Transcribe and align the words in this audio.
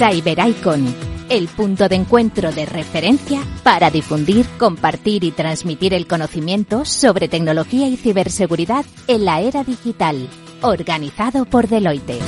CyberIcon, 0.00 0.94
el 1.28 1.46
punto 1.48 1.86
de 1.86 1.96
encuentro 1.96 2.52
de 2.52 2.64
referencia 2.64 3.42
para 3.62 3.90
difundir, 3.90 4.46
compartir 4.56 5.24
y 5.24 5.30
transmitir 5.30 5.92
el 5.92 6.06
conocimiento 6.06 6.86
sobre 6.86 7.28
tecnología 7.28 7.86
y 7.86 7.98
ciberseguridad 7.98 8.86
en 9.08 9.26
la 9.26 9.42
era 9.42 9.62
digital, 9.62 10.26
organizado 10.62 11.44
por 11.44 11.68
Deloitte. 11.68 12.18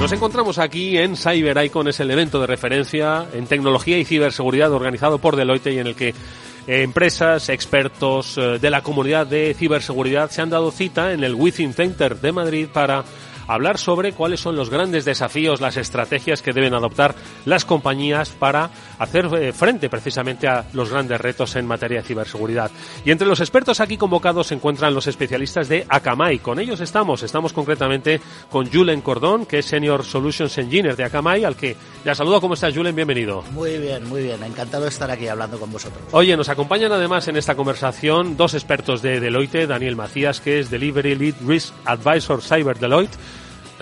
Nos 0.00 0.10
encontramos 0.10 0.58
aquí 0.58 0.98
en 0.98 1.16
CyberIcon, 1.16 1.86
es 1.86 2.00
el 2.00 2.10
evento 2.10 2.40
de 2.40 2.48
referencia 2.48 3.28
en 3.34 3.46
tecnología 3.46 3.98
y 3.98 4.04
ciberseguridad 4.04 4.72
organizado 4.72 5.18
por 5.18 5.36
Deloitte 5.36 5.68
y 5.68 5.78
en 5.78 5.86
el 5.86 5.94
que 5.94 6.08
eh, 6.08 6.82
empresas, 6.82 7.48
expertos 7.50 8.36
eh, 8.36 8.58
de 8.58 8.70
la 8.70 8.82
comunidad 8.82 9.28
de 9.28 9.54
ciberseguridad 9.54 10.28
se 10.32 10.42
han 10.42 10.50
dado 10.50 10.72
cita 10.72 11.12
en 11.12 11.22
el 11.22 11.36
Within 11.36 11.72
Center 11.72 12.20
de 12.20 12.32
Madrid 12.32 12.66
para 12.72 13.04
hablar 13.46 13.78
sobre 13.78 14.12
cuáles 14.12 14.40
son 14.40 14.56
los 14.56 14.70
grandes 14.70 15.04
desafíos, 15.04 15.60
las 15.60 15.76
estrategias 15.76 16.42
que 16.42 16.52
deben 16.52 16.74
adoptar 16.74 17.14
las 17.44 17.64
compañías 17.64 18.30
para 18.30 18.70
hacer 18.98 19.26
eh, 19.34 19.52
frente 19.52 19.88
precisamente 19.88 20.48
a 20.48 20.64
los 20.72 20.90
grandes 20.90 21.20
retos 21.20 21.56
en 21.56 21.66
materia 21.66 22.00
de 22.00 22.06
ciberseguridad. 22.06 22.70
Y 23.04 23.10
entre 23.10 23.26
los 23.26 23.40
expertos 23.40 23.80
aquí 23.80 23.96
convocados 23.96 24.48
se 24.48 24.54
encuentran 24.54 24.94
los 24.94 25.06
especialistas 25.06 25.68
de 25.68 25.86
Akamai. 25.88 26.38
Con 26.38 26.58
ellos 26.58 26.80
estamos, 26.80 27.22
estamos 27.22 27.52
concretamente 27.52 28.20
con 28.50 28.70
Julen 28.70 29.00
Cordón, 29.00 29.46
que 29.46 29.58
es 29.58 29.66
Senior 29.66 30.04
Solutions 30.04 30.56
Engineer 30.58 30.96
de 30.96 31.04
Akamai, 31.04 31.44
al 31.44 31.56
que 31.56 31.76
ya 32.04 32.14
saludo. 32.14 32.40
¿Cómo 32.40 32.54
estás, 32.54 32.74
Julen? 32.74 32.94
Bienvenido. 32.94 33.42
Muy 33.52 33.78
bien, 33.78 34.08
muy 34.08 34.22
bien. 34.22 34.42
Encantado 34.42 34.84
de 34.84 34.90
estar 34.90 35.10
aquí 35.10 35.28
hablando 35.28 35.58
con 35.58 35.70
vosotros. 35.70 36.02
Oye, 36.12 36.36
nos 36.36 36.48
acompañan 36.48 36.92
además 36.92 37.28
en 37.28 37.36
esta 37.36 37.54
conversación 37.54 38.36
dos 38.36 38.54
expertos 38.54 39.02
de 39.02 39.20
Deloitte, 39.20 39.66
Daniel 39.66 39.96
Macías, 39.96 40.40
que 40.40 40.60
es 40.60 40.70
Delivery 40.70 41.14
Lead 41.14 41.34
Risk 41.46 41.72
Advisor 41.84 42.42
Cyber 42.42 42.78
Deloitte, 42.78 43.16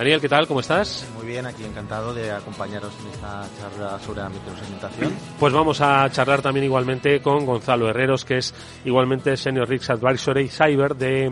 Daniel, 0.03 0.21
¿qué 0.21 0.29
tal? 0.29 0.49
¿Cómo 0.49 0.59
estás? 0.59 1.09
Muy 1.17 1.29
bien, 1.29 1.47
aquí 1.47 1.63
encantado 1.63 2.13
de 2.13 2.33
acompañaros 2.33 2.93
en 3.03 3.07
esta 3.13 3.47
charla 3.57 4.01
sobre 4.01 4.21
la 4.21 4.31
microsegmentación. 4.31 5.13
Pues 5.39 5.53
vamos 5.53 5.81
a 5.81 6.11
charlar 6.11 6.43
también 6.43 6.65
igualmente 6.65 7.23
con 7.23 7.47
Gonzalo 7.47 7.89
Herreros, 7.89 8.25
que 8.25 8.39
es 8.39 8.53
igualmente 8.85 9.37
Senior 9.37 9.69
Risk 9.69 9.91
Advisory 9.91 10.49
Cyber 10.49 10.97
de 10.97 11.31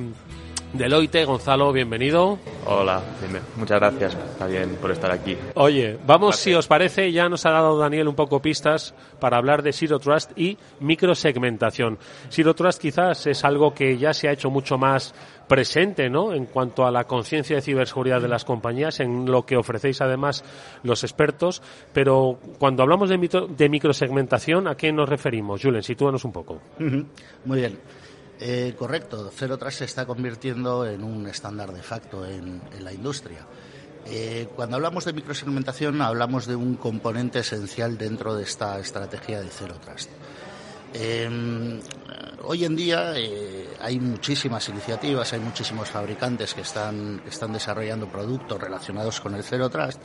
Deloitte. 0.72 1.24
Gonzalo, 1.24 1.72
bienvenido. 1.72 2.38
Hola, 2.64 3.02
muchas 3.56 3.80
gracias 3.80 4.16
también 4.38 4.76
por 4.76 4.92
estar 4.92 5.10
aquí. 5.10 5.36
Oye, 5.54 5.98
vamos, 6.06 6.36
si 6.36 6.54
os 6.54 6.68
parece, 6.68 7.10
ya 7.10 7.28
nos 7.28 7.44
ha 7.46 7.50
dado 7.50 7.76
Daniel 7.76 8.06
un 8.06 8.14
poco 8.14 8.40
pistas 8.40 8.94
para 9.18 9.38
hablar 9.38 9.64
de 9.64 9.72
Zero 9.72 9.98
Trust 9.98 10.30
y 10.38 10.56
microsegmentación. 10.78 11.98
Zero 12.30 12.54
Trust 12.54 12.80
quizás 12.80 13.26
es 13.26 13.44
algo 13.44 13.74
que 13.74 13.98
ya 13.98 14.14
se 14.14 14.28
ha 14.28 14.32
hecho 14.32 14.48
mucho 14.48 14.78
más 14.78 15.12
presente, 15.50 16.08
¿no? 16.08 16.32
En 16.32 16.46
cuanto 16.46 16.86
a 16.86 16.92
la 16.92 17.08
conciencia 17.08 17.56
de 17.56 17.62
ciberseguridad 17.62 18.22
de 18.22 18.28
las 18.28 18.44
compañías, 18.44 19.00
en 19.00 19.26
lo 19.26 19.44
que 19.44 19.56
ofrecéis 19.56 20.00
además 20.00 20.44
los 20.84 21.02
expertos. 21.02 21.60
Pero 21.92 22.38
cuando 22.60 22.84
hablamos 22.84 23.08
de, 23.10 23.68
microsegmentación, 23.68 24.68
¿a 24.68 24.76
qué 24.76 24.92
nos 24.92 25.08
referimos? 25.08 25.60
Julen, 25.60 25.82
sitúanos 25.82 26.24
un 26.24 26.30
poco. 26.30 26.60
Muy 26.78 27.58
bien. 27.58 27.80
Eh, 28.38 28.74
correcto, 28.78 29.28
Zero 29.34 29.58
Trust 29.58 29.78
se 29.78 29.86
está 29.86 30.06
convirtiendo 30.06 30.86
en 30.86 31.02
un 31.02 31.26
estándar 31.26 31.72
de 31.72 31.82
facto 31.82 32.24
en, 32.24 32.62
la 32.78 32.92
industria. 32.92 33.44
Eh, 34.06 34.48
cuando 34.54 34.76
hablamos 34.76 35.04
de 35.04 35.12
microsegmentación, 35.12 36.00
hablamos 36.00 36.46
de 36.46 36.54
un 36.54 36.76
componente 36.76 37.40
esencial 37.40 37.98
dentro 37.98 38.36
de 38.36 38.44
esta 38.44 38.78
estrategia 38.78 39.40
de 39.40 39.48
Zero 39.48 39.74
Trust. 39.84 40.10
Em, 40.94 41.80
hoy 42.44 42.64
en 42.64 42.76
día 42.76 43.12
eh, 43.16 43.68
hay 43.80 43.98
muchísimas 44.00 44.68
iniciativas, 44.68 45.32
hay 45.32 45.40
muchísimos 45.40 45.88
fabricantes 45.88 46.54
que 46.54 46.62
están, 46.62 47.22
están 47.26 47.52
desarrollando 47.52 48.08
productos 48.08 48.60
relacionados 48.60 49.20
con 49.20 49.34
el 49.34 49.42
Zero 49.42 49.68
Trust. 49.68 50.00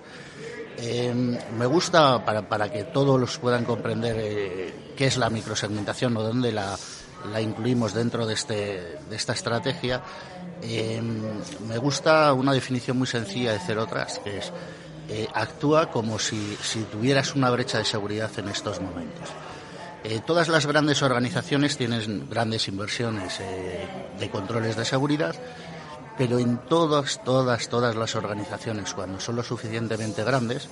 Em, 0.78 1.38
me 1.58 1.66
gusta, 1.66 2.24
para, 2.26 2.48
para, 2.50 2.72
que 2.72 2.84
todos 2.84 3.20
los 3.20 3.38
puedan 3.38 3.64
comprender 3.64 4.74
qué 4.96 5.08
es 5.08 5.18
la 5.18 5.30
microsegmentación 5.30 6.18
o 6.18 6.24
dónde 6.24 6.52
la, 6.52 6.76
la 7.32 7.42
incluimos 7.42 7.94
dentro 7.94 8.26
de, 8.26 8.34
este, 8.34 8.98
de 9.10 9.16
esta 9.16 9.34
estrategia, 9.34 10.02
eh, 10.62 11.02
me 11.68 11.78
gusta 11.78 12.34
una 12.34 12.54
definición 12.54 12.98
muy 12.98 13.08
sencilla 13.08 13.54
de 13.54 13.60
Cero 13.66 13.86
Trust, 13.88 14.18
que 14.24 14.38
es 14.38 14.52
eh, 15.10 15.28
actúa 15.34 15.92
como 15.92 16.18
si, 16.18 16.58
tuvieras 16.92 17.36
una 17.36 17.50
brecha 17.50 17.78
de 17.78 17.86
seguridad 17.86 18.32
en 18.38 18.50
estos 18.50 18.82
momentos. 18.82 19.30
Eh, 20.08 20.22
todas 20.24 20.50
las 20.50 20.68
grandes 20.68 21.02
organizaciones 21.02 21.78
tienen 21.78 22.30
grandes 22.30 22.68
inversiones 22.68 23.40
de 24.20 24.30
controles 24.30 24.76
de 24.76 24.86
seguridad, 24.86 25.34
pero 26.16 26.38
en 26.38 26.58
todas, 26.58 27.24
todas, 27.24 27.68
todas 27.70 27.96
las 27.96 28.14
organizaciones, 28.14 28.94
cuando 28.94 29.20
son 29.20 29.36
lo 29.36 29.42
suficientemente 29.42 30.24
grandes, 30.24 30.70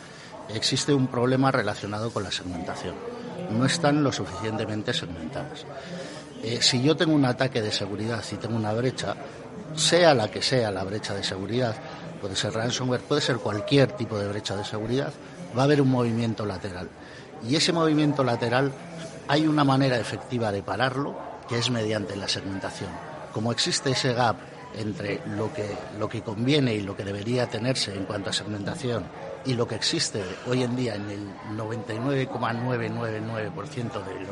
existe 0.53 0.93
un 0.93 1.07
problema 1.07 1.51
relacionado 1.51 2.11
con 2.11 2.21
la 2.21 2.31
segmentación. 2.31 2.93
No 3.49 3.65
están 3.65 4.03
lo 4.03 4.11
suficientemente 4.11 4.93
segmentadas. 4.93 5.65
Eh, 6.43 6.59
si 6.61 6.83
yo 6.83 6.95
tengo 6.95 7.15
un 7.15 7.25
ataque 7.25 7.59
de 7.59 7.71
seguridad, 7.71 8.23
si 8.23 8.35
tengo 8.35 8.55
una 8.55 8.73
brecha, 8.73 9.15
sea 9.75 10.13
la 10.13 10.29
que 10.29 10.43
sea 10.43 10.69
la 10.69 10.83
brecha 10.83 11.15
de 11.15 11.23
seguridad, 11.23 11.75
puede 12.21 12.35
ser 12.35 12.53
ransomware, 12.53 13.01
puede 13.01 13.21
ser 13.21 13.37
cualquier 13.37 13.93
tipo 13.93 14.19
de 14.19 14.27
brecha 14.27 14.55
de 14.55 14.63
seguridad, 14.63 15.11
va 15.57 15.63
a 15.63 15.65
haber 15.65 15.81
un 15.81 15.89
movimiento 15.89 16.45
lateral. 16.45 16.87
Y 17.47 17.55
ese 17.55 17.73
movimiento 17.73 18.23
lateral 18.23 18.71
hay 19.27 19.47
una 19.47 19.63
manera 19.63 19.97
efectiva 19.97 20.51
de 20.51 20.63
pararlo, 20.63 21.15
que 21.47 21.57
es 21.57 21.69
mediante 21.69 22.15
la 22.15 22.27
segmentación. 22.27 22.89
Como 23.33 23.51
existe 23.51 23.91
ese 23.91 24.13
gap 24.13 24.37
entre 24.75 25.21
lo 25.35 25.53
que, 25.53 25.69
lo 25.99 26.09
que 26.09 26.21
conviene 26.21 26.73
y 26.73 26.81
lo 26.81 26.95
que 26.95 27.03
debería 27.03 27.47
tenerse 27.47 27.93
en 27.93 28.05
cuanto 28.05 28.29
a 28.29 28.33
segmentación 28.33 29.03
y 29.45 29.53
lo 29.53 29.67
que 29.67 29.75
existe 29.75 30.23
hoy 30.47 30.63
en 30.63 30.75
día 30.75 30.95
en 30.95 31.07
el 31.09 31.27
99,999% 31.57 34.03
de, 34.05 34.25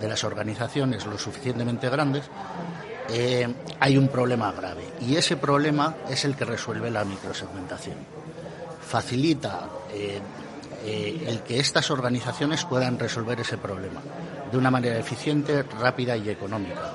de 0.00 0.08
las 0.08 0.24
organizaciones 0.24 1.04
lo 1.06 1.18
suficientemente 1.18 1.90
grandes, 1.90 2.24
eh, 3.10 3.52
hay 3.80 3.98
un 3.98 4.08
problema 4.08 4.52
grave. 4.52 4.84
Y 5.00 5.16
ese 5.16 5.36
problema 5.36 5.96
es 6.08 6.24
el 6.24 6.36
que 6.36 6.44
resuelve 6.44 6.88
la 6.90 7.04
microsegmentación. 7.04 7.96
Facilita 8.86 9.68
eh, 9.92 10.20
eh, 10.84 11.24
el 11.26 11.40
que 11.40 11.58
estas 11.58 11.90
organizaciones 11.90 12.64
puedan 12.64 12.96
resolver 12.98 13.40
ese 13.40 13.58
problema 13.58 14.00
de 14.54 14.58
una 14.58 14.70
manera 14.70 14.96
eficiente, 14.96 15.64
rápida 15.64 16.16
y 16.16 16.30
económica. 16.30 16.92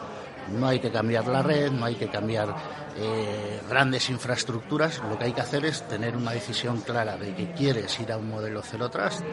No 0.57 0.65
hay 0.65 0.79
que 0.79 0.89
cambiar 0.89 1.27
la 1.27 1.43
red, 1.43 1.69
no 1.69 1.83
hay 1.83 1.95
que 1.95 2.07
cambiar 2.07 2.55
eh, 2.95 3.59
grandes 3.69 4.09
infraestructuras, 4.09 5.01
lo 5.09 5.19
que 5.19 5.25
hay 5.25 5.33
que 5.33 5.41
hacer 5.41 5.65
es 5.65 5.85
tener 5.85 6.15
una 6.15 6.31
decisión 6.31 6.79
clara 6.79 7.17
de 7.17 7.35
que 7.35 7.51
quieres 7.51 7.99
ir 7.99 8.13
a 8.13 8.17
un 8.17 8.29
modelo 8.29 8.61
Zero 8.61 8.89
Trust, 8.89 9.23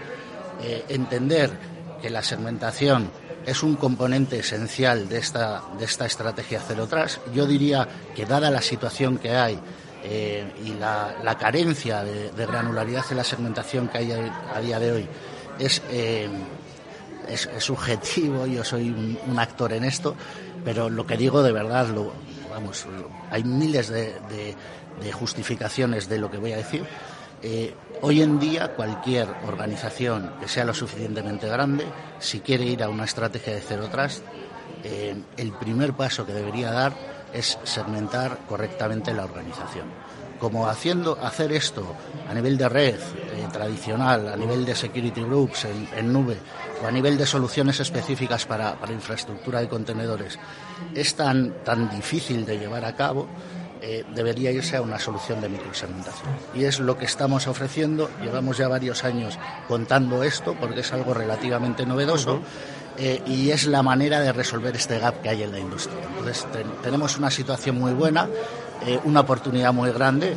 eh, 0.61 0.85
entender 0.89 1.51
que 2.03 2.11
la 2.11 2.21
segmentación 2.21 3.13
es 3.47 3.63
un 3.63 3.77
componente 3.77 4.41
esencial 4.41 5.09
de 5.09 5.19
esta, 5.19 5.63
de 5.79 5.85
esta 5.85 6.05
estrategia 6.05 6.61
Zero 6.61 6.89
Trust. 6.89 7.21
Yo 7.33 7.47
diría 7.47 7.87
que 8.17 8.27
dada 8.27 8.51
la 8.51 8.61
situación 8.61 9.19
que 9.19 9.37
hay 9.37 9.57
eh, 10.03 10.53
y 10.65 10.75
la, 10.75 11.37
carencia 11.39 12.03
de, 12.03 12.33
granularidad 12.37 13.05
en 13.09 13.19
la 13.19 13.25
segmentación 13.25 13.87
que 13.87 13.99
hay 13.99 14.13
a, 14.53 14.61
día 14.61 14.81
de 14.81 14.91
hoy, 14.91 15.09
es, 15.61 15.81
es, 17.29 17.49
subjetivo, 17.59 18.47
yo 18.47 18.65
soy 18.65 18.91
un, 19.27 19.39
actor 19.39 19.73
en 19.73 19.85
esto, 19.85 20.15
pero 20.65 20.89
lo 20.89 21.07
que 21.07 21.17
digo 21.17 21.43
de 21.43 21.53
verdad 21.53 21.87
vamos, 22.51 22.87
hay 23.31 23.45
miles 23.45 23.89
de, 23.89 24.55
justificaciones 25.13 26.09
de 26.09 26.19
lo 26.19 26.31
que 26.31 26.39
voy 26.39 26.53
a 26.53 26.57
decir. 26.57 26.85
Eh, 27.43 27.75
hoy 28.01 28.23
en 28.23 28.39
día 28.39 28.75
cualquier 28.75 29.29
organización 29.47 30.33
que 30.41 30.49
sea 30.49 30.65
lo 30.65 30.73
suficientemente 30.73 31.49
grande, 31.49 31.85
si 32.19 32.41
quiere 32.41 32.65
ir 32.65 32.83
a 32.83 32.89
una 32.89 33.05
estrategia 33.05 33.55
de 33.55 33.61
cero 33.61 33.89
trust, 33.91 34.25
eh, 34.85 35.15
el 35.37 35.53
primer 35.53 35.93
paso 35.93 36.25
que 36.25 36.33
debería 36.33 36.71
dar 36.71 36.93
es 37.33 37.59
segmentar 37.65 38.39
correctamente 38.49 39.13
la 39.13 39.25
organización. 39.25 39.87
Como 40.39 40.69
haciendo 40.69 41.19
hacer 41.23 41.53
esto 41.53 41.95
a 42.29 42.35
nivel 42.35 42.59
de 42.59 42.69
red 42.69 42.95
eh, 42.95 43.47
tradicional, 43.53 44.29
a 44.29 44.37
nivel 44.37 44.65
de 44.65 44.75
security 44.75 45.23
groups 45.23 45.65
en, 45.65 46.13
nube 46.13 46.37
o 46.83 46.87
a 46.87 46.91
nivel 46.91 47.17
de 47.17 47.27
soluciones 47.27 47.81
específicas 47.81 48.47
para, 48.47 48.75
para 48.75 48.93
infraestructura 48.93 49.61
de 49.61 49.69
contenedores, 49.69 50.39
es 50.95 51.15
tan, 51.15 51.65
tan 51.65 51.89
difícil 51.91 52.45
de 52.45 52.59
llevar 52.59 52.85
a 52.85 52.95
cabo, 52.95 53.29
eh, 53.83 54.05
debería 54.15 54.51
irse 54.51 54.77
a 54.77 54.83
una 54.83 54.99
solución 54.99 55.41
de 55.41 55.49
microsegmentación. 55.49 56.29
Y 56.55 56.65
es 56.65 56.81
lo 56.81 56.97
que 56.97 57.05
estamos 57.05 57.47
ofreciendo. 57.47 58.11
Llevamos 58.23 58.57
ya 58.57 58.69
varios 58.69 59.05
años 59.05 59.39
contando 59.69 60.23
esto 60.23 60.57
porque 60.59 60.81
es 60.81 60.93
algo 60.93 61.13
relativamente 61.15 61.85
novedoso. 61.85 62.41
Eh, 62.99 63.23
y 63.27 63.51
es 63.51 63.67
la 63.67 63.83
manera 63.83 64.21
de 64.21 64.33
resolver 64.33 64.75
este 64.75 64.99
gap 64.99 65.21
que 65.21 65.29
hay 65.29 65.43
en 65.43 65.53
la 65.53 65.59
industria. 65.59 66.01
Entonces, 66.09 66.47
tenemos 66.83 67.19
una 67.19 67.31
situación 67.31 67.79
muy 67.79 67.93
buena, 67.93 68.27
eh, 68.87 68.99
una 69.05 69.21
oportunidad 69.21 69.75
muy 69.75 69.91
grande 69.91 70.35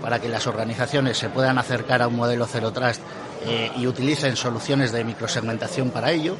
para 0.00 0.20
que 0.20 0.28
las 0.28 0.46
organizaciones 0.46 1.18
se 1.18 1.28
puedan 1.28 1.58
acercar 1.58 2.02
a 2.02 2.08
un 2.08 2.16
modelo 2.16 2.46
Zero 2.46 2.72
Trust 2.72 3.02
y 3.76 3.86
utilicen 3.86 4.36
soluciones 4.36 4.92
de 4.92 5.04
microsegmentación 5.04 5.90
para 5.90 6.10
ello 6.10 6.36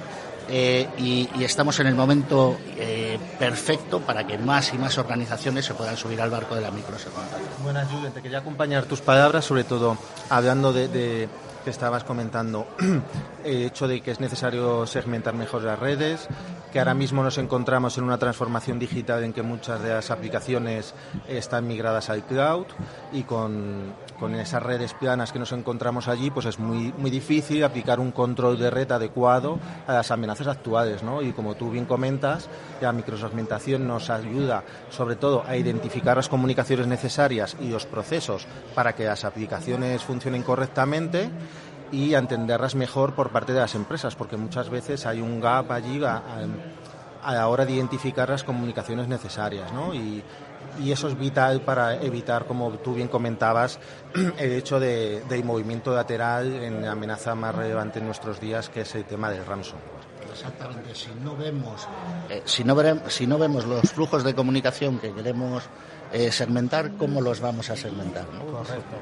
eh, 0.49 0.89
y, 0.99 1.43
estamos 1.43 1.79
en 1.81 1.89
el 1.89 1.95
momento 1.95 2.57
eh, 2.77 3.19
perfecto 3.39 4.01
para 4.01 4.27
que 4.27 4.39
más 4.39 4.73
y 4.73 4.79
más 4.79 4.97
organizaciones 4.99 5.65
se 5.65 5.75
puedan 5.75 5.97
subir 5.97 6.21
al 6.21 6.31
barco 6.31 6.55
de 6.55 6.61
la 6.61 6.71
microsegmentación. 6.71 7.49
Buenas, 7.63 7.91
Julen. 7.91 8.13
Te 8.13 8.23
quería 8.23 8.39
acompañar 8.39 8.85
tus 8.85 9.01
palabras, 9.01 9.45
sobre 9.45 9.65
todo 9.65 9.97
hablando 10.31 10.73
de 10.73 11.29
que 11.67 11.71
estabas 11.71 12.05
comentando, 12.05 12.65
el 13.45 13.63
hecho 13.63 13.89
de 13.89 14.01
que 14.01 14.13
es 14.13 14.21
necesario 14.21 14.87
segmentar 14.87 15.35
mejor 15.35 15.65
las 15.65 15.77
redes, 15.77 16.29
que 16.73 16.79
ahora 16.79 16.95
mismo 16.95 17.25
nos 17.25 17.39
encontramos 17.39 17.99
en 17.99 18.05
una 18.05 18.19
transformación 18.19 18.79
digital 18.79 19.25
en 19.25 19.33
que 19.33 19.43
muchas 19.43 19.83
de 19.83 19.89
las 19.89 20.13
aplicaciones 20.13 20.95
están 21.27 21.67
migradas 21.67 22.09
al 22.09 22.23
cloud 22.23 22.67
y 23.13 23.25
con, 23.25 23.95
esas 24.39 24.63
redes 24.63 24.95
planas 24.95 25.33
que 25.33 25.41
nos 25.41 25.51
encontramos 25.51 26.07
allí, 26.07 26.31
pues 26.31 26.47
es 26.47 26.59
muy, 26.61 26.93
muy 26.97 27.11
difícil 27.11 27.65
aplicar 27.65 27.99
un 27.99 28.13
control 28.13 28.59
de 28.59 28.71
red 28.71 28.91
adecuado 28.93 29.59
a 29.89 29.93
las 29.93 30.11
amenazas 30.13 30.47
actuales. 30.47 31.03
¿no? 31.03 31.21
Y 31.21 31.33
como 31.33 31.57
tú 31.57 31.71
bien 31.71 31.85
comentas, 31.85 32.49
la 32.81 32.93
microsegmentación 32.93 33.89
nos 33.89 34.09
ayuda 34.09 34.63
sobre 34.91 35.17
todo 35.17 35.43
a 35.47 35.57
identificar 35.57 36.17
las 36.17 36.29
comunicaciones 36.29 36.87
necesarias 36.87 37.57
y 37.61 37.71
los 37.71 37.87
procesos 37.87 38.47
para 38.75 38.95
que 38.95 39.05
las 39.05 39.25
aplicaciones 39.25 40.05
funcionen 40.05 40.43
correctamente 40.43 41.29
y 41.93 42.15
a 42.15 42.19
entenderlas 42.19 42.75
mejor 42.75 43.15
por 43.15 43.31
parte 43.31 43.53
de 43.53 43.61
las 43.61 43.75
empresas, 43.75 44.15
porque 44.15 44.37
muchas 44.37 44.69
veces 44.71 45.07
hay 45.07 45.21
un 45.21 45.41
gap 45.41 45.71
allí 45.73 46.03
a, 46.05 46.23
la 47.33 47.49
hora 47.49 47.65
de 47.65 47.73
identificar 47.73 48.29
las 48.29 48.45
comunicaciones 48.45 49.09
necesarias, 49.09 49.73
¿no? 49.73 49.95
Y, 49.95 50.23
eso 50.85 51.09
es 51.09 51.19
vital 51.19 51.63
para 51.63 51.95
evitar, 52.03 52.45
como 52.45 52.71
tú 52.73 52.93
bien 52.93 53.09
comentabas, 53.09 53.79
el 54.39 54.53
hecho 54.53 54.79
de, 54.79 55.23
del 55.27 55.43
movimiento 55.43 55.95
lateral 55.95 56.53
en 56.53 56.83
la 56.83 56.93
amenaza 56.93 57.35
más 57.35 57.55
relevante 57.55 57.99
en 57.99 58.05
nuestros 58.05 58.39
días, 58.41 58.69
que 58.69 58.83
es 58.83 58.95
el 58.95 59.05
tema 59.05 59.31
del 59.31 59.47
ransomware. 59.47 60.07
Exactamente, 60.31 60.95
si 60.95 61.09
no 61.25 61.35
vemos, 61.35 61.89
eh, 62.29 62.43
si, 62.45 62.63
no 62.63 62.77
si 63.09 63.27
no 63.27 63.39
vemos 63.39 63.65
los 63.65 63.91
flujos 63.91 64.23
de 64.23 64.35
comunicación 64.35 64.99
que 64.99 65.13
queremos 65.13 65.65
eh, 66.13 66.31
segmentar, 66.31 66.93
¿cómo 66.99 67.23
los 67.23 67.41
vamos 67.41 67.71
a 67.71 67.77
segmentar? 67.77 68.27
Correcto. 68.27 68.97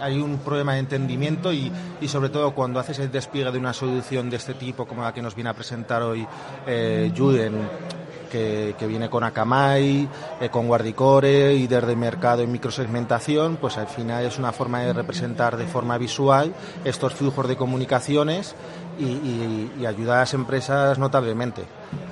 Hay, 0.00 0.20
un 0.20 0.38
problema 0.38 0.74
de 0.74 0.80
entendimiento 0.80 1.52
y, 1.52 1.72
sobre 2.06 2.28
todo 2.28 2.52
cuando 2.54 2.80
haces 2.80 2.98
el 2.98 3.10
despliegue 3.10 3.50
de 3.50 3.58
una 3.58 3.72
solución 3.72 4.30
de 4.30 4.36
este 4.36 4.54
tipo, 4.54 4.86
como 4.86 5.02
la 5.02 5.12
que 5.12 5.22
nos 5.22 5.34
viene 5.34 5.50
a 5.50 5.54
presentar 5.54 6.02
hoy 6.02 6.26
eh, 6.66 7.12
Juden, 7.16 7.68
que, 8.30 8.74
viene 8.86 9.10
con 9.10 9.24
Akamai, 9.24 10.08
eh, 10.40 10.48
con 10.48 10.68
Guardicore 10.68 11.54
y 11.54 11.66
desde 11.66 11.96
mercado 11.96 12.42
en 12.42 12.52
microsegmentación, 12.52 13.56
pues 13.56 13.76
al 13.76 13.88
final 13.88 14.24
es 14.24 14.38
una 14.38 14.52
forma 14.52 14.80
de 14.80 14.92
representar 14.92 15.56
de 15.56 15.66
forma 15.66 15.98
visual 15.98 16.54
estos 16.84 17.14
flujos 17.14 17.48
de 17.48 17.56
comunicaciones 17.56 18.54
y, 18.98 19.70
y 19.80 19.86
ayudar 19.86 20.18
a 20.18 20.20
las 20.20 20.34
empresas 20.34 20.98
notablemente. 20.98 21.64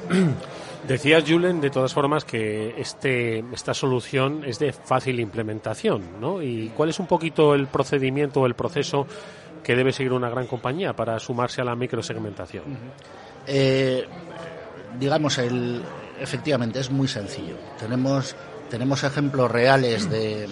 Decías, 0.89 1.23
Julen, 1.29 1.61
de 1.61 1.69
todas 1.69 1.93
formas, 1.93 2.25
que 2.25 2.75
este, 2.81 3.45
esta 3.53 3.75
solución 3.75 4.43
es 4.47 4.59
de 4.59 4.73
fácil 4.73 5.21
implementación, 5.21 6.19
¿no? 6.19 6.43
¿Y 6.43 6.73
cuál 6.75 6.89
es 6.89 6.99
un 6.99 7.07
poquito 7.07 7.55
el 7.55 7.67
procedimiento 7.67 8.41
o 8.41 8.47
el 8.47 8.55
proceso 8.55 9.07
que 9.63 9.77
debe 9.77 9.93
seguir 9.93 10.15
una 10.15 10.31
gran 10.31 10.47
compañía 10.47 10.95
para 10.95 11.19
sumarse 11.19 11.61
a 11.61 11.65
la 11.65 11.77
microsegmentación? 11.77 12.65
Eh, 13.47 14.07
digamos, 14.99 15.37
el, 15.37 15.83
efectivamente, 16.19 16.81
es 16.81 16.91
muy 16.91 17.07
sencillo. 17.07 17.57
Tenemos, 17.79 18.35
tenemos 18.71 19.05
ejemplos 19.05 19.51
reales 19.51 20.09
de, 20.09 20.49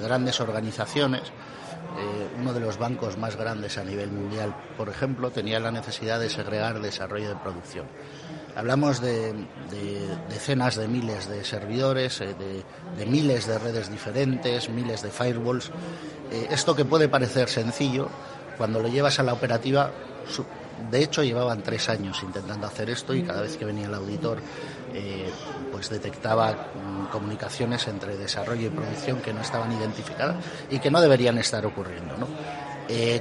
grandes 0.00 0.38
organizaciones. 0.38 1.22
Eh, 1.22 2.28
uno 2.40 2.52
de 2.52 2.60
los 2.60 2.78
bancos 2.78 3.18
más 3.18 3.34
grandes 3.34 3.76
a 3.76 3.82
nivel 3.82 4.12
mundial, 4.12 4.54
por 4.76 4.88
ejemplo, 4.88 5.32
tenía 5.32 5.58
la 5.58 5.72
necesidad 5.72 6.20
de 6.20 6.30
segregar 6.30 6.80
desarrollo 6.80 7.30
de 7.30 7.36
producción 7.36 7.86
Hablamos 8.56 9.00
de, 9.00 9.34
decenas 10.28 10.76
de 10.76 10.86
miles 10.86 11.28
de 11.28 11.44
servidores, 11.44 12.20
eh, 12.20 12.36
de, 12.96 13.06
miles 13.06 13.48
de 13.48 13.58
redes 13.58 13.90
diferentes, 13.90 14.68
miles 14.68 15.02
de 15.02 15.10
firewalls. 15.10 15.70
Eh, 16.30 16.46
esto 16.50 16.76
que 16.76 16.84
puede 16.84 17.08
parecer 17.08 17.48
sencillo, 17.48 18.08
cuando 18.56 18.80
lo 18.80 18.86
llevas 18.86 19.18
a 19.18 19.24
la 19.24 19.32
operativa, 19.32 19.90
de 20.88 21.02
hecho 21.02 21.24
llevaban 21.24 21.62
tres 21.62 21.88
años 21.88 22.22
intentando 22.22 22.68
hacer 22.68 22.90
esto 22.90 23.12
y 23.12 23.24
cada 23.24 23.42
vez 23.42 23.56
que 23.56 23.64
venía 23.64 23.86
el 23.86 23.94
auditor, 23.94 24.38
eh, 24.92 25.30
pues 25.72 25.90
detectaba 25.90 26.52
mm, 26.52 27.06
comunicaciones 27.10 27.88
entre 27.88 28.16
desarrollo 28.16 28.68
y 28.68 28.70
producción 28.70 29.20
que 29.20 29.32
no 29.32 29.40
estaban 29.40 29.72
identificadas 29.72 30.36
y 30.70 30.78
que 30.78 30.92
no 30.92 31.00
deberían 31.00 31.38
estar 31.38 31.66
ocurriendo. 31.66 32.14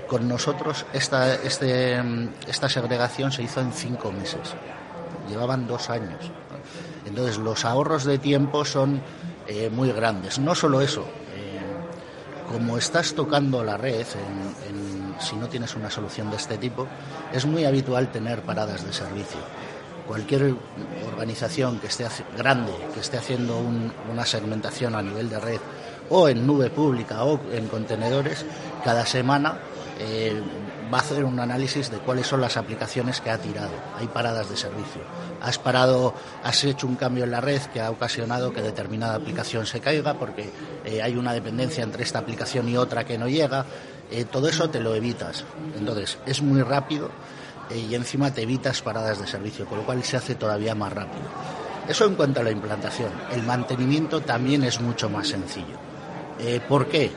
con 0.08 0.28
nosotros 0.28 0.86
esta, 0.94 1.36
este, 1.36 2.00
mm, 2.04 2.34
esta 2.48 2.70
segregación 2.70 3.32
se 3.32 3.42
hizo 3.42 3.62
en 3.62 3.74
cinco 3.74 4.12
meses 4.12 4.54
llevaban 5.34 5.68
dos 5.68 5.90
años. 5.90 6.32
Entonces 7.06 7.38
los 7.38 7.66
ahorros 7.66 8.06
de 8.06 8.18
tiempo 8.18 8.64
son 8.64 9.02
eh, 9.48 9.70
muy 9.70 9.92
grandes. 9.92 10.40
No 10.40 10.56
solo 10.56 10.82
eso, 10.82 11.02
eh, 11.02 12.52
como 12.52 12.78
estás 12.78 13.14
tocando 13.14 13.64
la 13.64 13.78
red, 13.78 14.06
si 15.20 15.36
no 15.36 15.48
tienes 15.48 15.76
una 15.76 15.90
solución 15.90 16.30
de 16.30 16.38
este 16.38 16.58
tipo, 16.58 16.88
es 17.32 17.46
muy 17.46 17.66
habitual 17.66 18.12
tener 18.12 18.42
paradas 18.42 18.86
de 18.86 18.94
servicio. 18.94 19.40
Cualquier 20.08 20.56
organización 21.08 21.80
que 21.80 21.88
esté 21.88 22.06
grande, 22.38 22.74
que 22.94 23.00
esté 23.00 23.18
haciendo 23.18 23.60
una 24.12 24.26
segmentación 24.26 24.96
a 24.96 25.02
nivel 25.02 25.30
de 25.30 25.40
red 25.40 25.60
o 26.10 26.28
en 26.28 26.46
nube 26.46 26.70
pública 26.70 27.24
o 27.24 27.40
en 27.52 27.68
contenedores, 27.68 28.46
cada 28.84 29.06
semana 29.06 29.58
eh, 30.00 30.42
va 30.94 31.00
a 31.00 31.02
hacer 31.02 31.26
un 31.26 31.40
análisis 31.40 31.90
de 31.90 31.98
cuáles 31.98 32.28
son 32.28 32.40
las 32.40 32.56
aplicaciones 32.56 33.20
que 33.20 33.32
ha 33.32 33.40
tirado. 33.40 33.72
Hay 33.98 34.06
paradas 34.08 34.48
de 34.50 34.56
servicio. 34.56 35.02
Has 35.42 35.58
parado, 35.58 36.14
has 36.44 36.64
hecho 36.64 36.86
un 36.86 36.96
cambio 36.96 37.24
en 37.24 37.32
la 37.32 37.42
red 37.42 37.62
que 37.74 37.82
ha 37.82 37.90
ocasionado 37.90 38.54
que 38.54 38.62
determinada 38.62 39.16
aplicación 39.16 39.66
se 39.66 39.80
caiga 39.80 40.14
porque 40.14 40.52
eh, 40.86 41.02
hay 41.02 41.16
una 41.16 41.34
dependencia 41.34 41.84
entre 41.84 42.04
esta 42.04 42.20
aplicación 42.20 42.70
y 42.70 42.78
otra 42.78 43.06
que 43.06 43.18
no 43.18 43.28
llega. 43.28 43.66
Eh, 44.12 44.26
todo 44.26 44.48
eso 44.48 44.70
te 44.70 44.80
lo 44.80 44.94
evitas. 44.94 45.44
Entonces, 45.76 46.20
es 46.28 46.44
muy 46.44 46.62
rápido 46.62 47.10
eh, 47.72 47.80
y 47.80 47.96
encima 47.96 48.32
te 48.32 48.44
evitas 48.44 48.84
paradas 48.84 49.20
de 49.20 49.26
servicio, 49.26 49.66
con 49.66 49.80
lo 49.80 49.86
cual 49.86 50.04
se 50.04 50.18
hace 50.18 50.36
todavía 50.36 50.76
más 50.76 50.94
rápido. 50.94 51.24
Eso 51.88 52.06
en 52.06 52.14
cuanto 52.14 52.40
a 52.40 52.44
la 52.44 52.52
implantación. 52.52 53.10
El 53.32 53.42
mantenimiento 53.44 54.22
también 54.22 54.64
es 54.64 54.80
mucho 54.80 55.10
más 55.10 55.28
sencillo. 55.28 55.82
¿Por 56.68 56.88
qué? 56.88 57.12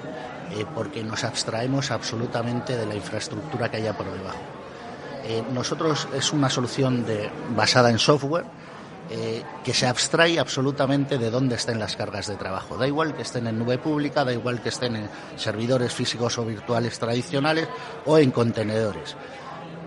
Eh, 0.53 0.65
porque 0.75 1.03
nos 1.03 1.25
abstraemos 1.25 1.91
absolutamente 1.91 2.77
de 2.77 2.87
la 2.87 2.95
infraestructura 2.95 3.69
que 3.69 3.79
haya 3.79 3.97
por 3.97 4.07
debajo. 4.07 4.39
Eh, 5.25 5.43
nosotros 5.53 6.07
es 6.15 6.33
una 6.33 6.49
solución 6.49 7.05
basada 7.57 7.91
en 7.91 7.99
software 7.99 8.45
eh, 9.11 9.43
que 9.65 9.75
se 9.75 9.87
abstrae 9.87 10.39
absolutamente 10.39 11.19
de 11.19 11.31
dónde 11.31 11.57
estén 11.57 11.81
las 11.81 11.97
cargas 11.97 12.29
de 12.29 12.37
trabajo. 12.37 12.77
Da 12.77 12.87
igual 12.87 13.15
que 13.15 13.23
estén 13.23 13.49
en 13.49 13.59
nube 13.59 13.79
pública, 13.79 14.25
da 14.25 14.33
igual 14.33 14.63
que 14.63 14.69
estén 14.69 14.95
en 14.95 15.11
servidores 15.37 15.93
físicos 15.93 16.39
o 16.39 16.45
virtuales 16.45 16.99
tradicionales 16.99 17.69
o 18.05 18.19
en 18.19 18.31
contenedores 18.31 19.17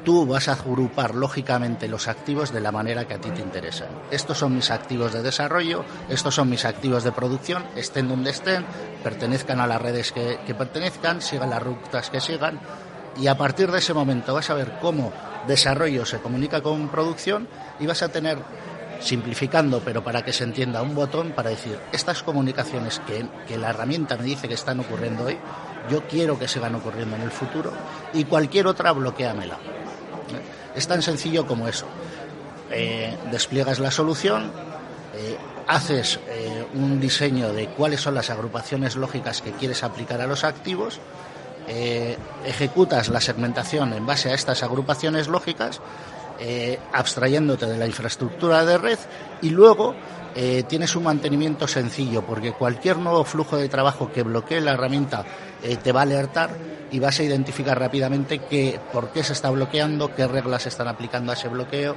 tú 0.04 0.26
vas 0.26 0.48
a 0.48 0.54
agrupar 0.54 1.16
lógicamente 1.16 1.88
los 1.88 2.08
activos 2.08 2.52
de 2.52 2.62
la 2.62 2.72
manera 2.72 3.08
que 3.08 3.16
a 3.16 3.22
ti 3.22 3.30
te 3.32 3.42
interesan. 3.42 3.90
Estos 4.12 4.38
son 4.38 4.56
mis 4.56 4.72
activos 4.72 5.14
de 5.14 5.22
desarrollo, 5.22 5.84
estos 6.10 6.36
son 6.36 6.50
mis 6.50 6.66
activos 6.66 7.04
de 7.04 7.12
producción, 7.12 7.64
estén 7.76 8.08
donde 8.08 8.32
estén, 8.32 8.66
pertenezcan 9.04 9.60
a 9.60 9.68
las 9.68 9.82
redes 9.82 10.12
que, 10.12 10.56
pertenezcan, 10.58 11.22
sigan 11.22 11.50
las 11.50 11.64
rutas 11.64 12.10
que 12.10 12.22
sigan, 12.22 12.60
y 13.20 13.28
a 13.28 13.38
partir 13.38 13.72
de 13.72 13.80
ese 13.80 13.94
momento 13.94 14.34
vas 14.34 14.50
a 14.50 14.54
ver 14.54 14.78
cómo 14.82 15.12
desarrollo 15.48 16.06
se 16.06 16.20
comunica 16.20 16.62
con 16.62 16.90
producción 16.90 17.48
y 17.80 17.86
vas 17.86 18.02
a 18.04 18.10
tener 18.10 18.38
simplificando, 19.00 19.82
pero 19.84 20.04
para 20.04 20.24
que 20.24 20.34
se 20.34 20.44
entienda, 20.44 20.82
un 20.82 20.94
botón 20.94 21.32
para 21.32 21.50
decir 21.50 21.80
estas 21.92 22.22
comunicaciones 22.22 23.00
que, 23.08 23.26
que, 23.48 23.58
la 23.58 23.70
herramienta 23.70 24.18
me 24.18 24.24
dice 24.24 24.48
que 24.48 24.54
están 24.56 24.80
ocurriendo 24.82 25.26
hoy, 25.26 25.38
yo 25.90 26.04
quiero 26.08 26.38
que 26.38 26.48
sigan 26.48 26.76
ocurriendo 26.76 27.16
en 27.16 27.22
el 27.24 27.32
futuro 27.32 27.72
y 28.14 28.26
cualquier 28.26 28.68
otra 28.68 28.92
bloqueamela. 28.92 29.58
Es 30.80 30.88
tan 30.88 31.02
sencillo 31.02 31.46
como 31.46 31.68
eso. 31.68 31.86
Eh, 32.72 33.14
despliegas 33.32 33.80
la 33.80 33.92
solución, 33.92 34.50
eh, 35.14 35.36
haces 35.68 36.22
eh, 36.30 36.66
un 36.74 37.02
diseño 37.02 37.52
de 37.52 37.68
cuáles 37.68 38.00
son 38.00 38.16
las 38.16 38.30
agrupaciones 38.30 38.96
lógicas 38.96 39.42
que 39.42 39.52
quieres 39.52 39.84
aplicar 39.84 40.22
a 40.22 40.26
los 40.28 40.46
activos, 40.46 41.02
ejecutas 42.46 43.10
la 43.10 43.20
segmentación 43.20 43.94
en 43.94 44.06
base 44.06 44.32
a 44.32 44.34
estas 44.34 44.64
agrupaciones 44.64 45.28
lógicas, 45.28 45.82
abstrayéndote 46.94 47.68
de 47.68 47.78
la 47.78 47.86
infraestructura 47.86 48.66
de 48.66 48.78
red 48.80 48.98
y 49.44 49.52
luego 49.52 49.94
tienes 50.68 50.96
un 50.96 51.04
mantenimiento 51.04 51.68
sencillo 51.68 52.24
porque 52.24 52.54
cualquier 52.54 52.98
nuevo 52.98 53.24
flujo 53.24 53.58
de 53.58 53.68
trabajo 53.70 54.12
que 54.12 54.24
bloquee 54.24 54.62
la 54.62 54.74
herramienta 54.74 55.26
te 55.84 55.92
va 55.92 56.02
a 56.02 56.04
alertar 56.04 56.52
y 56.92 57.00
vas 57.00 57.20
a 57.20 57.24
identificar 57.24 57.80
rápidamente 57.80 58.40
qué, 58.40 58.80
por 58.92 59.12
qué 59.12 59.24
se 59.24 59.34
está 59.34 59.50
bloqueando, 59.50 60.14
qué 60.16 60.28
reglas 60.28 60.64
se 60.64 60.70
están 60.70 60.88
aplicando 60.88 61.32
a 61.32 61.36
ese 61.36 61.48
bloqueo 61.48 61.96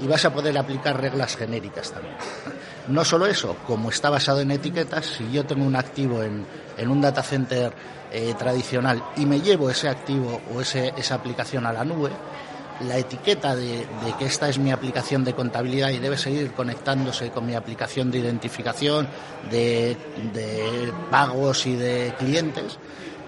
y 0.00 0.06
vas 0.06 0.24
a 0.24 0.32
poder 0.32 0.56
aplicar 0.58 1.00
reglas 1.00 1.36
genéricas 1.36 1.92
también. 1.92 2.16
No 2.88 3.04
solo 3.04 3.26
eso, 3.26 3.56
como 3.68 3.90
está 3.90 4.10
basado 4.10 4.40
en 4.40 4.50
etiquetas, 4.50 5.06
si 5.06 5.30
yo 5.30 5.44
tengo 5.44 5.64
un 5.64 5.76
activo 5.76 6.24
en, 6.24 6.44
en 6.76 6.90
un 6.90 7.00
data 7.00 7.22
center 7.22 7.72
eh, 8.10 8.34
tradicional 8.36 9.04
y 9.16 9.26
me 9.26 9.40
llevo 9.40 9.70
ese 9.70 9.88
activo 9.88 10.40
o 10.52 10.60
ese, 10.60 10.92
esa 10.96 11.14
aplicación 11.14 11.66
a 11.66 11.72
la 11.72 11.84
nube, 11.84 12.10
la 12.86 12.96
etiqueta 12.98 13.54
de, 13.54 13.86
que 14.18 14.24
esta 14.24 14.48
es 14.48 14.58
mi 14.58 14.72
aplicación 14.72 15.24
de 15.24 15.34
contabilidad 15.34 15.90
y 15.90 15.98
debe 15.98 16.16
seguir 16.16 16.52
conectándose 16.52 17.30
con 17.30 17.46
mi 17.46 17.54
aplicación 17.54 18.10
de 18.10 18.18
identificación, 18.18 19.08
de, 19.50 19.96
pagos 21.10 21.66
y 21.66 21.76
de 21.76 22.14
clientes, 22.18 22.78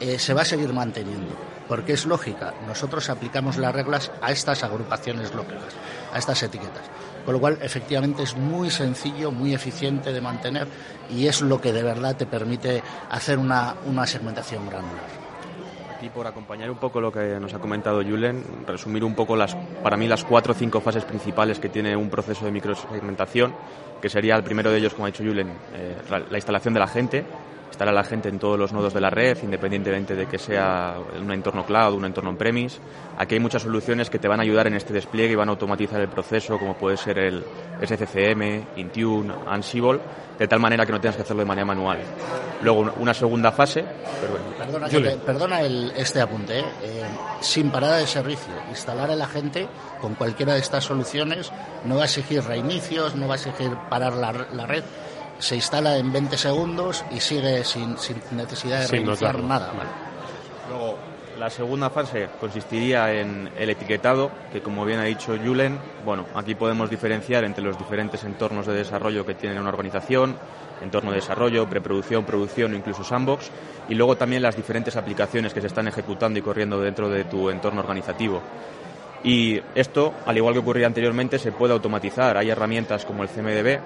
eh, 0.01 0.19
se 0.19 0.35
va 0.35 0.43
a 0.43 0.45
seguir 0.45 0.73
manteniendo, 0.73 1.35
porque 1.69 1.93
es 1.93 2.07
lógica. 2.07 2.55
Nosotros 2.67 3.09
aplicamos 3.11 3.57
las 3.57 3.75
reglas 3.75 4.11
a 4.21 4.33
estas 4.33 4.63
agrupaciones 4.65 5.35
lógicas, 5.35 5.75
a 6.13 6.19
estas 6.19 6.43
etiquetas. 6.43 6.83
Con 7.25 7.35
lo 7.35 7.41
cual, 7.41 7.59
efectivamente, 7.63 8.25
es 8.25 8.37
muy 8.37 8.71
sencillo, 8.71 9.31
muy 9.31 9.55
eficiente 9.55 10.13
de 10.13 10.21
mantener 10.21 10.67
y 11.09 11.27
es 11.29 11.41
lo 11.41 11.61
que 11.61 11.73
de 11.73 11.83
verdad 11.83 12.17
te 12.17 12.27
permite 12.27 12.83
hacer 13.11 13.39
una, 13.39 13.77
una 13.87 14.07
segmentación 14.07 14.69
granular 14.69 15.22
y 16.03 16.09
por 16.09 16.27
acompañar 16.27 16.71
un 16.71 16.79
poco 16.79 17.01
lo 17.01 17.13
que 17.13 17.39
nos 17.41 17.55
ha 17.55 17.59
comentado 17.59 18.03
Julen, 18.03 18.43
resumir 18.67 19.05
un 19.05 19.15
poco 19.15 19.37
las, 19.37 19.55
para 19.83 19.97
mí 19.97 20.09
las 20.09 20.25
cuatro 20.25 20.53
o 20.53 20.57
cinco 20.57 20.81
fases 20.81 21.05
principales 21.05 21.59
que 21.59 21.69
tiene 21.69 21.97
un 21.97 22.11
proceso 22.11 22.45
de 22.45 22.51
microsegmentación, 22.51 23.55
que 24.01 24.09
sería 24.09 24.35
el 24.37 24.43
primero 24.43 24.71
de 24.71 24.79
ellos, 24.79 24.95
como 24.95 25.07
ha 25.07 25.11
dicho 25.11 25.23
Julen, 25.23 25.49
eh, 25.75 25.97
la 26.31 26.37
instalación 26.37 26.75
de 26.75 26.81
la 26.81 26.89
gente, 26.89 27.25
estará 27.73 27.91
la 27.91 28.05
gente 28.05 28.29
en 28.29 28.39
todos 28.39 28.59
los 28.59 28.73
nodos 28.73 28.95
de 28.95 29.01
la 29.01 29.11
red, 29.11 29.37
independientemente 29.43 30.15
de 30.15 30.27
que 30.27 30.39
sea 30.39 30.95
un 31.19 31.33
entorno 31.33 31.65
cloud, 31.65 31.95
un 31.95 32.05
entorno 32.05 32.31
on-premise. 32.31 32.79
Aquí 33.19 33.35
hay 33.35 33.41
muchas 33.41 33.63
soluciones 33.63 34.11
que 34.11 34.19
te 34.19 34.29
van 34.29 34.39
a 34.41 34.43
ayudar 34.43 34.67
en 34.67 34.75
este 34.75 34.93
despliegue 34.93 35.33
y 35.33 35.35
van 35.35 35.49
a 35.49 35.53
automatizar 35.53 36.01
el 36.01 36.09
proceso, 36.09 36.59
como 36.59 36.77
puede 36.77 36.97
ser 36.99 37.19
el 37.19 37.43
SCCM, 37.81 38.77
Intune, 38.77 39.33
Ansible, 39.47 40.01
de 40.39 40.47
tal 40.47 40.61
manera 40.61 40.85
que 40.85 40.93
no 40.93 41.01
tengas 41.01 41.17
que 41.17 41.23
hacerlo 41.23 41.41
de 41.41 41.47
manera 41.47 41.65
manual. 41.65 41.99
Luego, 42.63 42.93
una 43.01 43.15
segunda 43.15 43.51
fase. 43.51 43.85
Perdona, 45.27 45.63
este 45.63 46.21
apunte. 46.21 46.61
¿eh? 46.61 46.65
Eh, 46.83 47.03
sin 47.41 47.71
parada 47.71 47.97
de 47.97 48.07
servicio, 48.07 48.53
instalar 48.69 49.11
a 49.11 49.17
la 49.17 49.27
gente 49.27 49.67
con 50.01 50.15
cualquiera 50.15 50.53
de 50.53 50.61
estas 50.61 50.85
soluciones 50.85 51.51
no 51.87 51.97
va 51.97 52.03
a 52.03 52.05
exigir 52.05 52.45
reinicios, 52.45 53.17
no 53.17 53.27
va 53.27 53.35
a 53.35 53.37
exigir 53.39 53.75
parar 53.89 54.13
la 54.13 54.67
red 54.67 54.85
se 55.43 55.57
instala 55.57 55.97
en 55.97 56.13
20 56.13 56.39
segundos 56.39 57.05
y 57.11 57.19
sigue 57.19 57.65
sin, 57.65 57.97
necesidad 58.31 58.81
de 58.83 58.87
reiniciar 58.87 59.43
nada. 59.43 59.73
Luego, 60.69 60.97
la 61.37 61.51
segunda 61.51 61.91
fase 61.91 62.29
consistiría 62.39 63.13
en 63.13 63.51
el 63.59 63.71
etiquetado, 63.71 64.31
que 64.53 64.63
como 64.63 64.85
bien 64.85 65.01
ha 65.01 65.05
dicho 65.05 65.37
Julen, 65.37 65.81
bueno, 66.05 66.27
aquí 66.37 66.55
podemos 66.55 66.89
diferenciar 66.89 67.43
entre 67.43 67.65
los 67.65 67.77
diferentes 67.77 68.23
entornos 68.23 68.67
de 68.67 68.75
desarrollo 68.75 69.27
que 69.27 69.35
tiene 69.35 69.59
una 69.59 69.71
organización, 69.71 70.37
entorno 70.81 71.11
de 71.11 71.17
desarrollo, 71.17 71.69
preproducción, 71.69 72.25
producción 72.25 72.73
o 72.73 72.77
incluso 72.77 73.03
sandbox, 73.03 73.51
y 73.89 73.95
luego 73.97 74.17
también 74.17 74.43
las 74.43 74.55
diferentes 74.55 74.95
aplicaciones 74.95 75.53
que 75.53 75.61
se 75.61 75.67
están 75.67 75.89
ejecutando 75.89 76.39
y 76.39 76.43
corriendo 76.43 76.81
dentro 76.81 77.09
de 77.09 77.25
tu 77.25 77.51
entorno 77.51 77.81
organizativo. 77.81 78.41
Y 79.25 79.61
esto, 79.77 80.13
al 80.27 80.37
igual 80.37 80.55
que 80.55 80.61
ocurría 80.61 80.87
anteriormente, 80.87 81.39
se 81.39 81.53
puede 81.53 81.73
automatizar. 81.73 82.37
Hay 82.37 82.51
herramientas 82.51 83.05
como 83.05 83.23
el 83.23 83.29
CMDB, 83.29 83.79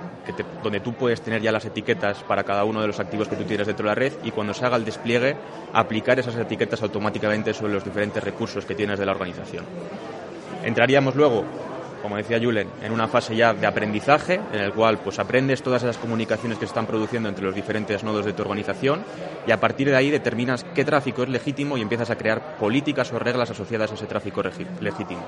donde 0.63 0.81
tú 0.81 0.95
puedes 0.95 1.21
tener 1.21 1.43
ya 1.43 1.53
las 1.53 1.67
etiquetas 1.67 2.23
para 2.23 2.43
cada 2.45 2.65
uno 2.65 2.81
de 2.81 2.87
los 2.87 2.99
activos 3.01 3.29
que 3.29 3.37
tú 3.37 3.45
tienes 3.45 3.67
dentro 3.67 3.85
de 3.85 3.91
la 3.91 3.95
red 3.95 4.13
y 4.25 4.31
cuando 4.31 4.55
se 4.55 4.65
haga 4.65 4.77
el 4.77 4.85
despliegue, 4.85 5.37
aplicar 5.75 6.19
esas 6.19 6.37
etiquetas 6.37 6.83
automáticamente 6.83 7.53
sobre 7.53 7.75
los 7.75 7.85
diferentes 7.85 8.23
recursos 8.25 8.65
que 8.65 8.75
tienes 8.75 8.99
de 8.99 9.05
la 9.05 9.13
organización. 9.13 9.65
Entraríamos 10.65 11.15
luego 11.15 11.45
como 12.07 12.19
decía 12.19 12.39
Julen, 12.41 12.69
en 12.85 12.93
una 12.93 13.09
fase 13.09 13.35
ya 13.35 13.53
de 13.53 13.67
aprendizaje, 13.67 14.41
en 14.53 14.61
el 14.61 14.73
cual 14.73 14.99
pues 14.99 15.19
aprendes 15.19 15.61
todas 15.61 15.83
esas 15.83 15.97
comunicaciones 15.97 16.57
que 16.57 16.65
se 16.65 16.71
están 16.71 16.87
produciendo 16.87 17.29
entre 17.29 17.45
los 17.45 17.53
diferentes 17.53 18.05
nodos 18.05 18.25
de 18.25 18.33
tu 18.33 18.43
organización 18.43 19.03
y 19.45 19.51
a 19.51 19.59
partir 19.59 19.89
de 19.89 19.97
ahí 19.97 20.09
determinas 20.09 20.65
qué 20.73 20.85
tráfico 20.85 21.25
es 21.25 21.29
legítimo 21.31 21.77
y 21.77 21.83
empiezas 21.83 22.09
a 22.11 22.17
crear 22.17 22.59
políticas 22.59 23.13
o 23.13 23.19
reglas 23.19 23.51
asociadas 23.51 23.91
a 23.91 23.95
ese 23.95 24.07
tráfico 24.07 24.41
legítimo. 24.81 25.25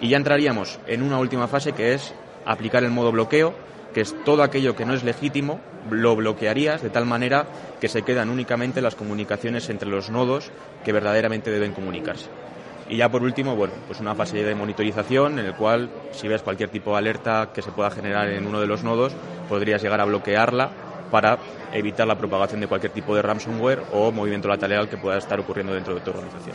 Y 0.00 0.10
ya 0.10 0.16
entraríamos 0.16 0.78
en 0.86 1.02
una 1.02 1.18
última 1.18 1.48
fase 1.48 1.72
que 1.72 1.92
es 1.92 2.14
aplicar 2.44 2.84
el 2.84 2.92
modo 2.92 3.10
bloqueo, 3.10 3.52
que 3.92 4.02
es 4.02 4.14
todo 4.24 4.44
aquello 4.44 4.76
que 4.76 4.86
no 4.86 4.94
es 4.94 5.02
legítimo, 5.02 5.58
lo 5.90 6.14
bloquearías 6.14 6.82
de 6.82 6.90
tal 6.90 7.04
manera 7.04 7.46
que 7.80 7.88
se 7.88 8.02
quedan 8.02 8.30
únicamente 8.30 8.80
las 8.80 8.94
comunicaciones 8.94 9.68
entre 9.70 9.88
los 9.88 10.08
nodos 10.08 10.52
que 10.84 10.92
verdaderamente 10.92 11.50
deben 11.50 11.72
comunicarse. 11.72 12.28
Y 12.92 12.96
ya 12.96 13.08
por 13.08 13.22
último, 13.22 13.56
bueno, 13.56 13.72
pues 13.86 14.00
una 14.00 14.14
fase 14.14 14.44
de 14.44 14.54
monitorización 14.54 15.38
en 15.38 15.46
el 15.46 15.54
cual 15.54 15.88
si 16.10 16.28
ves 16.28 16.42
cualquier 16.42 16.68
tipo 16.68 16.92
de 16.92 16.98
alerta 16.98 17.48
que 17.54 17.62
se 17.62 17.72
pueda 17.72 17.90
generar 17.90 18.28
en 18.28 18.46
uno 18.46 18.60
de 18.60 18.66
los 18.66 18.84
nodos, 18.84 19.14
podrías 19.48 19.82
llegar 19.82 19.98
a 20.02 20.04
bloquearla 20.04 20.70
para 21.10 21.38
evitar 21.72 22.06
la 22.06 22.18
propagación 22.18 22.60
de 22.60 22.66
cualquier 22.66 22.92
tipo 22.92 23.16
de 23.16 23.22
ransomware 23.22 23.82
o 23.94 24.12
movimiento 24.12 24.46
lateral 24.46 24.90
que 24.90 24.98
pueda 24.98 25.16
estar 25.16 25.40
ocurriendo 25.40 25.72
dentro 25.72 25.94
de 25.94 26.02
tu 26.02 26.10
organización. 26.10 26.54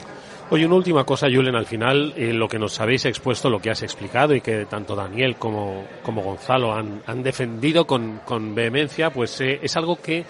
Oye, 0.52 0.68
una 0.68 0.76
última 0.76 1.04
cosa, 1.06 1.26
Julen, 1.28 1.56
al 1.56 1.66
final, 1.66 2.14
eh, 2.16 2.32
lo 2.34 2.48
que 2.48 2.60
nos 2.60 2.80
habéis 2.80 3.06
expuesto, 3.06 3.50
lo 3.50 3.60
que 3.60 3.72
has 3.72 3.82
explicado 3.82 4.36
y 4.36 4.42
que 4.42 4.66
tanto 4.66 4.96
Daniel 4.96 5.38
como, 5.38 5.86
como 6.04 6.22
Gonzalo 6.22 6.72
han, 6.72 7.24
defendido 7.24 7.88
con, 7.88 8.20
con 8.24 8.54
vehemencia, 8.54 9.10
pues 9.10 9.42
eh, 9.42 9.60
es 9.64 9.76
algo 9.76 10.00
que 10.00 10.24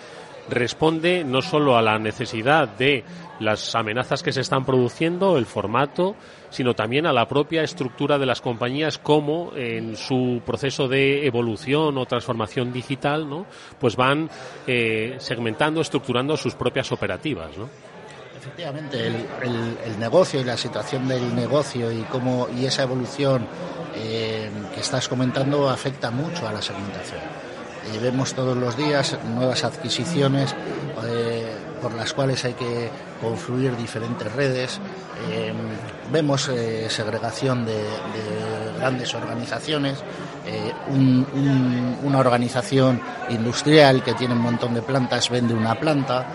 responde 0.50 1.24
no 1.24 1.42
solo 1.42 1.78
a 1.78 1.82
la 1.82 2.00
necesidad 2.00 2.68
de 2.68 3.04
las 3.40 3.76
amenazas 3.76 4.24
que 4.24 4.32
se 4.32 4.42
están 4.42 4.66
produciendo, 4.66 5.38
el 5.38 5.46
formato, 5.46 6.16
sino 6.50 6.74
también 6.74 7.06
a 7.06 7.14
la 7.14 7.28
propia 7.28 7.64
estructura 7.64 8.18
de 8.18 8.26
las 8.26 8.42
compañías, 8.42 8.98
como 8.98 9.52
en 9.56 9.96
su 9.96 10.42
proceso 10.46 10.88
de 10.88 11.26
evolución 11.26 11.98
o 11.98 12.06
transformación 12.06 12.72
digital, 12.74 13.30
¿no? 13.30 13.46
pues 13.80 13.96
van 13.96 14.30
eh, 14.66 15.16
segmentando, 15.20 15.82
estructurando 15.82 16.38
sus 16.38 16.56
propias 16.56 16.92
operativas. 16.92 17.58
¿no? 17.58 17.70
Efectivamente, 18.38 19.08
el, 19.08 20.00
negocio 20.00 20.40
y 20.40 20.44
la 20.44 20.58
situación 20.58 21.08
del 21.08 21.36
negocio 21.36 21.92
y 21.92 22.04
cómo 22.04 22.48
y 22.56 22.66
esa 22.66 22.84
evolución 22.84 23.46
eh, 23.96 24.50
que 24.74 24.80
estás 24.80 25.08
comentando 25.08 25.70
afecta 25.70 26.12
mucho 26.12 26.48
a 26.48 26.54
la 26.54 26.62
segmentación. 26.62 27.47
Eh, 27.94 28.00
vemos 28.02 28.34
todos 28.34 28.58
los 28.58 28.78
días 28.78 29.18
nuevas 29.34 29.64
adquisiciones 29.64 30.56
por 31.82 31.94
las 31.94 32.14
cuales 32.14 32.44
hay 32.46 32.54
que 32.54 32.90
confluir 33.22 33.76
diferentes 33.76 34.32
redes. 34.34 34.80
Eh, 35.30 35.54
vemos 36.12 36.50
eh, 36.50 36.88
segregación 36.90 37.66
de, 37.66 37.84
grandes 38.78 39.14
organizaciones, 39.16 39.98
eh, 40.46 40.72
una 42.04 42.20
organización 42.20 43.02
industrial 43.30 44.04
que 44.04 44.14
tiene 44.14 44.36
un 44.36 44.42
montón 44.42 44.74
de 44.74 44.82
plantas 44.82 45.30
vende 45.30 45.54
una 45.54 45.76
planta, 45.76 46.26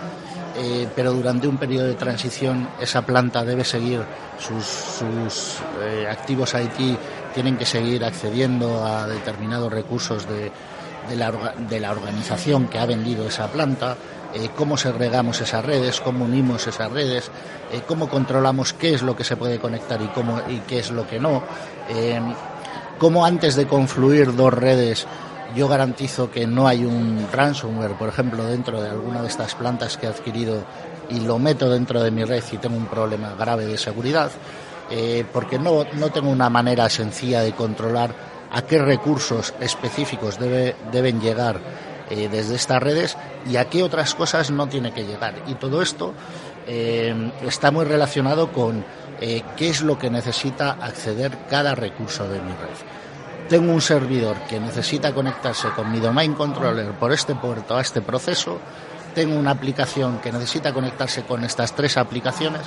pero 0.95 1.13
durante 1.13 1.47
un 1.47 1.57
periodo 1.57 1.87
de 1.87 1.95
transición 1.95 2.69
esa 2.79 3.01
planta 3.01 3.43
debe 3.43 3.63
seguir 3.63 4.03
sus, 4.37 4.63
sus 4.63 5.57
activos 6.07 6.53
IT 6.53 6.99
tienen 7.33 7.57
que 7.57 7.65
seguir 7.65 8.05
accediendo 8.05 8.85
a 8.85 9.07
determinados 9.07 9.73
recursos 9.73 10.27
de, 10.29 10.51
de 11.09 11.15
la, 11.15 11.31
de 11.31 11.79
la 11.79 11.91
organización 11.91 12.67
que 12.67 12.79
ha 12.79 12.85
vendido 12.85 13.27
esa 13.27 13.47
planta 13.47 13.97
eh, 14.35 14.49
cómo 14.55 14.77
segregamos 14.77 15.41
esas 15.41 15.63
redes, 15.63 16.01
cómo 16.01 16.25
unimos 16.25 16.65
esas 16.65 16.91
redes, 16.91 17.29
eh, 17.71 17.81
cómo 17.87 18.09
controlamos 18.09 18.73
qué 18.73 18.95
es 18.95 19.03
lo 19.03 19.15
que 19.15 19.23
se 19.23 19.37
puede 19.37 19.59
conectar 19.59 20.01
y, 20.01 20.07
cómo, 20.07 20.41
y 20.47 20.57
qué 20.61 20.79
es 20.79 20.89
lo 20.89 21.07
que 21.07 21.19
no, 21.19 21.43
eh, 21.89 22.19
cómo 22.97 23.27
antes 23.27 23.55
de 23.55 23.67
confluir 23.67 24.35
dos 24.35 24.51
redes 24.51 25.05
yo 25.55 25.67
garantizo 25.67 26.31
que 26.31 26.47
no 26.47 26.67
hay 26.67 26.83
un 26.83 27.27
ransomware, 27.31 27.93
por 27.93 28.09
ejemplo, 28.09 28.43
dentro 28.45 28.81
de 28.81 28.89
alguna 28.89 29.21
de 29.21 29.27
estas 29.27 29.53
plantas 29.53 29.97
que 29.97 30.07
he 30.07 30.09
adquirido 30.09 30.63
y 31.11 31.19
lo 31.19 31.37
meto 31.37 31.69
dentro 31.69 32.01
de 32.01 32.09
mi 32.09 32.23
red 32.23 32.43
y 32.51 32.57
tengo 32.57 32.75
un 32.75 32.87
problema 32.87 33.35
grave 33.37 33.67
de 33.67 33.77
seguridad, 33.77 34.31
porque 35.31 35.59
no, 35.59 35.85
no 35.93 36.09
tengo 36.09 36.31
una 36.31 36.49
manera 36.49 36.89
sencilla 36.89 37.41
de 37.41 37.51
controlar 37.51 38.32
a 38.53 38.61
qué 38.61 38.77
recursos 38.79 39.53
específicos 39.59 40.39
debe, 40.39 40.75
deben 40.91 41.19
llegar 41.19 41.59
eh, 42.09 42.29
desde 42.31 42.55
estas 42.55 42.81
redes 42.81 43.17
y 43.49 43.57
a 43.57 43.65
qué 43.65 43.83
otras 43.83 44.13
cosas 44.13 44.51
no 44.51 44.67
tiene 44.67 44.93
que 44.93 45.03
llegar. 45.03 45.33
Y 45.47 45.55
todo 45.55 45.81
esto 45.81 46.13
eh, 46.67 47.31
está 47.41 47.71
muy 47.71 47.85
relacionado 47.85 48.51
con 48.51 48.85
eh, 49.19 49.41
qué 49.57 49.69
es 49.69 49.81
lo 49.81 49.97
que 49.97 50.09
necesita 50.09 50.71
acceder 50.71 51.37
cada 51.49 51.73
recurso 51.75 52.27
de 52.27 52.39
mi 52.39 52.51
red. 52.51 53.47
Tengo 53.49 53.73
un 53.73 53.81
servidor 53.81 54.37
que 54.47 54.59
necesita 54.59 55.13
conectarse 55.13 55.69
con 55.69 55.91
mi 55.91 55.99
domain 55.99 56.33
controller 56.33 56.91
por 56.91 57.11
este 57.11 57.35
puerto 57.35 57.75
a 57.75 57.81
este 57.81 58.01
proceso. 58.01 58.59
Tengo 59.15 59.35
una 59.35 59.51
aplicación 59.51 60.19
que 60.19 60.31
necesita 60.31 60.73
conectarse 60.73 61.23
con 61.23 61.43
estas 61.43 61.75
tres 61.75 61.97
aplicaciones. 61.97 62.61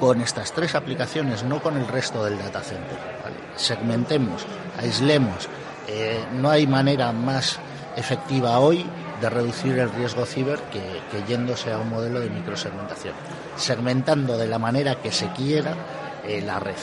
Con 0.00 0.20
estas 0.20 0.52
tres 0.52 0.74
aplicaciones, 0.74 1.44
no 1.44 1.62
con 1.62 1.76
el 1.76 1.86
resto 1.88 2.24
del 2.24 2.38
data 2.38 2.60
center. 2.60 2.98
Segmentemos, 3.56 4.44
aislemos. 4.78 5.48
no 6.34 6.50
hay 6.50 6.66
manera 6.66 7.12
más 7.12 7.58
efectiva 7.96 8.58
hoy 8.58 8.84
de 9.20 9.30
reducir 9.30 9.78
el 9.78 9.90
riesgo 9.90 10.26
ciber 10.26 10.58
que, 10.70 11.22
yéndose 11.26 11.72
a 11.72 11.78
un 11.78 11.88
modelo 11.88 12.20
de 12.20 12.30
microsegmentación, 12.30 13.14
segmentando 13.56 14.36
de 14.36 14.46
la 14.46 14.58
manera 14.58 14.96
que 14.96 15.10
se 15.10 15.28
quiera 15.32 15.74
eh, 16.24 16.42
la 16.42 16.60
red. 16.60 16.74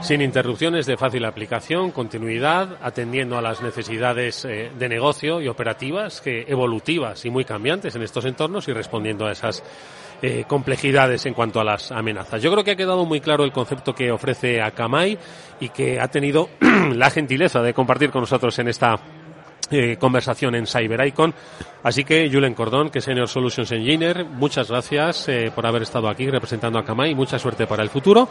Sin 0.00 0.20
interrupciones 0.20 0.84
de 0.84 0.98
fácil 0.98 1.24
aplicación, 1.24 1.90
continuidad, 1.90 2.76
atendiendo 2.82 3.38
a 3.38 3.42
las 3.42 3.62
necesidades 3.62 4.44
eh, 4.44 4.70
de 4.76 4.88
negocio 4.88 5.40
y 5.40 5.48
operativas, 5.48 6.20
que 6.20 6.44
evolutivas 6.46 7.24
y 7.24 7.30
muy 7.30 7.44
cambiantes 7.44 7.94
en 7.94 8.02
estos 8.02 8.26
entornos 8.26 8.68
y 8.68 8.72
respondiendo 8.72 9.26
a 9.26 9.32
esas 9.32 9.62
eh, 10.26 10.46
complejidades 10.48 11.26
en 11.26 11.34
cuanto 11.34 11.60
a 11.60 11.64
las 11.64 11.92
amenazas. 11.92 12.40
Yo 12.40 12.50
creo 12.50 12.64
que 12.64 12.70
ha 12.70 12.76
quedado 12.76 13.04
muy 13.04 13.20
claro 13.20 13.44
el 13.44 13.52
concepto 13.52 13.94
que 13.94 14.10
ofrece 14.10 14.62
Akamai 14.62 15.18
y 15.60 15.68
que 15.68 16.00
ha 16.00 16.08
tenido 16.08 16.48
la 16.94 17.10
gentileza 17.10 17.60
de 17.60 17.74
compartir 17.74 18.10
con 18.10 18.22
nosotros 18.22 18.58
en 18.58 18.68
esta 18.68 18.98
eh, 19.70 19.98
conversación 19.98 20.54
en 20.54 20.66
Cyber 20.66 21.06
Icon. 21.08 21.34
Así 21.82 22.04
que, 22.04 22.30
Julen 22.32 22.54
Cordón, 22.54 22.88
que 22.88 23.00
es 23.00 23.04
Senior 23.04 23.28
Solutions 23.28 23.70
Engineer, 23.72 24.24
muchas 24.24 24.70
gracias 24.70 25.28
eh, 25.28 25.52
por 25.54 25.66
haber 25.66 25.82
estado 25.82 26.08
aquí 26.08 26.30
representando 26.30 26.78
a 26.78 26.82
Akamai. 26.82 27.14
Mucha 27.14 27.38
suerte 27.38 27.66
para 27.66 27.82
el 27.82 27.90
futuro 27.90 28.26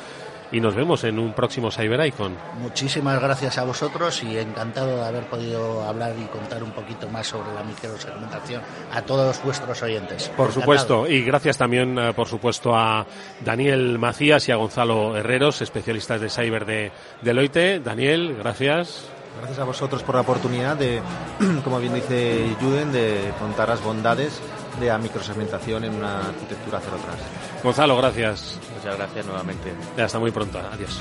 y 0.54 0.62
nos 0.62 0.76
vemos 0.76 1.04
en 1.04 1.20
un 1.20 1.34
próximo 1.34 1.72
Cyber 1.72 2.06
Icon. 2.06 2.38
Muchísimas 2.60 3.20
gracias 3.20 3.58
a 3.58 3.64
vosotros 3.64 4.24
y 4.24 4.38
encantado 4.38 4.98
de 4.98 5.06
haber 5.06 5.26
podido 5.26 5.84
hablar 5.84 6.14
y 6.18 6.26
contar 6.26 6.64
un 6.64 6.72
poquito 6.72 7.10
más 7.10 7.28
sobre 7.28 7.52
la 7.54 7.64
microsegmentación 7.64 8.62
a 8.94 9.02
todos 9.02 9.44
vuestros 9.44 9.82
oyentes. 9.82 10.30
Por 10.38 10.52
supuesto, 10.52 11.08
y 11.08 11.24
gracias 11.24 11.58
también, 11.58 11.98
eh, 11.98 12.14
por 12.14 12.28
supuesto, 12.28 12.76
a 12.76 13.06
Daniel 13.44 13.98
Macías 13.98 14.48
y 14.48 14.52
a 14.52 14.56
Gonzalo 14.56 15.18
Herreros, 15.18 15.62
especialistas 15.62 16.22
de 16.22 16.30
Cyber 16.30 16.66
de 16.66 16.92
Deloitte. 17.24 17.82
Daniel, 17.84 18.36
gracias. 18.38 19.10
Gracias 19.40 19.60
a 19.60 19.64
vosotros 19.64 20.04
por 20.04 20.14
la 20.14 20.22
oportunidad 20.22 20.78
de, 20.78 21.02
como 21.64 21.80
bien 21.80 21.96
dice 21.96 22.56
Juden, 22.62 22.92
de 22.92 23.32
contar 23.40 23.70
las 23.70 23.84
bondades 23.84 24.40
de 24.80 24.88
la 24.88 25.00
microsegmentación 25.00 25.84
en 25.86 25.96
una 25.96 26.20
arquitectura 26.20 26.80
cero 26.84 26.98
trust. 27.04 27.64
Gonzalo, 27.64 27.98
gracias. 27.98 28.60
Muchas 28.84 28.98
gracias 28.98 29.26
nuevamente. 29.26 29.74
Hasta 29.98 30.20
muy 30.20 30.32
pronto. 30.32 30.60
Adiós. 30.60 31.00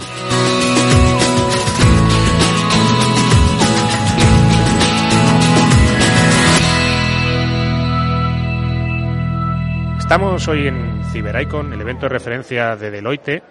Estamos 9.98 10.46
hoy 10.46 10.68
en 10.68 11.02
CiberIcon, 11.10 11.72
el 11.72 11.80
evento 11.80 12.02
de 12.02 12.10
referencia 12.10 12.76
de 12.76 12.92
Deloitte, 12.92 13.42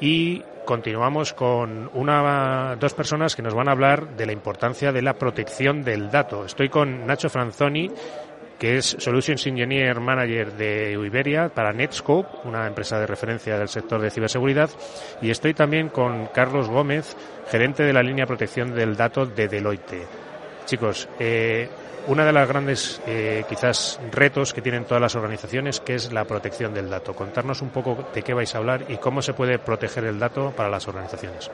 y 0.00 0.40
continuamos 0.64 1.32
con 1.32 1.90
una, 1.94 2.76
dos 2.76 2.94
personas 2.94 3.34
que 3.34 3.42
nos 3.42 3.54
van 3.54 3.66
a 3.66 3.72
hablar 3.72 4.16
de 4.16 4.26
la 4.26 4.32
importancia 4.32 4.92
de 4.92 5.02
la 5.02 5.14
protección 5.14 5.82
del 5.82 6.12
dato. 6.12 6.44
Estoy 6.44 6.68
con 6.68 7.08
Nacho 7.08 7.28
Franzoni, 7.28 7.90
que 8.58 8.76
es 8.76 8.96
Solutions 8.98 9.46
Engineer 9.46 10.00
Manager 10.00 10.52
de 10.52 10.92
Iberia 10.92 11.48
para 11.48 11.72
Netscope, 11.72 12.28
una 12.44 12.66
empresa 12.66 12.98
de 12.98 13.06
referencia 13.06 13.58
del 13.58 13.68
sector 13.68 14.00
de 14.00 14.10
ciberseguridad, 14.10 14.70
y 15.20 15.30
estoy 15.30 15.54
también 15.54 15.88
con 15.88 16.26
Carlos 16.26 16.68
Gómez, 16.68 17.16
gerente 17.50 17.82
de 17.82 17.92
la 17.92 18.02
línea 18.02 18.26
protección 18.26 18.74
del 18.74 18.96
dato 18.96 19.26
de 19.26 19.48
Deloitte. 19.48 20.06
Chicos, 20.66 21.08
eh, 21.18 21.68
una 22.06 22.24
de 22.24 22.32
las 22.32 22.48
grandes, 22.48 23.00
eh, 23.06 23.44
quizás, 23.48 23.98
retos 24.10 24.52
que 24.52 24.60
tienen 24.60 24.84
todas 24.84 25.00
las 25.00 25.14
organizaciones, 25.14 25.80
que 25.80 25.94
es 25.94 26.12
la 26.12 26.24
protección 26.24 26.74
del 26.74 26.90
dato. 26.90 27.14
Contarnos 27.14 27.62
un 27.62 27.70
poco 27.70 28.08
de 28.14 28.22
qué 28.22 28.34
vais 28.34 28.54
a 28.54 28.58
hablar 28.58 28.84
y 28.88 28.98
cómo 28.98 29.22
se 29.22 29.32
puede 29.32 29.58
proteger 29.58 30.04
el 30.04 30.18
dato 30.18 30.52
para 30.54 30.68
las 30.68 30.86
organizaciones. 30.86 31.50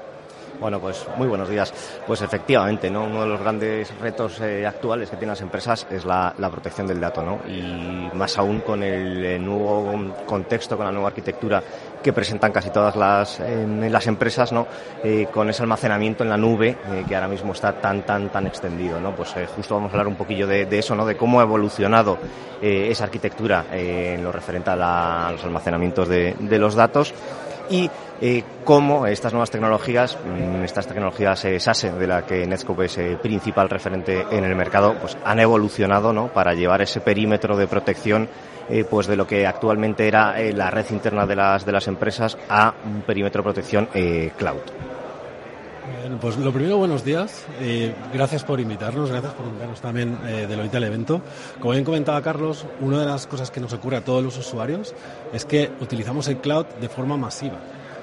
Bueno, 0.60 0.78
pues 0.78 1.06
muy 1.16 1.26
buenos 1.26 1.48
días. 1.48 1.72
Pues 2.06 2.20
efectivamente, 2.20 2.90
¿no? 2.90 3.04
Uno 3.04 3.22
de 3.22 3.28
los 3.28 3.40
grandes 3.40 3.98
retos 3.98 4.38
eh, 4.42 4.66
actuales 4.66 5.08
que 5.08 5.16
tienen 5.16 5.30
las 5.30 5.40
empresas 5.40 5.86
es 5.90 6.04
la, 6.04 6.34
protección 6.50 6.86
del 6.86 7.00
dato, 7.00 7.22
¿no? 7.22 7.40
Y 7.48 8.14
más 8.14 8.36
aún 8.36 8.60
con 8.60 8.82
el, 8.82 9.42
nuevo 9.42 10.14
contexto, 10.26 10.76
con 10.76 10.84
la 10.84 10.92
nueva 10.92 11.08
arquitectura 11.08 11.62
que 12.02 12.12
presentan 12.12 12.52
casi 12.52 12.68
todas 12.68 12.94
las, 12.94 13.40
las 13.40 14.06
empresas, 14.06 14.52
¿no? 14.52 14.66
Eh, 15.02 15.28
con 15.32 15.48
ese 15.48 15.62
almacenamiento 15.62 16.24
en 16.24 16.30
la 16.30 16.36
nube 16.36 16.76
eh, 16.90 17.04
que 17.08 17.14
ahora 17.14 17.28
mismo 17.28 17.52
está 17.52 17.72
tan, 17.80 18.02
tan, 18.02 18.28
tan 18.28 18.46
extendido, 18.46 19.00
¿no? 19.00 19.16
Pues 19.16 19.34
justo 19.56 19.76
vamos 19.76 19.88
a 19.90 19.92
hablar 19.92 20.08
un 20.08 20.16
poquillo 20.16 20.46
de, 20.46 20.66
eso, 20.78 20.94
¿no? 20.94 21.06
De 21.06 21.16
cómo 21.16 21.40
ha 21.40 21.44
evolucionado 21.44 22.18
esa 22.60 23.04
arquitectura 23.04 23.64
en 23.72 24.22
lo 24.22 24.30
referente 24.30 24.68
a, 24.68 25.30
los 25.32 25.42
almacenamientos 25.42 26.06
de, 26.06 26.36
de 26.38 26.58
los 26.58 26.74
datos 26.74 27.14
y 27.70 27.88
eh, 28.20 28.44
cómo 28.64 29.06
estas 29.06 29.32
nuevas 29.32 29.50
tecnologías, 29.50 30.16
mm, 30.16 30.62
estas 30.64 30.86
tecnologías 30.86 31.44
eh, 31.44 31.58
SASE, 31.58 31.92
de 31.92 32.06
la 32.06 32.26
que 32.26 32.46
Netscope 32.46 32.84
es 32.84 32.98
eh, 32.98 33.18
principal 33.20 33.70
referente 33.70 34.26
en 34.30 34.44
el 34.44 34.54
mercado, 34.54 34.94
pues 35.00 35.16
han 35.24 35.40
evolucionado 35.40 36.12
¿no? 36.12 36.28
para 36.28 36.54
llevar 36.54 36.82
ese 36.82 37.00
perímetro 37.00 37.56
de 37.56 37.66
protección 37.66 38.28
eh, 38.68 38.84
pues 38.88 39.06
de 39.06 39.16
lo 39.16 39.26
que 39.26 39.46
actualmente 39.46 40.06
era 40.06 40.36
la 40.52 40.70
red 40.70 40.86
interna 40.90 41.26
de 41.26 41.34
las, 41.34 41.64
de 41.64 41.72
las 41.72 41.88
empresas 41.88 42.38
a 42.48 42.74
un 42.84 43.02
perímetro 43.02 43.40
de 43.40 43.42
protección 43.42 43.88
cloud. 44.36 44.60
pues 46.20 46.36
lo 46.36 46.52
primero, 46.52 46.76
buenos 46.76 47.04
días. 47.04 47.46
gracias 48.14 48.44
por 48.44 48.60
invitarnos, 48.60 49.10
gracias 49.10 49.32
por 49.32 49.46
invitarnos 49.46 49.80
también 49.80 50.18
eh, 50.24 50.46
del 50.46 50.60
al 50.60 50.84
evento. 50.84 51.20
Como 51.58 51.72
bien 51.72 51.84
comentaba 51.84 52.22
Carlos, 52.22 52.64
una 52.80 53.00
de 53.00 53.06
las 53.06 53.26
cosas 53.26 53.50
que 53.50 53.60
nos 53.60 53.72
ocurre 53.72 53.96
a 53.96 54.04
todos 54.04 54.22
los 54.22 54.38
usuarios 54.38 54.94
es 55.32 55.44
que 55.44 55.72
utilizamos 55.80 56.28
el 56.28 56.36
cloud 56.36 56.66
de 56.80 56.88
forma 56.88 57.16
masiva 57.16 57.58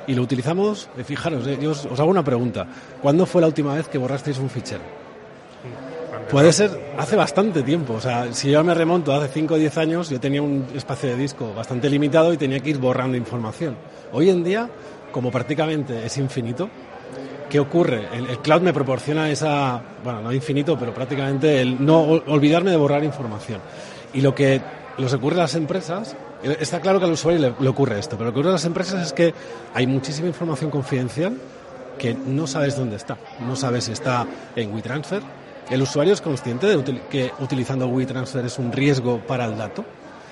y 0.07 0.15
lo 0.15 0.23
utilizamos, 0.23 0.89
eh, 0.97 1.03
fijaros, 1.03 1.45
eh, 1.45 1.57
yo 1.61 1.71
os, 1.71 1.85
hago 1.99 2.09
una 2.09 2.23
pregunta. 2.23 2.65
¿Cuándo 3.01 3.25
fue 3.25 3.41
la 3.41 3.47
última 3.47 3.75
vez 3.75 3.87
que 3.89 3.97
borrasteis 3.97 4.39
un 4.39 4.49
fichero? 4.49 4.81
Puede 6.31 6.51
ser 6.51 6.71
hace 6.97 7.15
bastante 7.15 7.61
tiempo. 7.61 7.93
O 7.93 8.01
sea, 8.01 8.33
si 8.33 8.51
yo 8.51 8.63
me 8.63 8.73
remonto 8.73 9.13
hace 9.13 9.27
5 9.27 9.53
o 9.53 9.57
10 9.57 9.77
años, 9.77 10.09
yo 10.09 10.19
tenía 10.19 10.41
un 10.41 10.65
espacio 10.73 11.09
de 11.09 11.15
disco 11.15 11.53
bastante 11.53 11.89
limitado 11.89 12.33
y 12.33 12.37
tenía 12.37 12.59
que 12.59 12.71
ir 12.71 12.79
borrando 12.79 13.17
información. 13.17 13.75
Hoy 14.11 14.29
en 14.29 14.43
día, 14.43 14.69
como 15.11 15.29
prácticamente 15.29 16.05
es 16.05 16.17
infinito, 16.17 16.69
¿qué 17.49 17.59
ocurre? 17.59 18.07
El, 18.13 18.27
el 18.29 18.39
cloud 18.39 18.61
me 18.61 18.73
proporciona 18.73 19.29
esa, 19.29 19.81
bueno, 20.03 20.21
no 20.21 20.33
infinito, 20.33 20.77
pero 20.77 20.93
prácticamente 20.93 21.61
el 21.61 21.85
no 21.85 22.01
olvidarme 22.01 22.71
de 22.71 22.77
borrar 22.77 23.03
información. 23.03 23.61
Y 24.13 24.21
lo 24.21 24.33
que 24.33 24.61
les 24.97 25.13
ocurre 25.13 25.35
a 25.35 25.43
las 25.43 25.55
empresas 25.55 26.15
Está 26.43 26.79
claro 26.79 26.99
que 26.99 27.05
al 27.05 27.11
usuario 27.11 27.55
le, 27.59 27.69
ocurre 27.69 27.99
esto, 27.99 28.17
pero 28.17 28.29
lo 28.29 28.33
que 28.33 28.39
ocurre 28.39 28.49
a 28.49 28.53
las 28.53 28.65
empresas 28.65 29.07
es 29.07 29.13
que 29.13 29.33
hay 29.73 29.87
muchísima 29.87 30.27
información 30.27 30.69
confidencial 30.69 31.37
que 31.97 32.13
no 32.13 32.45
sabes 32.45 32.77
dónde 32.77 32.95
está. 32.95 33.17
No 33.39 33.55
sabes 33.55 33.85
si 33.85 33.91
está 33.91 34.25
en 34.55 34.73
WeTransfer. 34.73 35.21
El 35.69 35.81
usuario 35.81 36.13
es 36.13 36.21
consciente 36.21 36.67
de 36.67 37.01
que 37.09 37.31
utilizando 37.39 37.87
WeTransfer 37.87 38.45
es 38.45 38.59
un 38.59 38.71
riesgo 38.71 39.19
para 39.19 39.45
el 39.45 39.57
dato. 39.57 39.81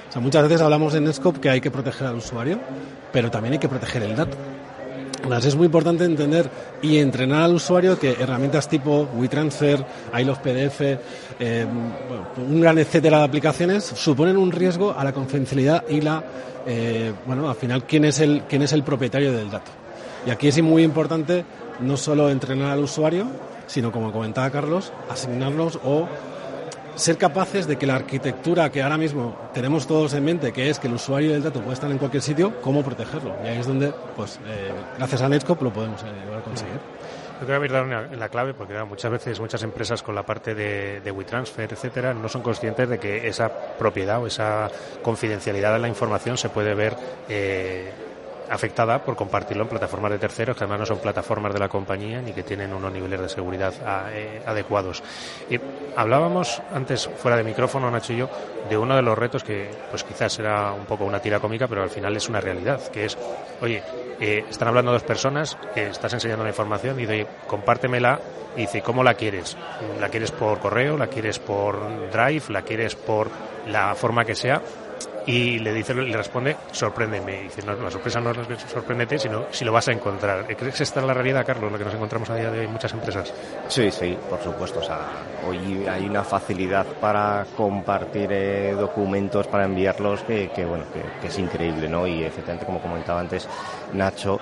O 0.09 0.11
sea, 0.11 0.21
muchas 0.21 0.43
veces 0.43 0.61
hablamos 0.61 0.93
en 0.93 1.05
Netscope 1.05 1.39
que 1.39 1.49
hay 1.49 1.59
que 1.59 1.71
proteger 1.71 2.07
al 2.07 2.15
usuario, 2.15 2.59
pero 3.11 3.31
también 3.31 3.53
hay 3.53 3.59
que 3.59 3.67
proteger 3.67 4.03
el 4.03 4.15
dato 4.15 4.37
es 5.33 5.55
muy 5.55 5.65
importante 5.65 6.05
entender 6.05 6.49
y 6.81 6.97
entrenar 6.99 7.43
al 7.43 7.55
usuario 7.55 7.99
que 7.99 8.11
herramientas 8.11 8.69
tipo 8.69 9.09
WeTransfer, 9.15 9.85
iLove 10.19 10.39
PDF, 10.39 10.81
eh, 11.39 11.65
un 12.37 12.61
gran 12.61 12.77
etcétera 12.77 13.19
de 13.19 13.23
aplicaciones 13.23 13.83
suponen 13.83 14.37
un 14.37 14.51
riesgo 14.51 14.93
a 14.97 15.03
la 15.03 15.13
confidencialidad 15.13 15.83
y 15.89 16.01
la, 16.01 16.23
eh, 16.65 17.11
bueno, 17.25 17.49
al 17.49 17.55
final 17.55 17.83
quién 17.85 18.05
es 18.05 18.19
el 18.19 18.43
quién 18.43 18.61
es 18.61 18.73
el 18.73 18.83
propietario 18.83 19.33
del 19.33 19.49
dato. 19.49 19.71
Y 20.25 20.29
aquí 20.29 20.47
es 20.47 20.61
muy 20.61 20.83
importante 20.83 21.43
no 21.81 21.97
solo 21.97 22.29
entrenar 22.29 22.71
al 22.71 22.83
usuario, 22.83 23.27
sino 23.67 23.91
como 23.91 24.11
comentaba 24.11 24.49
Carlos, 24.49 24.93
asignarlos 25.09 25.79
o 25.83 26.07
ser 26.95 27.17
capaces 27.17 27.67
de 27.67 27.77
que 27.77 27.85
la 27.85 27.95
arquitectura 27.95 28.71
que 28.71 28.81
ahora 28.81 28.97
mismo 28.97 29.35
tenemos 29.53 29.87
todos 29.87 30.13
en 30.13 30.23
mente, 30.23 30.51
que 30.51 30.69
es 30.69 30.79
que 30.79 30.87
el 30.87 30.93
usuario 30.93 31.31
del 31.31 31.43
dato 31.43 31.61
puede 31.61 31.73
estar 31.73 31.91
en 31.91 31.97
cualquier 31.97 32.23
sitio, 32.23 32.61
cómo 32.61 32.83
protegerlo. 32.83 33.35
Y 33.43 33.47
ahí 33.47 33.59
es 33.59 33.67
donde, 33.67 33.93
pues, 34.15 34.39
eh, 34.47 34.71
gracias 34.97 35.21
a 35.21 35.29
Netscope 35.29 35.63
lo 35.63 35.73
podemos 35.73 36.01
eh, 36.03 36.05
conseguir. 36.43 36.79
Yo 37.41 37.45
creo 37.45 37.61
que 37.61 37.67
dar 37.67 38.13
en 38.13 38.19
la 38.19 38.29
clave, 38.29 38.53
porque 38.53 38.81
muchas 38.85 39.11
veces 39.11 39.39
muchas 39.41 39.61
empresas 39.63 40.01
con 40.01 40.15
la 40.15 40.23
parte 40.23 40.55
de, 40.55 41.01
de 41.01 41.11
WeTransfer, 41.11 41.73
etcétera, 41.73 42.13
no 42.13 42.29
son 42.29 42.41
conscientes 42.41 42.87
de 42.87 42.97
que 42.97 43.27
esa 43.27 43.51
propiedad 43.77 44.21
o 44.21 44.27
esa 44.27 44.69
confidencialidad 45.03 45.73
de 45.73 45.79
la 45.79 45.89
información 45.89 46.37
se 46.37 46.47
puede 46.47 46.73
ver 46.73 46.95
eh, 47.27 47.91
afectada 48.49 49.03
por 49.03 49.15
compartirlo 49.15 49.63
en 49.63 49.69
plataformas 49.69 50.11
de 50.11 50.19
terceros, 50.19 50.55
que 50.55 50.63
además 50.63 50.81
no 50.81 50.85
son 50.85 50.99
plataformas 50.99 51.53
de 51.53 51.59
la 51.59 51.69
compañía 51.69 52.21
ni 52.21 52.31
que 52.31 52.43
tienen 52.43 52.73
unos 52.73 52.91
niveles 52.91 53.19
de 53.21 53.29
seguridad 53.29 53.73
eh, 54.11 54.41
adecuados. 54.45 55.03
Y 55.49 55.59
hablábamos 55.95 56.61
antes, 56.73 57.09
fuera 57.17 57.37
de 57.37 57.43
micrófono, 57.43 57.89
Nacho 57.91 58.13
y 58.13 58.17
yo, 58.17 58.29
de 58.69 58.77
uno 58.77 58.95
de 58.95 59.01
los 59.01 59.17
retos 59.17 59.43
que 59.43 59.69
pues 59.89 60.03
quizás 60.03 60.37
era 60.39 60.71
un 60.71 60.85
poco 60.85 61.05
una 61.05 61.19
tira 61.19 61.39
cómica, 61.39 61.67
pero 61.67 61.83
al 61.83 61.89
final 61.89 62.15
es 62.15 62.27
una 62.29 62.41
realidad, 62.41 62.81
que 62.89 63.05
es, 63.05 63.17
oye, 63.61 63.83
eh, 64.19 64.45
están 64.49 64.67
hablando 64.67 64.91
dos 64.91 65.03
personas, 65.03 65.57
que 65.73 65.87
estás 65.87 66.13
enseñando 66.13 66.43
una 66.43 66.51
información 66.51 66.99
y 66.99 67.05
de 67.05 67.27
compártemela 67.47 68.19
y 68.55 68.61
dice, 68.61 68.81
¿cómo 68.81 69.03
la 69.03 69.15
quieres? 69.15 69.57
¿La 69.99 70.09
quieres 70.09 70.31
por 70.31 70.59
correo? 70.59 70.97
¿La 70.97 71.07
quieres 71.07 71.39
por 71.39 72.09
Drive? 72.11 72.43
¿La 72.49 72.61
quieres 72.61 72.95
por 72.95 73.29
la 73.67 73.93
forma 73.95 74.23
que 74.23 74.35
sea? 74.35 74.61
Y 75.27 75.59
le 75.59 75.73
dice 75.73 75.93
le 75.93 76.15
responde 76.15 76.55
sorpréndeme 76.71 77.43
dice 77.43 77.61
no, 77.63 77.75
la 77.75 77.91
sorpresa 77.91 78.19
no 78.19 78.31
es 78.31 78.37
sorpréndete 78.71 79.17
sino 79.19 79.45
si 79.51 79.65
lo 79.65 79.71
vas 79.71 79.87
a 79.87 79.91
encontrar 79.91 80.45
¿crees 80.55 80.75
que 80.75 80.83
esta 80.83 80.99
es 80.99 81.05
la 81.05 81.13
realidad 81.13 81.45
Carlos 81.45 81.71
lo 81.71 81.77
que 81.77 81.85
nos 81.85 81.93
encontramos 81.93 82.29
a 82.29 82.35
día 82.35 82.51
de 82.51 82.59
hoy 82.59 82.65
en 82.65 82.71
muchas 82.71 82.93
empresas? 82.93 83.33
Sí, 83.67 83.89
sí, 83.91 84.17
por 84.29 84.41
supuesto 84.41 84.79
o 84.79 84.83
sea, 84.83 84.99
hoy 85.47 85.85
hay 85.87 86.05
una 86.05 86.23
facilidad 86.23 86.85
para 86.99 87.45
compartir 87.55 88.29
eh, 88.31 88.73
documentos 88.73 89.47
para 89.47 89.65
enviarlos 89.65 90.21
que, 90.23 90.49
que 90.49 90.65
bueno 90.65 90.85
que, 91.21 91.27
es 91.27 91.39
increíble 91.39 91.89
¿no? 91.89 92.05
y 92.05 92.23
efectivamente 92.23 92.65
como 92.65 92.79
comentaba 92.79 93.19
antes 93.19 93.47
Nacho 93.93 94.39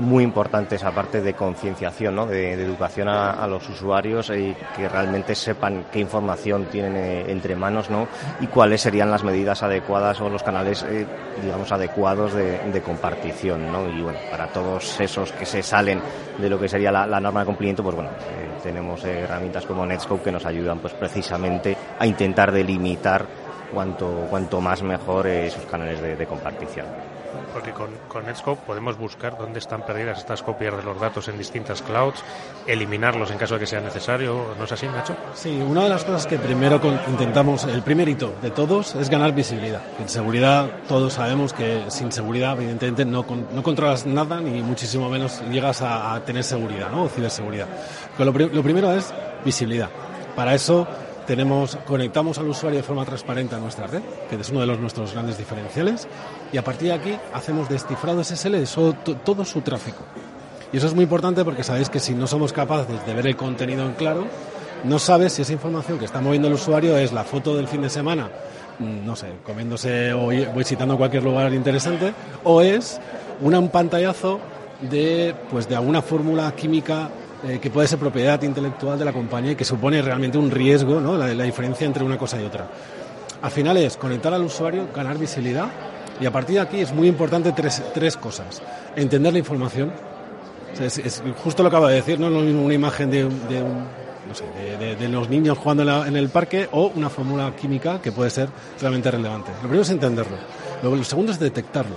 muy 0.00 0.24
importante 0.24 0.76
esa 0.76 0.90
parte 0.90 1.20
de 1.20 1.34
concienciación, 1.34 2.14
¿no? 2.14 2.26
de, 2.26 2.52
educación 2.52 3.08
a, 3.08 3.46
los 3.46 3.68
usuarios 3.68 4.30
y 4.30 4.54
que 4.74 4.88
realmente 4.88 5.34
sepan 5.34 5.86
qué 5.92 6.00
información 6.00 6.66
tienen 6.66 6.96
eh, 6.96 7.30
entre 7.30 7.54
manos 7.56 7.90
¿no? 7.90 8.08
y 8.40 8.46
cuáles 8.46 8.80
serían 8.80 9.10
las 9.10 9.22
medidas 9.22 9.62
adecuadas 9.62 10.20
o 10.20 10.28
los 10.28 10.42
canales, 10.42 10.84
eh, 10.88 11.06
digamos, 11.42 11.70
adecuados 11.72 12.34
de, 12.34 12.82
compartición. 12.84 13.72
¿no? 13.72 13.88
Y 13.88 14.02
bueno, 14.02 14.18
para 14.30 14.48
todos 14.48 15.00
esos 15.00 15.32
que 15.32 15.46
se 15.46 15.62
salen 15.62 16.00
de 16.38 16.48
lo 16.50 16.58
que 16.58 16.68
sería 16.68 16.92
la, 16.92 17.20
norma 17.20 17.40
de 17.40 17.46
cumplimiento, 17.46 17.82
pues 17.82 17.96
bueno, 17.96 18.10
eh, 18.10 18.58
tenemos 18.62 19.04
herramientas 19.04 19.64
como 19.66 19.86
Netscope 19.86 20.24
que 20.24 20.32
nos 20.32 20.44
ayudan 20.44 20.78
pues 20.78 20.92
precisamente 20.94 21.76
a 21.98 22.06
intentar 22.06 22.52
delimitar 22.52 23.24
cuanto, 23.72 24.26
cuanto 24.28 24.60
más 24.60 24.82
mejor 24.82 25.26
esos 25.26 25.64
canales 25.66 26.00
de 26.00 26.26
compartición 26.26 27.15
porque 27.56 27.72
con, 27.72 27.88
con 28.06 28.26
Netscope 28.26 28.66
podemos 28.66 28.98
buscar 28.98 29.38
dónde 29.38 29.60
están 29.60 29.80
perdidas 29.80 30.18
estas 30.18 30.42
copias 30.42 30.76
de 30.76 30.82
los 30.82 31.00
datos 31.00 31.26
en 31.28 31.38
distintas 31.38 31.80
clouds, 31.80 32.22
eliminarlos 32.66 33.30
en 33.30 33.38
caso 33.38 33.54
de 33.54 33.60
que 33.60 33.66
sea 33.66 33.80
necesario. 33.80 34.54
¿No 34.58 34.64
es 34.64 34.72
así, 34.72 34.86
Nacho? 34.86 35.16
Sí, 35.32 35.58
una 35.66 35.84
de 35.84 35.88
las 35.88 36.04
cosas 36.04 36.26
que 36.26 36.38
primero 36.38 36.78
intentamos, 37.08 37.64
el 37.64 37.80
primer 37.80 38.10
hito 38.10 38.34
de 38.42 38.50
todos, 38.50 38.94
es 38.96 39.08
ganar 39.08 39.34
visibilidad. 39.34 39.80
En 39.98 40.06
seguridad 40.06 40.70
todos 40.86 41.14
sabemos 41.14 41.54
que 41.54 41.84
sin 41.88 42.12
seguridad, 42.12 42.60
evidentemente, 42.60 43.06
no, 43.06 43.24
no 43.50 43.62
controlas 43.62 44.04
nada 44.04 44.38
ni 44.38 44.60
muchísimo 44.60 45.08
menos 45.08 45.40
llegas 45.50 45.80
a, 45.80 46.20
tener 46.26 46.44
seguridad 46.44 46.90
¿no? 46.90 47.04
o 47.04 47.08
ciberseguridad. 47.08 47.68
Pero 48.18 48.32
lo, 48.32 48.48
lo 48.48 48.62
primero 48.62 48.92
es 48.92 49.14
visibilidad. 49.46 49.88
Para 50.34 50.54
eso 50.54 50.86
tenemos, 51.26 51.76
conectamos 51.86 52.38
al 52.38 52.48
usuario 52.48 52.78
de 52.78 52.82
forma 52.82 53.04
transparente 53.04 53.54
a 53.54 53.58
nuestra 53.58 53.86
red, 53.86 54.02
que 54.30 54.36
es 54.36 54.50
uno 54.50 54.60
de 54.60 54.66
los, 54.66 54.78
nuestros 54.78 55.12
grandes 55.12 55.36
diferenciales, 55.36 56.06
y 56.52 56.58
a 56.58 56.64
partir 56.64 56.88
de 56.88 56.94
aquí 56.94 57.18
hacemos 57.32 57.68
descifrado 57.68 58.22
SSL 58.22 58.52
de 58.52 58.96
todo 59.24 59.44
su 59.44 59.60
tráfico. 59.60 60.04
Y 60.72 60.78
eso 60.78 60.86
es 60.86 60.94
muy 60.94 61.04
importante 61.04 61.44
porque 61.44 61.62
sabéis 61.62 61.88
que 61.88 62.00
si 62.00 62.14
no 62.14 62.26
somos 62.26 62.52
capaces 62.52 63.04
de 63.06 63.14
ver 63.14 63.26
el 63.26 63.36
contenido 63.36 63.84
en 63.84 63.92
claro, 63.94 64.26
no 64.84 64.98
sabes 64.98 65.32
si 65.32 65.42
esa 65.42 65.52
información 65.52 65.98
que 65.98 66.04
está 66.04 66.20
moviendo 66.20 66.48
el 66.48 66.54
usuario 66.54 66.96
es 66.96 67.12
la 67.12 67.24
foto 67.24 67.56
del 67.56 67.68
fin 67.68 67.82
de 67.82 67.90
semana, 67.90 68.28
mm, 68.78 69.04
no 69.04 69.16
sé, 69.16 69.28
comiéndose 69.44 70.12
o 70.12 70.28
visitando 70.28 70.96
cualquier 70.96 71.22
lugar 71.22 71.52
interesante, 71.52 72.12
o 72.44 72.60
es 72.60 73.00
un 73.40 73.68
pantallazo 73.68 74.40
de, 74.80 75.34
pues, 75.50 75.68
de 75.68 75.76
alguna 75.76 76.02
fórmula 76.02 76.52
química 76.54 77.08
eh, 77.44 77.58
que 77.60 77.70
puede 77.70 77.86
ser 77.86 77.98
propiedad 77.98 78.40
intelectual 78.42 78.98
de 78.98 79.04
la 79.04 79.12
compañía 79.12 79.52
y 79.52 79.56
que 79.56 79.64
supone 79.64 80.00
realmente 80.02 80.38
un 80.38 80.50
riesgo, 80.50 81.00
¿no? 81.00 81.16
la, 81.16 81.28
diferencia 81.28 81.86
entre 81.86 82.02
una 82.02 82.18
cosa 82.18 82.40
y 82.40 82.44
otra. 82.44 82.66
Al 83.42 83.50
final 83.50 83.76
es 83.76 83.96
conectar 83.96 84.32
al 84.32 84.42
usuario, 84.42 84.88
ganar 84.94 85.18
visibilidad 85.18 85.68
y 86.20 86.26
a 86.26 86.32
partir 86.32 86.56
de 86.56 86.60
aquí 86.62 86.80
es 86.80 86.92
muy 86.92 87.08
importante 87.08 87.52
tres, 87.52 87.82
tres 87.92 88.16
cosas. 88.16 88.62
Entender 88.94 89.32
la 89.32 89.38
información. 89.38 89.92
es, 90.80 91.22
justo 91.42 91.62
lo 91.62 91.70
que 91.70 91.76
acabo 91.76 91.88
de 91.88 91.96
decir, 91.96 92.18
no 92.18 92.26
es 92.26 92.32
lo 92.32 92.40
mismo 92.40 92.64
una 92.64 92.74
imagen 92.74 93.10
de, 93.10 93.24
de, 93.24 95.08
los 95.08 95.28
niños 95.28 95.58
jugando 95.58 96.04
en, 96.04 96.16
el 96.16 96.28
parque 96.28 96.68
o 96.72 96.88
una 96.94 97.10
fórmula 97.10 97.54
química 97.54 98.00
que 98.00 98.12
puede 98.12 98.30
ser 98.30 98.48
realmente 98.80 99.10
relevante. 99.10 99.50
Lo 99.52 99.60
primero 99.60 99.82
es 99.82 99.90
entenderlo. 99.90 100.36
Lo, 100.82 100.94
lo 100.94 101.04
segundo 101.04 101.32
es 101.32 101.38
detectarlo. 101.38 101.96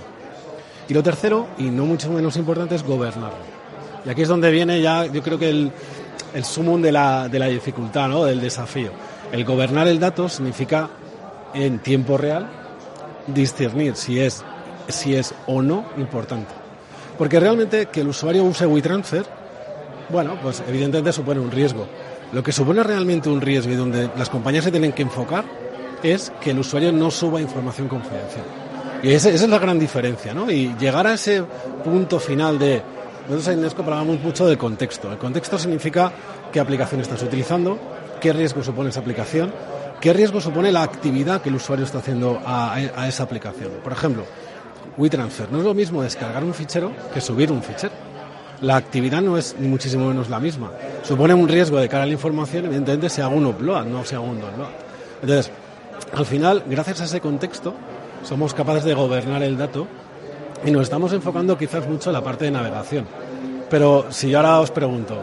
Y 0.88 0.94
lo 0.94 1.02
tercero, 1.02 1.48
y 1.58 1.64
no 1.64 1.86
mucho 1.86 2.10
menos 2.10 2.36
importante, 2.36 2.74
es 2.74 2.82
gobernarlo. 2.82 3.60
Y 4.04 4.08
aquí 4.08 4.22
es 4.22 4.28
donde 4.28 4.50
viene 4.50 4.80
ya, 4.80 5.06
yo 5.06 5.22
creo 5.22 5.38
que 5.38 5.48
el, 5.50 5.72
el 6.34 6.44
sumum 6.44 6.80
de 6.82 6.92
la, 6.92 7.28
de 7.28 7.38
la 7.38 7.46
dificultad, 7.46 8.08
¿no? 8.08 8.24
del 8.24 8.40
desafío. 8.40 8.90
El 9.30 9.44
gobernar 9.44 9.86
el 9.86 10.00
dato 10.00 10.28
significa 10.28 10.88
en 11.54 11.78
tiempo 11.78 12.16
real 12.16 12.59
discernir 13.34 13.96
si 13.96 14.20
es, 14.20 14.44
si 14.88 15.14
es 15.14 15.34
o 15.46 15.62
no 15.62 15.84
importante. 15.96 16.52
Porque 17.18 17.38
realmente 17.38 17.86
que 17.86 18.00
el 18.00 18.08
usuario 18.08 18.44
use 18.44 18.66
WeTransfer, 18.66 19.24
bueno, 20.08 20.38
pues 20.42 20.62
evidentemente 20.66 21.12
supone 21.12 21.40
un 21.40 21.50
riesgo. 21.50 21.86
Lo 22.32 22.42
que 22.42 22.52
supone 22.52 22.82
realmente 22.82 23.28
un 23.28 23.40
riesgo 23.40 23.72
y 23.72 23.76
donde 23.76 24.10
las 24.16 24.30
compañías 24.30 24.64
se 24.64 24.70
tienen 24.70 24.92
que 24.92 25.02
enfocar 25.02 25.44
es 26.02 26.32
que 26.40 26.52
el 26.52 26.58
usuario 26.58 26.92
no 26.92 27.10
suba 27.10 27.40
información 27.40 27.88
confidencial. 27.88 28.44
Y 29.02 29.12
esa, 29.12 29.30
esa 29.30 29.44
es 29.44 29.50
la 29.50 29.58
gran 29.58 29.78
diferencia, 29.78 30.34
¿no? 30.34 30.50
Y 30.50 30.74
llegar 30.78 31.06
a 31.06 31.14
ese 31.14 31.42
punto 31.84 32.20
final 32.20 32.58
de 32.58 32.82
nosotros 33.28 33.54
en 33.54 33.62
Nesco 33.62 33.82
hablamos 33.82 34.18
mucho 34.20 34.46
del 34.46 34.58
contexto. 34.58 35.12
El 35.12 35.18
contexto 35.18 35.56
significa 35.56 36.12
qué 36.52 36.58
aplicación 36.58 37.00
estás 37.00 37.22
utilizando, 37.22 37.78
qué 38.20 38.32
riesgo 38.32 38.62
supone 38.62 38.90
esa 38.90 39.00
aplicación, 39.00 39.52
qué 40.00 40.12
riesgo 40.12 40.40
supone 40.40 40.72
la 40.72 40.82
actividad 40.82 41.42
que 41.42 41.50
el 41.50 41.56
usuario 41.56 41.84
está 41.84 41.98
haciendo 41.98 42.40
a, 42.44 43.06
esa 43.06 43.22
aplicación. 43.22 43.70
Por 43.84 43.92
ejemplo, 43.92 44.24
WeTransfer. 44.96 45.52
No 45.52 45.58
es 45.58 45.64
lo 45.64 45.74
mismo 45.74 46.02
descargar 46.02 46.42
un 46.42 46.54
fichero 46.54 46.92
que 47.12 47.20
subir 47.20 47.52
un 47.52 47.62
fichero. 47.62 47.92
La 48.62 48.76
actividad 48.76 49.22
no 49.22 49.38
es 49.38 49.56
ni 49.58 49.68
muchísimo 49.68 50.06
menos 50.06 50.28
la 50.28 50.40
misma. 50.40 50.70
Supone 51.02 51.34
un 51.34 51.48
riesgo 51.48 51.78
de 51.78 51.88
cara 51.88 52.04
a 52.04 52.06
la 52.06 52.12
información, 52.12 52.66
evidentemente, 52.66 53.08
se 53.08 53.22
haga 53.22 53.34
un 53.34 53.46
upload, 53.46 53.86
no 53.86 54.04
se 54.04 54.16
haga 54.16 54.24
un 54.24 54.40
download. 54.40 54.68
Entonces, 55.22 55.50
al 56.14 56.26
final, 56.26 56.64
gracias 56.66 57.00
a 57.00 57.04
ese 57.04 57.20
contexto, 57.20 57.74
somos 58.22 58.52
capaces 58.52 58.84
de 58.84 58.94
gobernar 58.94 59.42
el 59.42 59.56
dato 59.56 59.86
y 60.64 60.70
nos 60.70 60.82
estamos 60.82 61.12
enfocando 61.12 61.56
quizás 61.56 61.86
mucho 61.86 62.10
en 62.10 62.14
la 62.14 62.22
parte 62.22 62.46
de 62.46 62.50
navegación. 62.50 63.06
Pero 63.70 64.06
si 64.10 64.30
yo 64.30 64.38
ahora 64.38 64.60
os 64.60 64.70
pregunto, 64.70 65.22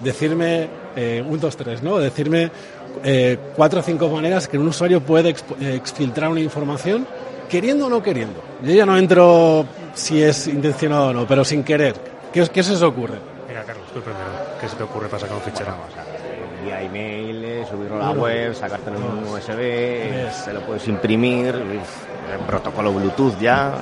decirme 0.00 0.68
eh, 0.96 1.24
un, 1.26 1.40
dos, 1.40 1.56
tres, 1.56 1.82
¿no? 1.82 1.98
Decirme 1.98 2.50
eh, 3.04 3.38
cuatro 3.54 3.80
o 3.80 3.82
cinco 3.82 4.08
maneras 4.08 4.48
que 4.48 4.58
un 4.58 4.68
usuario 4.68 5.00
puede 5.00 5.30
exfiltrar 5.30 6.30
una 6.30 6.40
información, 6.40 7.06
queriendo 7.48 7.86
o 7.86 7.90
no 7.90 8.02
queriendo. 8.02 8.42
Yo 8.62 8.72
ya 8.72 8.86
no 8.86 8.96
entro 8.96 9.66
si 9.94 10.22
es 10.22 10.46
intencionado 10.46 11.08
o 11.08 11.12
no, 11.12 11.26
pero 11.26 11.44
sin 11.44 11.64
querer. 11.64 11.94
¿Qué, 12.32 12.46
qué 12.48 12.62
se 12.62 12.74
os 12.74 12.82
ocurre? 12.82 13.18
Mira, 13.48 13.64
Carlos, 13.64 13.86
tú 13.92 14.00
primero. 14.00 14.24
¿Qué 14.60 14.68
se 14.68 14.76
te 14.76 14.82
ocurre 14.82 15.08
para 15.08 15.20
sacar 15.20 15.36
un 15.36 15.42
fichero? 15.42 15.74
vía 16.64 16.82
email, 16.82 17.44
eh, 17.44 17.66
subirlo 17.68 17.96
a 17.96 17.98
la 17.98 18.10
web, 18.10 18.54
sacártelo 18.54 18.96
en 18.96 19.02
un 19.02 19.24
USB, 19.24 20.30
se 20.30 20.52
lo 20.52 20.60
puedes 20.60 20.86
imprimir, 20.88 21.54
el 21.54 22.46
protocolo 22.46 22.92
Bluetooth 22.92 23.38
ya. 23.40 23.72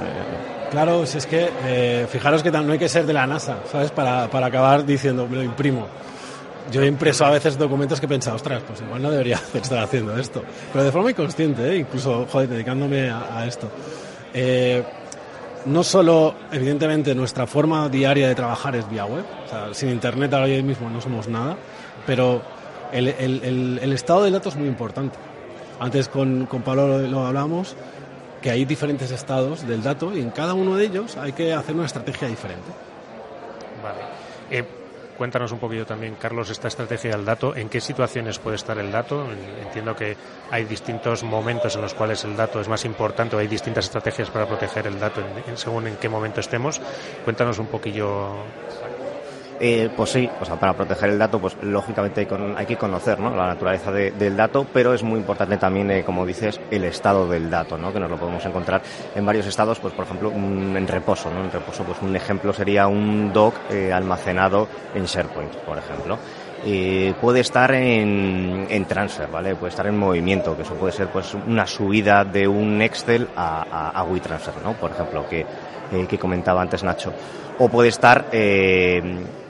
Claro, 0.70 1.06
si 1.06 1.18
es 1.18 1.26
que 1.26 1.50
eh, 1.64 2.06
fijaros 2.10 2.42
que 2.42 2.50
no 2.50 2.72
hay 2.72 2.78
que 2.78 2.88
ser 2.88 3.06
de 3.06 3.12
la 3.12 3.26
NASA, 3.26 3.58
¿sabes? 3.70 3.90
Para, 3.90 4.28
para 4.28 4.46
acabar 4.46 4.84
diciendo, 4.84 5.26
me 5.26 5.36
lo 5.36 5.42
imprimo. 5.42 5.86
Yo 6.70 6.82
he 6.82 6.86
impreso 6.86 7.24
a 7.24 7.30
veces 7.30 7.56
documentos 7.56 7.98
que 7.98 8.06
he 8.06 8.08
pensado, 8.08 8.36
ostras, 8.36 8.62
pues 8.66 8.80
igual 8.82 9.00
no 9.00 9.10
debería 9.10 9.40
estar 9.54 9.78
haciendo 9.78 10.16
esto. 10.18 10.42
Pero 10.72 10.84
de 10.84 10.92
forma 10.92 11.10
inconsciente, 11.10 11.72
¿eh? 11.72 11.76
incluso, 11.76 12.26
joder, 12.30 12.48
dedicándome 12.48 13.10
a, 13.10 13.46
esto. 13.46 13.70
Eh, 14.34 14.82
no 15.66 15.82
solo, 15.82 16.34
evidentemente, 16.52 17.14
nuestra 17.14 17.46
forma 17.46 17.88
diaria 17.88 18.28
de 18.28 18.34
trabajar 18.34 18.76
es 18.76 18.88
vía 18.88 19.06
web. 19.06 19.24
O 19.46 19.48
sea, 19.48 19.74
sin 19.74 19.90
Internet 19.90 20.32
ahora 20.34 20.46
mismo 20.46 20.90
no 20.90 21.00
somos 21.00 21.28
nada. 21.28 21.56
Pero 22.06 22.42
el, 22.92 23.92
estado 23.92 24.24
del 24.24 24.32
dato 24.32 24.48
es 24.48 24.56
muy 24.56 24.68
importante. 24.68 25.16
Antes 25.80 26.08
con, 26.08 26.46
con 26.46 26.62
Pablo 26.62 26.98
lo, 26.98 27.26
hablábamos 27.26 27.76
que 28.42 28.50
hay 28.50 28.64
diferentes 28.64 29.10
estados 29.10 29.66
del 29.66 29.82
dato 29.82 30.16
y 30.16 30.20
en 30.20 30.30
cada 30.30 30.54
uno 30.54 30.76
de 30.76 30.84
ellos 30.84 31.16
hay 31.16 31.32
que 31.32 31.52
hacer 31.52 31.74
una 31.74 31.86
estrategia 31.86 32.28
diferente. 32.28 32.68
Vale. 33.82 34.00
Eh, 34.50 34.64
cuéntanos 35.18 35.52
un 35.52 35.58
poquillo 35.58 35.84
también, 35.84 36.14
Carlos, 36.14 36.48
esta 36.48 36.68
estrategia 36.68 37.10
del 37.10 37.24
dato. 37.24 37.54
¿En 37.54 37.68
qué 37.68 37.80
situaciones 37.80 38.38
puede 38.38 38.56
estar 38.56 38.78
el 38.78 38.90
dato? 38.90 39.26
Entiendo 39.60 39.94
que 39.94 40.16
hay 40.50 40.64
distintos 40.64 41.24
momentos 41.24 41.74
en 41.74 41.82
los 41.82 41.92
cuales 41.92 42.24
el 42.24 42.36
dato 42.36 42.60
es 42.60 42.68
más 42.68 42.84
importante 42.84 43.36
o 43.36 43.40
hay 43.40 43.48
distintas 43.48 43.86
estrategias 43.86 44.30
para 44.30 44.46
proteger 44.46 44.86
el 44.86 44.98
dato 44.98 45.20
según 45.56 45.88
en 45.88 45.96
qué 45.96 46.08
momento 46.08 46.40
estemos. 46.40 46.80
Cuéntanos 47.24 47.58
un 47.58 47.66
poquillo 47.66 48.44
eh, 49.60 49.90
pues 49.96 50.10
sí, 50.10 50.28
o 50.40 50.44
sea, 50.44 50.56
para 50.56 50.72
proteger 50.72 51.10
el 51.10 51.18
dato, 51.18 51.40
pues 51.40 51.56
lógicamente 51.62 52.26
hay, 52.56 52.66
que 52.66 52.76
conocer 52.76 53.18
¿no? 53.18 53.34
la 53.34 53.48
naturaleza 53.48 53.90
del 53.90 54.36
dato, 54.36 54.66
pero 54.72 54.94
es 54.94 55.02
muy 55.02 55.18
importante 55.18 55.56
también, 55.56 55.90
eh, 55.90 56.04
como 56.04 56.24
dices, 56.24 56.60
el 56.70 56.84
estado 56.84 57.28
del 57.28 57.50
dato, 57.50 57.76
¿no? 57.76 57.92
que 57.92 57.98
nos 57.98 58.10
lo 58.10 58.16
podemos 58.16 58.44
encontrar 58.44 58.82
en 59.14 59.26
varios 59.26 59.46
estados, 59.46 59.80
pues 59.80 59.94
por 59.94 60.04
ejemplo, 60.04 60.30
en 60.30 60.86
reposo. 60.86 61.30
¿no? 61.30 61.44
En 61.44 61.50
reposo, 61.50 61.82
pues 61.82 61.98
un 62.02 62.14
ejemplo 62.14 62.52
sería 62.52 62.86
un 62.86 63.32
doc 63.32 63.54
eh, 63.70 63.92
almacenado 63.92 64.68
en 64.94 65.04
SharePoint, 65.04 65.54
por 65.56 65.78
ejemplo. 65.78 66.18
puede 67.20 67.40
estar 67.40 67.74
en, 67.74 68.66
en, 68.68 68.84
transfer, 68.84 69.28
¿vale? 69.28 69.56
Puede 69.56 69.70
estar 69.70 69.86
en 69.86 69.98
movimiento, 69.98 70.56
que 70.56 70.62
eso 70.62 70.74
puede 70.74 70.92
ser 70.92 71.08
pues 71.08 71.34
una 71.34 71.66
subida 71.66 72.24
de 72.24 72.46
un 72.46 72.80
Excel 72.80 73.28
a, 73.36 73.90
a, 73.90 74.04
WeTransfer, 74.04 74.54
¿no? 74.62 74.74
Por 74.74 74.92
ejemplo, 74.92 75.26
que, 75.28 75.44
que 76.08 76.18
comentaba 76.18 76.62
antes 76.62 76.84
Nacho. 76.84 77.12
O 77.58 77.68
puede 77.68 77.88
estar 77.88 78.26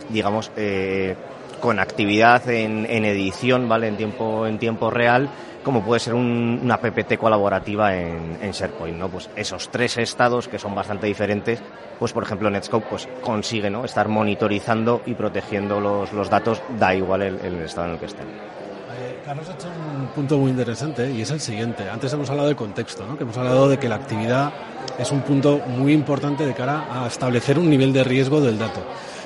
digamos, 0.09 0.51
eh, 0.57 1.17
con 1.61 1.79
actividad 1.79 2.49
en, 2.49 2.87
en, 2.89 3.05
edición, 3.05 3.69
¿vale? 3.69 3.89
En 3.89 3.97
tiempo, 3.97 4.47
en 4.47 4.59
tiempo 4.59 4.91
real, 4.91 5.29
como 5.63 5.85
puede 5.85 6.01
ser 6.01 6.15
una 6.15 6.79
PPT 6.79 7.19
colaborativa 7.19 7.95
en, 7.95 8.39
en, 8.41 8.53
SharePoint, 8.53 8.97
¿no? 8.97 9.09
Pues 9.09 9.29
esos 9.37 9.69
tres 9.71 9.99
estados 9.99 10.49
que 10.49 10.59
son 10.59 10.75
bastante 10.75 11.07
diferentes, 11.07 11.61
pues 11.99 12.13
por 12.13 12.23
ejemplo 12.23 12.49
Netscope 12.49 12.87
pues 12.89 13.09
consigue, 13.23 13.69
Estar 13.85 14.09
monitorizando 14.09 15.03
y 15.05 15.15
protegiendo 15.15 15.81
los, 15.81 16.13
los 16.13 16.31
datos, 16.31 16.63
da 16.79 16.95
igual 16.95 17.23
el, 17.23 17.55
estado 17.63 17.89
en 17.89 17.93
el 17.95 17.99
que 17.99 18.07
estén. 18.07 18.27
Eh, 18.27 19.21
Carlos 19.25 19.49
ha 19.49 19.53
hecho 19.53 19.69
un 19.69 20.07
punto 20.09 20.39
muy 20.39 20.51
interesante 20.51 21.11
y 21.11 21.23
es 21.23 21.31
el 21.31 21.41
siguiente. 21.41 21.89
Antes 21.89 22.13
hemos 22.13 22.31
hablado 22.31 22.49
del 22.49 22.57
contexto, 22.57 23.05
¿no? 23.07 23.17
que 23.17 23.25
hemos 23.25 23.37
hablado 23.37 23.69
de 23.69 23.79
que 23.79 23.89
la 23.89 23.97
actividad 23.97 24.53
es 24.99 25.13
un 25.13 25.21
punto 25.21 25.59
muy 25.67 25.93
importante 25.93 26.47
de 26.47 26.55
cara 26.55 26.87
a 26.91 27.07
establecer 27.07 27.59
un 27.59 27.69
nivel 27.69 27.93
de 27.93 28.05
riesgo 28.05 28.41
del 28.41 28.59
dato. 28.59 28.81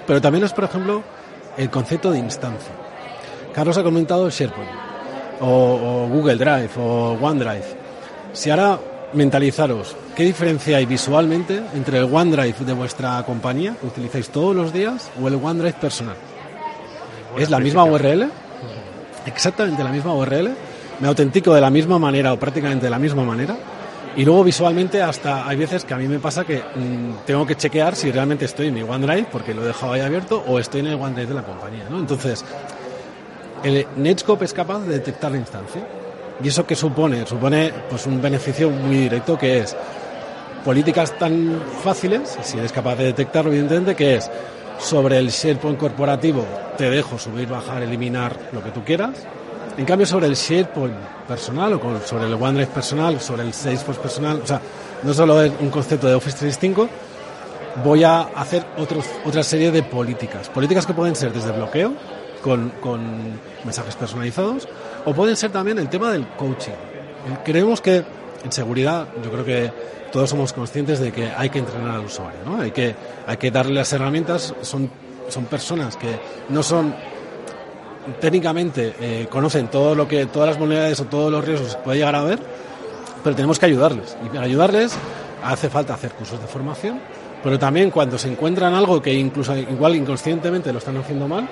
Pero 0.06 0.20
también 0.20 0.44
es, 0.44 0.52
por 0.52 0.64
ejemplo, 0.64 1.02
el 1.56 1.70
concepto 1.70 2.10
de 2.10 2.18
instancia. 2.18 2.72
Carlos 3.54 3.76
ha 3.76 3.82
comentado 3.82 4.28
SharePoint, 4.30 4.70
o, 5.40 5.46
o 5.46 6.08
Google 6.08 6.36
Drive, 6.36 6.70
o 6.78 7.18
OneDrive. 7.20 7.82
Si 8.32 8.50
ahora 8.50 8.78
mentalizaros, 9.12 9.94
¿qué 10.16 10.24
diferencia 10.24 10.78
hay 10.78 10.86
visualmente 10.86 11.62
entre 11.74 11.98
el 11.98 12.04
OneDrive 12.04 12.64
de 12.64 12.72
vuestra 12.72 13.22
compañía, 13.24 13.76
que 13.80 13.86
utilizáis 13.86 14.30
todos 14.30 14.56
los 14.56 14.72
días, 14.72 15.10
o 15.20 15.28
el 15.28 15.34
OneDrive 15.34 15.74
personal? 15.74 16.16
¿Es 17.38 17.50
la 17.50 17.60
misma 17.60 17.84
URL? 17.84 18.30
Exactamente 19.26 19.82
la 19.82 19.90
misma 19.90 20.14
URL. 20.14 20.50
Me 21.00 21.08
autentico 21.08 21.54
de 21.54 21.60
la 21.60 21.70
misma 21.70 21.98
manera 21.98 22.32
o 22.32 22.38
prácticamente 22.38 22.86
de 22.86 22.90
la 22.90 22.98
misma 22.98 23.24
manera. 23.24 23.56
Y 24.16 24.24
luego 24.24 24.44
visualmente 24.44 25.00
hasta 25.00 25.48
hay 25.48 25.56
veces 25.56 25.84
que 25.84 25.94
a 25.94 25.96
mí 25.96 26.06
me 26.06 26.18
pasa 26.18 26.44
que 26.44 26.58
mm, 26.58 27.24
tengo 27.24 27.46
que 27.46 27.56
chequear 27.56 27.96
si 27.96 28.10
realmente 28.12 28.44
estoy 28.44 28.68
en 28.68 28.74
mi 28.74 28.82
OneDrive 28.82 29.28
porque 29.32 29.54
lo 29.54 29.62
he 29.62 29.66
dejado 29.66 29.92
ahí 29.92 30.00
abierto 30.00 30.44
o 30.46 30.58
estoy 30.58 30.80
en 30.80 30.88
el 30.88 30.94
OneDrive 30.94 31.28
de 31.28 31.34
la 31.34 31.42
compañía. 31.42 31.86
¿no? 31.88 31.98
Entonces, 31.98 32.44
el 33.62 33.86
Netscope 33.96 34.44
es 34.44 34.52
capaz 34.52 34.80
de 34.80 34.94
detectar 34.94 35.30
la 35.30 35.38
instancia. 35.38 35.86
¿Y 36.42 36.48
eso 36.48 36.66
qué 36.66 36.74
supone? 36.74 37.26
Supone 37.26 37.72
pues, 37.88 38.06
un 38.06 38.20
beneficio 38.20 38.70
muy 38.70 38.96
directo 38.96 39.38
que 39.38 39.58
es 39.58 39.76
políticas 40.64 41.18
tan 41.18 41.60
fáciles, 41.82 42.38
si 42.42 42.58
eres 42.58 42.72
capaz 42.72 42.96
de 42.96 43.04
detectarlo 43.04 43.50
evidentemente, 43.50 43.96
que 43.96 44.16
es 44.16 44.30
sobre 44.78 45.18
el 45.18 45.28
SharePoint 45.28 45.78
corporativo 45.78 46.44
te 46.76 46.90
dejo 46.90 47.18
subir, 47.18 47.48
bajar, 47.48 47.82
eliminar 47.82 48.36
lo 48.52 48.62
que 48.62 48.70
tú 48.70 48.82
quieras. 48.84 49.10
En 49.76 49.84
cambio, 49.86 50.06
sobre 50.06 50.26
el 50.26 50.34
SharePoint 50.34 50.94
personal 51.26 51.72
o 51.74 52.00
sobre 52.04 52.26
el 52.26 52.34
OneDrive 52.34 52.66
personal, 52.66 53.20
sobre 53.20 53.42
el 53.42 53.54
Salesforce 53.54 54.00
personal, 54.00 54.40
o 54.42 54.46
sea, 54.46 54.60
no 55.02 55.14
solo 55.14 55.42
es 55.42 55.52
un 55.60 55.70
concepto 55.70 56.06
de 56.06 56.14
Office 56.14 56.36
365, 56.38 56.88
voy 57.82 58.04
a 58.04 58.20
hacer 58.20 58.64
otros, 58.76 59.06
otra 59.24 59.42
serie 59.42 59.70
de 59.70 59.82
políticas. 59.82 60.50
Políticas 60.50 60.86
que 60.86 60.92
pueden 60.92 61.16
ser 61.16 61.32
desde 61.32 61.52
bloqueo, 61.52 61.94
con, 62.42 62.70
con 62.80 63.00
mensajes 63.64 63.96
personalizados, 63.96 64.68
o 65.06 65.14
pueden 65.14 65.36
ser 65.36 65.50
también 65.50 65.78
el 65.78 65.88
tema 65.88 66.12
del 66.12 66.26
coaching. 66.28 66.72
Creemos 67.44 67.80
que 67.80 68.04
en 68.44 68.52
seguridad, 68.52 69.08
yo 69.22 69.30
creo 69.30 69.44
que 69.44 69.72
todos 70.12 70.28
somos 70.28 70.52
conscientes 70.52 71.00
de 71.00 71.12
que 71.12 71.30
hay 71.34 71.48
que 71.48 71.60
entrenar 71.60 71.92
al 71.92 72.04
usuario, 72.04 72.40
¿no? 72.44 72.60
Hay 72.60 72.72
que, 72.72 72.94
hay 73.26 73.36
que 73.38 73.50
darle 73.50 73.74
las 73.74 73.92
herramientas, 73.92 74.54
son, 74.60 74.90
son 75.28 75.46
personas 75.46 75.96
que 75.96 76.18
no 76.50 76.62
son 76.62 76.94
técnicamente 78.20 78.94
eh, 79.00 79.26
conocen 79.30 79.68
todo 79.68 79.94
lo 79.94 80.08
que, 80.08 80.26
todas 80.26 80.48
las 80.48 80.58
monedades 80.58 81.00
o 81.00 81.04
todos 81.04 81.30
los 81.30 81.44
riesgos 81.44 81.76
que 81.76 81.82
puede 81.82 81.98
llegar 81.98 82.16
a 82.16 82.24
ver, 82.24 82.38
pero 83.22 83.36
tenemos 83.36 83.58
que 83.58 83.66
ayudarles. 83.66 84.16
Y 84.24 84.28
para 84.28 84.42
ayudarles 84.42 84.92
hace 85.42 85.68
falta 85.68 85.94
hacer 85.94 86.12
cursos 86.12 86.40
de 86.40 86.46
formación, 86.46 87.00
pero 87.42 87.58
también 87.58 87.90
cuando 87.90 88.18
se 88.18 88.28
encuentran 88.28 88.74
algo 88.74 89.02
que 89.02 89.12
incluso 89.12 89.56
igual 89.56 89.96
inconscientemente 89.96 90.72
lo 90.72 90.78
están 90.78 90.96
haciendo 90.96 91.28
mal, 91.28 91.48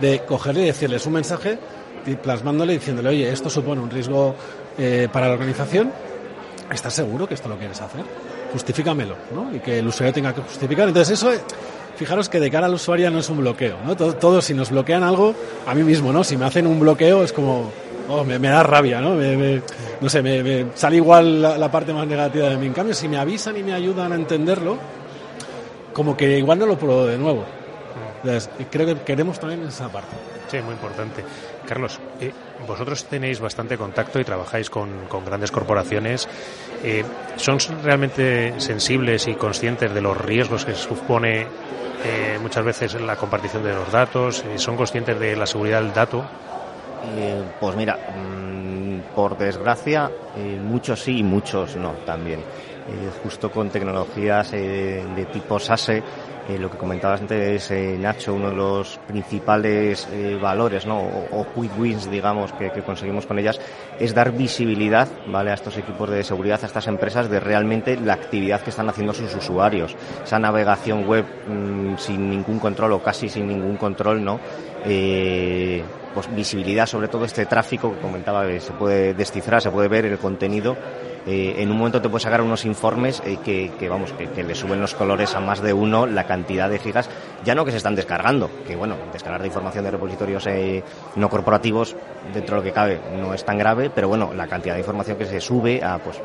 de 0.00 0.20
cogerle 0.24 0.62
y 0.62 0.66
decirles 0.66 1.04
un 1.06 1.12
mensaje 1.12 1.58
plasmándole 2.22 2.72
diciéndole, 2.72 3.10
oye, 3.10 3.30
esto 3.30 3.50
supone 3.50 3.80
un 3.80 3.90
riesgo 3.90 4.34
eh, 4.78 5.08
para 5.12 5.28
la 5.28 5.34
organización, 5.34 5.92
¿estás 6.72 6.94
seguro 6.94 7.28
que 7.28 7.34
esto 7.34 7.48
lo 7.48 7.58
quieres 7.58 7.80
hacer? 7.80 8.02
Justifícamelo, 8.52 9.16
¿no? 9.34 9.54
Y 9.54 9.60
que 9.60 9.78
el 9.78 9.86
usuario 9.86 10.12
tenga 10.12 10.34
que 10.34 10.40
justificar. 10.40 10.88
Entonces 10.88 11.18
eso, 11.18 11.30
fijaros 11.96 12.28
que 12.28 12.40
de 12.40 12.50
cara 12.50 12.66
al 12.66 12.74
usuario 12.74 13.10
no 13.10 13.18
es 13.18 13.28
un 13.28 13.38
bloqueo, 13.38 13.76
¿no? 13.84 13.96
Todo, 13.96 14.40
si 14.42 14.54
nos 14.54 14.70
bloquean 14.70 15.02
algo, 15.02 15.34
a 15.66 15.74
mí 15.74 15.82
mismo, 15.82 16.12
¿no? 16.12 16.24
Si 16.24 16.36
me 16.36 16.44
hacen 16.44 16.66
un 16.66 16.80
bloqueo 16.80 17.22
es 17.22 17.32
como, 17.32 17.70
oh, 18.08 18.24
me, 18.24 18.38
da 18.38 18.62
rabia, 18.62 19.00
¿no? 19.00 19.14
no 19.14 20.08
sé, 20.08 20.22
me, 20.22 20.66
sale 20.74 20.96
igual 20.96 21.42
la, 21.42 21.70
parte 21.70 21.92
más 21.92 22.06
negativa 22.06 22.48
de 22.48 22.56
mí. 22.56 22.66
En 22.66 22.72
cambio, 22.72 22.94
si 22.94 23.08
me 23.08 23.18
avisan 23.18 23.56
y 23.56 23.62
me 23.62 23.72
ayudan 23.72 24.12
a 24.12 24.14
entenderlo, 24.14 24.78
como 25.92 26.16
que 26.16 26.38
igual 26.38 26.58
no 26.58 26.66
lo 26.66 26.78
pruebo 26.78 27.06
de 27.06 27.18
nuevo. 27.18 27.44
Entonces, 28.22 28.50
creo 28.70 28.86
que 28.86 29.02
queremos 29.02 29.38
también 29.38 29.62
esa 29.66 29.88
parte. 29.88 30.14
Sí, 30.50 30.58
muy 30.62 30.74
importante. 30.74 31.24
Carlos, 31.66 31.98
eh, 32.20 32.32
vosotros 32.66 33.04
tenéis 33.04 33.40
bastante 33.40 33.76
contacto 33.76 34.20
y 34.20 34.24
trabajáis 34.24 34.70
con, 34.70 34.90
grandes 35.24 35.50
corporaciones. 35.50 36.28
Eh, 36.82 37.04
¿Son 37.36 37.58
realmente 37.82 38.54
sensibles 38.58 39.26
y 39.28 39.34
conscientes 39.34 39.92
de 39.92 40.00
los 40.00 40.16
riesgos 40.16 40.64
que 40.64 40.74
supone 40.74 41.42
eh, 41.42 42.38
muchas 42.40 42.64
veces 42.64 42.94
la 43.00 43.16
compartición 43.16 43.62
de 43.62 43.74
los 43.74 43.90
datos? 43.90 44.44
¿Son 44.56 44.76
conscientes 44.76 45.18
de 45.18 45.36
la 45.36 45.46
seguridad 45.46 45.82
del 45.82 45.92
dato? 45.92 46.24
pues 47.58 47.76
mira, 47.76 47.96
mm, 48.14 49.14
por 49.14 49.36
desgracia, 49.38 50.10
muchos 50.62 51.00
sí 51.00 51.18
y 51.18 51.22
muchos 51.22 51.74
no 51.76 51.92
también. 52.04 52.44
justo 53.22 53.50
con 53.50 53.70
tecnologías 53.70 54.50
de 54.50 55.26
tipo 55.32 55.58
SASE 55.58 56.02
eh, 56.50 56.58
lo 56.58 56.68
que 56.68 56.76
comentabas 56.76 57.20
antes, 57.20 57.70
eh, 57.70 57.96
Nacho, 57.96 58.34
uno 58.34 58.50
de 58.50 58.56
los 58.56 58.98
principales 59.06 60.08
eh, 60.10 60.36
valores, 60.40 60.84
¿no? 60.84 60.98
O, 60.98 61.46
quick 61.54 61.78
wins, 61.78 62.10
digamos, 62.10 62.52
que, 62.54 62.70
conseguimos 62.82 63.24
con 63.24 63.38
ellas, 63.38 63.60
es 64.00 64.14
dar 64.14 64.32
visibilidad, 64.32 65.06
¿vale? 65.28 65.52
A 65.52 65.54
estos 65.54 65.76
equipos 65.76 66.10
de 66.10 66.24
seguridad, 66.24 66.58
a 66.62 66.66
estas 66.66 66.88
empresas, 66.88 67.30
de 67.30 67.38
realmente 67.38 67.96
la 67.96 68.14
actividad 68.14 68.62
que 68.62 68.70
están 68.70 68.88
haciendo 68.88 69.14
sus 69.14 69.32
usuarios. 69.34 69.94
Esa 70.24 70.40
navegación 70.40 71.06
web 71.06 71.24
mm, 71.46 71.96
sin 71.98 72.28
ningún 72.28 72.58
control 72.58 72.94
o 72.94 73.02
casi 73.02 73.28
sin 73.28 73.46
ningún 73.46 73.76
control, 73.76 74.24
¿no? 74.24 74.40
pues 74.82 76.34
visibilidad 76.34 76.86
sobre 76.86 77.06
todo 77.06 77.26
este 77.26 77.44
tráfico 77.44 77.94
que 77.94 78.00
comentaba, 78.00 78.44
se 78.58 78.72
puede 78.72 79.12
descifrar, 79.14 79.60
se 79.60 79.70
puede 79.70 79.88
ver 79.88 80.06
el 80.06 80.18
contenido 80.18 80.74
eh, 81.26 81.56
en 81.58 81.70
un 81.70 81.76
momento 81.76 82.00
te 82.00 82.08
puede 82.08 82.22
sacar 82.22 82.40
unos 82.40 82.64
informes 82.64 83.22
eh, 83.24 83.38
que, 83.44 83.88
vamos, 83.88 84.12
que, 84.12 84.42
le 84.42 84.54
suben 84.54 84.80
los 84.80 84.94
colores 84.94 85.34
a 85.34 85.40
más 85.40 85.60
de 85.60 85.72
uno 85.72 86.06
la 86.06 86.24
cantidad 86.24 86.68
de 86.68 86.78
gigas, 86.78 87.10
ya 87.44 87.54
no 87.54 87.64
que 87.64 87.70
se 87.70 87.76
están 87.76 87.94
descargando, 87.94 88.50
que 88.66 88.76
bueno, 88.76 88.96
descargar 89.12 89.40
de 89.40 89.48
información 89.48 89.84
de 89.84 89.90
repositorios 89.90 90.46
eh, 90.46 90.82
no 91.16 91.28
corporativos, 91.28 91.94
dentro 92.32 92.56
de 92.56 92.60
lo 92.60 92.64
que 92.64 92.72
cabe, 92.72 93.00
no 93.18 93.34
es 93.34 93.44
tan 93.44 93.58
grave, 93.58 93.90
pero 93.90 94.08
bueno, 94.08 94.32
la 94.34 94.46
cantidad 94.46 94.74
de 94.74 94.80
información 94.80 95.16
que 95.16 95.26
se 95.26 95.40
sube 95.40 95.82
a 95.82 95.98
pues 95.98 96.20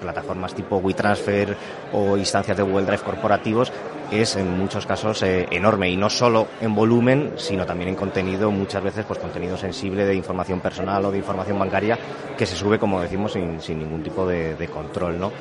plataformas 0.00 0.54
tipo 0.54 0.76
WeTransfer 0.76 1.56
o 1.92 2.16
instancias 2.16 2.56
de 2.56 2.62
Google 2.62 2.84
Drive 2.84 3.02
corporativos 3.02 3.72
es 4.10 4.36
en 4.36 4.58
muchos 4.58 4.86
casos 4.86 5.22
eh, 5.22 5.46
enorme 5.50 5.90
y 5.90 5.96
no 5.96 6.10
solo 6.10 6.46
en 6.60 6.74
volumen, 6.74 7.32
sino 7.36 7.66
también 7.66 7.90
en 7.90 7.94
contenido, 7.96 8.50
muchas 8.50 8.82
veces 8.82 9.04
pues 9.06 9.18
contenido 9.18 9.56
sensible 9.56 10.04
de 10.04 10.14
información 10.14 10.60
personal 10.60 11.04
o 11.04 11.10
de 11.10 11.18
información 11.18 11.58
bancaria 11.58 11.98
que 12.36 12.46
se 12.46 12.56
sube, 12.56 12.78
como 12.78 13.00
decimos, 13.00 13.32
sin, 13.32 13.60
sin 13.60 13.78
ningún 13.78 14.02
tipo 14.02 14.26
de, 14.26 14.68
control, 14.72 15.18
¿no? 15.18 15.32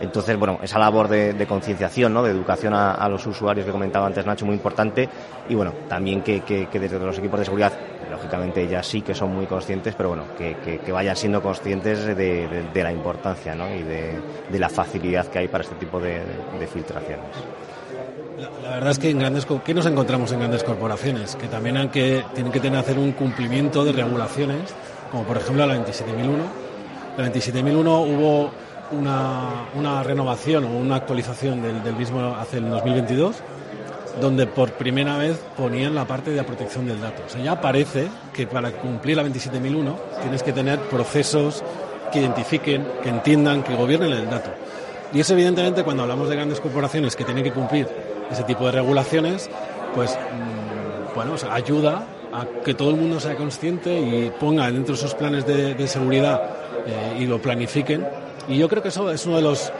Entonces, 0.00 0.36
bueno, 0.36 0.58
esa 0.62 0.78
labor 0.78 1.08
de, 1.08 1.46
concienciación, 1.46 2.12
¿no? 2.12 2.22
de 2.22 2.30
educación 2.30 2.74
a, 2.74 3.08
los 3.08 3.24
usuarios 3.26 3.64
que 3.64 3.72
comentaba 3.72 4.06
antes 4.06 4.26
Nacho, 4.26 4.44
muy 4.44 4.56
importante. 4.56 5.08
Y 5.48 5.54
bueno, 5.54 5.72
también 5.88 6.20
que, 6.20 6.40
que, 6.40 6.66
que 6.66 6.80
desde 6.80 6.98
los 6.98 7.16
equipos 7.18 7.38
de 7.38 7.44
seguridad 7.44 7.72
lógicamente 8.14 8.66
ya 8.68 8.82
sí 8.82 9.02
que 9.02 9.14
son 9.14 9.34
muy 9.34 9.46
conscientes, 9.46 9.94
pero 9.94 10.10
bueno, 10.10 10.24
que, 10.36 10.92
vayan 10.92 11.16
siendo 11.16 11.42
conscientes 11.42 12.16
de, 12.16 12.70
la 12.74 12.92
importancia 12.92 13.54
¿no? 13.54 13.72
y 13.74 13.82
de, 13.82 14.58
la 14.58 14.68
facilidad 14.68 15.26
que 15.26 15.40
hay 15.40 15.48
para 15.48 15.64
este 15.64 15.76
tipo 15.76 16.00
de, 16.00 16.22
filtraciones. 16.72 17.26
La, 18.36 18.70
verdad 18.70 18.90
es 18.90 18.98
que 18.98 19.10
en 19.10 19.18
grandes 19.18 19.46
¿qué 19.64 19.74
nos 19.74 19.86
encontramos 19.86 20.32
en 20.32 20.40
grandes 20.40 20.64
corporaciones? 20.64 21.36
Que 21.36 21.46
también 21.46 21.76
han 21.76 21.90
que, 21.90 22.24
tienen 22.34 22.52
que 22.52 22.58
tener, 22.58 22.78
hacer 22.78 22.98
un 22.98 23.12
cumplimiento 23.12 23.84
de 23.84 23.92
regulaciones, 23.92 24.74
como 25.10 25.22
por 25.24 25.36
ejemplo 25.36 25.64
la 25.66 25.74
27001. 25.74 26.42
La 27.16 27.24
27001 27.24 28.00
hubo 28.00 28.50
una, 28.90 29.68
una, 29.74 30.02
renovación 30.02 30.64
o 30.64 30.76
una 30.76 30.96
actualización 30.96 31.62
del, 31.62 31.82
del 31.84 31.94
mismo 31.94 32.34
hace 32.34 32.58
el 32.58 32.68
2022 32.70 33.36
donde 34.20 34.46
por 34.46 34.70
primera 34.74 35.16
vez 35.16 35.40
ponían 35.56 35.92
la 35.92 36.04
parte 36.04 36.30
de 36.30 36.36
la 36.36 36.44
protección 36.44 36.86
del 36.86 37.00
dato. 37.00 37.22
O 37.26 37.28
sea, 37.28 37.42
ya 37.42 37.60
parece 37.60 38.08
que 38.32 38.46
para 38.46 38.70
cumplir 38.70 39.16
la 39.16 39.24
27001 39.24 39.98
tienes 40.22 40.42
que 40.44 40.52
tener 40.52 40.78
procesos 40.82 41.64
que 42.12 42.20
identifiquen, 42.20 42.86
que 43.02 43.08
entiendan, 43.08 43.64
que 43.64 43.74
gobiernen 43.74 44.12
el 44.12 44.30
dato. 44.30 44.50
Y 45.12 45.18
eso 45.18 45.32
evidentemente 45.32 45.82
cuando 45.82 46.04
hablamos 46.04 46.28
de 46.28 46.36
grandes 46.36 46.60
corporaciones 46.60 47.16
que 47.16 47.24
tienen 47.24 47.42
que 47.42 47.52
cumplir 47.52 47.88
ese 48.30 48.44
tipo 48.44 48.66
de 48.66 48.72
regulaciones, 48.72 49.50
pues 49.94 50.16
mm, 50.16 51.14
bueno, 51.14 51.34
ayuda 51.50 52.06
a 52.32 52.46
que 52.64 52.74
todo 52.74 52.90
el 52.90 52.96
mundo 52.96 53.20
sea 53.20 53.36
consciente 53.36 53.96
y 53.98 54.32
ponga 54.40 54.70
dentro 54.70 54.94
de 54.94 55.00
sus 55.00 55.14
planes 55.14 55.46
de, 55.46 55.86
seguridad 55.86 56.42
eh, 56.86 57.18
y 57.20 57.26
lo 57.26 57.40
planifiquen. 57.40 58.06
Y 58.48 58.58
yo 58.58 58.68
creo 58.68 58.82
que 58.82 58.88
eso 58.88 59.10
es 59.10 59.24
uno 59.24 59.36
de 59.36 59.42
los 59.42 59.72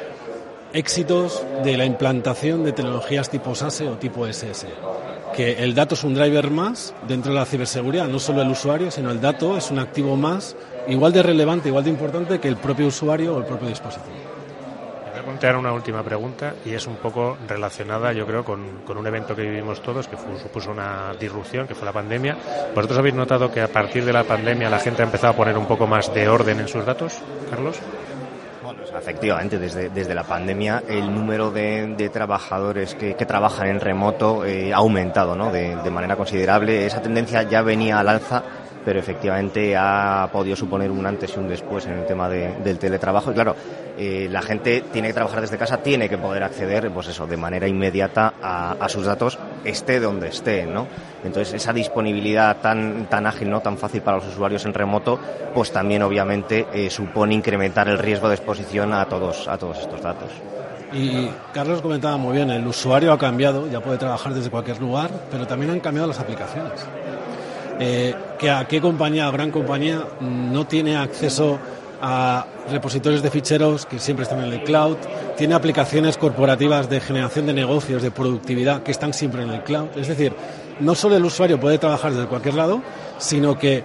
éxitos 0.72 1.42
de 1.62 1.76
la 1.76 1.84
implantación 1.84 2.64
de 2.64 2.72
tecnologías 2.72 3.30
tipo 3.30 3.54
SASE 3.54 3.88
o 3.88 3.92
tipo 3.92 4.26
SS. 4.26 4.68
Que 5.34 5.64
el 5.64 5.74
dato 5.74 5.94
es 5.94 6.04
un 6.04 6.14
driver 6.14 6.50
más 6.50 6.94
dentro 7.08 7.32
de 7.32 7.38
la 7.38 7.44
ciberseguridad, 7.44 8.06
no 8.06 8.20
solo 8.20 8.42
el 8.42 8.50
usuario, 8.50 8.90
sino 8.90 9.10
el 9.10 9.20
dato 9.20 9.56
es 9.56 9.70
un 9.70 9.80
activo 9.80 10.16
más 10.16 10.56
igual 10.86 11.12
de 11.12 11.22
relevante, 11.22 11.68
igual 11.68 11.84
de 11.84 11.90
importante 11.90 12.38
que 12.38 12.48
el 12.48 12.56
propio 12.56 12.86
usuario 12.86 13.34
o 13.34 13.38
el 13.38 13.44
propio 13.44 13.68
dispositivo. 13.68 14.33
A 15.24 15.26
plantear 15.26 15.56
una 15.56 15.72
última 15.72 16.02
pregunta 16.02 16.52
y 16.66 16.74
es 16.74 16.86
un 16.86 16.96
poco 16.96 17.38
relacionada, 17.48 18.12
yo 18.12 18.26
creo, 18.26 18.44
con, 18.44 18.82
con 18.86 18.98
un 18.98 19.06
evento 19.06 19.34
que 19.34 19.40
vivimos 19.40 19.80
todos, 19.80 20.06
que 20.06 20.18
fue, 20.18 20.38
supuso 20.38 20.70
una 20.70 21.14
disrupción, 21.18 21.66
que 21.66 21.74
fue 21.74 21.86
la 21.86 21.94
pandemia. 21.94 22.36
¿Vosotros 22.74 22.98
habéis 22.98 23.14
notado 23.14 23.50
que 23.50 23.62
a 23.62 23.68
partir 23.68 24.04
de 24.04 24.12
la 24.12 24.24
pandemia 24.24 24.68
la 24.68 24.78
gente 24.80 25.00
ha 25.00 25.06
empezado 25.06 25.32
a 25.32 25.36
poner 25.36 25.56
un 25.56 25.64
poco 25.64 25.86
más 25.86 26.12
de 26.12 26.28
orden 26.28 26.60
en 26.60 26.68
sus 26.68 26.84
datos, 26.84 27.22
Carlos? 27.48 27.80
Efectivamente, 28.94 29.58
desde, 29.58 29.88
desde 29.88 30.14
la 30.14 30.24
pandemia 30.24 30.82
el 30.86 31.12
número 31.12 31.50
de, 31.50 31.94
de 31.96 32.10
trabajadores 32.10 32.94
que, 32.94 33.14
que, 33.14 33.24
trabajan 33.24 33.68
en 33.68 33.80
remoto 33.80 34.44
eh, 34.44 34.74
ha 34.74 34.76
aumentado 34.76 35.34
¿no? 35.34 35.50
de, 35.50 35.74
de 35.76 35.90
manera 35.90 36.16
considerable. 36.16 36.84
Esa 36.84 37.00
tendencia 37.00 37.44
ya 37.44 37.62
venía 37.62 37.98
al 37.98 38.10
alza 38.10 38.42
pero 38.84 39.00
efectivamente 39.00 39.74
ha 39.76 40.28
podido 40.32 40.56
suponer 40.56 40.90
un 40.90 41.06
antes 41.06 41.34
y 41.34 41.38
un 41.38 41.48
después 41.48 41.86
en 41.86 41.94
el 41.94 42.06
tema 42.06 42.28
de, 42.28 42.54
del 42.62 42.78
teletrabajo. 42.78 43.30
Y 43.30 43.34
claro, 43.34 43.56
eh, 43.96 44.28
la 44.30 44.42
gente 44.42 44.84
tiene 44.92 45.08
que 45.08 45.14
trabajar 45.14 45.40
desde 45.40 45.56
casa, 45.56 45.78
tiene 45.78 46.08
que 46.08 46.18
poder 46.18 46.42
acceder, 46.42 46.90
pues 46.90 47.08
eso, 47.08 47.26
de 47.26 47.36
manera 47.36 47.66
inmediata 47.66 48.34
a, 48.42 48.72
a, 48.72 48.88
sus 48.88 49.06
datos, 49.06 49.38
esté 49.64 50.00
donde 50.00 50.28
esté, 50.28 50.66
¿no? 50.66 50.86
Entonces, 51.24 51.54
esa 51.54 51.72
disponibilidad 51.72 52.58
tan, 52.60 53.06
tan 53.06 53.26
ágil, 53.26 53.50
¿no? 53.50 53.60
Tan 53.60 53.78
fácil 53.78 54.02
para 54.02 54.18
los 54.18 54.26
usuarios 54.26 54.64
en 54.66 54.74
remoto, 54.74 55.18
pues 55.54 55.72
también 55.72 56.02
obviamente 56.02 56.66
eh, 56.72 56.90
supone 56.90 57.34
incrementar 57.34 57.88
el 57.88 57.98
riesgo 57.98 58.28
de 58.28 58.34
exposición 58.34 58.92
a 58.92 59.06
todos, 59.06 59.48
a 59.48 59.56
todos 59.56 59.78
estos 59.78 60.02
datos. 60.02 60.28
Y 60.92 61.28
Carlos 61.52 61.80
comentaba 61.80 62.16
muy 62.16 62.36
bien, 62.36 62.50
el 62.50 62.66
usuario 62.66 63.12
ha 63.12 63.18
cambiado, 63.18 63.68
ya 63.68 63.80
puede 63.80 63.98
trabajar 63.98 64.32
desde 64.32 64.50
cualquier 64.50 64.80
lugar, 64.80 65.10
pero 65.30 65.46
también 65.46 65.72
han 65.72 65.80
cambiado 65.80 66.06
las 66.06 66.20
aplicaciones 66.20 66.86
eh, 67.80 68.14
que 68.38 68.50
a 68.50 68.66
qué 68.66 68.80
compañía, 68.80 69.30
gran 69.30 69.50
compañía, 69.50 70.04
no 70.20 70.66
tiene 70.66 70.96
acceso 70.96 71.58
a 72.00 72.46
repositorios 72.70 73.22
de 73.22 73.30
ficheros 73.30 73.86
que 73.86 73.98
siempre 73.98 74.24
están 74.24 74.44
en 74.44 74.52
el 74.52 74.62
cloud, 74.62 74.96
tiene 75.36 75.54
aplicaciones 75.54 76.18
corporativas 76.18 76.88
de 76.88 77.00
generación 77.00 77.46
de 77.46 77.54
negocios, 77.54 78.02
de 78.02 78.10
productividad, 78.10 78.82
que 78.82 78.90
están 78.90 79.12
siempre 79.14 79.42
en 79.42 79.50
el 79.50 79.62
cloud. 79.62 79.88
Es 79.96 80.08
decir, 80.08 80.34
no 80.80 80.94
solo 80.94 81.16
el 81.16 81.24
usuario 81.24 81.58
puede 81.58 81.78
trabajar 81.78 82.12
desde 82.12 82.26
cualquier 82.26 82.54
lado, 82.54 82.82
sino 83.18 83.58
que 83.58 83.84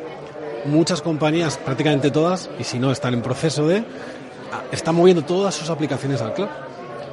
muchas 0.66 1.02
compañías, 1.02 1.58
prácticamente 1.58 2.12
todas, 2.12 2.50
y 2.60 2.64
si 2.64 2.80
no 2.80 2.92
están 2.92 3.14
en 3.14 3.22
proceso 3.22 3.68
de, 3.68 3.84
están 4.72 4.96
moviendo 4.96 5.24
todas 5.24 5.56
sus 5.56 5.70
aplicaciones 5.70 6.22
al 6.22 6.34
cloud. 6.34 6.50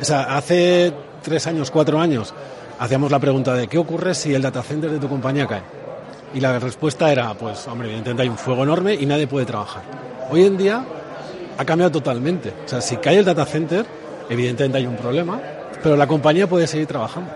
O 0.01 0.05
sea, 0.05 0.37
hace 0.37 0.93
tres 1.23 1.47
años, 1.47 1.71
cuatro 1.71 2.01
años, 2.01 2.35
hacíamos 2.79 3.11
la 3.11 3.19
pregunta 3.19 3.55
de 3.55 3.69
qué 3.69 3.79
ocurre 3.79 4.15
si 4.15 4.35
el 4.35 4.43
data 4.43 4.63
center 4.63 4.91
de 4.91 4.99
tu 4.99 5.09
compañía 5.09 5.47
cae. 5.47 5.76
Y 6.37 6.41
la 6.41 6.59
respuesta 6.59 7.11
era, 7.11 7.33
pues, 7.33 7.67
hombre, 7.67 7.89
evidentemente 7.89 8.25
hay 8.25 8.29
un 8.29 8.37
fuego 8.37 8.63
enorme 8.63 8.93
y 8.93 9.07
nadie 9.07 9.27
puede 9.27 9.47
trabajar. 9.47 9.81
Hoy 10.31 10.45
en 10.45 10.59
día 10.59 10.85
ha 11.57 11.65
cambiado 11.65 11.91
totalmente. 11.91 12.53
O 12.67 12.69
sea, 12.69 12.83
si 12.83 12.99
cae 12.99 13.17
el 13.17 13.25
data 13.25 13.47
center, 13.47 13.87
evidentemente 14.29 14.77
hay 14.77 14.87
un 14.87 14.97
problema, 14.97 15.41
pero 15.83 15.97
la 15.97 16.07
compañía 16.07 16.47
puede 16.47 16.67
seguir 16.67 16.89
trabajando. 16.89 17.31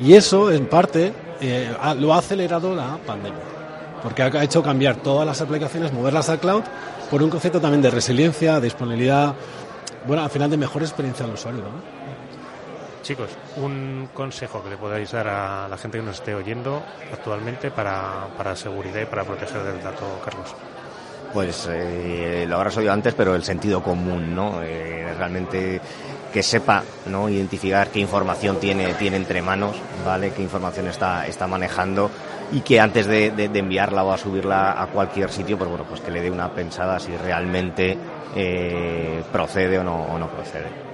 Y 0.00 0.14
eso, 0.14 0.50
en 0.50 0.70
parte, 0.70 1.12
eh, 1.42 1.70
lo 1.98 2.14
ha 2.14 2.18
acelerado 2.20 2.74
la 2.74 2.96
pandemia, 3.06 3.42
porque 4.02 4.22
ha 4.22 4.42
hecho 4.42 4.62
cambiar 4.62 4.96
todas 4.96 5.26
las 5.26 5.38
aplicaciones, 5.42 5.92
moverlas 5.92 6.30
al 6.30 6.40
cloud, 6.40 6.62
por 7.10 7.22
un 7.22 7.28
concepto 7.28 7.60
también 7.60 7.82
de 7.82 7.90
resiliencia, 7.90 8.58
disponibilidad, 8.58 9.34
bueno, 10.06 10.22
al 10.22 10.30
final 10.30 10.48
de 10.48 10.56
mejor 10.56 10.80
experiencia 10.80 11.26
al 11.26 11.34
usuario. 11.34 11.60
Chicos, 13.02 13.30
un 13.56 14.08
consejo 14.12 14.62
que 14.62 14.70
le 14.70 14.76
podáis 14.76 15.10
dar 15.10 15.26
a 15.28 15.68
la 15.68 15.76
gente 15.78 15.98
que 15.98 16.04
nos 16.04 16.16
esté 16.16 16.34
oyendo 16.34 16.82
actualmente 17.12 17.70
para, 17.70 18.28
para 18.36 18.54
seguridad 18.54 19.00
y 19.00 19.06
para 19.06 19.24
proteger 19.24 19.62
del 19.62 19.82
dato, 19.82 20.20
Carlos. 20.24 20.54
Pues 21.32 21.68
eh, 21.70 22.44
lo 22.48 22.56
habrás 22.56 22.76
oído 22.76 22.92
antes, 22.92 23.14
pero 23.14 23.34
el 23.34 23.44
sentido 23.44 23.82
común, 23.82 24.34
¿no? 24.34 24.62
Eh, 24.62 25.14
realmente 25.16 25.80
que 26.32 26.42
sepa 26.42 26.82
no 27.06 27.28
identificar 27.28 27.88
qué 27.88 28.00
información 28.00 28.58
tiene, 28.60 28.94
tiene 28.94 29.16
entre 29.16 29.40
manos, 29.40 29.76
¿vale? 30.04 30.32
Qué 30.32 30.42
información 30.42 30.88
está, 30.88 31.26
está 31.26 31.46
manejando 31.46 32.10
y 32.52 32.60
que 32.60 32.80
antes 32.80 33.06
de, 33.06 33.32
enviarla 33.54 34.04
o 34.04 34.12
a 34.12 34.18
subirla 34.18 34.80
a 34.80 34.86
cualquier 34.88 35.30
sitio, 35.30 35.56
pues 35.56 35.70
bueno, 35.70 35.84
pues 35.88 36.00
que 36.00 36.10
le 36.10 36.20
dé 36.20 36.30
una 36.30 36.52
pensada 36.52 36.98
si 36.98 37.16
realmente 37.16 37.96
eh, 38.34 39.22
procede 39.32 39.78
o 39.78 39.84
no, 39.84 40.02
o 40.04 40.18
no 40.18 40.28
procede. 40.28 40.89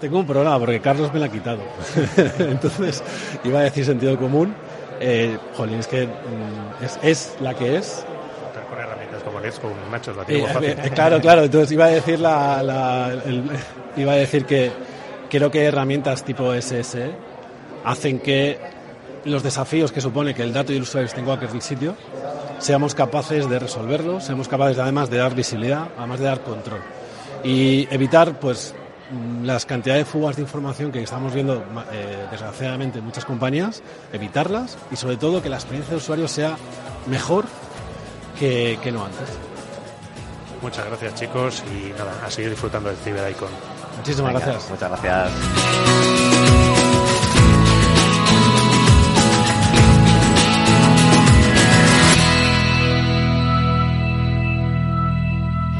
Tengo 0.00 0.18
un 0.18 0.26
problema 0.26 0.58
porque 0.58 0.80
Carlos 0.80 1.12
me 1.12 1.20
la 1.20 1.26
ha 1.26 1.28
quitado. 1.30 1.60
Entonces, 2.38 3.02
iba 3.44 3.60
a 3.60 3.62
decir 3.62 3.84
sentido 3.84 4.18
común. 4.18 4.54
Eh, 5.00 5.36
jolín, 5.56 5.80
es 5.80 5.86
que 5.86 6.06
mm, 6.06 6.84
es, 6.84 6.98
es, 7.02 7.36
la 7.40 7.54
que 7.54 7.76
es. 7.76 8.04
Con 8.70 8.78
herramientas 8.78 9.22
como 9.22 9.40
Let's 9.40 9.60
un 9.62 9.90
macho, 9.90 10.12
la 10.14 10.24
tengo 10.24 10.46
eh, 10.46 10.52
fácil. 10.52 10.70
Eh, 10.70 10.90
claro, 10.94 11.20
claro. 11.20 11.44
Entonces 11.44 11.72
iba 11.72 11.86
a 11.86 11.88
decir 11.88 12.20
la, 12.20 12.62
la 12.62 13.12
el, 13.24 13.44
iba 13.96 14.12
a 14.12 14.16
decir 14.16 14.44
que 14.44 14.72
creo 15.28 15.50
que 15.50 15.64
herramientas 15.64 16.24
tipo 16.24 16.52
SS 16.52 17.10
hacen 17.84 18.20
que 18.20 18.58
los 19.24 19.42
desafíos 19.42 19.90
que 19.90 20.00
supone 20.00 20.34
que 20.34 20.42
el 20.42 20.52
dato 20.52 20.72
y 20.72 20.76
el 20.76 20.82
usuario 20.82 21.06
estén 21.06 21.20
en 21.20 21.26
cualquier 21.26 21.62
sitio 21.62 21.96
seamos 22.58 22.94
capaces 22.94 23.48
de 23.48 23.58
resolverlos, 23.58 24.24
seamos 24.24 24.48
capaces 24.48 24.76
de, 24.76 24.82
además 24.82 25.10
de 25.10 25.18
dar 25.18 25.34
visibilidad, 25.34 25.88
además 25.98 26.20
de 26.20 26.26
dar 26.26 26.40
control 26.40 26.80
y 27.42 27.86
evitar 27.90 28.38
pues 28.40 28.74
las 29.42 29.66
cantidades 29.66 30.06
de 30.06 30.10
fugas 30.10 30.36
de 30.36 30.42
información 30.42 30.90
que 30.92 31.02
estamos 31.02 31.34
viendo 31.34 31.64
eh, 31.92 32.26
desgraciadamente 32.30 32.98
en 32.98 33.04
muchas 33.04 33.24
compañías, 33.24 33.82
evitarlas 34.12 34.78
y 34.90 34.96
sobre 34.96 35.16
todo 35.16 35.42
que 35.42 35.48
la 35.48 35.56
experiencia 35.56 35.90
de 35.90 35.96
usuario 35.98 36.28
sea 36.28 36.56
mejor 37.06 37.44
que, 38.38 38.78
que 38.82 38.92
no 38.92 39.04
antes. 39.04 39.28
Muchas 40.62 40.86
gracias 40.86 41.14
chicos 41.14 41.62
y 41.70 41.90
nada, 41.98 42.12
a 42.24 42.30
seguir 42.30 42.50
disfrutando 42.50 42.88
del 42.88 42.98
Ciber 42.98 43.30
Icon. 43.30 43.50
Muchísimas 43.98 44.32
Venga, 44.32 44.46
gracias. 44.46 44.70
Muchas 44.70 45.02
gracias. 45.02 46.33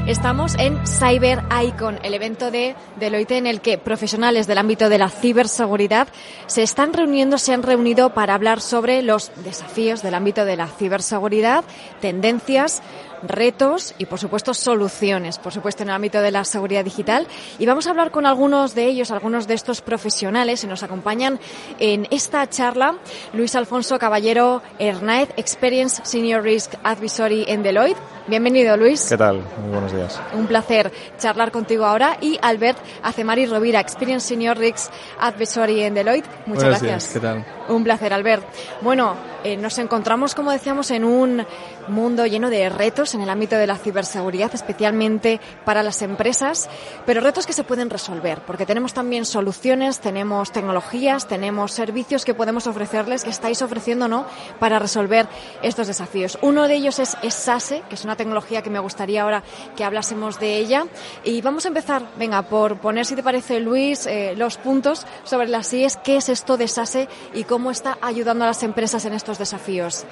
Estamos 0.07 0.55
en 0.59 0.87
Cyber 0.87 1.43
Icon, 1.67 1.99
el 2.03 2.13
evento 2.13 2.51
de 2.51 2.77
Deloitte 3.01 3.39
en 3.39 3.47
el 3.47 3.63
que 3.63 3.79
profesionales 3.79 4.47
del 4.47 4.59
ámbito 4.59 4.91
de 4.91 4.99
la 4.99 5.09
ciberseguridad 5.09 6.09
se 6.47 6.63
están 6.63 6.93
reuniendo, 6.93 7.39
se 7.39 7.55
han 7.55 7.63
reunido 7.63 8.13
para 8.13 8.35
hablar 8.35 8.61
sobre 8.61 9.01
los 9.01 9.33
desafíos 9.45 10.03
del 10.03 10.13
ámbito 10.13 10.45
de 10.45 10.57
la 10.57 10.67
ciberseguridad, 10.67 11.65
tendencias, 12.03 12.83
retos 13.27 13.95
y, 13.99 14.07
por 14.07 14.19
supuesto, 14.19 14.55
soluciones, 14.55 15.39
por 15.39 15.53
supuesto, 15.53 15.83
en 15.83 15.89
el 15.89 15.95
ámbito 15.95 16.21
de 16.21 16.31
la 16.31 16.45
seguridad 16.45 16.85
digital. 16.85 17.27
Y 17.59 17.67
vamos 17.67 17.87
a 17.87 17.91
hablar 17.91 18.11
con 18.11 18.27
algunos 18.27 18.75
de 18.75 18.87
ellos, 18.87 19.11
algunos 19.11 19.47
de 19.47 19.55
estos 19.55 19.81
profesionales, 19.81 20.65
y 20.65 20.67
nos 20.67 20.83
acompañan 20.83 21.41
en 21.79 22.07
esta 22.11 22.49
charla 22.49 22.97
Luis 23.33 23.55
Alfonso 23.55 23.99
Caballero 23.99 24.63
Hernáez, 24.79 25.31
Experience 25.37 26.03
Senior 26.05 26.43
Risk 26.43 26.75
Advisory 26.83 27.45
en 27.49 27.63
Deloitte. 27.63 27.99
Bienvenido, 28.27 28.75
Luis. 28.79 29.07
¿Qué 29.07 29.19
tal? 29.19 29.43
Muy 29.61 29.71
buenos 29.71 29.93
días. 29.93 30.19
Un 30.33 30.47
placer 30.47 30.91
charlar 31.19 31.53
contigo 31.53 31.85
ahora. 31.85 32.17
Y 32.23 32.39
Albert 32.41 32.79
Acemari 33.03 33.45
Rovira, 33.45 33.81
Experience 33.81 34.29
Senior 34.29 34.57
Risk 34.57 34.91
Advisory 35.21 35.83
en 35.83 35.93
Deloitte. 35.93 36.27
Muchas 36.47 36.65
buenos 36.65 36.83
gracias. 36.83 37.13
Días. 37.13 37.13
¿Qué 37.13 37.21
tal? 37.21 37.45
Un 37.69 37.85
placer, 37.85 38.15
Albert. 38.15 38.45
Bueno, 38.81 39.15
eh, 39.43 39.59
nos 39.59 39.79
encontramos, 39.79 40.35
como 40.35 40.51
decíamos, 40.51 40.91
en 40.91 41.05
un 41.05 41.47
mundo 41.89 42.25
lleno 42.25 42.49
de 42.49 42.71
retos 42.71 43.14
en 43.15 43.21
el 43.21 43.31
ámbito 43.31 43.57
de 43.57 43.67
la 43.67 43.77
ciberseguridad, 43.77 44.51
especialmente 44.55 45.41
para 45.65 45.83
las 45.83 46.03
empresas, 46.03 46.69
pero 47.07 47.21
retos 47.21 47.47
que 47.47 47.53
se 47.53 47.65
pueden 47.65 47.91
resolver, 47.91 48.41
porque 48.47 48.67
tenemos 48.67 48.93
también 48.93 49.25
soluciones, 49.25 50.01
tenemos 50.01 50.53
tecnologías, 50.53 51.27
tenemos 51.27 51.73
servicios 51.73 52.25
que 52.25 52.35
podemos 52.35 52.67
ofrecerles, 52.67 53.25
que 53.25 53.31
estáis 53.31 53.63
ofreciendo, 53.63 54.09
¿no?, 54.09 54.27
para 54.59 54.79
resolver 54.79 55.27
estos 55.63 55.87
desafíos. 55.87 56.39
Uno 56.43 56.69
de 56.69 56.75
ellos 56.75 56.99
es, 56.99 57.17
SASE, 57.29 57.83
que 57.89 57.95
es 57.95 58.05
una 58.05 58.17
tecnología 58.17 58.63
que 58.63 58.71
me 58.71 58.79
gustaría 58.79 59.23
ahora 59.23 59.43
que 59.77 59.85
hablásemos 59.85 60.39
de 60.39 60.57
ella. 60.57 60.87
Y 61.25 61.41
vamos 61.43 61.65
a 61.65 61.69
empezar, 61.69 62.03
venga, 62.19 62.43
por 62.43 62.79
poner, 62.79 63.07
si 63.07 63.15
te 63.15 63.23
parece, 63.23 63.61
Luis, 63.61 64.07
eh, 64.07 64.35
los 64.37 64.57
puntos 64.57 65.07
sobre 65.25 65.49
las 65.49 65.73
IES, 65.73 65.97
qué 65.99 66.17
es 66.17 66.29
esto 66.29 66.57
de 66.57 66.69
SASE 66.69 67.09
y 67.33 67.45
cómo 67.45 67.71
está 67.71 67.99
ayudando 68.01 68.45
a 68.45 68.49
las 68.49 68.63
empresas 68.63 69.05
en 69.05 69.15
estos 69.15 69.39
desafíos. 69.39 70.05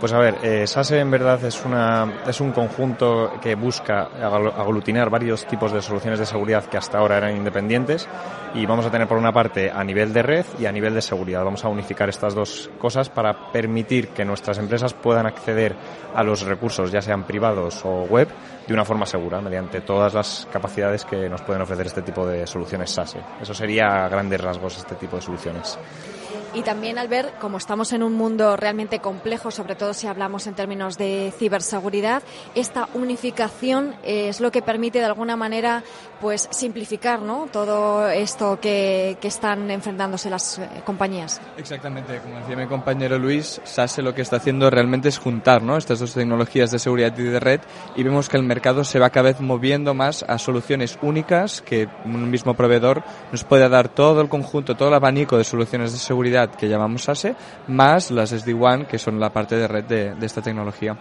Pues 0.00 0.12
a 0.12 0.18
ver, 0.18 0.36
eh, 0.42 0.66
SASE 0.66 1.00
en 1.00 1.10
verdad 1.10 1.42
es, 1.44 1.64
una, 1.64 2.22
es 2.26 2.40
un 2.40 2.45
conjunto 2.52 3.32
que 3.40 3.54
busca 3.54 4.02
aglutinar 4.02 5.10
varios 5.10 5.46
tipos 5.46 5.72
de 5.72 5.82
soluciones 5.82 6.18
de 6.18 6.26
seguridad 6.26 6.64
que 6.64 6.76
hasta 6.76 6.98
ahora 6.98 7.18
eran 7.18 7.36
independientes 7.36 8.08
y 8.54 8.64
vamos 8.66 8.86
a 8.86 8.90
tener 8.90 9.06
por 9.06 9.18
una 9.18 9.32
parte 9.32 9.70
a 9.70 9.84
nivel 9.84 10.12
de 10.12 10.22
red 10.22 10.46
y 10.58 10.66
a 10.66 10.72
nivel 10.72 10.94
de 10.94 11.02
seguridad. 11.02 11.44
Vamos 11.44 11.64
a 11.64 11.68
unificar 11.68 12.08
estas 12.08 12.34
dos 12.34 12.70
cosas 12.78 13.08
para 13.08 13.52
permitir 13.52 14.08
que 14.08 14.24
nuestras 14.24 14.58
empresas 14.58 14.94
puedan 14.94 15.26
acceder 15.26 15.74
a 16.14 16.22
los 16.22 16.42
recursos, 16.42 16.90
ya 16.90 17.00
sean 17.00 17.24
privados 17.24 17.84
o 17.84 18.04
web, 18.04 18.28
de 18.66 18.74
una 18.74 18.84
forma 18.84 19.06
segura, 19.06 19.40
mediante 19.40 19.80
todas 19.80 20.14
las 20.14 20.48
capacidades 20.52 21.04
que 21.04 21.28
nos 21.28 21.42
pueden 21.42 21.62
ofrecer 21.62 21.86
este 21.86 22.02
tipo 22.02 22.26
de 22.26 22.46
soluciones 22.46 22.90
SASE. 22.90 23.20
Eso 23.40 23.54
sería 23.54 24.04
a 24.04 24.08
grandes 24.08 24.40
rasgos 24.40 24.78
este 24.78 24.94
tipo 24.96 25.16
de 25.16 25.22
soluciones. 25.22 25.78
Y 26.54 26.62
también 26.62 26.98
al 26.98 27.08
ver, 27.08 27.32
como 27.40 27.58
estamos 27.58 27.92
en 27.92 28.02
un 28.02 28.14
mundo 28.14 28.56
realmente 28.56 29.00
complejo, 29.00 29.50
sobre 29.50 29.74
todo 29.74 29.92
si 29.92 30.06
hablamos 30.06 30.46
en 30.46 30.54
términos 30.54 30.96
de 30.96 31.32
ciberseguridad, 31.36 32.22
esta 32.54 32.88
unificación 32.94 33.94
es 34.02 34.40
lo 34.40 34.50
que 34.50 34.62
permite 34.62 35.00
de 35.00 35.04
alguna 35.04 35.36
manera 35.36 35.84
pues 36.20 36.48
simplificar 36.50 37.20
¿no? 37.20 37.48
todo 37.52 38.08
esto 38.08 38.58
que, 38.60 39.16
que 39.20 39.28
están 39.28 39.70
enfrentándose 39.70 40.30
las 40.30 40.58
eh, 40.58 40.68
compañías. 40.84 41.40
Exactamente, 41.56 42.18
como 42.20 42.38
decía 42.38 42.56
mi 42.56 42.66
compañero 42.66 43.18
Luis, 43.18 43.60
SASE 43.64 44.02
lo 44.02 44.14
que 44.14 44.22
está 44.22 44.36
haciendo 44.36 44.70
realmente 44.70 45.08
es 45.08 45.18
juntar 45.18 45.62
¿no? 45.62 45.76
estas 45.76 45.98
dos 45.98 46.14
tecnologías 46.14 46.70
de 46.70 46.78
seguridad 46.78 47.16
y 47.18 47.22
de 47.22 47.40
red 47.40 47.60
y 47.94 48.02
vemos 48.02 48.28
que 48.28 48.36
el 48.36 48.42
mercado 48.42 48.84
se 48.84 48.98
va 48.98 49.10
cada 49.10 49.30
vez 49.30 49.40
moviendo 49.40 49.94
más 49.94 50.24
a 50.28 50.38
soluciones 50.38 50.98
únicas 51.02 51.60
que 51.62 51.88
un 52.04 52.30
mismo 52.30 52.54
proveedor 52.54 53.02
nos 53.32 53.44
puede 53.44 53.68
dar 53.68 53.88
todo 53.88 54.20
el 54.20 54.28
conjunto, 54.28 54.76
todo 54.76 54.88
el 54.88 54.94
abanico 54.94 55.38
de 55.38 55.44
soluciones 55.44 55.92
de 55.92 55.98
seguridad 55.98 56.50
que 56.50 56.68
llamamos 56.68 57.04
SASE, 57.04 57.34
más 57.68 58.10
las 58.10 58.32
SD-WAN, 58.32 58.86
que 58.86 58.98
son 58.98 59.20
la 59.20 59.30
parte 59.30 59.56
de 59.56 59.68
red 59.68 59.84
de, 59.84 60.14
de 60.14 60.26
esta 60.26 60.42
tecnología. 60.42 60.96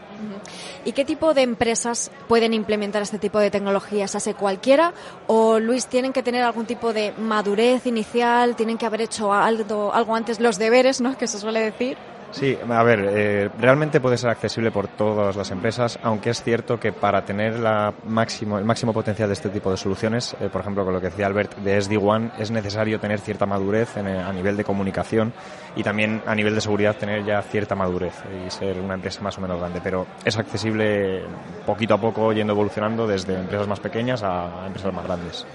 ¿Y 0.86 0.92
qué 0.92 1.04
tipo 1.04 1.34
de 1.34 1.42
empresas 1.42 2.12
pueden 2.28 2.54
implementar 2.54 3.02
este 3.02 3.18
tipo 3.18 3.40
de 3.40 3.50
tecnologías? 3.50 4.16
¿Hace 4.16 4.36
cualquiera? 4.36 4.94
¿O, 5.26 5.60
Luis, 5.60 5.88
tienen 5.88 6.14
que 6.14 6.22
tener 6.22 6.44
algún 6.44 6.68
tipo 6.68 6.94
de 6.94 7.12
madurez 7.18 7.88
inicial? 7.88 8.56
¿Tienen 8.56 8.78
que 8.78 8.86
haber 8.86 9.02
hecho 9.02 9.34
algo, 9.34 9.92
algo 9.94 10.16
antes 10.16 10.40
los 10.40 10.60
deberes, 10.60 11.02
¿no? 11.02 11.18
que 11.18 11.26
se 11.28 11.40
suele 11.40 11.60
decir? 11.60 11.98
Sí, 12.36 12.58
a 12.70 12.84
ver, 12.84 13.00
eh, 13.14 13.50
realmente 13.58 14.02
puede 14.02 14.18
ser 14.18 14.30
accesible 14.30 14.70
por 14.70 14.90
todas 14.90 15.38
las 15.38 15.52
empresas, 15.52 15.98
aunque 16.04 16.32
es 16.32 16.44
cierto 16.44 16.78
que 16.78 16.92
para 16.92 17.24
tener 17.24 17.58
la 17.58 17.94
máximo, 18.04 18.60
el 18.60 18.66
máximo 18.66 18.92
potencial 18.92 19.30
de 19.30 19.34
este 19.36 19.48
tipo 19.48 19.72
de 19.72 19.78
soluciones, 19.78 20.36
eh, 20.42 20.50
por 20.52 20.60
ejemplo, 20.60 20.84
con 20.84 20.94
lo 20.94 21.00
que 21.00 21.08
decía 21.08 21.28
Albert 21.28 21.56
de 21.60 21.78
SD-WAN, 21.80 22.34
es 22.38 22.52
necesario 22.52 23.00
tener 23.00 23.22
cierta 23.22 23.46
madurez 23.46 23.96
en, 23.96 24.08
a 24.08 24.34
nivel 24.34 24.58
de 24.58 24.66
comunicación 24.66 25.32
y 25.78 25.84
también 25.84 26.24
a 26.26 26.36
nivel 26.36 26.56
de 26.56 26.60
seguridad 26.60 26.98
tener 26.98 27.24
ya 27.24 27.42
cierta 27.42 27.74
madurez 27.74 28.16
y 28.46 28.52
ser 28.52 28.82
una 28.82 28.96
empresa 28.96 29.22
más 29.22 29.38
o 29.38 29.42
menos 29.42 29.58
grande. 29.58 29.80
Pero 29.82 30.06
es 30.26 30.38
accesible 30.38 31.24
poquito 31.66 31.94
a 31.94 32.02
poco, 32.02 32.34
yendo 32.34 32.52
evolucionando 32.52 33.08
desde 33.08 33.34
empresas 33.40 33.70
más 33.70 33.80
pequeñas 33.80 34.24
a 34.24 34.68
empresas 34.68 34.94
más 34.94 35.06
grandes. 35.06 35.48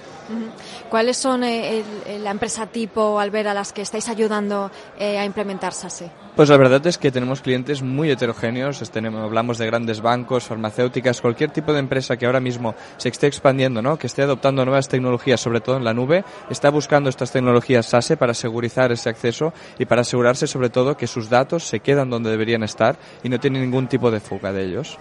¿Cuáles 0.89 1.17
son 1.17 1.45
eh, 1.45 1.83
la 2.21 2.31
empresa 2.31 2.67
tipo, 2.67 3.19
Albert, 3.19 3.49
a 3.49 3.55
las 3.55 3.73
que 3.73 3.83
estáis 3.83 4.09
ayudando 4.09 4.71
eh, 4.99 5.19
a 5.19 5.25
implementar 5.25 5.73
SASE? 5.73 6.11
Pues 6.37 6.49
la 6.49 6.57
verdad 6.57 6.87
es 6.87 6.97
que 6.97 7.11
tenemos 7.11 7.41
clientes 7.41 7.83
muy 7.83 8.11
heterogéneos. 8.11 8.89
Tenemos, 8.91 9.23
hablamos 9.23 9.59
de 9.59 9.67
grandes 9.67 10.01
bancos, 10.01 10.45
farmacéuticas, 10.45 11.21
cualquier 11.21 11.51
tipo 11.51 11.73
de 11.73 11.81
empresa 11.81 12.17
que 12.17 12.27
ahora 12.27 12.41
mismo 12.41 12.75
se 12.97 13.09
esté 13.09 13.27
expandiendo, 13.27 13.83
¿no? 13.83 13.99
que 13.99 14.07
esté 14.07 14.23
adoptando 14.23 14.65
nuevas 14.65 14.89
tecnologías, 14.89 15.41
sobre 15.41 15.61
todo 15.61 15.77
en 15.77 15.85
la 15.85 15.93
nube, 15.93 16.25
está 16.49 16.71
buscando 16.71 17.11
estas 17.11 17.33
tecnologías 17.33 17.87
SASE 17.87 18.17
para 18.17 18.33
asegurizar 18.33 18.93
ese 18.93 19.11
acceso 19.11 19.53
y 19.79 19.85
para 19.85 20.03
asegurarse 20.03 20.47
sobre 20.47 20.71
todo 20.71 20.97
que 20.97 21.07
sus 21.07 21.29
datos 21.29 21.65
se 21.65 21.81
quedan 21.81 22.11
donde 22.11 22.31
deberían 22.31 22.63
estar 22.63 22.97
y 23.23 23.29
no 23.29 23.41
tienen 23.41 23.63
ningún 23.63 23.89
tipo 23.89 24.11
de 24.11 24.21
fuga 24.21 24.53
de 24.53 24.65
ellos. 24.65 24.99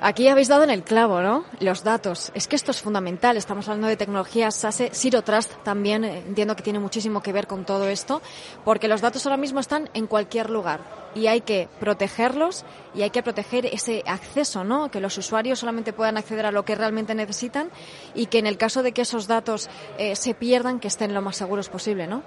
Aquí 0.00 0.28
habéis 0.28 0.46
dado 0.46 0.62
en 0.62 0.70
el 0.70 0.84
clavo, 0.84 1.20
¿no? 1.20 1.44
Los 1.58 1.82
datos. 1.82 2.30
Es 2.32 2.46
que 2.46 2.54
esto 2.54 2.70
es 2.70 2.80
fundamental. 2.80 3.36
Estamos 3.36 3.66
hablando 3.66 3.88
de 3.88 3.96
tecnologías 3.96 4.54
SASE. 4.54 4.90
Zero 4.94 5.22
Trust 5.22 5.52
también 5.64 6.04
eh, 6.04 6.22
entiendo 6.24 6.54
que 6.54 6.62
tiene 6.62 6.78
muchísimo 6.78 7.20
que 7.20 7.32
ver 7.32 7.48
con 7.48 7.64
todo 7.64 7.88
esto, 7.88 8.22
porque 8.64 8.86
los 8.86 9.00
datos 9.00 9.26
ahora 9.26 9.36
mismo 9.36 9.58
están 9.58 9.90
en 9.94 10.06
cualquier 10.06 10.50
lugar 10.50 10.82
y 11.16 11.26
hay 11.26 11.40
que 11.40 11.68
protegerlos 11.80 12.64
y 12.94 13.02
hay 13.02 13.10
que 13.10 13.24
proteger 13.24 13.66
ese 13.66 14.04
acceso, 14.06 14.62
¿no? 14.62 14.88
Que 14.88 15.00
los 15.00 15.18
usuarios 15.18 15.58
solamente 15.58 15.92
puedan 15.92 16.16
acceder 16.16 16.46
a 16.46 16.52
lo 16.52 16.64
que 16.64 16.76
realmente 16.76 17.16
necesitan 17.16 17.68
y 18.14 18.26
que 18.26 18.38
en 18.38 18.46
el 18.46 18.56
caso 18.56 18.84
de 18.84 18.92
que 18.92 19.02
esos 19.02 19.26
datos 19.26 19.68
eh, 19.98 20.14
se 20.14 20.32
pierdan, 20.32 20.78
que 20.78 20.86
estén 20.86 21.12
lo 21.12 21.22
más 21.22 21.36
seguros 21.36 21.68
posible, 21.68 22.06
¿no? 22.06 22.22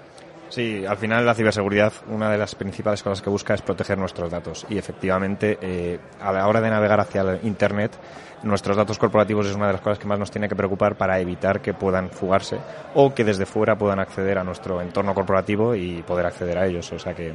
Sí, 0.52 0.84
al 0.84 0.98
final 0.98 1.24
la 1.24 1.34
ciberseguridad, 1.34 1.94
una 2.08 2.30
de 2.30 2.36
las 2.36 2.54
principales 2.54 3.02
cosas 3.02 3.22
que 3.22 3.30
busca 3.30 3.54
es 3.54 3.62
proteger 3.62 3.96
nuestros 3.96 4.30
datos. 4.30 4.66
Y 4.68 4.76
efectivamente, 4.76 5.58
eh, 5.62 5.98
a 6.20 6.30
la 6.30 6.46
hora 6.46 6.60
de 6.60 6.68
navegar 6.68 7.00
hacia 7.00 7.22
el 7.22 7.40
Internet, 7.44 7.92
nuestros 8.42 8.76
datos 8.76 8.98
corporativos 8.98 9.46
es 9.46 9.56
una 9.56 9.68
de 9.68 9.72
las 9.72 9.80
cosas 9.80 9.98
que 9.98 10.06
más 10.06 10.18
nos 10.18 10.30
tiene 10.30 10.50
que 10.50 10.54
preocupar 10.54 10.94
para 10.94 11.18
evitar 11.18 11.62
que 11.62 11.72
puedan 11.72 12.10
fugarse 12.10 12.58
o 12.94 13.14
que 13.14 13.24
desde 13.24 13.46
fuera 13.46 13.78
puedan 13.78 13.98
acceder 13.98 14.36
a 14.36 14.44
nuestro 14.44 14.82
entorno 14.82 15.14
corporativo 15.14 15.74
y 15.74 16.02
poder 16.02 16.26
acceder 16.26 16.58
a 16.58 16.66
ellos. 16.66 16.92
O 16.92 16.98
sea 16.98 17.14
que 17.14 17.32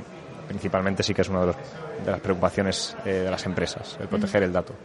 principalmente 0.47 1.01
sí 1.01 1.15
que 1.15 1.24
es 1.24 1.30
una 1.30 1.39
de, 1.39 1.47
los, 1.47 1.55
de 2.05 2.11
las 2.11 2.20
preocupaciones 2.20 2.95
eh, 3.03 3.09
de 3.13 3.32
las 3.32 3.43
empresas, 3.47 3.97
el 3.99 4.09
proteger 4.09 4.43
el 4.43 4.53
dato. 4.53 4.76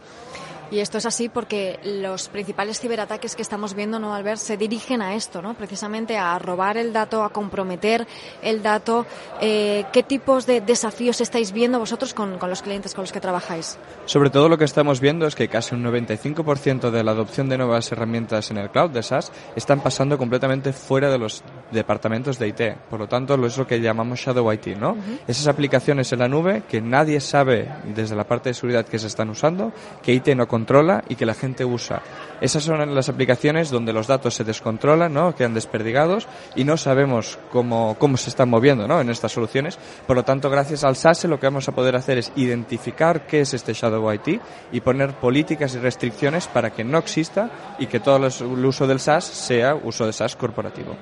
Y 0.71 0.79
esto 0.79 0.97
es 0.97 1.05
así 1.05 1.29
porque 1.29 1.79
los 1.83 2.29
principales 2.29 2.79
ciberataques 2.79 3.35
que 3.35 3.41
estamos 3.41 3.73
viendo, 3.73 3.99
¿no, 3.99 4.13
Albert? 4.13 4.39
Se 4.39 4.57
dirigen 4.57 5.01
a 5.01 5.15
esto, 5.15 5.41
¿no? 5.41 5.53
Precisamente 5.53 6.17
a 6.17 6.37
robar 6.39 6.77
el 6.77 6.93
dato, 6.93 7.23
a 7.23 7.29
comprometer 7.29 8.07
el 8.41 8.63
dato. 8.63 9.05
Eh, 9.41 9.85
¿Qué 9.91 10.03
tipos 10.03 10.45
de 10.45 10.61
desafíos 10.61 11.21
estáis 11.21 11.51
viendo 11.51 11.79
vosotros 11.79 12.13
con, 12.13 12.37
con, 12.37 12.49
los 12.49 12.61
clientes 12.61 12.93
con 12.93 13.03
los 13.03 13.11
que 13.11 13.19
trabajáis? 13.19 13.77
Sobre 14.05 14.29
todo 14.29 14.49
lo 14.49 14.57
que 14.57 14.65
estamos 14.65 14.99
viendo 14.99 15.27
es 15.27 15.35
que 15.35 15.47
casi 15.47 15.75
un 15.75 15.83
95% 15.83 16.89
de 16.89 17.03
la 17.03 17.11
adopción 17.11 17.49
de 17.49 17.57
nuevas 17.57 17.91
herramientas 17.91 18.51
en 18.51 18.57
el 18.57 18.69
cloud 18.69 18.91
de 18.91 19.03
SaaS 19.03 19.31
están 19.55 19.81
pasando 19.81 20.17
completamente 20.17 20.73
fuera 20.73 21.09
de 21.09 21.17
los 21.17 21.43
departamentos 21.71 22.39
de 22.39 22.47
IT. 22.47 22.61
Por 22.89 22.99
lo 22.99 23.07
tanto, 23.07 23.37
lo 23.37 23.47
es 23.47 23.57
lo 23.57 23.67
que 23.67 23.79
llamamos 23.79 24.19
Shadow 24.19 24.51
IT, 24.51 24.67
¿no? 24.77 24.91
Uh 24.91 24.95
-huh. 24.95 25.19
Esas 25.27 25.47
aplicaciones 25.47 26.11
en 26.11 26.19
la 26.19 26.27
nube 26.27 26.63
que 26.67 26.81
nadie 26.81 27.19
sabe 27.19 27.69
desde 27.95 28.15
la 28.15 28.23
parte 28.25 28.49
de 28.49 28.53
seguridad 28.53 28.85
que 28.85 28.99
se 28.99 29.07
están 29.07 29.29
usando, 29.29 29.71
que 30.01 30.13
IT 30.13 30.29
no 30.35 30.47
controla 30.53 31.03
y 31.09 31.15
que 31.15 31.25
la 31.25 31.33
gente 31.33 31.65
usa. 31.65 32.03
Esas 32.39 32.63
son 32.63 32.93
las 32.93 33.09
aplicaciones 33.09 33.71
donde 33.71 33.91
los 33.91 34.05
datos 34.05 34.35
se 34.35 34.43
descontrolan, 34.43 35.11
¿no? 35.11 35.33
quedan 35.33 35.55
desperdigados 35.55 36.27
y 36.55 36.63
no 36.63 36.77
sabemos 36.77 37.39
cómo, 37.51 37.95
cómo 37.97 38.17
se 38.17 38.29
están 38.29 38.49
moviendo 38.49 38.87
¿no? 38.87 39.01
en 39.01 39.09
estas 39.09 39.31
soluciones. 39.31 39.79
Por 40.05 40.15
lo 40.15 40.23
tanto, 40.23 40.51
gracias 40.51 40.83
al 40.83 40.95
SASE 40.95 41.27
lo 41.27 41.39
que 41.39 41.47
vamos 41.47 41.67
a 41.69 41.71
poder 41.71 41.95
hacer 41.95 42.19
es 42.19 42.31
identificar 42.35 43.25
qué 43.25 43.41
es 43.41 43.55
este 43.55 43.73
Shadow 43.73 44.13
IT 44.13 44.39
y 44.71 44.81
poner 44.81 45.13
políticas 45.13 45.73
y 45.73 45.79
restricciones 45.79 46.45
para 46.45 46.69
que 46.69 46.83
no 46.83 46.99
exista 46.99 47.49
y 47.79 47.87
que 47.87 47.99
todo 47.99 48.17
el 48.17 48.65
uso 48.65 48.85
del 48.85 48.99
SaaS 48.99 49.25
sea 49.25 49.73
uso 49.73 50.05
de 50.05 50.13
SaaS 50.13 50.35
corporativo. 50.35 50.95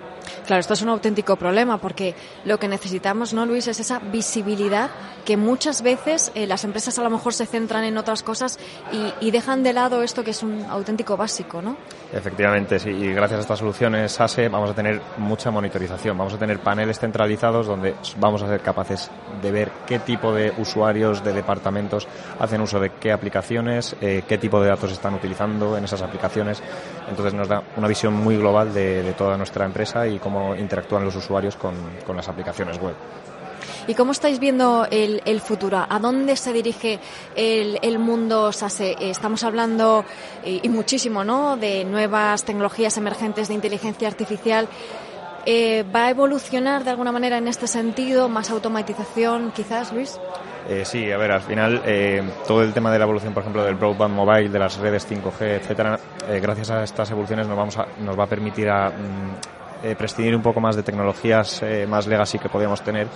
Claro, 0.45 0.61
esto 0.61 0.75
es 0.75 0.81
un 0.81 0.89
auténtico 0.89 1.35
problema 1.35 1.77
porque 1.77 2.15
lo 2.45 2.57
que 2.57 2.69
necesitamos, 2.69 3.33
¿no, 3.33 3.45
Luis? 3.45 3.67
Es 3.67 3.81
esa 3.81 3.99
visibilidad 3.99 4.91
que 5.25 5.37
muchas 5.37 5.81
veces 5.81 6.31
eh, 6.35 6.47
las 6.47 6.63
empresas 6.63 6.97
a 6.97 7.03
lo 7.03 7.09
mejor 7.09 7.33
se 7.33 7.45
centran 7.45 7.83
en 7.83 7.97
otras 7.97 8.23
cosas 8.23 8.59
y, 8.91 9.25
y, 9.25 9.31
dejan 9.41 9.63
de 9.63 9.73
lado 9.73 10.03
esto 10.03 10.23
que 10.23 10.31
es 10.31 10.43
un 10.43 10.63
auténtico 10.69 11.17
básico, 11.17 11.63
¿no? 11.63 11.75
Efectivamente, 12.13 12.77
sí. 12.77 12.89
Y 12.91 13.11
gracias 13.11 13.39
a 13.39 13.41
estas 13.41 13.59
soluciones 13.59 14.11
SASE 14.11 14.49
vamos 14.49 14.69
a 14.69 14.73
tener 14.75 15.01
mucha 15.17 15.49
monitorización. 15.49 16.15
Vamos 16.15 16.35
a 16.35 16.37
tener 16.37 16.59
paneles 16.59 16.99
centralizados 16.99 17.65
donde 17.65 17.95
vamos 18.19 18.43
a 18.43 18.47
ser 18.47 18.61
capaces 18.61 19.09
de 19.41 19.51
ver 19.51 19.71
qué 19.87 19.97
tipo 19.97 20.31
de 20.31 20.53
usuarios 20.59 21.23
de 21.23 21.33
departamentos 21.33 22.07
hacen 22.39 22.61
uso 22.61 22.79
de 22.79 22.91
qué 22.91 23.11
aplicaciones, 23.11 23.95
eh, 23.99 24.23
qué 24.27 24.37
tipo 24.37 24.61
de 24.61 24.69
datos 24.69 24.91
están 24.91 25.15
utilizando 25.15 25.75
en 25.75 25.85
esas 25.85 26.03
aplicaciones. 26.03 26.61
Entonces 27.09 27.33
nos 27.33 27.47
da 27.47 27.63
una 27.77 27.87
visión 27.87 28.13
muy 28.13 28.37
global 28.37 28.71
de, 28.71 29.01
de 29.01 29.13
toda 29.13 29.37
nuestra 29.37 29.65
empresa 29.65 30.07
y 30.07 30.19
cómo 30.19 30.55
interactúan 30.55 31.03
los 31.03 31.15
usuarios 31.15 31.55
con, 31.55 31.73
con 32.05 32.15
las 32.15 32.29
aplicaciones 32.29 32.79
web. 32.79 32.93
¿Y 33.87 33.95
cómo 33.95 34.11
estáis 34.11 34.39
viendo 34.39 34.87
el, 34.89 35.21
el 35.25 35.41
futuro? 35.41 35.85
¿A 35.87 35.99
dónde 35.99 36.35
se 36.35 36.53
dirige 36.53 36.99
el, 37.35 37.79
el 37.81 37.99
mundo 37.99 38.51
SASE? 38.51 38.95
Estamos 38.99 39.43
hablando, 39.43 40.05
y, 40.45 40.61
y, 40.63 40.69
muchísimo, 40.69 41.23
¿no?, 41.23 41.57
de 41.57 41.83
nuevas 41.85 42.43
tecnologías 42.43 42.97
emergentes 42.97 43.47
de 43.47 43.53
inteligencia 43.53 44.07
artificial. 44.07 44.67
Eh, 45.45 45.83
¿Va 45.93 46.05
a 46.05 46.09
evolucionar 46.11 46.83
de 46.83 46.91
alguna 46.91 47.11
manera 47.11 47.37
en 47.37 47.47
este 47.47 47.65
sentido? 47.65 48.29
¿Más 48.29 48.51
automatización, 48.51 49.51
quizás, 49.55 49.91
Luis? 49.91 50.19
Eh, 50.69 50.83
sí, 50.85 51.11
a 51.11 51.17
ver, 51.17 51.31
al 51.31 51.41
final 51.41 51.81
eh, 51.83 52.21
todo 52.47 52.61
el 52.61 52.73
tema 52.73 52.91
de 52.91 52.99
la 52.99 53.05
evolución, 53.05 53.33
por 53.33 53.41
ejemplo, 53.41 53.63
del 53.63 53.75
broadband 53.75 54.13
mobile, 54.13 54.49
de 54.49 54.59
las 54.59 54.77
redes 54.77 55.09
5G, 55.09 55.41
etcétera, 55.41 55.99
eh, 56.29 56.39
gracias 56.39 56.69
a 56.69 56.83
estas 56.83 57.09
evoluciones 57.09 57.47
nos 57.47 57.57
vamos 57.57 57.77
a, 57.77 57.87
nos 57.99 58.17
va 58.17 58.25
a 58.25 58.27
permitir 58.27 58.69
a 58.69 58.89
mm, 58.89 59.83
eh, 59.83 59.95
prescindir 59.95 60.35
un 60.35 60.43
poco 60.43 60.61
más 60.61 60.75
de 60.75 60.83
tecnologías 60.83 61.63
eh, 61.63 61.87
más 61.87 62.05
legacy 62.05 62.37
que 62.37 62.49
podíamos 62.49 62.81
tener 62.81 63.07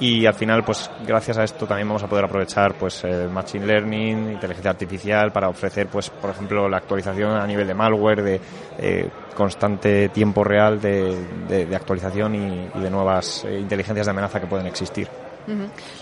y 0.00 0.26
al 0.26 0.34
final 0.34 0.64
pues 0.64 0.90
gracias 1.06 1.38
a 1.38 1.44
esto 1.44 1.66
también 1.66 1.88
vamos 1.88 2.02
a 2.02 2.08
poder 2.08 2.24
aprovechar 2.24 2.74
pues 2.74 3.02
eh, 3.04 3.28
machine 3.28 3.66
learning 3.66 4.32
inteligencia 4.32 4.70
artificial 4.70 5.32
para 5.32 5.48
ofrecer 5.48 5.88
pues 5.88 6.10
por 6.10 6.30
ejemplo 6.30 6.68
la 6.68 6.78
actualización 6.78 7.32
a 7.32 7.46
nivel 7.46 7.66
de 7.66 7.74
malware 7.74 8.22
de 8.22 8.40
eh, 8.78 9.08
constante 9.34 10.08
tiempo 10.10 10.44
real 10.44 10.80
de, 10.80 11.16
de, 11.48 11.76
actualización 11.76 12.34
y, 12.34 12.68
y, 12.74 12.80
de 12.80 12.90
nuevas 12.90 13.44
eh, 13.44 13.58
inteligencias 13.58 14.06
de 14.06 14.10
amenaza 14.10 14.40
que 14.40 14.46
pueden 14.46 14.66
existir 14.66 15.08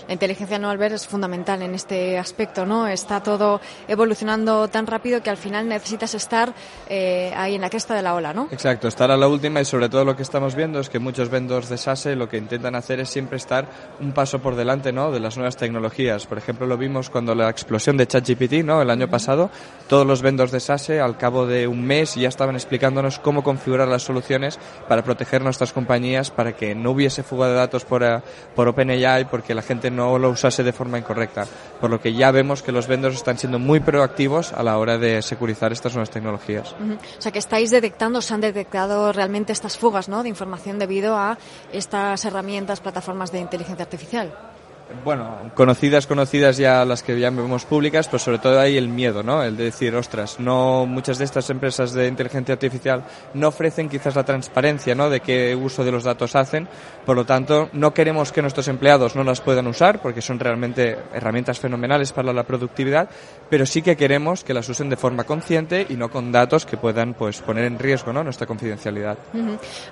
La 0.07 0.13
inteligencia 0.13 0.59
no 0.59 0.69
al 0.69 0.77
ver 0.77 0.93
es 0.93 1.07
fundamental 1.07 1.61
en 1.61 1.75
este 1.75 2.17
aspecto, 2.17 2.65
¿no? 2.65 2.87
Está 2.87 3.21
todo 3.21 3.61
evolucionando 3.87 4.67
tan 4.67 4.87
rápido 4.87 5.21
que 5.21 5.29
al 5.29 5.37
final 5.37 5.67
necesitas 5.67 6.13
estar 6.13 6.53
eh, 6.89 7.33
ahí 7.35 7.55
en 7.55 7.61
la 7.61 7.69
cresta 7.69 7.95
de 7.95 8.01
la 8.01 8.13
ola, 8.13 8.33
¿no? 8.33 8.47
Exacto, 8.51 8.87
estar 8.87 9.11
a 9.11 9.17
la 9.17 9.27
última 9.27 9.61
y 9.61 9.65
sobre 9.65 9.89
todo 9.89 10.05
lo 10.05 10.15
que 10.15 10.23
estamos 10.23 10.55
viendo 10.55 10.79
es 10.79 10.89
que 10.89 10.99
muchos 10.99 11.29
vendors 11.29 11.69
de 11.69 11.77
SASE 11.77 12.15
lo 12.15 12.29
que 12.29 12.37
intentan 12.37 12.75
hacer 12.75 12.99
es 12.99 13.09
siempre 13.09 13.37
estar 13.37 13.67
un 13.99 14.11
paso 14.11 14.39
por 14.39 14.55
delante, 14.55 14.91
¿no? 14.91 15.11
De 15.11 15.19
las 15.19 15.37
nuevas 15.37 15.57
tecnologías. 15.57 16.25
Por 16.25 16.37
ejemplo, 16.37 16.67
lo 16.67 16.77
vimos 16.77 17.09
cuando 17.09 17.35
la 17.35 17.49
explosión 17.49 17.97
de 17.97 18.07
ChatGPT, 18.07 18.63
¿no? 18.63 18.81
El 18.81 18.89
año 18.89 19.09
pasado, 19.09 19.49
todos 19.87 20.05
los 20.05 20.21
vendors 20.21 20.51
de 20.51 20.59
SASE 20.59 20.99
al 20.99 21.17
cabo 21.17 21.45
de 21.45 21.67
un 21.67 21.85
mes 21.85 22.15
ya 22.15 22.29
estaban 22.29 22.55
explicándonos 22.55 23.19
cómo 23.19 23.43
configurar 23.43 23.87
las 23.87 24.03
soluciones 24.03 24.59
para 24.87 25.03
proteger 25.03 25.41
nuestras 25.41 25.73
compañías 25.73 26.31
para 26.31 26.55
que 26.55 26.75
no 26.75 26.91
hubiese 26.91 27.23
fuga 27.23 27.47
de 27.47 27.55
datos 27.55 27.85
por, 27.85 28.03
eh, 28.03 28.21
por 28.55 28.67
OpenAI 28.67 29.25
porque 29.37 29.53
la 29.53 29.61
gente 29.61 29.91
no 29.91 30.17
lo 30.17 30.31
usase 30.31 30.63
de 30.63 30.73
forma 30.73 30.97
incorrecta. 30.97 31.45
Por 31.79 31.91
lo 31.91 32.01
que 32.01 32.11
ya 32.11 32.31
vemos 32.31 32.63
que 32.63 32.71
los 32.71 32.87
vendors 32.87 33.17
están 33.17 33.37
siendo 33.37 33.59
muy 33.59 33.79
proactivos 33.79 34.51
a 34.51 34.63
la 34.63 34.79
hora 34.79 34.97
de 34.97 35.21
securizar 35.21 35.71
estas 35.71 35.93
nuevas 35.93 36.09
tecnologías. 36.09 36.73
O 36.73 37.21
sea, 37.21 37.31
que 37.31 37.37
estáis 37.37 37.69
detectando, 37.69 38.19
se 38.23 38.33
han 38.33 38.41
detectado 38.41 39.13
realmente 39.13 39.53
estas 39.53 39.77
fugas 39.77 40.09
¿no? 40.09 40.23
de 40.23 40.29
información 40.29 40.79
debido 40.79 41.15
a 41.15 41.37
estas 41.71 42.25
herramientas, 42.25 42.79
plataformas 42.79 43.31
de 43.31 43.39
inteligencia 43.39 43.83
artificial. 43.83 44.56
Bueno, 45.03 45.51
conocidas, 45.53 46.07
conocidas 46.07 46.57
ya 46.57 46.85
las 46.85 47.03
que 47.03 47.19
ya 47.19 47.29
vemos 47.29 47.65
públicas, 47.65 48.07
pero 48.07 48.19
sobre 48.19 48.39
todo 48.39 48.59
hay 48.59 48.77
el 48.77 48.87
miedo, 48.87 49.21
¿no? 49.21 49.43
El 49.43 49.57
de 49.57 49.65
decir, 49.65 49.93
ostras, 49.95 50.39
no, 50.39 50.85
muchas 50.85 51.17
de 51.17 51.25
estas 51.25 51.49
empresas 51.49 51.91
de 51.91 52.07
inteligencia 52.07 52.53
artificial 52.53 53.03
no 53.33 53.49
ofrecen 53.49 53.89
quizás 53.89 54.15
la 54.15 54.23
transparencia, 54.23 54.95
¿no? 54.95 55.09
De 55.09 55.19
qué 55.19 55.55
uso 55.55 55.83
de 55.83 55.91
los 55.91 56.05
datos 56.05 56.35
hacen. 56.35 56.69
Por 57.05 57.17
lo 57.17 57.25
tanto, 57.25 57.69
no 57.73 57.93
queremos 57.93 58.31
que 58.31 58.41
nuestros 58.41 58.69
empleados 58.69 59.15
no 59.15 59.23
las 59.23 59.41
puedan 59.41 59.67
usar, 59.67 60.01
porque 60.01 60.21
son 60.21 60.39
realmente 60.39 60.97
herramientas 61.13 61.59
fenomenales 61.59 62.13
para 62.13 62.31
la 62.31 62.43
productividad, 62.43 63.09
pero 63.49 63.65
sí 63.65 63.81
que 63.81 63.95
queremos 63.95 64.43
que 64.43 64.53
las 64.53 64.67
usen 64.69 64.89
de 64.89 64.97
forma 64.97 65.23
consciente 65.23 65.85
y 65.89 65.95
no 65.95 66.09
con 66.09 66.31
datos 66.31 66.65
que 66.65 66.77
puedan, 66.77 67.13
pues, 67.13 67.41
poner 67.41 67.65
en 67.65 67.79
riesgo, 67.79 68.13
¿no? 68.13 68.23
Nuestra 68.23 68.47
confidencialidad. 68.47 69.17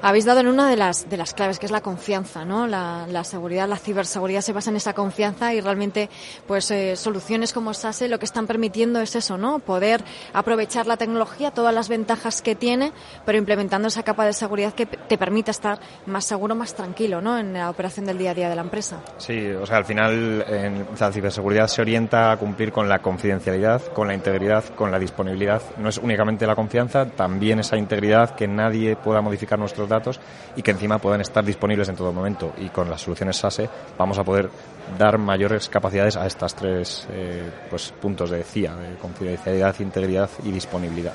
Habéis 0.02 0.26
dado 0.26 0.40
en 0.42 0.48
una 0.48 0.70
de 0.70 0.76
las, 0.76 1.10
de 1.10 1.18
las 1.18 1.34
claves, 1.34 1.60
que 1.60 1.66
es 1.66 1.72
la 1.72 1.82
confianza, 1.82 2.46
¿no? 2.46 2.68
La, 2.68 3.06
la 3.10 3.24
seguridad, 3.24 3.68
la 3.68 3.78
ciberseguridad 3.78 4.42
se 4.42 4.54
basa 4.54 4.70
en 4.70 4.78
esa 4.78 4.94
confianza 4.94 5.54
y 5.54 5.62
realmente 5.62 6.10
pues 6.48 6.70
eh, 6.72 6.96
soluciones 6.96 7.54
como 7.54 7.74
SASE 7.74 8.08
lo 8.08 8.20
que 8.20 8.26
están 8.26 8.48
permitiendo 8.48 9.00
es 9.02 9.16
eso, 9.16 9.38
¿no? 9.38 9.60
Poder 9.60 10.04
aprovechar 10.34 10.88
la 10.88 10.98
tecnología, 10.98 11.52
todas 11.52 11.74
las 11.74 11.90
ventajas 11.90 12.42
que 12.42 12.56
tiene, 12.56 12.92
pero 13.26 13.38
implementando 13.38 13.88
esa 13.88 14.04
capa 14.04 14.26
de 14.26 14.34
seguridad 14.34 14.74
que 14.74 14.86
te 14.86 15.18
permite 15.18 15.52
estar 15.52 15.80
más 16.06 16.26
seguro, 16.26 16.56
más 16.56 16.76
tranquilo, 16.76 17.22
¿no? 17.22 17.38
En 17.38 17.54
la 17.54 17.70
operación 17.70 18.06
del 18.06 18.18
día 18.18 18.32
a 18.32 18.34
día 18.34 18.50
de 18.50 18.56
la 18.56 18.62
empresa. 18.62 19.02
Sí, 19.18 19.48
o 19.52 19.66
sea, 19.66 19.78
al 19.78 19.86
final 19.86 20.46
en 20.48 20.86
la 21.00 21.12
ciberseguridad 21.12 21.68
se 21.68 21.82
orienta 21.82 22.32
a 22.32 22.38
cumplir 22.38 22.72
con 22.72 22.90
la 22.90 23.00
confidencialidad, 23.00 23.45
con 23.94 24.08
la 24.08 24.14
integridad, 24.14 24.64
con 24.76 24.92
la 24.92 24.98
disponibilidad. 24.98 25.62
No 25.78 25.90
es 25.90 25.98
únicamente 26.00 26.48
la 26.48 26.56
confianza, 26.56 27.06
también 27.06 27.60
esa 27.60 27.78
integridad 27.78 28.36
que 28.36 28.48
nadie 28.48 28.96
pueda 28.96 29.22
modificar 29.22 29.60
nuestros 29.60 29.88
datos 29.88 30.20
y 30.56 30.64
que 30.64 30.72
encima 30.72 30.98
puedan 30.98 31.22
estar 31.22 31.46
disponibles 31.46 31.88
en 31.90 31.96
todo 31.96 32.12
momento. 32.12 32.54
Y 32.58 32.70
con 32.70 32.90
las 32.90 33.02
soluciones 33.02 33.38
SASE 33.38 33.70
vamos 33.98 34.18
a 34.18 34.24
poder 34.24 34.50
dar 34.98 35.18
mayores 35.20 35.70
capacidades 35.70 36.18
a 36.18 36.26
estas 36.26 36.56
tres 36.56 37.08
eh, 37.12 37.50
pues, 37.70 37.94
puntos 38.02 38.32
de 38.32 38.44
CIA, 38.44 38.76
de 38.76 38.96
confidencialidad, 38.96 39.76
integridad 39.80 40.30
y 40.44 40.52
disponibilidad. 40.52 41.14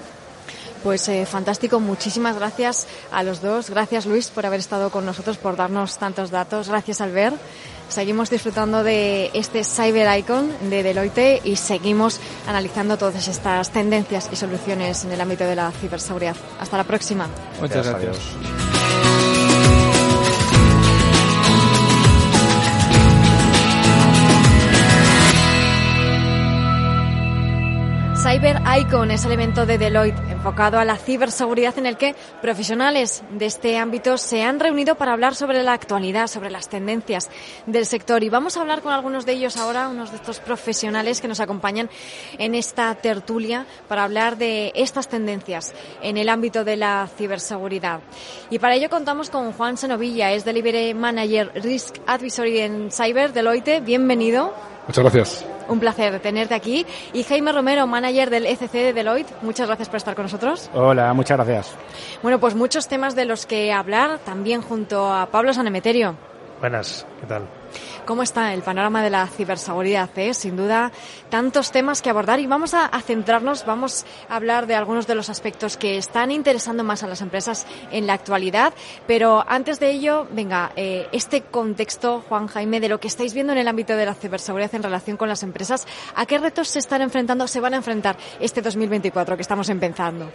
Pues 0.82 1.06
eh, 1.08 1.26
fantástico, 1.26 1.78
muchísimas 1.78 2.36
gracias 2.36 2.86
a 3.12 3.22
los 3.22 3.42
dos. 3.42 3.68
Gracias 3.68 4.06
Luis 4.06 4.28
por 4.28 4.46
haber 4.46 4.60
estado 4.60 4.90
con 4.90 5.04
nosotros, 5.04 5.36
por 5.36 5.56
darnos 5.56 5.98
tantos 5.98 6.30
datos. 6.30 6.68
Gracias 6.68 7.00
Albert. 7.00 7.36
Seguimos 7.90 8.30
disfrutando 8.30 8.84
de 8.84 9.32
este 9.34 9.64
Cyber 9.64 10.16
Icon 10.20 10.48
de 10.70 10.84
Deloitte 10.84 11.40
y 11.42 11.56
seguimos 11.56 12.20
analizando 12.46 12.96
todas 12.96 13.26
estas 13.26 13.70
tendencias 13.70 14.30
y 14.32 14.36
soluciones 14.36 15.04
en 15.04 15.10
el 15.10 15.20
ámbito 15.20 15.44
de 15.44 15.56
la 15.56 15.72
ciberseguridad. 15.72 16.36
Hasta 16.60 16.76
la 16.76 16.84
próxima. 16.84 17.28
Muchas 17.60 17.86
gracias. 17.86 18.16
Cyber 28.30 28.62
Icon 28.78 29.10
es 29.10 29.24
el 29.24 29.32
evento 29.32 29.66
de 29.66 29.76
Deloitte 29.76 30.20
enfocado 30.30 30.78
a 30.78 30.84
la 30.84 30.96
ciberseguridad 30.96 31.76
en 31.78 31.86
el 31.86 31.96
que 31.96 32.14
profesionales 32.40 33.24
de 33.32 33.46
este 33.46 33.76
ámbito 33.76 34.18
se 34.18 34.44
han 34.44 34.60
reunido 34.60 34.94
para 34.94 35.14
hablar 35.14 35.34
sobre 35.34 35.64
la 35.64 35.72
actualidad, 35.72 36.28
sobre 36.28 36.48
las 36.48 36.68
tendencias 36.68 37.28
del 37.66 37.86
sector. 37.86 38.22
Y 38.22 38.28
vamos 38.28 38.56
a 38.56 38.60
hablar 38.60 38.82
con 38.82 38.92
algunos 38.92 39.26
de 39.26 39.32
ellos 39.32 39.56
ahora, 39.56 39.88
unos 39.88 40.10
de 40.10 40.16
estos 40.18 40.38
profesionales 40.38 41.20
que 41.20 41.26
nos 41.26 41.40
acompañan 41.40 41.90
en 42.38 42.54
esta 42.54 42.94
tertulia 42.94 43.66
para 43.88 44.04
hablar 44.04 44.36
de 44.36 44.70
estas 44.76 45.08
tendencias 45.08 45.74
en 46.00 46.16
el 46.16 46.28
ámbito 46.28 46.62
de 46.62 46.76
la 46.76 47.08
ciberseguridad. 47.18 47.98
Y 48.48 48.60
para 48.60 48.76
ello 48.76 48.88
contamos 48.90 49.28
con 49.28 49.52
Juan 49.54 49.76
Senovilla, 49.76 50.30
es 50.30 50.44
Delivery 50.44 50.94
Manager 50.94 51.50
Risk 51.56 51.96
Advisory 52.06 52.60
en 52.60 52.92
Cyber 52.92 53.32
Deloitte. 53.32 53.80
Bienvenido. 53.80 54.54
Muchas 54.86 55.02
gracias. 55.02 55.49
Un 55.70 55.80
placer 55.80 56.20
tenerte 56.20 56.54
aquí. 56.54 56.84
Y 57.12 57.22
Jaime 57.22 57.52
Romero, 57.52 57.86
manager 57.86 58.28
del 58.28 58.44
ECC 58.44 58.72
de 58.72 58.92
Deloitte, 58.92 59.32
muchas 59.42 59.66
gracias 59.68 59.88
por 59.88 59.96
estar 59.96 60.14
con 60.14 60.24
nosotros. 60.24 60.68
Hola, 60.74 61.14
muchas 61.14 61.38
gracias. 61.38 61.74
Bueno, 62.22 62.38
pues 62.38 62.54
muchos 62.54 62.88
temas 62.88 63.14
de 63.16 63.24
los 63.24 63.46
que 63.46 63.72
hablar, 63.72 64.18
también 64.18 64.60
junto 64.60 65.12
a 65.12 65.26
Pablo 65.26 65.52
Sanemeterio. 65.52 66.16
Buenas, 66.60 67.06
¿qué 67.20 67.26
tal? 67.26 67.59
¿Cómo 68.04 68.22
está 68.22 68.54
el 68.54 68.62
panorama 68.62 69.02
de 69.02 69.10
la 69.10 69.26
ciberseguridad? 69.26 70.10
Eh? 70.16 70.34
Sin 70.34 70.56
duda, 70.56 70.92
tantos 71.28 71.70
temas 71.70 72.02
que 72.02 72.10
abordar 72.10 72.40
y 72.40 72.46
vamos 72.46 72.74
a, 72.74 72.88
centrarnos, 73.00 73.64
vamos 73.66 74.04
a 74.28 74.36
hablar 74.36 74.66
de 74.66 74.74
algunos 74.74 75.06
de 75.06 75.14
los 75.14 75.30
aspectos 75.30 75.76
que 75.76 75.96
están 75.96 76.30
interesando 76.30 76.84
más 76.84 77.02
a 77.02 77.06
las 77.06 77.20
empresas 77.20 77.66
en 77.90 78.06
la 78.06 78.14
actualidad. 78.14 78.72
Pero 79.06 79.44
antes 79.46 79.80
de 79.80 79.90
ello, 79.90 80.26
venga, 80.30 80.72
eh, 80.76 81.08
este 81.12 81.42
contexto, 81.42 82.24
Juan 82.28 82.46
Jaime, 82.46 82.80
de 82.80 82.88
lo 82.88 83.00
que 83.00 83.08
estáis 83.08 83.34
viendo 83.34 83.52
en 83.52 83.58
el 83.58 83.68
ámbito 83.68 83.96
de 83.96 84.06
la 84.06 84.14
ciberseguridad 84.14 84.74
en 84.74 84.82
relación 84.82 85.16
con 85.16 85.28
las 85.28 85.42
empresas, 85.42 85.86
¿a 86.14 86.26
qué 86.26 86.38
retos 86.38 86.68
se 86.68 86.78
están 86.78 87.02
enfrentando, 87.02 87.46
se 87.46 87.60
van 87.60 87.74
a 87.74 87.78
enfrentar 87.78 88.16
este 88.40 88.62
2024 88.62 89.36
que 89.36 89.42
estamos 89.42 89.68
empezando? 89.68 90.30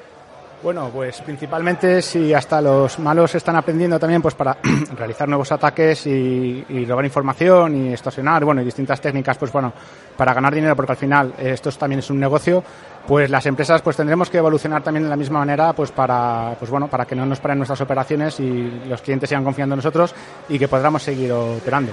Bueno, 0.64 0.90
pues 0.92 1.22
principalmente 1.22 2.02
si 2.02 2.34
hasta 2.34 2.60
los 2.60 2.98
malos 2.98 3.36
están 3.36 3.56
aprendiendo 3.56 4.00
también 4.00 4.22
pues 4.22 4.34
para 4.34 4.58
realizar 4.98 5.28
nuevos 5.28 5.52
ataques 5.52 6.08
y, 6.08 6.86
robar 6.88 7.06
información 7.06 7.76
y 7.76 7.92
extorsionar, 7.92 8.44
bueno, 8.46 8.62
y 8.62 8.66
distintas 8.66 9.00
técnicas, 9.00 9.38
pues 9.38 9.52
bueno, 9.52 9.72
para 10.18 10.34
ganar 10.34 10.54
dinero, 10.56 10.76
porque 10.76 10.94
al 10.94 10.98
final 10.98 11.34
esto 11.38 11.70
también 11.74 12.00
es 12.00 12.10
un 12.10 12.20
negocio, 12.20 12.64
pues 13.08 13.30
las 13.30 13.46
empresas 13.46 13.82
pues 13.82 13.96
tendremos 13.96 14.30
que 14.30 14.38
evolucionar 14.38 14.82
también 14.82 15.04
de 15.04 15.10
la 15.10 15.16
misma 15.16 15.40
manera 15.40 15.74
pues 15.74 15.92
para 15.92 16.56
pues 16.58 16.72
bueno 16.72 16.88
para 16.88 17.06
que 17.06 17.16
no 17.16 17.26
nos 17.26 17.40
paren 17.40 17.60
nuestras 17.60 17.82
operaciones 17.82 18.40
y 18.40 18.82
los 18.88 19.02
clientes 19.02 19.30
sigan 19.30 19.44
confiando 19.44 19.76
en 19.76 19.78
nosotros 19.78 20.16
y 20.50 20.58
que 20.58 20.68
podamos 20.68 21.04
seguir 21.04 21.32
operando. 21.32 21.92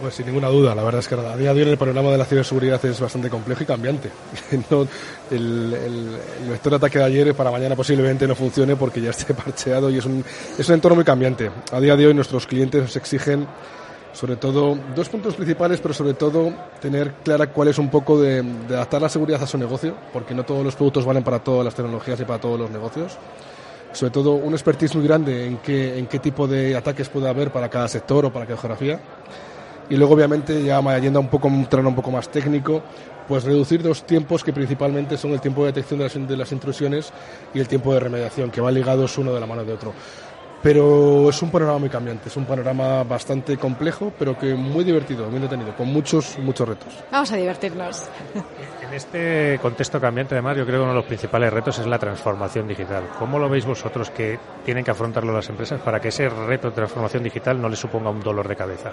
Pues 0.00 0.14
sin 0.14 0.26
ninguna 0.26 0.48
duda, 0.48 0.74
la 0.74 0.82
verdad 0.82 0.98
es 0.98 1.08
que 1.08 1.14
a 1.14 1.36
día 1.36 1.54
de 1.54 1.62
hoy 1.62 1.70
el 1.70 1.78
panorama 1.78 2.10
de 2.10 2.18
la 2.18 2.24
ciberseguridad 2.24 2.84
es 2.84 2.98
bastante 2.98 3.30
complejo 3.30 3.62
y 3.62 3.66
cambiante. 3.66 4.10
no, 4.70 4.82
el, 5.30 5.74
el, 5.74 6.18
el, 6.42 6.50
vector 6.50 6.70
de 6.70 6.76
ataque 6.76 6.98
de 6.98 7.04
ayer 7.04 7.34
para 7.34 7.50
mañana 7.50 7.76
posiblemente 7.76 8.26
no 8.26 8.34
funcione 8.34 8.74
porque 8.74 9.00
ya 9.00 9.10
esté 9.10 9.32
parcheado 9.34 9.88
y 9.90 9.98
es 9.98 10.04
un, 10.04 10.24
es 10.58 10.68
un 10.68 10.74
entorno 10.74 10.96
muy 10.96 11.04
cambiante. 11.04 11.50
A 11.72 11.80
día 11.80 11.94
de 11.96 12.06
hoy 12.06 12.14
nuestros 12.14 12.46
clientes 12.46 12.82
nos 12.82 12.96
exigen 12.96 13.46
sobre 14.12 14.34
todo 14.34 14.76
dos 14.96 15.08
puntos 15.08 15.36
principales, 15.36 15.80
pero 15.80 15.94
sobre 15.94 16.14
todo 16.14 16.52
tener 16.80 17.12
clara 17.22 17.46
cuál 17.46 17.68
es 17.68 17.78
un 17.78 17.90
poco 17.90 18.20
de, 18.20 18.42
de 18.42 18.74
adaptar 18.74 19.00
la 19.00 19.08
seguridad 19.08 19.40
a 19.40 19.46
su 19.46 19.56
negocio, 19.56 19.94
porque 20.12 20.34
no 20.34 20.44
todos 20.44 20.64
los 20.64 20.74
productos 20.74 21.04
valen 21.04 21.22
para 21.22 21.38
todas 21.38 21.64
las 21.64 21.74
tecnologías 21.74 22.18
y 22.18 22.24
para 22.24 22.40
todos 22.40 22.58
los 22.58 22.70
negocios 22.70 23.16
sobre 23.92 24.12
todo 24.12 24.34
un 24.34 24.52
expertise 24.52 24.94
muy 24.94 25.04
grande 25.04 25.46
en 25.46 25.58
qué, 25.58 25.98
en 25.98 26.06
qué 26.06 26.18
tipo 26.18 26.46
de 26.46 26.76
ataques 26.76 27.08
puede 27.08 27.28
haber 27.28 27.50
para 27.50 27.68
cada 27.68 27.88
sector 27.88 28.24
o 28.24 28.32
para 28.32 28.46
cada 28.46 28.58
geografía 28.58 29.00
y 29.90 29.96
luego 29.96 30.14
obviamente 30.14 30.64
ya 30.64 30.80
yendo 30.98 31.18
a 31.18 31.22
un 31.22 31.28
poco 31.28 31.48
un 31.48 31.66
terreno 31.66 31.90
un 31.90 31.94
poco 31.94 32.10
más 32.10 32.30
técnico 32.30 32.82
pues 33.28 33.44
reducir 33.44 33.82
dos 33.82 34.04
tiempos 34.04 34.42
que 34.42 34.52
principalmente 34.52 35.16
son 35.16 35.32
el 35.32 35.40
tiempo 35.40 35.62
de 35.62 35.72
detección 35.72 35.98
de 35.98 36.04
las, 36.04 36.28
de 36.28 36.36
las 36.36 36.52
intrusiones 36.52 37.12
y 37.52 37.60
el 37.60 37.68
tiempo 37.68 37.92
de 37.92 38.00
remediación 38.00 38.50
que 38.50 38.60
van 38.60 38.74
ligados 38.74 39.18
uno 39.18 39.32
de 39.32 39.40
la 39.40 39.46
mano 39.46 39.64
de 39.64 39.72
otro 39.72 39.92
pero 40.62 41.30
es 41.30 41.40
un 41.42 41.50
panorama 41.50 41.78
muy 41.78 41.88
cambiante, 41.88 42.28
es 42.28 42.36
un 42.36 42.44
panorama 42.44 43.02
bastante 43.02 43.56
complejo, 43.56 44.12
pero 44.18 44.38
que 44.38 44.54
muy 44.54 44.84
divertido, 44.84 45.26
muy 45.26 45.36
entretenido, 45.36 45.74
con 45.74 45.88
muchos, 45.88 46.38
muchos 46.38 46.68
retos. 46.68 46.92
Vamos 47.10 47.32
a 47.32 47.36
divertirnos. 47.36 48.08
En 48.90 48.96
este 48.96 49.60
contexto 49.62 50.00
cambiante, 50.00 50.34
además, 50.34 50.56
yo 50.56 50.66
creo 50.66 50.80
que 50.80 50.82
uno 50.82 50.90
de 50.90 50.96
los 50.96 51.04
principales 51.04 51.52
retos 51.52 51.78
es 51.78 51.86
la 51.86 51.96
transformación 51.96 52.66
digital. 52.66 53.04
¿Cómo 53.20 53.38
lo 53.38 53.48
veis 53.48 53.64
vosotros 53.64 54.10
que 54.10 54.36
tienen 54.64 54.82
que 54.82 54.90
afrontarlo 54.90 55.32
las 55.32 55.48
empresas 55.48 55.80
para 55.80 56.00
que 56.00 56.08
ese 56.08 56.28
reto 56.28 56.70
de 56.70 56.74
transformación 56.74 57.22
digital 57.22 57.62
no 57.62 57.68
les 57.68 57.78
suponga 57.78 58.10
un 58.10 58.18
dolor 58.18 58.48
de 58.48 58.56
cabeza? 58.56 58.90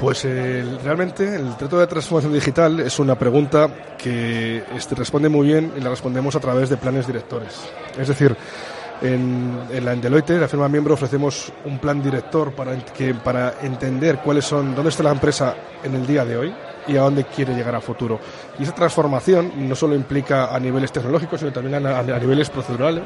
Pues 0.00 0.24
eh, 0.24 0.64
realmente 0.82 1.36
el 1.36 1.58
reto 1.58 1.78
de 1.78 1.86
transformación 1.86 2.32
digital 2.32 2.80
es 2.80 2.98
una 2.98 3.16
pregunta 3.16 3.68
que 3.98 4.64
este, 4.74 4.94
responde 4.94 5.28
muy 5.28 5.46
bien 5.48 5.74
y 5.76 5.80
la 5.80 5.90
respondemos 5.90 6.34
a 6.34 6.40
través 6.40 6.70
de 6.70 6.78
planes 6.78 7.06
directores. 7.06 7.60
Es 7.98 8.08
decir, 8.08 8.34
En, 9.02 9.58
en 9.70 9.84
la 9.84 9.94
en 9.94 10.00
Deloitte, 10.02 10.38
la 10.38 10.46
firma 10.46 10.68
miembro, 10.68 10.92
ofrecemos 10.92 11.50
un 11.64 11.78
plan 11.78 12.02
director 12.02 12.52
para, 12.52 12.76
que, 12.92 13.14
para 13.14 13.54
entender 13.62 14.18
cuáles 14.18 14.44
son, 14.44 14.74
dónde 14.74 14.90
está 14.90 15.02
la 15.02 15.12
empresa 15.12 15.54
en 15.82 15.94
el 15.94 16.06
día 16.06 16.22
de 16.22 16.36
hoy 16.36 16.54
y 16.86 16.98
a 16.98 17.02
dónde 17.02 17.24
quiere 17.24 17.54
llegar 17.54 17.74
a 17.74 17.80
futuro. 17.80 18.20
Y 18.58 18.64
esa 18.64 18.74
transformación 18.74 19.52
no 19.66 19.74
solo 19.74 19.94
implica 19.94 20.54
a 20.54 20.60
niveles 20.60 20.92
tecnológicos, 20.92 21.40
sino 21.40 21.50
también 21.50 21.86
a, 21.86 21.98
a 21.98 22.18
niveles 22.18 22.50
procedurales, 22.50 23.04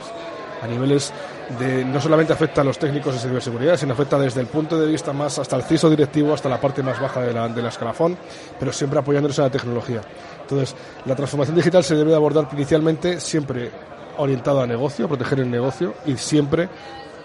a 0.65 0.67
niveles 0.67 1.13
de 1.59 1.85
no 1.85 2.01
solamente 2.01 2.33
afecta 2.33 2.63
a 2.63 2.65
los 2.65 2.79
técnicos 2.79 3.15
de 3.15 3.21
ciberseguridad, 3.21 3.77
sino 3.77 3.93
afecta 3.93 4.19
desde 4.19 4.41
el 4.41 4.47
punto 4.47 4.79
de 4.79 4.87
vista 4.87 5.13
más 5.13 5.39
hasta 5.39 5.57
el 5.57 5.63
CISO 5.63 5.91
directivo, 5.91 6.33
hasta 6.33 6.49
la 6.49 6.61
parte 6.61 6.83
más 6.83 6.99
baja 6.99 7.21
de 7.21 7.33
la, 7.33 7.49
de 7.49 7.63
la 7.63 7.69
escalafón, 7.69 8.17
pero 8.59 8.73
siempre 8.73 8.99
apoyándose 8.99 9.43
a 9.43 9.45
la 9.45 9.51
tecnología. 9.51 10.01
Entonces, 10.41 10.75
la 11.05 11.15
transformación 11.15 11.57
digital 11.57 11.85
se 11.85 11.95
debe 11.95 12.11
de 12.11 12.17
abordar 12.17 12.49
inicialmente 12.53 13.21
siempre 13.21 13.71
orientado 14.17 14.63
a 14.63 14.67
negocio, 14.67 15.05
a 15.05 15.09
proteger 15.09 15.41
el 15.41 15.51
negocio 15.51 15.95
y 16.07 16.17
siempre 16.17 16.69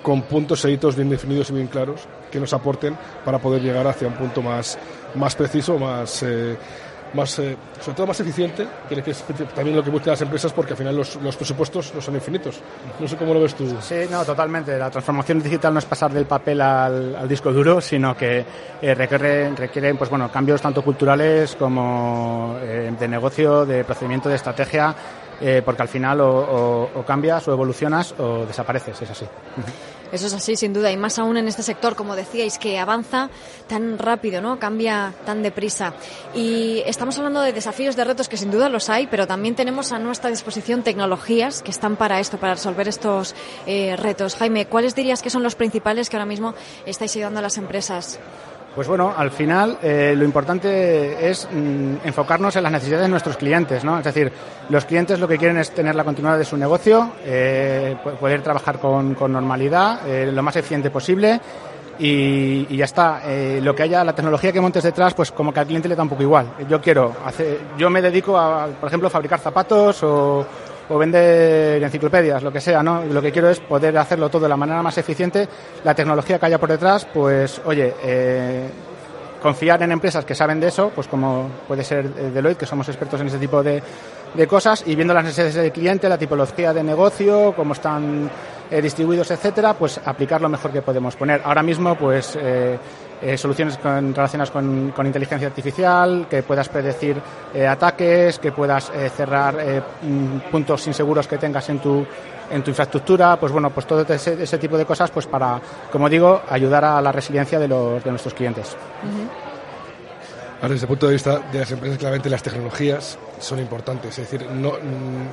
con 0.02 0.24
puntos 0.24 0.64
e 0.66 0.72
hitos 0.72 0.96
bien 0.96 1.10
definidos 1.10 1.50
y 1.50 1.54
bien 1.54 1.68
claros 1.68 2.02
que 2.32 2.40
nos 2.40 2.54
aporten 2.54 2.98
para 3.26 3.40
poder 3.40 3.62
llegar 3.62 3.88
hacia 3.88 4.08
un 4.08 4.14
punto 4.14 4.42
más, 4.42 4.78
más 5.16 5.36
preciso, 5.36 5.78
más, 5.78 6.24
eh, 6.24 6.58
más 7.14 7.40
eh, 7.40 7.58
sobre 7.82 7.96
todo 7.96 8.08
más 8.08 8.20
eficiente, 8.20 8.68
que 8.88 9.12
es 9.12 9.24
también 9.56 9.76
lo 9.76 9.84
que 9.84 9.90
buscan 9.90 10.12
las 10.12 10.22
empresas 10.22 10.54
porque 10.54 10.74
al 10.74 10.78
final 10.78 10.96
los, 10.96 11.16
los, 11.18 11.36
presupuestos 11.36 11.94
no 11.94 12.02
son 12.02 12.16
infinitos. 12.16 12.60
No 13.00 13.08
sé 13.08 13.16
cómo 13.18 13.34
lo 13.34 13.42
ves 13.42 13.56
tú. 13.56 13.66
Sí, 13.82 13.96
no, 14.10 14.24
totalmente. 14.26 14.78
La 14.78 14.90
transformación 14.90 15.42
digital 15.42 15.74
no 15.74 15.80
es 15.80 15.86
pasar 15.86 16.12
del 16.12 16.26
papel 16.26 16.62
al, 16.62 17.16
al 17.16 17.28
disco 17.28 17.52
duro, 17.52 17.82
sino 17.82 18.16
que 18.16 18.46
eh, 18.82 18.96
requiere, 18.96 19.52
requieren 19.56 19.98
pues, 19.98 20.10
bueno, 20.10 20.32
cambios 20.32 20.62
tanto 20.62 20.82
culturales 20.82 21.56
como 21.56 22.58
eh, 22.62 22.92
de 22.98 23.08
negocio, 23.08 23.66
de 23.66 23.84
procedimiento, 23.84 24.30
de 24.30 24.36
estrategia, 24.36 24.96
eh, 25.42 25.62
porque 25.64 25.82
al 25.82 25.88
final 25.88 26.22
o, 26.22 26.30
o, 26.30 26.90
o, 26.96 27.06
cambias 27.06 27.48
o 27.48 27.54
evolucionas 27.54 28.14
o 28.20 28.46
desapareces, 28.46 29.02
es 29.02 29.10
así. 29.10 29.26
Eso 30.12 30.28
es 30.28 30.34
así, 30.34 30.56
sin 30.56 30.74
duda, 30.74 30.92
y 30.92 30.98
más 30.98 31.20
aún 31.20 31.38
en 31.38 31.48
este 31.48 31.64
sector, 31.64 31.96
como 31.96 32.16
decíais, 32.16 32.58
que 32.58 32.80
avanza 32.80 33.30
tan 33.68 33.98
rápido, 33.98 34.42
¿no? 34.42 34.60
Cambia 34.60 35.14
tan 35.26 35.44
deprisa. 35.44 35.94
Y 36.34 36.82
estamos 36.86 37.18
hablando 37.18 37.42
de 37.42 37.54
desafíos, 37.54 37.96
de 37.96 38.04
retos 38.04 38.30
que 38.30 38.38
sin 38.38 38.52
duda 38.52 38.70
los 38.70 38.90
hay, 38.90 39.08
pero 39.08 39.28
también 39.28 39.56
tenemos 39.56 39.92
a 39.92 40.00
nuestra 40.00 40.30
disposición 40.30 40.84
tecnologías 40.84 41.62
que 41.62 41.72
están 41.72 41.96
para 41.96 42.20
esto, 42.20 42.38
para 42.38 42.56
resolver 42.56 42.88
estos 42.88 43.36
eh, 43.66 43.96
retos. 43.98 44.36
Jaime, 44.36 44.66
¿cuáles 44.66 44.96
dirías 44.96 45.22
que 45.22 45.30
son 45.30 45.44
los 45.44 45.56
principales 45.56 46.10
que 46.10 46.18
ahora 46.18 46.26
mismo 46.26 46.56
estáis 46.86 47.16
ayudando 47.16 47.40
a 47.40 47.44
las 47.44 47.58
empresas? 47.58 48.20
Pues 48.76 48.88
bueno, 48.88 49.14
al 49.18 49.32
final 49.32 49.78
eh, 49.82 50.14
lo 50.16 50.24
importante 50.24 51.30
es 51.30 51.48
mm, 51.52 52.06
enfocarnos 52.06 52.56
en 52.56 52.64
las 52.64 52.72
necesidades 52.72 53.06
de 53.06 53.10
nuestros 53.10 53.36
clientes, 53.36 53.84
¿no? 53.84 53.98
Es 53.98 54.06
decir, 54.06 54.32
los 54.70 54.86
clientes 54.86 55.20
lo 55.20 55.28
que 55.28 55.38
quieren 55.38 55.58
es 55.58 55.72
tener 55.72 55.96
la 55.96 56.04
continuidad 56.04 56.38
de 56.38 56.46
su 56.46 56.56
negocio, 56.56 57.14
eh, 57.26 57.98
poder 58.20 58.42
trabajar 58.44 58.80
con, 58.80 59.16
normalidad, 59.20 60.08
eh, 60.08 60.32
lo 60.32 60.44
más 60.44 60.56
eficiente 60.56 60.92
posible 60.92 61.42
y, 61.98 62.68
y 62.70 62.78
ya 62.78 62.86
está. 62.86 63.22
Eh, 63.26 63.60
lo 63.62 63.76
que 63.76 63.84
haya, 63.84 64.04
la 64.04 64.14
tecnología 64.14 64.52
que 64.52 64.62
montes 64.62 64.84
detrás, 64.84 65.14
pues 65.14 65.32
como 65.32 65.52
que 65.52 65.60
al 65.60 65.66
cliente 65.66 65.90
le 65.90 65.96
da 65.96 66.04
un 66.04 66.10
poco 66.10 66.24
igual. 66.24 66.54
Yo 66.70 66.80
quiero, 66.80 67.14
hacer, 67.26 67.60
yo 67.78 67.90
me 67.90 68.02
dedico 68.02 68.38
a, 68.38 68.68
por 68.68 68.88
ejemplo, 68.88 69.10
fabricar 69.10 69.40
zapatos 69.40 70.04
o 70.04 70.46
o 70.90 70.98
vender 70.98 71.82
enciclopedias, 71.82 72.44
lo 72.44 72.52
que 72.52 72.60
sea, 72.60 72.82
¿no? 72.84 73.06
Lo 73.06 73.22
que 73.22 73.32
quiero 73.32 73.50
es 73.50 73.60
poder 73.60 73.98
hacerlo 73.98 74.30
todo 74.30 74.44
de 74.44 74.50
la 74.50 74.58
manera 74.58 74.82
más 74.82 74.98
eficiente. 74.98 75.48
La 75.84 75.94
tecnología 75.94 76.40
que 76.40 76.48
haya 76.48 76.58
por 76.58 76.70
detrás, 76.70 77.06
pues, 77.14 77.62
oye, 77.66 77.94
eh, 78.04 78.68
confiar 79.42 79.82
en 79.84 79.92
empresas 79.92 80.26
que 80.26 80.36
saben 80.36 80.60
de 80.60 80.68
eso, 80.68 80.92
pues 80.94 81.08
como 81.08 81.50
puede 81.68 81.84
ser 81.84 82.14
Deloitte, 82.14 82.60
que 82.60 82.66
somos 82.66 82.88
expertos 82.90 83.22
en 83.22 83.28
ese 83.28 83.38
tipo 83.38 83.64
de, 83.64 83.82
de 84.34 84.48
cosas, 84.48 84.84
y 84.86 84.96
viendo 84.96 85.14
las 85.14 85.24
necesidades 85.24 85.56
del 85.56 85.72
cliente, 85.72 86.10
la 86.10 86.18
tipología 86.18 86.74
de 86.74 86.84
negocio, 86.84 87.54
cómo 87.56 87.74
están 87.74 88.30
eh, 88.70 88.82
distribuidos, 88.82 89.32
etcétera, 89.32 89.74
pues 89.74 90.00
aplicar 90.04 90.42
lo 90.42 90.50
mejor 90.50 90.72
que 90.72 90.82
podemos 90.82 91.16
poner. 91.16 91.42
Ahora 91.46 91.64
mismo, 91.64 91.96
pues, 91.96 92.38
eh, 92.42 92.78
eh, 93.22 93.38
soluciones 93.38 93.78
con, 93.78 94.14
relacionadas 94.14 94.52
con, 94.52 94.92
con, 94.92 95.06
inteligencia 95.06 95.48
artificial, 95.48 96.28
que 96.30 96.44
puedas 96.44 96.70
predecir 96.70 97.22
eh, 97.54 97.68
ataques, 97.68 98.40
que 98.40 98.52
puedas 98.52 98.92
eh, 98.96 99.10
cerrar 99.10 99.84
puntos 100.52 100.88
inseguros 100.88 101.28
que 101.28 101.38
tengas 101.38 101.68
en 101.70 101.80
tu, 101.80 102.06
en 102.50 102.64
tu 102.64 102.72
infraestructura, 102.72 103.38
pues 103.38 103.52
bueno, 103.52 103.70
pues 103.72 103.86
todo 103.86 104.02
ese, 104.02 104.42
ese, 104.42 104.58
tipo 104.58 104.78
de 104.78 104.86
cosas, 104.86 105.12
pues 105.12 105.28
para, 105.28 105.60
como 105.92 106.08
digo, 106.10 106.42
ayudar 106.50 106.86
a 106.86 107.02
la 107.02 107.12
resiliencia 107.12 107.60
de, 107.60 107.68
los, 107.68 108.04
de 108.04 108.10
nuestros 108.10 108.34
clientes. 108.34 108.76
Uh 109.04 109.08
-huh. 109.08 109.50
Ahora, 110.62 110.74
desde 110.74 110.86
el 110.86 110.90
punto 110.90 111.08
de 111.08 111.14
vista 111.14 111.40
de 111.40 111.60
las 111.60 111.72
empresas, 111.72 111.98
claramente 111.98 112.30
las 112.30 112.44
tecnologías 112.44 113.18
son 113.40 113.60
importantes, 113.60 114.20
es 114.20 114.30
decir, 114.30 114.50
no, 114.52 114.74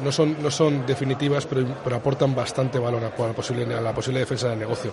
no, 0.04 0.12
son, 0.12 0.40
no 0.40 0.52
son 0.52 0.86
definitivas, 0.86 1.46
pero, 1.46 1.66
pero 1.82 1.96
aportan 1.96 2.32
bastante 2.32 2.78
valor 2.78 3.02
a, 3.02 3.08
a, 3.08 3.26
la 3.26 3.32
posible, 3.32 3.74
a 3.74 3.80
la 3.80 3.92
posible 3.92 4.20
defensa 4.20 4.50
del 4.50 4.60
negocio. 4.60 4.92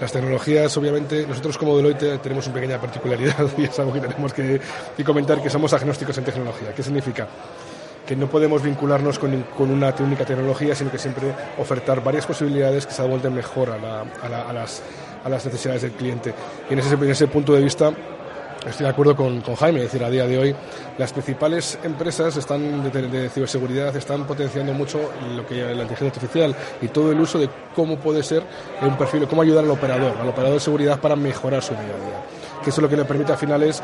Las 0.00 0.12
tecnologías, 0.12 0.74
obviamente, 0.78 1.26
nosotros 1.26 1.58
como 1.58 1.76
Deloitte 1.76 2.18
tenemos 2.22 2.46
una 2.46 2.54
pequeña 2.54 2.80
particularidad 2.80 3.46
y 3.58 3.64
es 3.64 3.78
algo 3.78 3.92
que 3.92 4.00
tenemos 4.00 4.32
que, 4.32 4.60
comentar, 5.04 5.42
que 5.42 5.50
somos 5.50 5.72
agnósticos 5.74 6.16
en 6.18 6.24
tecnología. 6.24 6.72
¿Qué 6.74 6.82
significa? 6.82 7.28
que 8.06 8.16
no 8.16 8.28
podemos 8.28 8.60
vincularnos 8.60 9.20
con, 9.20 9.44
con, 9.56 9.70
una 9.70 9.94
única 10.00 10.24
tecnología, 10.24 10.74
sino 10.74 10.90
que 10.90 10.98
siempre 10.98 11.32
ofertar 11.58 12.02
varias 12.02 12.26
posibilidades 12.26 12.84
que 12.84 12.92
se 12.92 13.02
adapten 13.02 13.32
mejor 13.32 13.70
a, 13.70 13.78
la, 13.78 14.00
a, 14.00 14.28
la, 14.28 14.48
a, 14.48 14.52
las, 14.52 14.82
a 15.22 15.28
las 15.28 15.44
necesidades 15.44 15.82
del 15.82 15.92
cliente. 15.92 16.34
Y 16.68 16.72
en 16.72 16.80
ese, 16.80 16.94
en 16.94 17.08
ese 17.08 17.28
punto 17.28 17.52
de 17.52 17.60
vista, 17.60 17.92
Estoy 18.66 18.84
de 18.84 18.90
acuerdo 18.90 19.16
con, 19.16 19.40
con, 19.40 19.54
Jaime, 19.54 19.78
es 19.78 19.84
decir, 19.86 20.04
a 20.04 20.10
día 20.10 20.26
de 20.26 20.38
hoy 20.38 20.54
las 20.98 21.12
principales 21.12 21.78
empresas 21.82 22.36
están 22.36 22.90
de, 22.92 23.30
ciberseguridad 23.30 23.96
están 23.96 24.26
potenciando 24.26 24.74
mucho 24.74 24.98
lo 25.34 25.46
que 25.46 25.62
la 25.62 25.82
inteligencia 25.82 26.08
artificial 26.08 26.54
y 26.82 26.88
todo 26.88 27.10
el 27.10 27.18
uso 27.18 27.38
de 27.38 27.48
cómo 27.74 27.96
puede 27.96 28.22
ser 28.22 28.42
un 28.82 28.98
perfil, 28.98 29.26
cómo 29.26 29.40
ayudar 29.40 29.64
al 29.64 29.70
operador, 29.70 30.14
al 30.20 30.28
operador 30.28 30.54
de 30.54 30.60
seguridad 30.60 31.00
para 31.00 31.16
mejorar 31.16 31.62
su 31.62 31.72
día 31.72 31.82
a 31.82 31.86
día. 31.86 32.24
Que 32.62 32.68
eso 32.68 32.82
lo 32.82 32.88
que 32.88 32.96
le 32.96 33.06
permite 33.06 33.32
al 33.32 33.38
final 33.38 33.62
es 33.62 33.82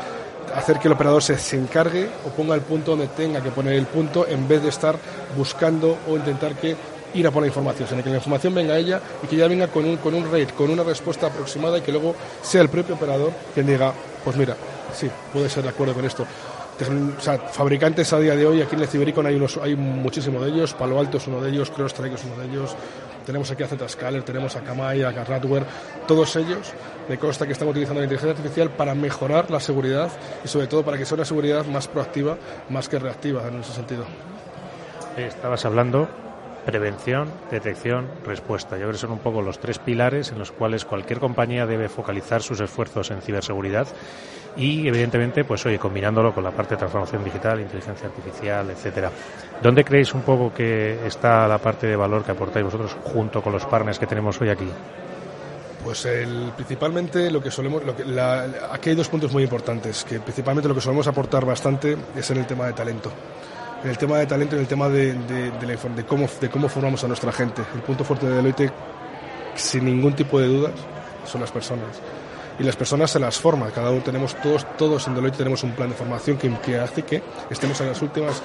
hacer 0.55 0.77
que 0.77 0.87
el 0.87 0.93
operador 0.93 1.23
se, 1.23 1.39
se 1.39 1.57
encargue 1.57 2.07
o 2.25 2.29
ponga 2.29 2.53
el 2.53 2.61
punto 2.61 2.91
donde 2.91 3.07
tenga 3.07 3.41
que 3.41 3.49
poner 3.49 3.73
el 3.73 3.87
punto 3.87 4.27
en 4.27 4.47
vez 4.47 4.61
de 4.61 4.69
estar 4.69 4.95
buscando 5.35 5.97
o 6.07 6.15
intentar 6.17 6.53
que 6.53 6.75
ir 7.13 7.27
a 7.27 7.31
por 7.31 7.41
la 7.41 7.47
información, 7.47 7.87
sino 7.87 8.03
que 8.03 8.09
la 8.09 8.17
información 8.17 8.53
venga 8.53 8.73
a 8.73 8.77
ella 8.77 9.01
y 9.23 9.27
que 9.27 9.35
ya 9.35 9.47
venga 9.47 9.67
con 9.67 9.85
un, 9.85 9.97
con 9.97 10.13
un 10.13 10.25
rate, 10.25 10.53
con 10.57 10.69
una 10.69 10.83
respuesta 10.83 11.27
aproximada 11.27 11.77
y 11.77 11.81
que 11.81 11.91
luego 11.91 12.15
sea 12.41 12.61
el 12.61 12.69
propio 12.69 12.95
operador 12.95 13.31
quien 13.53 13.65
diga, 13.65 13.93
pues 14.23 14.35
mira, 14.35 14.55
sí, 14.93 15.09
puede 15.31 15.49
ser 15.49 15.63
de 15.63 15.69
acuerdo 15.69 15.93
con 15.93 16.05
esto. 16.05 16.25
O 16.79 17.21
sea, 17.21 17.39
fabricantes 17.39 18.13
a 18.13 18.19
día 18.19 18.35
de 18.35 18.45
hoy, 18.45 18.61
aquí 18.61 18.75
en 18.75 18.81
el 18.81 18.87
Cibericon 18.87 19.25
hay, 19.25 19.35
unos, 19.35 19.57
hay 19.57 19.75
muchísimos 19.75 20.43
de 20.43 20.51
ellos, 20.51 20.75
Palo 20.75 20.99
Alto 20.99 21.17
es 21.17 21.25
uno 21.25 21.41
de 21.41 21.49
ellos, 21.49 21.71
CrowdStrike 21.71 22.13
es 22.13 22.23
uno 22.23 22.37
de 22.37 22.45
ellos, 22.45 22.75
tenemos 23.25 23.49
aquí 23.49 23.63
a 23.63 23.67
Zscaler, 23.67 24.21
tenemos 24.21 24.55
a 24.55 24.61
Kamai, 24.61 25.01
a 25.01 25.11
Radware, 25.11 25.65
todos 26.07 26.35
ellos 26.35 26.71
me 27.09 27.17
consta 27.17 27.47
que 27.47 27.53
están 27.53 27.67
utilizando 27.67 27.99
la 27.99 28.05
inteligencia 28.05 28.37
artificial 28.37 28.69
para 28.69 28.93
mejorar 28.93 29.49
la 29.49 29.59
seguridad 29.59 30.11
y 30.45 30.47
sobre 30.47 30.67
todo 30.67 30.85
para 30.85 30.99
que 30.99 31.05
sea 31.05 31.15
una 31.15 31.25
seguridad 31.25 31.65
más 31.65 31.87
proactiva, 31.87 32.37
más 32.69 32.87
que 32.87 32.99
reactiva 32.99 33.47
en 33.47 33.59
ese 33.61 33.73
sentido. 33.73 34.05
Estabas 35.17 35.65
hablando 35.65 36.07
prevención, 36.67 37.29
detección, 37.49 38.07
respuesta. 38.25 38.75
Yo 38.75 38.81
creo 38.81 38.91
que 38.91 38.97
son 38.97 39.11
un 39.11 39.19
poco 39.19 39.41
los 39.41 39.57
tres 39.57 39.79
pilares 39.79 40.33
en 40.33 40.37
los 40.37 40.51
cuales 40.51 40.83
cualquier 40.83 41.17
compañía 41.17 41.65
debe 41.65 41.87
focalizar 41.87 42.43
sus 42.43 42.59
esfuerzos 42.59 43.09
en 43.09 43.21
ciberseguridad 43.21 43.87
y, 44.57 44.85
evidentemente, 44.85 45.45
pues 45.45 45.65
oye, 45.65 45.79
combinándolo 45.79 46.35
con 46.35 46.43
la 46.43 46.51
parte 46.51 46.75
de 46.75 46.79
transformación 46.79 47.23
digital, 47.23 47.61
inteligencia 47.61 48.09
artificial, 48.09 48.69
etcétera. 48.69 49.09
¿Dónde 49.63 49.85
creéis 49.85 50.13
un 50.13 50.23
poco 50.23 50.53
que 50.53 51.07
está 51.07 51.47
la 51.47 51.57
parte 51.57 51.87
de 51.87 51.95
valor 51.95 52.25
que 52.25 52.33
aportáis 52.33 52.65
vosotros 52.65 52.97
junto 53.01 53.41
con 53.41 53.53
los 53.53 53.65
partners 53.65 53.97
que 53.97 54.05
tenemos 54.05 54.39
hoy 54.41 54.49
aquí? 54.49 54.67
Pues 55.85 56.05
el, 56.05 56.51
principalmente 56.53 57.31
lo 57.31 57.41
que 57.41 57.49
solemos, 57.49 57.85
lo 57.85 57.95
que, 57.95 58.03
la, 58.03 58.45
aquí 58.73 58.89
hay 58.89 58.95
dos 58.97 59.07
puntos 59.07 59.31
muy 59.31 59.43
importantes, 59.43 60.03
que 60.03 60.19
principalmente 60.19 60.67
lo 60.67 60.75
que 60.75 60.81
solemos 60.81 61.07
aportar 61.07 61.45
bastante 61.45 61.95
es 62.13 62.29
en 62.29 62.37
el 62.39 62.45
tema 62.45 62.65
de 62.65 62.73
talento 62.73 63.09
en 63.87 63.91
el 63.91 63.97
tema 63.97 64.17
de 64.17 64.25
talento 64.25 64.55
y 64.55 64.57
en 64.57 64.63
el 64.63 64.67
tema 64.67 64.89
de, 64.89 65.13
de, 65.13 65.49
de, 65.51 65.65
la, 65.65 65.95
de, 65.95 66.03
cómo, 66.03 66.27
de 66.41 66.49
cómo 66.49 66.67
formamos 66.67 67.05
a 67.05 67.07
nuestra 67.07 67.31
gente. 67.31 67.61
El 67.73 67.81
punto 67.81 68.03
fuerte 68.03 68.27
de 68.27 68.35
Deloitte, 68.35 68.69
sin 69.55 69.85
ningún 69.85 70.13
tipo 70.13 70.41
de 70.41 70.47
dudas, 70.47 70.73
son 71.25 71.39
las 71.39 71.51
personas. 71.51 71.85
Y 72.59 72.63
las 72.63 72.75
personas 72.75 73.09
se 73.11 73.17
las 73.17 73.37
forman. 73.37 73.71
Cada 73.71 73.91
uno 73.91 74.01
tenemos, 74.01 74.35
todos, 74.41 74.65
todos 74.77 75.07
en 75.07 75.15
Deloitte 75.15 75.37
tenemos 75.37 75.63
un 75.63 75.71
plan 75.71 75.87
de 75.87 75.95
formación 75.95 76.35
que, 76.35 76.51
que 76.59 76.77
hace 76.77 77.03
que 77.03 77.23
estemos 77.49 77.79
en 77.79 77.87
las 77.87 78.01
últimas 78.01 78.41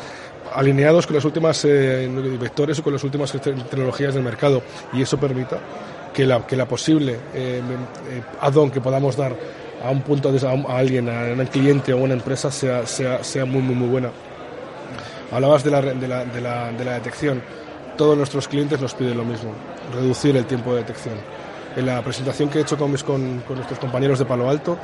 alineados 0.54 1.06
con 1.06 1.16
las 1.16 1.24
últimas 1.24 1.64
eh, 1.64 2.08
vectores 2.38 2.78
o 2.78 2.82
con 2.84 2.92
las 2.92 3.02
últimas 3.02 3.32
tecnologías 3.32 4.12
del 4.12 4.22
mercado 4.22 4.62
y 4.92 5.00
eso 5.00 5.18
permita 5.18 5.58
que 6.12 6.26
la, 6.26 6.46
que 6.46 6.56
la 6.56 6.66
posible 6.66 7.14
eh, 7.32 7.62
eh, 8.10 8.22
add-on 8.38 8.70
que 8.70 8.80
podamos 8.80 9.16
dar 9.16 9.34
a 9.82 9.88
un 9.88 10.02
punto 10.02 10.30
de, 10.30 10.46
a 10.46 10.76
alguien, 10.76 11.08
a 11.08 11.32
un 11.32 11.46
cliente 11.46 11.94
o 11.94 11.98
a 11.98 12.02
una 12.02 12.12
empresa 12.12 12.50
sea, 12.50 12.86
sea, 12.86 13.24
sea 13.24 13.46
muy, 13.46 13.62
muy, 13.62 13.74
muy 13.74 13.88
buena. 13.88 14.10
Hablabas 15.32 15.64
de 15.64 15.70
la, 15.70 15.80
de, 15.80 16.08
la, 16.08 16.24
de, 16.24 16.40
la, 16.40 16.72
de 16.72 16.84
la 16.84 16.92
detección. 16.92 17.42
Todos 17.96 18.16
nuestros 18.16 18.48
clientes 18.48 18.80
nos 18.80 18.94
piden 18.94 19.16
lo 19.16 19.24
mismo, 19.24 19.52
reducir 19.94 20.36
el 20.36 20.44
tiempo 20.44 20.72
de 20.72 20.80
detección. 20.80 21.14
En 21.74 21.86
la 21.86 22.02
presentación 22.02 22.50
que 22.50 22.58
he 22.58 22.62
hecho 22.62 22.76
con, 22.76 22.94
con, 22.98 23.40
con 23.40 23.56
nuestros 23.56 23.78
compañeros 23.78 24.18
de 24.18 24.26
Palo 24.26 24.50
Alto 24.50 24.76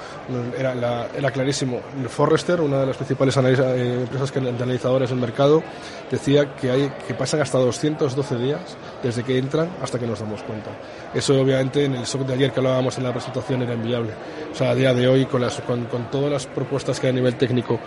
era, 0.59 0.75
la, 0.75 1.09
era 1.15 1.31
clarísimo. 1.31 1.81
Forrester, 2.09 2.63
una 2.63 2.81
de 2.81 2.87
las 2.87 2.97
principales 2.97 3.37
eh, 3.37 4.01
empresas 4.01 4.33
que, 4.33 4.41
de 4.41 4.49
analizadores 4.49 5.11
del 5.11 5.19
mercado, 5.19 5.63
decía 6.11 6.55
que, 6.55 6.71
hay, 6.71 6.91
que 7.07 7.13
pasan 7.13 7.43
hasta 7.43 7.59
212 7.59 8.37
días 8.39 8.61
desde 9.03 9.23
que 9.23 9.37
entran 9.37 9.69
hasta 9.83 9.99
que 9.99 10.07
nos 10.07 10.21
damos 10.21 10.43
cuenta. 10.45 10.71
Eso 11.13 11.39
obviamente 11.39 11.85
en 11.85 11.95
el 11.95 12.07
SOC 12.07 12.23
de 12.23 12.35
ayer 12.35 12.53
que 12.53 12.61
hablábamos 12.61 12.97
en 12.97 13.05
la 13.05 13.13
presentación 13.13 13.61
era 13.63 13.75
inviable. 13.75 14.13
O 14.51 14.55
sea, 14.55 14.71
a 14.71 14.75
día 14.75 14.95
de 14.95 15.09
hoy 15.09 15.27
con, 15.27 15.43
las, 15.43 15.61
con, 15.61 15.85
con 15.87 16.11
todas 16.11 16.33
las 16.33 16.47
propuestas 16.47 16.99
que 16.99 17.09
hay 17.09 17.13
a 17.13 17.17
nivel 17.17 17.35
técnico 17.35 17.79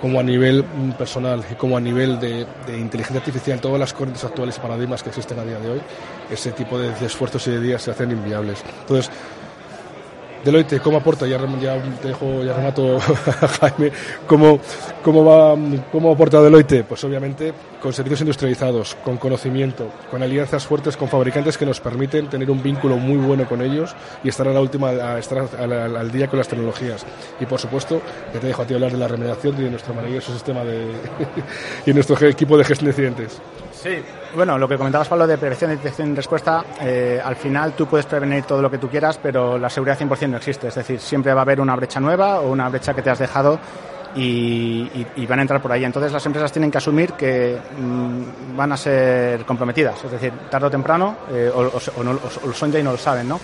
como 0.00 0.20
a 0.20 0.22
nivel 0.22 0.64
mm, 0.64 0.92
personal 0.92 1.44
y 1.50 1.54
como 1.54 1.76
a 1.76 1.80
nivel 1.80 2.20
de, 2.20 2.46
de, 2.66 2.78
inteligencia 2.78 3.20
artificial, 3.20 3.60
todas 3.60 3.80
las 3.80 3.92
corrientes 3.92 4.24
actuales 4.24 4.56
y 4.56 4.60
paradigmas 4.60 5.02
que 5.02 5.08
existen 5.08 5.38
a 5.38 5.44
día 5.44 5.58
de 5.58 5.70
hoy, 5.70 5.80
ese 6.30 6.52
tipo 6.52 6.78
de, 6.78 6.92
de 6.92 7.06
esfuerzos 7.06 7.46
y 7.48 7.50
de 7.50 7.60
días 7.60 7.82
se 7.82 7.90
hacen 7.90 8.10
inviables. 8.10 8.62
Entonces, 8.80 9.10
Deloitte, 10.44 10.80
¿cómo 10.80 10.98
aporta? 10.98 11.26
Ya, 11.26 11.38
ya 11.60 11.82
te 12.00 12.08
dejo, 12.08 12.44
ya 12.44 12.54
remato 12.54 12.98
Jaime, 13.60 13.92
¿cómo, 14.26 14.60
cómo, 15.02 15.24
va, 15.24 15.56
¿cómo 15.90 16.12
aporta 16.12 16.40
Deloitte? 16.40 16.84
Pues 16.84 17.02
obviamente 17.04 17.52
con 17.82 17.92
servicios 17.92 18.20
industrializados, 18.20 18.96
con 19.04 19.16
conocimiento, 19.18 19.88
con 20.10 20.22
alianzas 20.22 20.66
fuertes 20.66 20.96
con 20.96 21.08
fabricantes 21.08 21.56
que 21.56 21.66
nos 21.66 21.80
permiten 21.80 22.28
tener 22.28 22.50
un 22.50 22.62
vínculo 22.62 22.96
muy 22.96 23.16
bueno 23.16 23.48
con 23.48 23.62
ellos 23.62 23.94
y 24.22 24.28
estar 24.28 24.48
a 24.48 24.52
la 24.52 24.60
última, 24.60 24.88
a 24.88 25.18
estar 25.18 25.38
al, 25.58 26.12
día 26.12 26.28
con 26.28 26.38
las 26.38 26.48
tecnologías. 26.48 27.04
Y 27.40 27.46
por 27.46 27.58
supuesto, 27.58 28.00
ya 28.32 28.40
te 28.40 28.46
dejo 28.46 28.62
a 28.62 28.66
ti 28.66 28.74
hablar 28.74 28.92
de 28.92 28.98
la 28.98 29.08
remediación 29.08 29.56
y 29.58 29.64
de 29.64 29.70
nuestro 29.70 29.94
maravilloso 29.94 30.32
sistema 30.32 30.64
de 30.64 30.86
y 31.86 31.92
nuestro 31.92 32.26
equipo 32.26 32.56
de 32.56 32.64
gestión 32.64 32.86
de 32.86 32.90
incidentes. 32.90 33.40
Sí, 33.80 34.02
bueno, 34.34 34.58
lo 34.58 34.68
que 34.68 34.76
comentabas, 34.76 35.06
Pablo, 35.06 35.24
de 35.24 35.38
prevención, 35.38 35.70
detección 35.70 36.10
y 36.10 36.14
respuesta, 36.16 36.64
eh, 36.80 37.20
al 37.24 37.36
final 37.36 37.74
tú 37.74 37.86
puedes 37.86 38.06
prevenir 38.06 38.42
todo 38.42 38.60
lo 38.60 38.68
que 38.68 38.78
tú 38.78 38.88
quieras, 38.88 39.20
pero 39.22 39.56
la 39.56 39.70
seguridad 39.70 39.96
100% 39.96 40.28
no 40.30 40.36
existe. 40.38 40.66
Es 40.66 40.74
decir, 40.74 40.98
siempre 40.98 41.32
va 41.32 41.42
a 41.42 41.42
haber 41.42 41.60
una 41.60 41.76
brecha 41.76 42.00
nueva 42.00 42.40
o 42.40 42.50
una 42.50 42.68
brecha 42.68 42.92
que 42.92 43.02
te 43.02 43.10
has 43.10 43.20
dejado 43.20 43.60
y, 44.16 45.06
van 45.28 45.38
a 45.38 45.42
entrar 45.42 45.62
por 45.62 45.70
ahí. 45.70 45.84
Entonces 45.84 46.10
las 46.10 46.26
empresas 46.26 46.50
tienen 46.50 46.72
que 46.72 46.78
asumir 46.78 47.12
que 47.12 47.56
mmm, 47.78 48.56
van 48.56 48.72
a 48.72 48.76
ser 48.76 49.44
comprometidas. 49.44 50.04
Es 50.04 50.10
decir, 50.10 50.32
tarde 50.50 50.66
o 50.66 50.70
temprano, 50.70 51.18
eh, 51.30 51.48
o, 51.54 51.60
o, 51.60 51.80
o, 52.00 52.02
no, 52.02 52.10
o, 52.10 52.46
lo 52.46 52.52
son 52.52 52.72
ya 52.72 52.80
y 52.80 52.82
no 52.82 52.90
lo 52.90 52.98
saben, 52.98 53.28
¿no? 53.28 53.38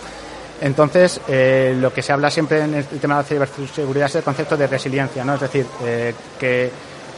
Entonces, 0.61 1.21
eh, 1.29 1.77
lo 1.79 1.93
que 1.93 2.03
se 2.03 2.13
habla 2.13 2.31
siempre 2.31 2.63
en 2.63 2.75
el 2.75 2.85
tema 2.87 3.23
de 3.23 3.39
la 3.39 3.47
ciberseguridad 3.47 4.07
es 4.07 4.17
el 4.17 4.23
concepto 4.23 4.57
de 4.57 4.67
resiliencia, 4.67 5.25
¿no? 5.25 5.35
Es 5.35 5.41
decir, 5.41 5.67
eh, 5.85 6.15
que 6.39 6.71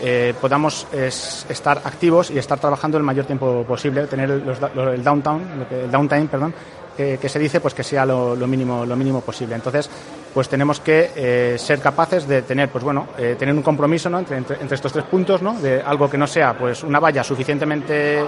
eh, 0.03 0.35
podamos 0.41 0.87
es, 0.93 1.47
estar 1.49 1.81
activos 1.85 2.31
y 2.31 2.39
estar 2.39 2.59
trabajando 2.59 2.99
el 2.99 3.05
mayor 3.05 3.27
tiempo 3.27 3.65
posible, 3.67 4.07
tener 4.07 4.29
los, 4.29 4.59
el 4.77 5.03
downtown, 5.03 5.43
el 5.71 5.91
downtime, 5.91 6.27
perdón, 6.27 6.55
que, 6.97 7.29
se 7.29 7.39
dice, 7.39 7.61
pues 7.61 7.75
que 7.75 7.83
sea 7.83 8.07
lo, 8.07 8.35
mínimo, 8.47 8.87
lo 8.87 8.97
mínimo 8.97 9.21
posible. 9.21 9.55
Entonces, 9.55 9.89
pues 10.33 10.49
tenemos 10.49 10.81
que 10.81 11.11
eh, 11.15 11.57
ser 11.59 11.81
capaces 11.81 12.27
de 12.27 12.43
tener, 12.43 12.71
pues 12.71 12.83
bueno, 12.83 13.09
eh, 13.19 13.37
tener 13.39 13.55
un 13.55 13.63
compromiso, 13.63 14.09
¿no? 14.09 14.19
Entre, 14.19 14.57
estos 14.71 14.93
tres 14.93 15.05
puntos, 15.05 15.43
¿no? 15.43 15.59
De 15.61 15.83
algo 15.83 16.09
que 16.09 16.19
no 16.19 16.27
sea, 16.27 16.57
pues 16.57 16.83
una 16.83 16.99
valla 16.99 17.23
suficientemente 17.23 18.25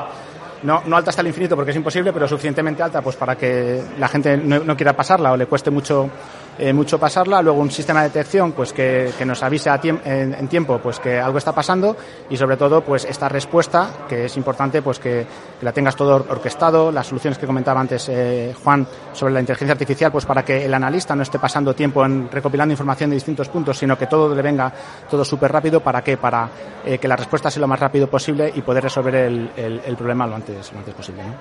no, 0.62 0.82
no 0.86 0.96
alta 0.96 1.10
hasta 1.10 1.22
el 1.22 1.28
infinito 1.28 1.54
porque 1.56 1.70
es 1.70 1.76
imposible, 1.76 2.12
pero 2.12 2.28
suficientemente 2.28 2.82
alta 2.82 3.00
pues 3.00 3.16
para 3.16 3.36
que 3.36 3.82
la 3.98 4.08
gente 4.08 4.36
no 4.36 4.76
quiera 4.76 4.94
pasarla 4.94 5.32
o 5.32 5.36
le 5.36 5.46
cueste 5.46 5.70
mucho 5.70 6.10
eh, 6.58 6.72
mucho 6.72 6.98
pasarla, 6.98 7.40
luego 7.40 7.60
un 7.60 7.70
sistema 7.70 8.02
de 8.02 8.08
detección 8.08 8.52
pues 8.52 8.72
que, 8.72 9.12
que 9.16 9.24
nos 9.24 9.42
avise 9.42 9.70
a 9.70 9.80
tiemp 9.80 10.04
en, 10.06 10.34
en, 10.34 10.48
tiempo 10.48 10.78
pues 10.78 10.98
que 10.98 11.18
algo 11.18 11.38
está 11.38 11.54
pasando 11.54 11.96
y 12.28 12.36
sobre 12.36 12.56
todo 12.56 12.82
pues 12.82 13.04
esta 13.04 13.28
respuesta 13.28 13.90
que 14.08 14.24
es 14.24 14.36
importante 14.36 14.82
pues 14.82 14.98
que, 14.98 15.26
que 15.58 15.64
la 15.64 15.72
tengas 15.72 15.94
todo 15.94 16.26
orquestado, 16.28 16.90
las 16.90 17.06
soluciones 17.06 17.38
que 17.38 17.46
comentaba 17.46 17.80
antes 17.80 18.08
eh, 18.08 18.54
Juan 18.62 18.86
sobre 19.12 19.34
la 19.34 19.40
inteligencia 19.40 19.72
artificial 19.72 20.10
pues 20.10 20.26
para 20.26 20.44
que 20.44 20.64
el 20.64 20.74
analista 20.74 21.14
no 21.14 21.22
esté 21.22 21.38
pasando 21.38 21.74
tiempo 21.74 22.04
en 22.04 22.28
recopilando 22.30 22.72
información 22.72 23.10
de 23.10 23.16
distintos 23.16 23.48
puntos, 23.48 23.78
sino 23.78 23.96
que 23.96 24.06
todo 24.06 24.34
le 24.34 24.42
venga 24.42 24.72
todo 25.08 25.24
súper 25.24 25.52
rápido, 25.52 25.80
¿para 25.80 26.02
qué? 26.02 26.16
Para 26.16 26.48
eh, 26.84 26.98
que 26.98 27.08
la 27.08 27.16
respuesta 27.16 27.50
sea 27.50 27.60
lo 27.60 27.68
más 27.68 27.78
rápido 27.78 28.08
posible 28.08 28.52
y 28.54 28.62
poder 28.62 28.82
resolver 28.82 29.14
el, 29.14 29.50
el, 29.56 29.80
el 29.84 29.96
problema 29.96 30.26
lo 30.26 30.34
antes, 30.34 30.72
lo 30.72 30.78
antes 30.78 30.94
posible. 30.94 31.22
¿no? 31.22 31.34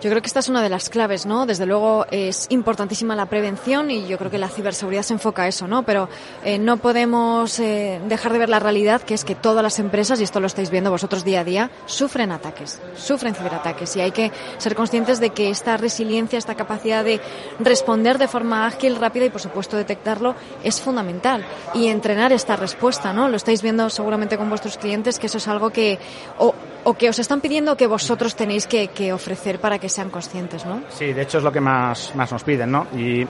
Yo 0.00 0.10
creo 0.10 0.22
que 0.22 0.26
esta 0.26 0.40
es 0.40 0.48
una 0.48 0.62
de 0.62 0.68
las 0.68 0.88
claves, 0.88 1.26
¿no? 1.26 1.46
Desde 1.46 1.66
luego 1.66 2.06
es 2.10 2.46
importantísima 2.50 3.14
la 3.14 3.26
prevención 3.26 3.90
y 3.90 4.06
yo 4.06 4.18
creo 4.18 4.30
que 4.30 4.38
la 4.38 4.48
ciberseguridad 4.54 5.02
se 5.02 5.12
enfoca 5.14 5.42
a 5.42 5.48
eso, 5.48 5.66
¿no? 5.66 5.82
Pero 5.82 6.08
eh, 6.44 6.58
no 6.58 6.78
podemos 6.78 7.58
eh, 7.58 8.00
dejar 8.08 8.32
de 8.32 8.38
ver 8.38 8.48
la 8.48 8.60
realidad, 8.60 9.02
que 9.02 9.14
es 9.14 9.24
que 9.24 9.34
todas 9.34 9.62
las 9.62 9.78
empresas, 9.78 10.20
y 10.20 10.24
esto 10.24 10.40
lo 10.40 10.46
estáis 10.46 10.70
viendo 10.70 10.90
vosotros 10.90 11.24
día 11.24 11.40
a 11.40 11.44
día, 11.44 11.70
sufren 11.86 12.32
ataques, 12.32 12.80
sufren 12.96 13.34
ciberataques. 13.34 13.96
Y 13.96 14.00
hay 14.00 14.12
que 14.12 14.32
ser 14.58 14.74
conscientes 14.74 15.20
de 15.20 15.30
que 15.30 15.50
esta 15.50 15.76
resiliencia, 15.76 16.38
esta 16.38 16.54
capacidad 16.54 17.04
de 17.04 17.20
responder 17.58 18.18
de 18.18 18.28
forma 18.28 18.66
ágil, 18.66 18.96
rápida 18.96 19.26
y, 19.26 19.30
por 19.30 19.40
supuesto, 19.40 19.76
detectarlo, 19.76 20.34
es 20.62 20.80
fundamental. 20.80 21.44
Y 21.74 21.88
entrenar 21.88 22.32
esta 22.32 22.56
respuesta, 22.56 23.12
¿no? 23.12 23.28
Lo 23.28 23.36
estáis 23.36 23.62
viendo 23.62 23.90
seguramente 23.90 24.36
con 24.36 24.48
vuestros 24.48 24.78
clientes, 24.78 25.18
que 25.18 25.26
eso 25.26 25.38
es 25.38 25.48
algo 25.48 25.70
que 25.70 25.98
o, 26.38 26.54
o 26.84 26.94
que 26.94 27.08
os 27.08 27.18
están 27.18 27.40
pidiendo 27.40 27.76
que 27.76 27.86
vosotros 27.86 28.36
tenéis 28.36 28.66
que, 28.66 28.88
que 28.88 29.12
ofrecer 29.12 29.58
para 29.58 29.78
que 29.78 29.88
sean 29.88 30.10
conscientes, 30.10 30.64
¿no? 30.64 30.82
Sí, 30.90 31.12
de 31.12 31.22
hecho 31.22 31.38
es 31.38 31.44
lo 31.44 31.52
que 31.52 31.60
más, 31.60 32.14
más 32.14 32.30
nos 32.30 32.44
piden, 32.44 32.70
¿no? 32.70 32.86
Y 32.96 33.26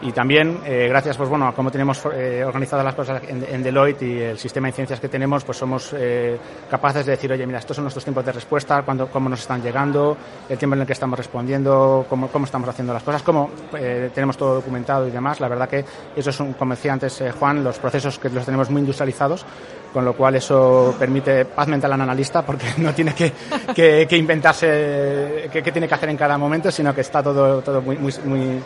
y 0.00 0.12
también 0.12 0.60
eh, 0.64 0.86
gracias 0.88 1.16
pues 1.16 1.28
bueno 1.28 1.48
a 1.48 1.54
cómo 1.54 1.70
tenemos 1.70 2.02
eh, 2.14 2.44
organizadas 2.44 2.84
las 2.84 2.94
cosas 2.94 3.22
en, 3.26 3.44
en, 3.48 3.62
Deloitte 3.62 4.02
y 4.02 4.18
el 4.20 4.38
sistema 4.38 4.68
de 4.68 4.72
ciencias 4.72 5.00
que 5.00 5.08
tenemos 5.08 5.44
pues 5.44 5.58
somos 5.58 5.92
eh, 5.96 6.38
capaces 6.70 7.04
de 7.04 7.12
decir 7.12 7.32
oye 7.32 7.44
mira 7.46 7.58
estos 7.58 7.74
son 7.76 7.84
nuestros 7.84 8.04
tiempos 8.04 8.24
de 8.24 8.32
respuesta 8.32 8.82
cuando, 8.82 9.08
cómo 9.08 9.28
nos 9.28 9.40
están 9.40 9.60
llegando 9.60 10.16
el 10.48 10.56
tiempo 10.56 10.74
en 10.76 10.82
el 10.82 10.86
que 10.86 10.92
estamos 10.92 11.18
respondiendo 11.18 12.06
cómo, 12.08 12.28
cómo 12.28 12.44
estamos 12.44 12.68
haciendo 12.68 12.92
las 12.92 13.02
cosas 13.02 13.22
cómo 13.22 13.50
eh, 13.76 14.10
tenemos 14.14 14.36
todo 14.36 14.54
documentado 14.54 15.08
y 15.08 15.10
demás 15.10 15.40
la 15.40 15.48
verdad 15.48 15.68
que 15.68 15.84
eso 16.14 16.30
es 16.30 16.40
un, 16.40 16.52
como 16.52 16.74
decía 16.74 16.92
antes 16.92 17.20
eh, 17.20 17.32
Juan 17.32 17.64
los 17.64 17.78
procesos 17.78 18.18
que 18.18 18.28
los 18.28 18.44
tenemos 18.44 18.70
muy 18.70 18.80
industrializados 18.80 19.44
con 19.92 20.04
lo 20.04 20.14
cual 20.14 20.36
eso 20.36 20.94
permite 20.98 21.44
paz 21.44 21.66
mental 21.66 21.92
al 21.94 22.02
analista 22.02 22.42
porque 22.42 22.66
no 22.78 22.94
tiene 22.94 23.14
que, 23.14 23.32
que, 23.74 24.06
que 24.08 24.16
inventarse 24.16 25.48
qué 25.52 25.72
tiene 25.72 25.88
que 25.88 25.94
hacer 25.94 26.10
en 26.10 26.16
cada 26.16 26.38
momento 26.38 26.70
sino 26.70 26.94
que 26.94 27.00
está 27.00 27.20
todo, 27.20 27.62
todo 27.62 27.82
muy, 27.82 27.96
muy, 27.96 28.12
muy 28.24 28.62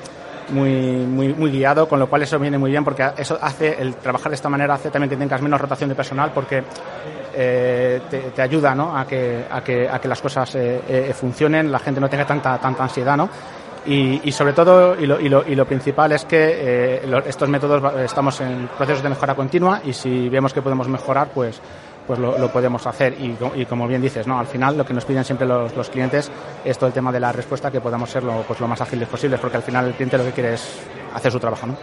muy, 0.51 0.70
muy, 0.70 1.34
muy 1.34 1.51
guiado, 1.51 1.88
con 1.88 1.99
lo 1.99 2.09
cual 2.09 2.22
eso 2.22 2.38
viene 2.38 2.59
muy 2.59 2.70
bien 2.70 2.84
porque 2.84 3.09
eso 3.16 3.38
hace, 3.40 3.80
el 3.80 3.95
trabajar 3.97 4.30
de 4.30 4.36
esta 4.36 4.49
manera 4.49 4.74
hace 4.74 4.90
también 4.90 5.11
que 5.11 5.16
tengas 5.16 5.43
menos 5.43 5.61
rotación 5.61 5.88
de 5.88 5.95
personal 5.95 6.30
porque 6.34 6.62
eh, 7.34 8.01
te, 8.34 8.43
ayuda 8.43 8.74
¿no? 8.74 8.97
a, 8.97 9.07
que, 9.07 9.45
a, 9.51 9.62
que, 9.62 9.88
a 9.88 9.99
que 9.99 10.09
las 10.09 10.20
cosas 10.20 10.55
eh, 10.55 10.80
eh, 10.88 11.14
funcionen, 11.14 11.70
la 11.70 11.78
gente 11.78 12.01
no 12.01 12.09
tenga 12.09 12.26
tanta, 12.26 12.59
tanta 12.59 12.82
ansiedad, 12.82 13.16
¿no? 13.16 13.28
Y, 13.84 14.20
y, 14.28 14.30
sobre 14.30 14.53
todo, 14.53 14.95
y 14.97 15.07
lo, 15.07 15.18
y, 15.18 15.28
lo, 15.28 15.45
y 15.45 15.57
lo, 15.57 15.64
principal 15.64 16.12
es 16.12 16.24
que 16.24 16.36
eh, 16.38 17.07
lo, 17.07 17.18
estos 17.18 17.49
métodos 17.49 17.93
estamos 18.01 18.40
en 18.40 18.68
procesos 18.78 19.03
de 19.03 19.09
mejora 19.09 19.34
continua 19.34 19.80
y 19.84 19.93
si 19.93 20.28
vemos 20.28 20.53
que 20.53 20.62
podemos 20.62 20.86
mejorar, 20.86 21.30
pues, 21.34 21.61
pues 22.07 22.18
lo, 22.18 22.53
podemos 22.53 22.86
hacer. 22.86 23.16
Y, 23.20 23.64
como 23.64 23.86
bien 23.86 24.03
dices, 24.03 24.26
¿no? 24.26 24.38
al 24.38 24.46
final 24.46 24.76
lo 24.76 24.84
que 24.84 24.94
nos 24.94 25.05
piden 25.05 25.24
siempre 25.24 25.46
los, 25.46 25.74
los, 25.76 25.88
clientes 25.88 26.30
es 26.64 26.78
todo 26.78 26.88
el 26.88 26.92
tema 26.92 27.12
de 27.12 27.20
la 27.20 27.32
respuesta, 27.32 27.70
que 27.70 27.80
podamos 27.80 28.11
ser 28.11 28.22
lo, 28.24 28.42
pues, 28.42 28.61
lo 28.61 28.68
más 28.68 28.80
ágiles 28.80 29.09
posibles, 29.09 29.40
porque 29.40 29.57
al 29.57 29.62
final 29.62 29.86
el 29.86 29.94
cliente 29.94 30.18
lo 30.18 30.24
que 30.24 30.32
quiere 30.32 30.55
es 30.55 30.80
hacer 31.14 31.30
su 31.30 31.38
trabajo. 31.38 31.66
¿no? 31.66 31.76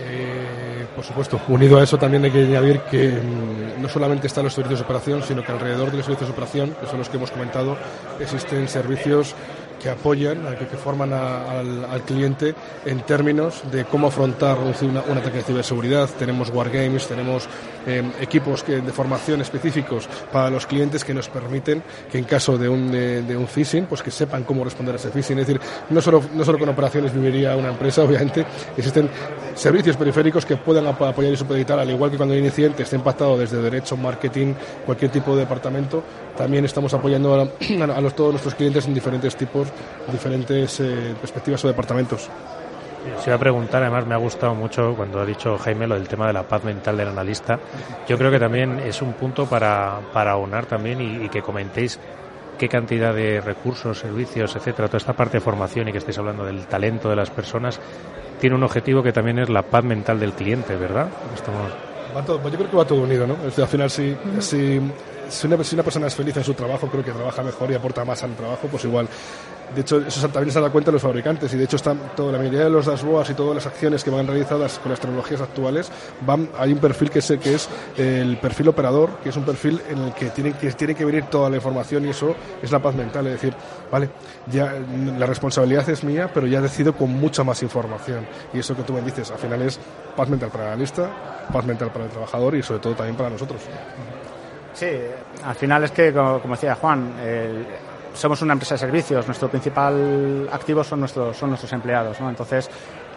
Eh, 0.00 0.86
por 0.94 1.04
supuesto, 1.04 1.40
unido 1.48 1.78
a 1.78 1.82
eso 1.82 1.96
también 1.96 2.24
hay 2.24 2.30
que 2.30 2.42
añadir 2.42 2.80
que 2.82 3.08
mmm, 3.10 3.80
no 3.80 3.88
solamente 3.88 4.26
están 4.26 4.44
los 4.44 4.54
servicios 4.54 4.80
de 4.80 4.84
operación, 4.84 5.22
sino 5.22 5.42
que 5.42 5.52
alrededor 5.52 5.90
de 5.90 5.98
los 5.98 6.06
servicios 6.06 6.28
de 6.28 6.32
operación, 6.32 6.76
que 6.80 6.86
son 6.86 6.98
los 6.98 7.08
que 7.08 7.16
hemos 7.16 7.30
comentado, 7.30 7.76
existen 8.20 8.68
servicios 8.68 9.34
que 9.82 9.90
apoyan, 9.90 10.38
que, 10.56 10.76
forman 10.76 11.12
a, 11.12 11.58
al, 11.58 11.84
al, 11.84 12.02
cliente 12.02 12.54
en 12.86 13.00
términos 13.00 13.62
de 13.70 13.84
cómo 13.84 14.06
afrontar 14.06 14.58
un, 14.58 14.96
ataque 14.96 15.38
de 15.38 15.42
ciberseguridad. 15.42 16.08
Tenemos 16.18 16.50
wargames, 16.50 17.08
tenemos 17.08 17.48
eh, 17.86 18.02
equipos 18.20 18.64
de 18.64 18.80
formación 18.92 19.40
específicos 19.40 20.08
para 20.30 20.50
los 20.50 20.66
clientes 20.66 21.04
que 21.04 21.12
nos 21.12 21.28
permiten 21.28 21.82
que 22.10 22.18
en 22.18 22.24
caso 22.24 22.56
de 22.56 22.68
un, 22.68 22.92
de, 22.92 23.36
un 23.36 23.48
phishing, 23.48 23.86
pues 23.86 24.02
que 24.02 24.10
sepan 24.10 24.44
cómo 24.44 24.62
responder 24.62 24.94
a 24.94 24.98
ese 24.98 25.10
phishing. 25.10 25.38
Es 25.40 25.46
decir, 25.46 25.60
no 25.90 26.00
solo, 26.00 26.22
no 26.34 26.44
solo 26.44 26.58
con 26.58 26.68
operaciones 26.68 27.12
viviría 27.12 27.56
una 27.56 27.70
empresa, 27.70 28.02
obviamente, 28.04 28.46
existen 28.76 29.10
servicios 29.54 29.96
periféricos 29.96 30.46
que 30.46 30.56
puedan 30.56 30.86
apoyar 30.86 31.32
y 31.32 31.36
supeditar, 31.36 31.78
al 31.78 31.90
igual 31.90 32.10
que 32.10 32.16
cuando 32.16 32.34
hay 32.34 32.40
un 32.40 32.46
incidente 32.46 32.84
está 32.84 32.96
impactado 32.96 33.36
desde 33.36 33.60
derecho, 33.60 33.96
marketing, 33.96 34.54
cualquier 34.86 35.10
tipo 35.10 35.34
de 35.34 35.40
departamento, 35.40 36.02
también 36.36 36.64
estamos 36.64 36.92
apoyando 36.94 37.34
a, 37.34 37.42
a, 37.96 38.00
los, 38.00 38.14
todos 38.14 38.32
nuestros 38.32 38.54
clientes 38.54 38.86
en 38.86 38.94
diferentes 38.94 39.36
tipos, 39.36 39.68
diferentes 40.10 40.80
eh, 40.80 41.14
perspectivas 41.20 41.64
o 41.64 41.68
departamentos. 41.68 42.28
Se 43.18 43.30
iba 43.30 43.36
a 43.36 43.38
preguntar, 43.38 43.82
además 43.82 44.06
me 44.06 44.14
ha 44.14 44.18
gustado 44.18 44.54
mucho 44.54 44.94
cuando 44.94 45.20
ha 45.20 45.26
dicho 45.26 45.58
Jaime 45.58 45.88
lo 45.88 45.96
del 45.96 46.06
tema 46.06 46.28
de 46.28 46.32
la 46.32 46.44
paz 46.44 46.62
mental 46.62 46.96
del 46.96 47.08
analista. 47.08 47.58
Yo 48.08 48.16
creo 48.16 48.30
que 48.30 48.38
también 48.38 48.78
es 48.78 49.02
un 49.02 49.14
punto 49.14 49.46
para, 49.46 49.98
para 50.12 50.32
aunar 50.32 50.66
también 50.66 51.00
y, 51.00 51.24
y 51.24 51.28
que 51.28 51.42
comentéis 51.42 51.98
qué 52.58 52.68
cantidad 52.68 53.12
de 53.12 53.40
recursos, 53.40 53.98
servicios, 53.98 54.54
etcétera, 54.54 54.86
toda 54.86 54.98
esta 54.98 55.14
parte 55.14 55.38
de 55.38 55.40
formación 55.40 55.88
y 55.88 55.92
que 55.92 55.98
estáis 55.98 56.18
hablando 56.18 56.44
del 56.44 56.66
talento 56.66 57.10
de 57.10 57.16
las 57.16 57.28
personas, 57.28 57.80
tiene 58.40 58.54
un 58.54 58.62
objetivo 58.62 59.02
que 59.02 59.12
también 59.12 59.40
es 59.40 59.48
la 59.48 59.62
paz 59.62 59.82
mental 59.84 60.20
del 60.20 60.32
cliente, 60.32 60.76
¿verdad? 60.76 61.08
Estamos... 61.34 61.72
Va 62.16 62.24
todo, 62.24 62.42
yo 62.48 62.58
creo 62.58 62.70
que 62.70 62.76
va 62.76 62.84
todo 62.84 63.02
unido, 63.02 63.26
¿no? 63.26 63.36
Al 63.44 63.68
final, 63.68 63.90
si, 63.90 64.16
si 64.38 64.80
si 65.28 65.46
una, 65.46 65.62
si 65.64 65.74
una 65.74 65.82
persona 65.82 66.06
es 66.06 66.14
feliz 66.14 66.36
en 66.36 66.44
su 66.44 66.54
trabajo, 66.54 66.88
creo 66.88 67.04
que 67.04 67.12
trabaja 67.12 67.42
mejor 67.42 67.70
y 67.70 67.74
aporta 67.74 68.04
más 68.04 68.22
al 68.22 68.34
trabajo, 68.34 68.68
pues 68.68 68.84
igual 68.84 69.08
de 69.74 69.80
hecho, 69.80 69.98
eso 69.98 70.28
también 70.28 70.52
se 70.52 70.60
da 70.60 70.70
cuenta 70.70 70.90
los 70.90 71.00
fabricantes 71.00 71.52
y 71.54 71.56
de 71.56 71.64
hecho 71.64 71.76
están 71.76 71.98
toda 72.14 72.32
la 72.32 72.38
mayoría 72.38 72.64
de 72.64 72.70
los 72.70 72.86
dashboards 72.86 73.30
y 73.30 73.34
todas 73.34 73.54
las 73.54 73.66
acciones 73.66 74.04
que 74.04 74.10
van 74.10 74.26
realizadas 74.26 74.78
con 74.78 74.90
las 74.90 75.00
tecnologías 75.00 75.40
actuales 75.40 75.90
van 76.26 76.50
hay 76.58 76.72
un 76.72 76.78
perfil 76.78 77.10
que 77.10 77.20
es 77.20 77.32
que 77.42 77.54
es 77.54 77.68
el 77.96 78.36
perfil 78.36 78.68
operador, 78.68 79.18
que 79.22 79.30
es 79.30 79.36
un 79.36 79.44
perfil 79.44 79.80
en 79.88 79.98
el 79.98 80.12
que 80.12 80.26
tiene 80.30 80.52
que 80.52 80.70
tiene 80.72 80.94
que 80.94 81.04
venir 81.04 81.24
toda 81.24 81.48
la 81.48 81.56
información 81.56 82.04
y 82.06 82.10
eso 82.10 82.34
es 82.62 82.70
la 82.70 82.80
paz 82.80 82.94
mental, 82.94 83.26
es 83.26 83.34
decir, 83.34 83.54
vale, 83.90 84.10
ya 84.50 84.74
la 85.18 85.26
responsabilidad 85.26 85.88
es 85.88 86.04
mía, 86.04 86.30
pero 86.32 86.46
ya 86.46 86.60
decido 86.60 86.94
con 86.94 87.10
mucha 87.10 87.42
más 87.42 87.62
información 87.62 88.26
y 88.52 88.58
eso 88.58 88.76
que 88.76 88.82
tú 88.82 88.92
me 88.92 89.00
dices, 89.00 89.30
al 89.30 89.38
final 89.38 89.62
es 89.62 89.80
paz 90.14 90.28
mental 90.28 90.50
para 90.50 90.70
la 90.70 90.76
lista, 90.76 91.46
paz 91.50 91.64
mental 91.64 91.90
para 91.90 92.04
el 92.04 92.10
trabajador 92.10 92.56
y 92.56 92.62
sobre 92.62 92.80
todo 92.80 92.94
también 92.94 93.16
para 93.16 93.30
nosotros. 93.30 93.60
Sí, 94.74 94.88
al 95.44 95.54
final 95.54 95.84
es 95.84 95.90
que, 95.90 96.12
como, 96.12 96.54
decía 96.54 96.74
Juan, 96.74 97.12
el, 97.22 97.66
somos 98.14 98.40
una 98.42 98.54
empresa 98.54 98.74
de 98.74 98.78
servicios, 98.78 99.26
nuestro 99.26 99.48
principal 99.48 100.48
activo 100.50 100.82
son 100.84 101.00
nuestros, 101.00 101.36
son 101.36 101.50
nuestros 101.50 101.72
empleados, 101.72 102.20
¿no? 102.20 102.28
Entonces, 102.28 102.68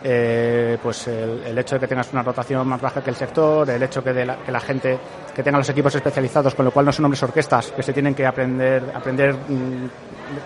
eh, 0.03 0.77
pues 0.81 1.07
el, 1.07 1.57
hecho 1.57 1.75
de 1.75 1.79
que 1.79 1.87
tengas 1.87 2.11
una 2.13 2.21
rotación 2.21 2.67
más 2.67 2.79
baja 2.79 3.01
que 3.01 3.09
el 3.09 3.15
sector, 3.15 3.69
el 3.69 3.81
hecho 3.81 4.03
que, 4.03 4.13
de 4.13 4.25
la, 4.25 4.37
que 4.37 4.51
la 4.51 4.59
gente 4.59 4.99
que 5.33 5.43
tenga 5.43 5.57
los 5.57 5.69
equipos 5.69 5.95
especializados, 5.95 6.53
con 6.53 6.65
lo 6.65 6.71
cual 6.71 6.85
no 6.85 6.91
son 6.91 7.05
hombres 7.05 7.23
orquestas 7.23 7.71
que 7.71 7.81
se 7.83 7.91
tienen 7.91 8.13
que 8.13 8.25
aprender, 8.25 8.83
aprender 8.93 9.33
mm, 9.33 9.87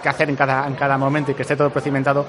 qué 0.02 0.10
hacer 0.10 0.30
en 0.30 0.36
cada, 0.36 0.66
en 0.68 0.76
cada 0.76 0.98
momento 0.98 1.32
y 1.32 1.36
que 1.36 1.42
esté 1.42 1.56
todo 1.56 1.70
procedimentado, 1.70 2.26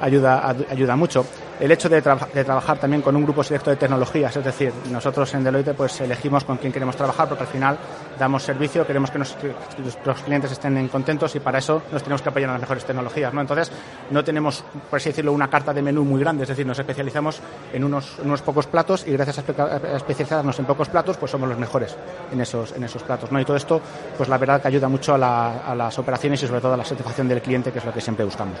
ayuda, 0.00 0.54
ayuda 0.70 0.96
mucho. 0.96 1.24
El 1.58 1.70
hecho 1.72 1.88
de, 1.88 2.02
de, 2.02 2.44
trabajar 2.44 2.78
también 2.78 3.00
con 3.00 3.16
un 3.16 3.24
grupo 3.24 3.42
selecto 3.42 3.70
de 3.70 3.76
tecnologías, 3.76 4.36
es 4.36 4.44
decir, 4.44 4.72
nosotros 4.90 5.32
en 5.34 5.44
Deloitte 5.44 5.74
pues 5.74 6.00
elegimos 6.00 6.44
con 6.44 6.58
quién 6.58 6.72
queremos 6.72 6.96
trabajar 6.96 7.28
porque 7.28 7.44
al 7.44 7.50
final 7.50 7.78
damos 8.18 8.42
servicio, 8.42 8.86
queremos 8.86 9.10
que, 9.10 9.18
nuestros 9.18 10.22
clientes 10.22 10.52
estén 10.52 10.88
contentos 10.88 11.34
y 11.34 11.40
para 11.40 11.58
eso 11.58 11.82
nos 11.92 12.02
tenemos 12.02 12.22
que 12.22 12.28
apoyar 12.28 12.48
en 12.48 12.54
las 12.54 12.60
mejores 12.60 12.84
tecnologías. 12.84 13.32
¿no? 13.32 13.40
Entonces, 13.40 13.70
no 14.10 14.24
tenemos, 14.24 14.64
por 14.90 14.98
así 14.98 15.10
decirlo, 15.10 15.32
una 15.32 15.48
carta 15.48 15.72
de 15.72 15.82
menú 15.82 16.04
muy 16.04 16.20
grande, 16.20 16.42
es 16.42 16.48
decir, 16.48 16.66
nos 16.66 16.78
especializamos 16.78 17.40
en 17.72 17.84
unos, 17.84 18.18
unos 18.22 18.42
pocos 18.42 18.66
platos 18.66 19.06
y 19.06 19.12
gracias 19.12 19.38
a 19.38 19.96
especializarnos 19.96 20.58
en 20.58 20.64
pocos 20.64 20.88
platos, 20.88 21.16
pues 21.16 21.30
somos 21.30 21.48
los 21.48 21.58
mejores 21.58 21.96
en 22.32 22.40
esos, 22.40 22.72
en 22.72 22.84
esos 22.84 23.02
platos. 23.02 23.30
¿no? 23.32 23.40
Y 23.40 23.44
todo 23.44 23.56
esto, 23.56 23.80
pues 24.16 24.28
la 24.28 24.38
verdad 24.38 24.60
que 24.60 24.68
ayuda 24.68 24.88
mucho 24.88 25.14
a, 25.14 25.70
a 25.70 25.74
las 25.74 25.98
operaciones 25.98 26.42
y 26.42 26.46
sobre 26.46 26.60
todo 26.60 26.74
a 26.74 26.76
la 26.76 26.84
satisfacción 26.84 27.28
del 27.28 27.42
cliente, 27.42 27.72
que 27.72 27.78
es 27.78 27.84
lo 27.84 27.92
que 27.92 28.00
siempre 28.00 28.24
buscamos. 28.24 28.58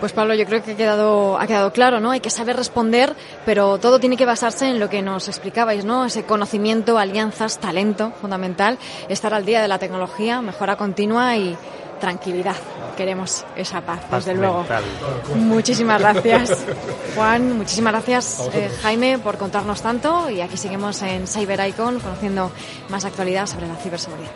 Pues 0.00 0.12
Pablo, 0.12 0.34
yo 0.34 0.46
creo 0.46 0.62
que 0.62 0.72
ha 0.72 0.76
quedado, 0.76 1.38
ha 1.38 1.46
quedado 1.46 1.72
claro, 1.72 2.00
¿no? 2.00 2.10
Hay 2.10 2.20
que 2.20 2.30
saber 2.30 2.56
responder, 2.56 3.14
pero 3.44 3.78
todo 3.78 3.98
tiene 4.00 4.16
que 4.16 4.26
basarse 4.26 4.68
en 4.68 4.80
lo 4.80 4.88
que 4.88 5.02
nos 5.02 5.28
explicabais, 5.28 5.84
¿no? 5.84 6.04
Ese 6.04 6.24
conocimiento, 6.24 6.98
alianzas, 6.98 7.58
talento 7.58 8.12
fundamental, 8.20 8.49
estar 9.08 9.34
al 9.34 9.44
día 9.44 9.62
de 9.62 9.68
la 9.68 9.78
tecnología, 9.78 10.42
mejora 10.42 10.76
continua 10.76 11.36
y 11.36 11.56
tranquilidad. 12.00 12.56
Queremos 12.96 13.44
esa 13.54 13.80
paz, 13.82 14.00
desde 14.10 14.34
luego. 14.34 14.64
Muchísimas 15.36 16.00
gracias, 16.00 16.64
Juan. 17.14 17.56
Muchísimas 17.56 17.92
gracias, 17.92 18.48
eh, 18.52 18.70
Jaime, 18.82 19.18
por 19.18 19.36
contarnos 19.38 19.80
tanto. 19.80 20.28
Y 20.28 20.40
aquí 20.40 20.56
seguimos 20.56 21.00
en 21.02 21.28
Cyber 21.28 21.66
Icon 21.68 22.00
conociendo 22.00 22.50
más 22.88 23.04
actualidad 23.04 23.46
sobre 23.46 23.68
la 23.68 23.76
ciberseguridad. 23.76 24.30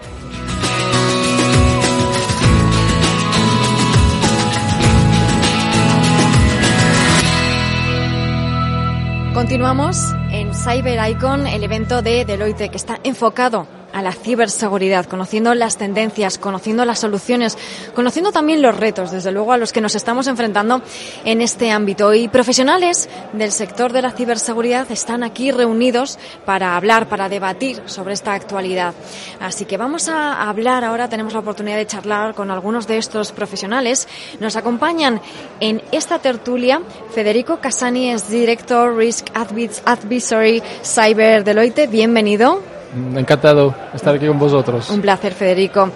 Continuamos 9.35 10.15
en 10.31 10.55
Cyber 10.55 11.11
Icon, 11.11 11.49
el 11.49 11.65
evento 11.65 12.03
de 12.03 12.25
Deloitte 12.25 12.71
que 12.71 12.77
está 12.77 13.01
enfocado 13.03 13.67
a 13.95 14.03
la 14.03 14.13
ciberseguridad, 14.13 15.07
conociendo 15.07 15.55
las 15.55 15.79
tendencias, 15.79 16.37
conociendo 16.37 16.85
las 16.85 16.99
soluciones, 16.99 17.57
conociendo 17.95 18.33
también 18.33 18.61
los 18.61 18.77
retos, 18.77 19.13
desde 19.13 19.31
luego, 19.31 19.53
a 19.53 19.57
los 19.57 19.73
que 19.73 19.81
nos 19.81 19.95
estamos 19.95 20.27
enfrentando 20.27 20.83
en 21.25 21.41
este 21.41 21.71
ámbito. 21.71 22.13
Y 22.13 22.27
profesionales 22.27 23.09
del 23.33 23.53
sector 23.53 23.93
de 23.93 24.03
la 24.03 24.11
ciberseguridad 24.11 24.91
están 24.91 25.23
aquí 25.23 25.53
reunidos 25.53 26.19
para 26.45 26.77
hablar, 26.77 27.09
para 27.09 27.29
debatir 27.29 27.83
sobre 27.87 28.15
esta 28.15 28.35
actualidad. 28.35 28.95
Así 29.41 29.65
que 29.65 29.77
vamos 29.77 30.09
a 30.09 30.49
hablar 30.49 30.85
ahora, 30.85 31.09
tenemos 31.09 31.33
la 31.33 31.39
oportunidad 31.39 31.77
de 31.77 31.87
charlar 31.87 32.35
con 32.35 32.51
algunos 32.51 32.89
de 32.89 32.99
estos 32.99 33.31
profesionales. 33.31 34.09
Nos 34.41 34.57
acompañan 34.57 35.21
en 35.61 35.81
esta 35.93 36.19
tertulia 36.19 36.83
Federico 37.15 37.61
Casani, 37.61 38.11
es 38.11 38.29
Director 38.29 38.97
Risk 38.97 39.29
Advisory 39.35 40.63
Cyber 40.83 41.45
Deloitte. 41.45 41.87
Bienvenido. 41.87 42.74
Encantado 43.17 43.75
estar 43.95 44.15
aquí 44.15 44.27
con 44.27 44.39
vosotros. 44.39 44.89
Un 44.91 45.01
placer, 45.01 45.33
Federico. 45.33 45.91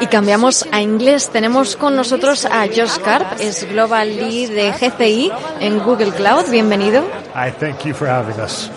y 0.00 0.06
cambiamos 0.06 0.66
a 0.70 0.80
inglés. 0.80 1.30
Tenemos 1.30 1.76
con 1.76 1.96
nosotros 1.96 2.44
a 2.44 2.66
Josh 2.66 2.98
Karp, 2.98 3.40
es 3.40 3.68
Global 3.68 4.16
Lead 4.16 4.50
de 4.50 4.72
GCI 4.72 5.32
en 5.60 5.78
Google 5.80 6.12
Cloud. 6.12 6.50
Bienvenido. 6.50 7.02
Hi, 7.34 7.50
thank 7.58 7.84
you 7.84 7.94
for 7.94 8.08
having 8.08 8.40
us. 8.40 8.70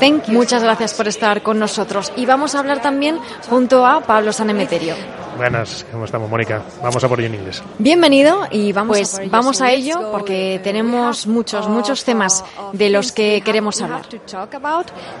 thank 0.00 0.26
you. 0.26 0.34
Muchas 0.34 0.62
gracias 0.62 0.94
por 0.94 1.08
estar 1.08 1.42
con 1.42 1.58
nosotros. 1.58 2.12
Y 2.16 2.26
vamos 2.26 2.54
a 2.54 2.60
hablar 2.60 2.80
también 2.80 3.18
junto 3.48 3.86
a 3.86 4.00
Pablo 4.00 4.32
Sanemeterio. 4.32 4.94
Buenas, 5.36 5.84
¿cómo 5.90 6.04
estamos, 6.04 6.30
Mónica? 6.30 6.62
Vamos 6.80 7.02
a 7.02 7.08
por 7.08 7.18
ello 7.18 7.28
en 7.28 7.34
inglés. 7.34 7.62
Bienvenido 7.78 8.46
y 8.50 8.72
vamos, 8.72 8.98
pues, 8.98 9.18
a, 9.18 9.22
vamos 9.26 9.60
a 9.60 9.72
ello 9.72 10.12
porque 10.12 10.60
tenemos 10.62 11.26
muchos, 11.26 11.68
muchos 11.68 12.04
temas 12.04 12.44
de 12.72 12.90
los 12.90 13.10
que 13.10 13.42
queremos 13.44 13.82
hablar. 13.82 14.02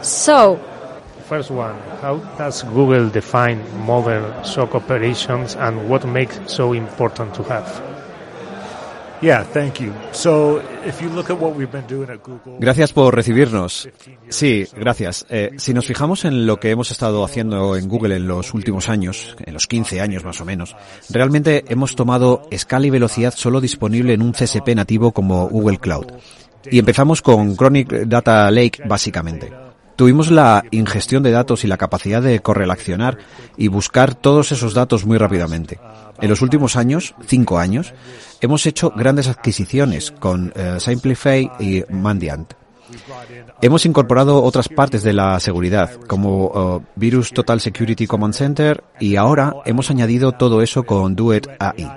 So, 0.02 0.58
First 1.28 1.50
one, 1.50 1.74
how 2.02 2.20
does 2.36 2.62
Google 2.64 3.08
define 3.08 3.62
modern 3.86 4.44
SOC 4.44 4.74
operations 4.74 5.56
and 5.56 5.88
what 5.88 6.04
makes 6.06 6.38
so 6.46 6.74
important 6.74 7.34
to 7.34 7.42
have? 7.44 7.94
Gracias 12.58 12.92
por 12.92 13.14
recibirnos. 13.14 13.88
Sí, 14.28 14.66
gracias. 14.76 15.24
Eh, 15.30 15.52
si 15.56 15.72
nos 15.72 15.86
fijamos 15.86 16.26
en 16.26 16.46
lo 16.46 16.60
que 16.60 16.70
hemos 16.70 16.90
estado 16.90 17.24
haciendo 17.24 17.76
en 17.76 17.88
Google 17.88 18.16
en 18.16 18.28
los 18.28 18.52
últimos 18.52 18.90
años, 18.90 19.34
en 19.38 19.54
los 19.54 19.66
15 19.66 20.02
años 20.02 20.24
más 20.24 20.42
o 20.42 20.44
menos, 20.44 20.76
realmente 21.08 21.64
hemos 21.68 21.96
tomado 21.96 22.42
escala 22.50 22.86
y 22.86 22.90
velocidad 22.90 23.32
solo 23.34 23.62
disponible 23.62 24.12
en 24.12 24.20
un 24.20 24.32
CSP 24.32 24.74
nativo 24.74 25.12
como 25.12 25.48
Google 25.48 25.78
Cloud. 25.78 26.06
Y 26.70 26.78
empezamos 26.78 27.22
con 27.22 27.56
Chronic 27.56 27.92
Data 28.06 28.50
Lake 28.50 28.82
básicamente. 28.86 29.63
Tuvimos 29.96 30.30
la 30.30 30.64
ingestión 30.72 31.22
de 31.22 31.30
datos 31.30 31.64
y 31.64 31.68
la 31.68 31.76
capacidad 31.76 32.20
de 32.20 32.40
correlacionar 32.40 33.18
y 33.56 33.68
buscar 33.68 34.14
todos 34.14 34.50
esos 34.50 34.74
datos 34.74 35.06
muy 35.06 35.18
rápidamente. 35.18 35.78
En 36.20 36.30
los 36.30 36.42
últimos 36.42 36.76
años, 36.76 37.14
cinco 37.26 37.58
años, 37.58 37.94
hemos 38.40 38.66
hecho 38.66 38.90
grandes 38.90 39.28
adquisiciones 39.28 40.10
con 40.10 40.52
eh, 40.56 40.76
Simplify 40.80 41.50
y 41.60 41.84
Mandiant. 41.90 42.54
Hemos 43.62 43.86
incorporado 43.86 44.42
otras 44.42 44.68
partes 44.68 45.02
de 45.02 45.12
la 45.12 45.38
seguridad, 45.40 45.92
como 46.06 46.82
eh, 46.84 46.86
Virus 46.96 47.32
Total 47.32 47.60
Security 47.60 48.06
Command 48.06 48.34
Center, 48.34 48.84
y 49.00 49.16
ahora 49.16 49.54
hemos 49.64 49.90
añadido 49.90 50.32
todo 50.32 50.60
eso 50.60 50.82
con 50.82 51.16
Duet 51.16 51.48
AI, 51.58 51.90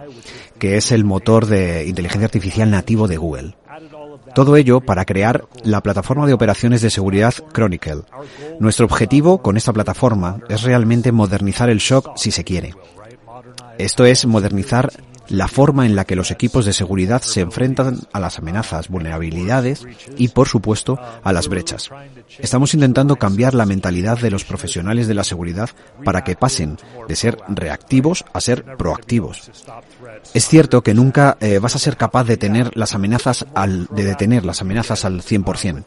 que 0.58 0.78
es 0.78 0.92
el 0.92 1.04
motor 1.04 1.46
de 1.46 1.86
inteligencia 1.88 2.26
artificial 2.26 2.72
nativo 2.72 3.08
de 3.08 3.18
Google. 3.18 3.56
Todo 4.38 4.56
ello 4.56 4.82
para 4.82 5.04
crear 5.04 5.48
la 5.64 5.82
plataforma 5.82 6.28
de 6.28 6.34
operaciones 6.34 6.84
de 6.84 6.92
seguridad 6.92 7.34
Chronicle. 7.54 8.04
Nuestro 8.60 8.86
objetivo 8.86 9.42
con 9.42 9.58
esta 9.58 9.74
plataforma 9.74 10.38
es 10.48 10.62
realmente 10.62 11.12
modernizar 11.12 11.72
el 11.72 11.82
SOC 11.82 12.16
si 12.18 12.30
se 12.30 12.44
quiere. 12.44 12.76
Esto 13.80 14.06
es 14.06 14.28
modernizar 14.28 14.92
la 15.30 15.48
forma 15.48 15.86
en 15.86 15.96
la 15.96 16.06
que 16.06 16.16
los 16.16 16.32
equipos 16.32 16.66
de 16.66 16.74
seguridad 16.74 17.22
se 17.22 17.42
enfrentan 17.42 18.00
a 18.14 18.20
las 18.20 18.38
amenazas, 18.38 18.90
vulnerabilidades 18.90 19.86
y, 20.18 20.30
por 20.30 20.48
supuesto, 20.48 21.00
a 21.24 21.34
las 21.34 21.48
brechas. 21.48 21.90
Estamos 22.38 22.74
intentando 22.74 23.16
cambiar 23.16 23.54
la 23.54 23.66
mentalidad 23.66 24.20
de 24.20 24.32
los 24.32 24.46
profesionales 24.46 25.08
de 25.08 25.16
la 25.16 25.24
seguridad 25.24 25.70
para 26.04 26.24
que 26.24 26.36
pasen 26.36 26.78
de 27.08 27.16
ser 27.16 27.40
reactivos 27.48 28.24
a 28.34 28.40
ser 28.42 28.64
proactivos. 28.78 29.50
Es 30.34 30.48
cierto 30.48 30.82
que 30.82 30.94
nunca 30.94 31.38
eh, 31.40 31.60
vas 31.60 31.76
a 31.76 31.80
ser 31.80 31.98
capaz 31.98 32.26
de 32.26 32.38
tener 32.38 32.76
las 32.76 32.94
amenazas 32.94 33.46
al, 33.56 33.88
de 33.88 34.04
detener 34.04 34.46
las 34.46 34.62
amenazas 34.62 35.06
al 35.06 35.22
100%. 35.22 35.84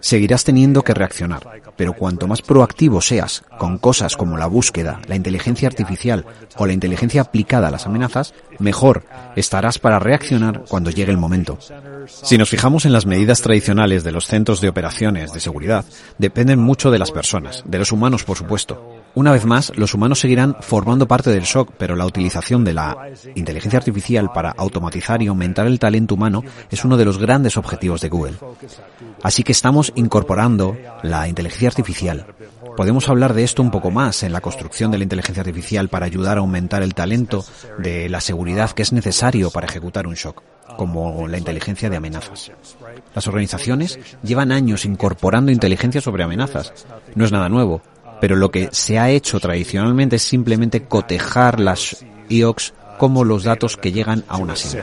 Seguirás 0.00 0.44
teniendo 0.44 0.82
que 0.82 0.94
reaccionar, 0.94 1.42
pero 1.76 1.94
cuanto 1.94 2.28
más 2.28 2.42
proactivo 2.42 3.00
seas 3.00 3.44
con 3.58 3.78
cosas 3.78 4.16
como 4.16 4.36
la 4.36 4.46
búsqueda, 4.46 5.00
la 5.06 5.16
inteligencia 5.16 5.68
artificial 5.68 6.24
o 6.56 6.66
la 6.66 6.72
inteligencia 6.72 7.22
aplicada 7.22 7.68
a 7.68 7.70
las 7.70 7.86
amenazas, 7.86 8.34
mejor 8.58 9.04
estarás 9.34 9.78
para 9.78 9.98
reaccionar 9.98 10.64
cuando 10.68 10.90
llegue 10.90 11.10
el 11.10 11.18
momento. 11.18 11.58
Si 12.06 12.38
nos 12.38 12.48
fijamos 12.48 12.84
en 12.84 12.92
las 12.92 13.06
medidas 13.06 13.42
tradicionales 13.42 14.04
de 14.04 14.12
los 14.12 14.26
centros 14.26 14.60
de 14.60 14.68
operaciones 14.68 15.32
de 15.32 15.40
seguridad, 15.40 15.84
dependen 16.18 16.60
mucho 16.60 16.90
de 16.90 16.98
las 16.98 17.10
personas, 17.10 17.62
de 17.66 17.78
los 17.78 17.92
humanos 17.92 18.24
por 18.24 18.36
supuesto. 18.36 18.95
Una 19.16 19.32
vez 19.32 19.46
más, 19.46 19.72
los 19.76 19.94
humanos 19.94 20.20
seguirán 20.20 20.56
formando 20.60 21.08
parte 21.08 21.30
del 21.30 21.46
SOC, 21.46 21.72
pero 21.78 21.96
la 21.96 22.04
utilización 22.04 22.64
de 22.64 22.74
la 22.74 23.08
inteligencia 23.34 23.78
artificial 23.78 24.30
para 24.30 24.50
automatizar 24.50 25.22
y 25.22 25.28
aumentar 25.28 25.66
el 25.66 25.78
talento 25.78 26.16
humano 26.16 26.42
es 26.70 26.84
uno 26.84 26.98
de 26.98 27.06
los 27.06 27.16
grandes 27.16 27.56
objetivos 27.56 28.02
de 28.02 28.10
Google. 28.10 28.34
Así 29.22 29.42
que 29.42 29.52
estamos 29.52 29.90
incorporando 29.96 30.76
la 31.02 31.28
inteligencia 31.28 31.68
artificial 31.68 32.26
podemos 32.76 33.08
hablar 33.08 33.32
de 33.32 33.42
esto 33.42 33.62
un 33.62 33.70
poco 33.70 33.90
más 33.90 34.22
en 34.22 34.32
la 34.32 34.42
construcción 34.42 34.90
de 34.90 34.98
la 34.98 35.04
inteligencia 35.04 35.40
artificial 35.40 35.88
para 35.88 36.06
ayudar 36.06 36.36
a 36.36 36.40
aumentar 36.40 36.82
el 36.82 36.94
talento 36.94 37.44
de 37.78 38.08
la 38.08 38.20
seguridad 38.20 38.70
que 38.70 38.82
es 38.82 38.92
necesario 38.92 39.50
para 39.50 39.66
ejecutar 39.66 40.06
un 40.06 40.14
shock, 40.14 40.42
como 40.76 41.26
la 41.26 41.38
inteligencia 41.38 41.88
de 41.88 41.96
amenazas. 41.96 42.52
Las 43.14 43.26
organizaciones 43.26 43.98
llevan 44.22 44.52
años 44.52 44.84
incorporando 44.84 45.50
inteligencia 45.50 46.02
sobre 46.02 46.22
amenazas. 46.22 46.86
No 47.14 47.24
es 47.24 47.32
nada 47.32 47.48
nuevo, 47.48 47.80
pero 48.20 48.36
lo 48.36 48.50
que 48.50 48.68
se 48.72 48.98
ha 48.98 49.10
hecho 49.10 49.40
tradicionalmente 49.40 50.16
es 50.16 50.22
simplemente 50.22 50.84
cotejar 50.84 51.60
las 51.60 52.04
IOCs 52.28 52.74
como 52.98 53.24
los 53.24 53.44
datos 53.44 53.76
que 53.76 53.92
llegan 53.92 54.24
a 54.28 54.36
una 54.38 54.56
SIM. 54.56 54.80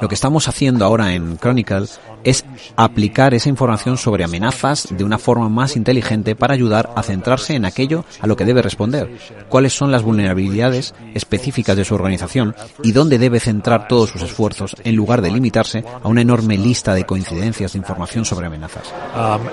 Lo 0.00 0.08
que 0.08 0.14
estamos 0.14 0.48
haciendo 0.48 0.84
ahora 0.84 1.14
en 1.14 1.38
Chronicle 1.38 1.86
es 2.24 2.44
aplicar 2.76 3.34
esa 3.34 3.48
información 3.48 3.96
sobre 3.96 4.24
amenazas 4.24 4.88
de 4.90 5.04
una 5.04 5.18
forma 5.18 5.48
más 5.48 5.76
inteligente 5.76 6.36
para 6.36 6.54
ayudar 6.54 6.90
a 6.94 7.02
centrarse 7.02 7.54
en 7.54 7.64
aquello 7.64 8.04
a 8.20 8.26
lo 8.26 8.36
que 8.36 8.44
debe 8.44 8.62
responder, 8.62 9.10
cuáles 9.48 9.72
son 9.72 9.90
las 9.90 10.02
vulnerabilidades 10.02 10.94
específicas 11.14 11.76
de 11.76 11.84
su 11.84 11.94
organización 11.94 12.54
y 12.82 12.92
dónde 12.92 13.18
debe 13.18 13.40
centrar 13.40 13.88
todos 13.88 14.10
sus 14.10 14.22
esfuerzos 14.22 14.76
en 14.84 14.94
lugar 14.94 15.22
de 15.22 15.30
limitarse 15.30 15.84
a 16.02 16.08
una 16.08 16.22
enorme 16.22 16.56
lista 16.56 16.94
de 16.94 17.04
coincidencias 17.04 17.72
de 17.72 17.78
información 17.78 18.24
sobre 18.24 18.46
amenazas. 18.46 18.92
Um, 19.14 19.46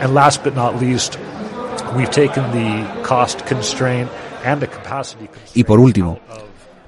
Y 5.54 5.64
por 5.64 5.80
último, 5.80 6.20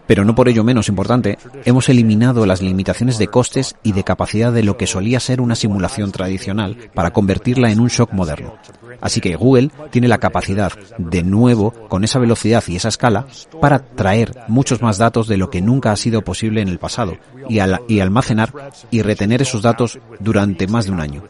pero 0.08 0.24
no 0.26 0.34
por 0.36 0.48
ello 0.50 0.64
menos 0.64 0.88
importante, 0.90 1.38
hemos 1.66 1.90
eliminado 1.90 2.46
las 2.46 2.62
limitaciones 2.62 3.18
de 3.18 3.28
costes 3.28 3.76
y 3.84 3.92
de 3.92 4.04
capacidad 4.04 4.52
de 4.52 4.64
lo 4.64 4.78
que 4.78 4.88
solía 4.88 5.20
ser 5.20 5.42
una 5.42 5.56
simulación 5.56 6.12
tradicional 6.12 6.78
para 6.94 7.12
convertirla 7.12 7.72
en 7.72 7.80
un 7.80 7.90
shock 7.90 8.14
moderno. 8.14 8.56
Así 9.02 9.22
que 9.22 9.36
Google 9.36 9.70
tiene 9.92 10.08
la 10.08 10.18
capacidad, 10.18 10.72
de 10.98 11.22
nuevo, 11.24 11.72
con 11.90 12.04
esa 12.04 12.18
velocidad 12.20 12.64
y 12.68 12.78
esa 12.78 12.88
escala, 12.90 13.28
para 13.62 13.80
traer 13.80 14.34
muchos 14.48 14.82
más 14.82 14.98
datos 14.98 15.28
de 15.28 15.38
lo 15.38 15.50
que 15.50 15.62
nunca 15.62 15.92
ha 15.92 15.96
sido 15.96 16.22
posible 16.24 16.62
en 16.62 16.68
el 16.70 16.80
pasado 16.80 17.18
y, 17.48 17.60
al- 17.60 17.82
y 17.88 18.00
almacenar 18.00 18.52
y 18.90 19.02
retener 19.02 19.42
esos 19.42 19.62
datos 19.62 20.00
durante 20.20 20.68
más 20.68 20.86
de 20.86 20.92
un 20.92 21.00
año. 21.02 21.24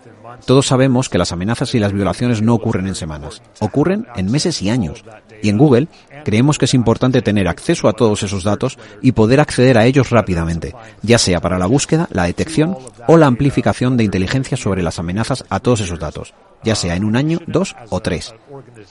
Todos 0.45 0.67
sabemos 0.67 1.09
que 1.09 1.17
las 1.17 1.31
amenazas 1.31 1.73
y 1.73 1.79
las 1.79 1.93
violaciones 1.93 2.41
no 2.41 2.53
ocurren 2.53 2.87
en 2.87 2.95
semanas, 2.95 3.41
ocurren 3.59 4.05
en 4.15 4.29
meses 4.31 4.61
y 4.61 4.69
años. 4.69 5.03
Y 5.41 5.49
en 5.49 5.57
Google 5.57 5.87
creemos 6.23 6.57
que 6.57 6.65
es 6.65 6.73
importante 6.73 7.21
tener 7.21 7.47
acceso 7.47 7.87
a 7.87 7.93
todos 7.93 8.23
esos 8.23 8.43
datos 8.43 8.77
y 9.01 9.11
poder 9.11 9.39
acceder 9.39 9.77
a 9.77 9.85
ellos 9.85 10.09
rápidamente, 10.09 10.75
ya 11.01 11.17
sea 11.17 11.41
para 11.41 11.57
la 11.57 11.65
búsqueda, 11.65 12.07
la 12.11 12.25
detección 12.25 12.77
o 13.07 13.17
la 13.17 13.27
amplificación 13.27 13.97
de 13.97 14.03
inteligencia 14.03 14.57
sobre 14.57 14.83
las 14.83 14.99
amenazas 14.99 15.45
a 15.49 15.59
todos 15.59 15.81
esos 15.81 15.99
datos, 15.99 16.33
ya 16.63 16.75
sea 16.75 16.95
en 16.95 17.03
un 17.03 17.15
año, 17.15 17.39
dos 17.47 17.75
o 17.89 17.99
tres. 17.99 18.33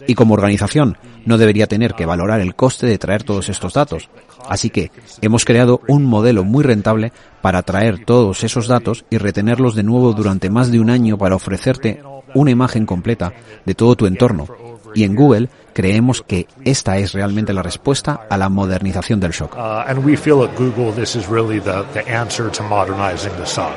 Y 0.07 0.14
como 0.14 0.35
organización 0.35 0.97
no 1.24 1.39
debería 1.39 1.66
tener 1.66 1.95
que 1.95 2.07
valorar 2.07 2.41
el 2.41 2.55
coste 2.55 2.87
de 2.87 2.99
traer 2.99 3.22
todos 3.22 3.49
estos 3.49 3.74
datos. 3.74 4.09
Así 4.49 4.70
que 4.70 4.91
hemos 5.20 5.45
creado 5.45 5.81
un 5.89 6.05
modelo 6.05 6.45
muy 6.45 6.64
rentable 6.64 7.12
para 7.43 7.62
traer 7.62 8.05
todos 8.05 8.45
esos 8.45 8.68
datos 8.68 9.05
y 9.11 9.18
retenerlos 9.18 9.74
de 9.74 9.83
nuevo 9.83 10.12
durante 10.12 10.51
más 10.51 10.70
de 10.70 10.81
un 10.81 10.91
año 10.91 11.18
para 11.18 11.37
ofrecerte 11.37 12.03
una 12.35 12.51
imagen 12.51 12.87
completa 12.87 13.33
de 13.64 13.74
todo 13.74 13.97
tu 13.97 14.07
entorno. 14.07 14.47
Y 14.95 15.05
en 15.05 15.14
Google 15.14 15.49
creemos 15.77 16.22
que 16.22 16.47
esta 16.64 16.97
es 16.97 17.12
realmente 17.12 17.53
la 17.53 17.62
respuesta 17.62 18.22
a 18.31 18.39
la 18.39 18.49
modernización 18.49 19.20
del 19.20 19.33
shock. 19.33 19.55
Uh, 19.55 19.85
and 19.87 20.03
we 20.07 20.16
feel 20.16 20.43
at 20.43 20.57
Google 20.57 20.91
this 20.91 21.14
is 21.14 21.29
really 21.29 21.61
the, 21.61 21.85
the 21.93 22.01
answer 22.11 22.51
to 22.51 22.62
modernizing 22.62 23.33
the 23.37 23.45
SOC. 23.45 23.74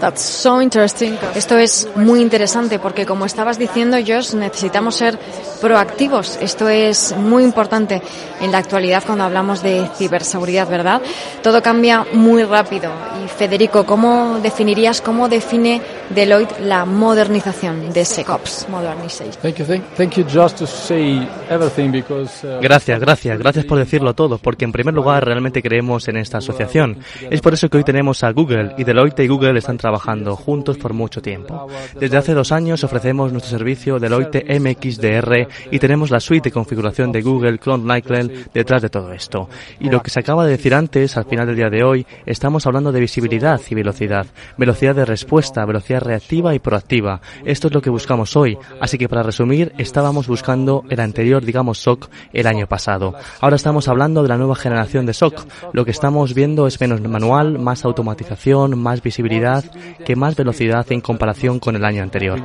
That's 0.00 0.20
so 0.20 0.60
interesting. 0.60 1.16
Esto 1.34 1.56
es 1.56 1.88
muy 1.96 2.20
interesante 2.20 2.78
porque, 2.78 3.06
como 3.06 3.24
estabas 3.24 3.58
diciendo, 3.58 3.96
Josh, 4.06 4.34
necesitamos 4.34 4.96
ser 4.96 5.18
proactivos. 5.62 6.36
Esto 6.42 6.68
es 6.68 7.16
muy 7.16 7.44
importante 7.44 8.02
en 8.42 8.52
la 8.52 8.58
actualidad 8.58 9.02
cuando 9.06 9.24
hablamos 9.24 9.62
de 9.62 9.88
ciberseguridad, 9.96 10.68
¿verdad? 10.68 11.00
Todo 11.42 11.62
cambia 11.62 12.04
muy 12.12 12.44
rápido. 12.44 12.90
Y 13.24 13.28
Federico, 13.28 13.86
¿cómo 13.86 14.40
definirías, 14.42 15.00
cómo 15.00 15.30
define 15.30 15.80
Deloitte 16.10 16.60
la 16.60 16.84
modernización 16.84 17.92
de 17.92 18.04
SecOps? 18.04 18.66
Modernization. 18.68 19.40
Thank 19.40 19.56
you, 19.56 19.64
thank, 19.64 19.84
thank 19.96 20.12
you 20.16 20.24
just 20.24 20.58
to 20.58 20.66
say 20.66 21.26
everything 21.48 21.90
because... 21.90 22.46
Gracias, 22.60 23.00
gracias, 23.00 23.38
gracias 23.38 23.64
por 23.64 23.78
decirlo 23.78 24.14
todo, 24.14 24.38
porque 24.38 24.64
en 24.64 24.72
primer 24.72 24.94
lugar 24.94 25.24
realmente 25.24 25.62
creemos 25.62 26.06
en 26.08 26.16
esta 26.16 26.38
asociación. 26.38 26.98
Es 27.30 27.40
por 27.40 27.54
eso 27.54 27.68
que 27.68 27.78
hoy 27.78 27.84
tenemos 27.84 28.22
a 28.22 28.30
Google 28.32 28.74
y 28.76 28.84
Deloitte 28.84 29.20
y 29.20 29.28
Google 29.28 29.58
están 29.58 29.78
trabajando 29.78 30.36
juntos 30.36 30.76
por 30.76 30.92
mucho 30.92 31.22
tiempo. 31.22 31.68
Desde 31.98 32.16
hace 32.16 32.34
dos 32.34 32.52
años 32.52 32.84
ofrecemos 32.84 33.32
nuestro 33.32 33.58
servicio 33.58 33.98
Deloitte 33.98 34.44
MXDR 34.60 35.48
y 35.70 35.78
tenemos 35.78 36.10
la 36.10 36.20
suite 36.20 36.50
de 36.50 36.52
configuración 36.52 37.12
de 37.12 37.22
Google 37.22 37.58
Clone 37.58 37.84
Nyclen 37.84 38.46
detrás 38.52 38.82
de 38.82 38.90
todo 38.90 39.12
esto. 39.12 39.48
Y 39.80 39.88
lo 39.88 40.02
que 40.02 40.10
se 40.10 40.20
acaba 40.20 40.44
de 40.44 40.52
decir 40.52 40.74
antes, 40.74 41.16
al 41.16 41.24
final 41.24 41.46
del 41.46 41.56
día 41.56 41.70
de 41.70 41.82
hoy, 41.82 42.06
estamos 42.26 42.66
hablando 42.66 42.92
de 42.92 43.00
visibilidad 43.00 43.60
y 43.68 43.74
velocidad. 43.74 44.26
Velocidad 44.58 44.94
de 44.94 45.04
respuesta, 45.04 45.64
velocidad 45.64 45.93
reactiva 46.00 46.54
y 46.54 46.58
proactiva. 46.58 47.20
Esto 47.44 47.68
es 47.68 47.74
lo 47.74 47.82
que 47.82 47.90
buscamos 47.90 48.36
hoy. 48.36 48.58
Así 48.80 48.98
que 48.98 49.08
para 49.08 49.22
resumir, 49.22 49.72
estábamos 49.78 50.26
buscando 50.26 50.84
el 50.88 51.00
anterior, 51.00 51.44
digamos, 51.44 51.78
SOC 51.78 52.08
el 52.32 52.46
año 52.46 52.66
pasado. 52.66 53.14
Ahora 53.40 53.56
estamos 53.56 53.88
hablando 53.88 54.22
de 54.22 54.28
la 54.28 54.36
nueva 54.36 54.56
generación 54.56 55.06
de 55.06 55.14
SOC. 55.14 55.46
Lo 55.72 55.84
que 55.84 55.90
estamos 55.90 56.34
viendo 56.34 56.66
es 56.66 56.80
menos 56.80 57.00
manual, 57.00 57.58
más 57.58 57.84
automatización, 57.84 58.78
más 58.78 59.02
visibilidad, 59.02 59.64
que 60.04 60.16
más 60.16 60.36
velocidad 60.36 60.86
en 60.90 61.00
comparación 61.00 61.58
con 61.58 61.76
el 61.76 61.84
año 61.84 62.02
anterior. 62.02 62.40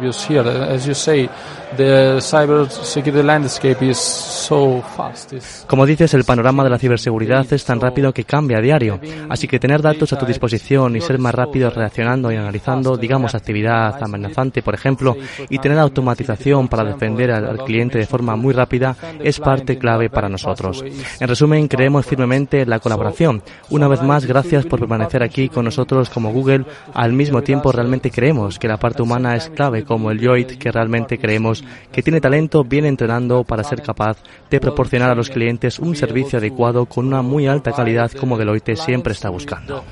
Como 5.67 5.85
dices, 5.85 6.13
el 6.13 6.23
panorama 6.23 6.63
de 6.63 6.69
la 6.69 6.79
ciberseguridad 6.79 7.51
es 7.53 7.65
tan 7.65 7.79
rápido 7.79 8.13
que 8.13 8.23
cambia 8.23 8.57
a 8.57 8.61
diario, 8.61 8.99
así 9.29 9.47
que 9.47 9.59
tener 9.59 9.81
datos 9.81 10.13
a 10.13 10.17
tu 10.17 10.25
disposición 10.25 10.95
y 10.95 11.01
ser 11.01 11.19
más 11.19 11.33
rápido 11.33 11.69
reaccionando 11.69 12.31
y 12.31 12.35
analizando, 12.35 12.97
digamos, 12.97 13.35
actividad 13.39 14.01
amenazante, 14.01 14.61
por 14.61 14.73
ejemplo, 14.73 15.15
y 15.49 15.57
tener 15.57 15.79
automatización 15.79 16.67
para 16.67 16.83
defender 16.83 17.31
al, 17.31 17.63
cliente 17.63 17.97
de 17.97 18.05
forma 18.05 18.35
muy 18.35 18.53
rápida 18.53 18.95
es 19.21 19.39
parte 19.39 19.77
clave 19.77 20.09
para 20.09 20.29
nosotros. 20.29 20.83
En 21.19 21.27
resumen, 21.27 21.67
creemos 21.67 22.05
firmemente 22.05 22.61
en 22.61 22.69
la 22.69 22.79
colaboración. 22.79 23.41
Una 23.69 23.87
vez 23.87 24.01
más, 24.01 24.25
gracias 24.25 24.65
por 24.65 24.79
permanecer 24.79 25.23
aquí 25.23 25.49
con 25.49 25.65
nosotros 25.65 26.09
como 26.09 26.31
Google. 26.31 26.65
Al 26.93 27.13
mismo 27.13 27.41
tiempo, 27.41 27.71
realmente 27.71 28.11
creemos 28.11 28.59
que 28.59 28.67
la 28.67 28.77
parte 28.77 29.01
humana 29.01 29.35
es 29.35 29.49
clave, 29.49 29.83
como 29.83 30.11
el 30.11 30.19
Yoit, 30.19 30.57
que 30.57 30.71
realmente 30.71 31.17
creemos 31.17 31.63
que 31.91 32.03
tiene 32.03 32.21
talento, 32.21 32.63
viene 32.63 32.87
entrenando 32.87 33.43
para 33.43 33.63
ser 33.63 33.81
capaz 33.81 34.17
de 34.49 34.59
proporcionar 34.59 35.09
a 35.09 35.15
los 35.15 35.29
clientes 35.29 35.79
un 35.79 35.95
servicio 35.95 36.39
adecuado 36.39 36.85
con 36.85 37.07
una 37.07 37.21
muy 37.21 37.47
alta 37.47 37.71
calidad 37.71 38.11
como 38.11 38.37
Deloitte 38.37 38.75
siempre 38.75 39.13
está 39.13 39.29
buscando. 39.29 39.83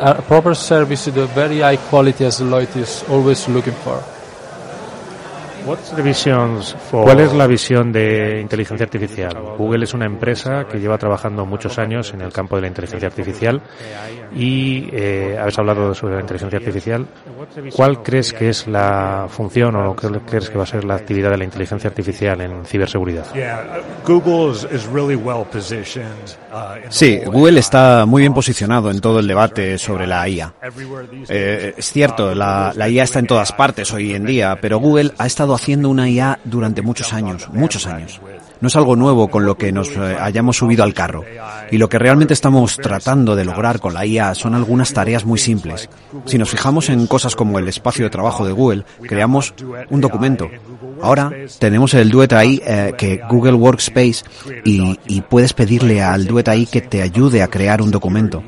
A 0.00 0.22
proper 0.22 0.54
service 0.54 1.04
to 1.04 1.10
the 1.10 1.26
very 1.26 1.60
high 1.60 1.76
quality 1.76 2.24
as 2.24 2.40
Deloitte 2.40 2.76
is 2.76 3.04
always 3.08 3.48
looking 3.48 3.74
for. 3.74 4.02
¿Cuál 6.90 7.20
es 7.20 7.32
la 7.32 7.46
visión 7.46 7.92
de 7.92 8.40
inteligencia 8.40 8.84
artificial? 8.84 9.36
Google 9.56 9.84
es 9.84 9.94
una 9.94 10.06
empresa 10.06 10.66
que 10.70 10.78
lleva 10.78 10.98
trabajando 10.98 11.46
muchos 11.46 11.78
años 11.78 12.12
en 12.14 12.20
el 12.20 12.32
campo 12.32 12.56
de 12.56 12.62
la 12.62 12.68
inteligencia 12.68 13.08
artificial 13.08 13.62
y 14.34 14.88
eh, 14.92 15.36
habéis 15.38 15.58
hablado 15.58 15.94
sobre 15.94 16.14
la 16.16 16.20
inteligencia 16.20 16.58
artificial. 16.58 17.06
¿Cuál 17.74 18.02
crees 18.02 18.32
que 18.32 18.48
es 18.48 18.66
la 18.66 19.26
función 19.28 19.76
o 19.76 19.94
qué 19.94 20.08
crees 20.26 20.50
que 20.50 20.58
va 20.58 20.64
a 20.64 20.66
ser 20.66 20.84
la 20.84 20.94
actividad 20.94 21.30
de 21.30 21.38
la 21.38 21.44
inteligencia 21.44 21.88
artificial 21.88 22.40
en 22.40 22.64
ciberseguridad? 22.64 23.32
Yeah, 23.34 23.62
uh, 23.78 24.06
Google 24.06 24.52
is, 24.52 24.64
is 24.64 24.86
really 24.86 25.16
well 25.16 25.44
positioned. 25.44 26.36
Uh, 26.52 26.76
in 26.76 26.82
the 26.82 26.90
Sí, 26.90 27.20
Google 27.24 27.58
está 27.58 28.04
muy 28.06 28.22
bien 28.22 28.34
posicionado 28.34 28.90
en 28.90 29.00
todo 29.00 29.20
el 29.20 29.26
debate 29.26 29.78
sobre 29.78 30.06
la 30.06 30.28
IA. 30.28 30.54
Eh, 31.28 31.74
es 31.76 31.92
cierto, 31.92 32.34
la, 32.34 32.72
la 32.74 32.88
IA 32.88 33.04
está 33.04 33.18
en 33.18 33.26
todas 33.26 33.52
partes 33.52 33.92
hoy 33.92 34.14
en 34.14 34.24
día, 34.24 34.58
pero 34.60 34.78
Google 34.78 35.12
ha 35.18 35.26
estado 35.26 35.51
haciendo 35.54 35.88
una 35.88 36.08
IA 36.08 36.38
durante 36.44 36.82
muchos 36.82 37.12
años, 37.12 37.48
muchos 37.52 37.86
años. 37.86 38.20
No 38.60 38.68
es 38.68 38.76
algo 38.76 38.94
nuevo 38.94 39.28
con 39.28 39.44
lo 39.44 39.56
que 39.56 39.72
nos 39.72 39.88
eh, 39.90 40.16
hayamos 40.20 40.56
subido 40.56 40.84
al 40.84 40.94
carro. 40.94 41.24
Y 41.70 41.78
lo 41.78 41.88
que 41.88 41.98
realmente 41.98 42.34
estamos 42.34 42.76
tratando 42.76 43.34
de 43.34 43.44
lograr 43.44 43.80
con 43.80 43.92
la 43.92 44.06
IA 44.06 44.34
son 44.36 44.54
algunas 44.54 44.92
tareas 44.92 45.24
muy 45.24 45.38
simples. 45.38 45.90
Si 46.26 46.38
nos 46.38 46.50
fijamos 46.50 46.88
en 46.88 47.06
cosas 47.08 47.34
como 47.34 47.58
el 47.58 47.66
espacio 47.66 48.04
de 48.04 48.10
trabajo 48.10 48.46
de 48.46 48.52
Google, 48.52 48.84
creamos 49.02 49.52
un 49.90 50.00
documento. 50.00 50.48
Ahora 51.02 51.32
tenemos 51.58 51.94
el 51.94 52.10
Duet 52.10 52.32
AI, 52.32 52.62
eh, 52.64 52.94
que 52.96 53.20
Google 53.28 53.54
Workspace, 53.54 54.22
y, 54.64 55.20
puedes 55.22 55.52
pedirle 55.52 56.02
al 56.02 56.26
Duet 56.26 56.48
AI 56.48 56.66
que 56.66 56.80
te 56.80 57.02
ayude 57.02 57.42
a 57.42 57.48
crear 57.48 57.82
un 57.82 57.90
documento. 57.90 58.44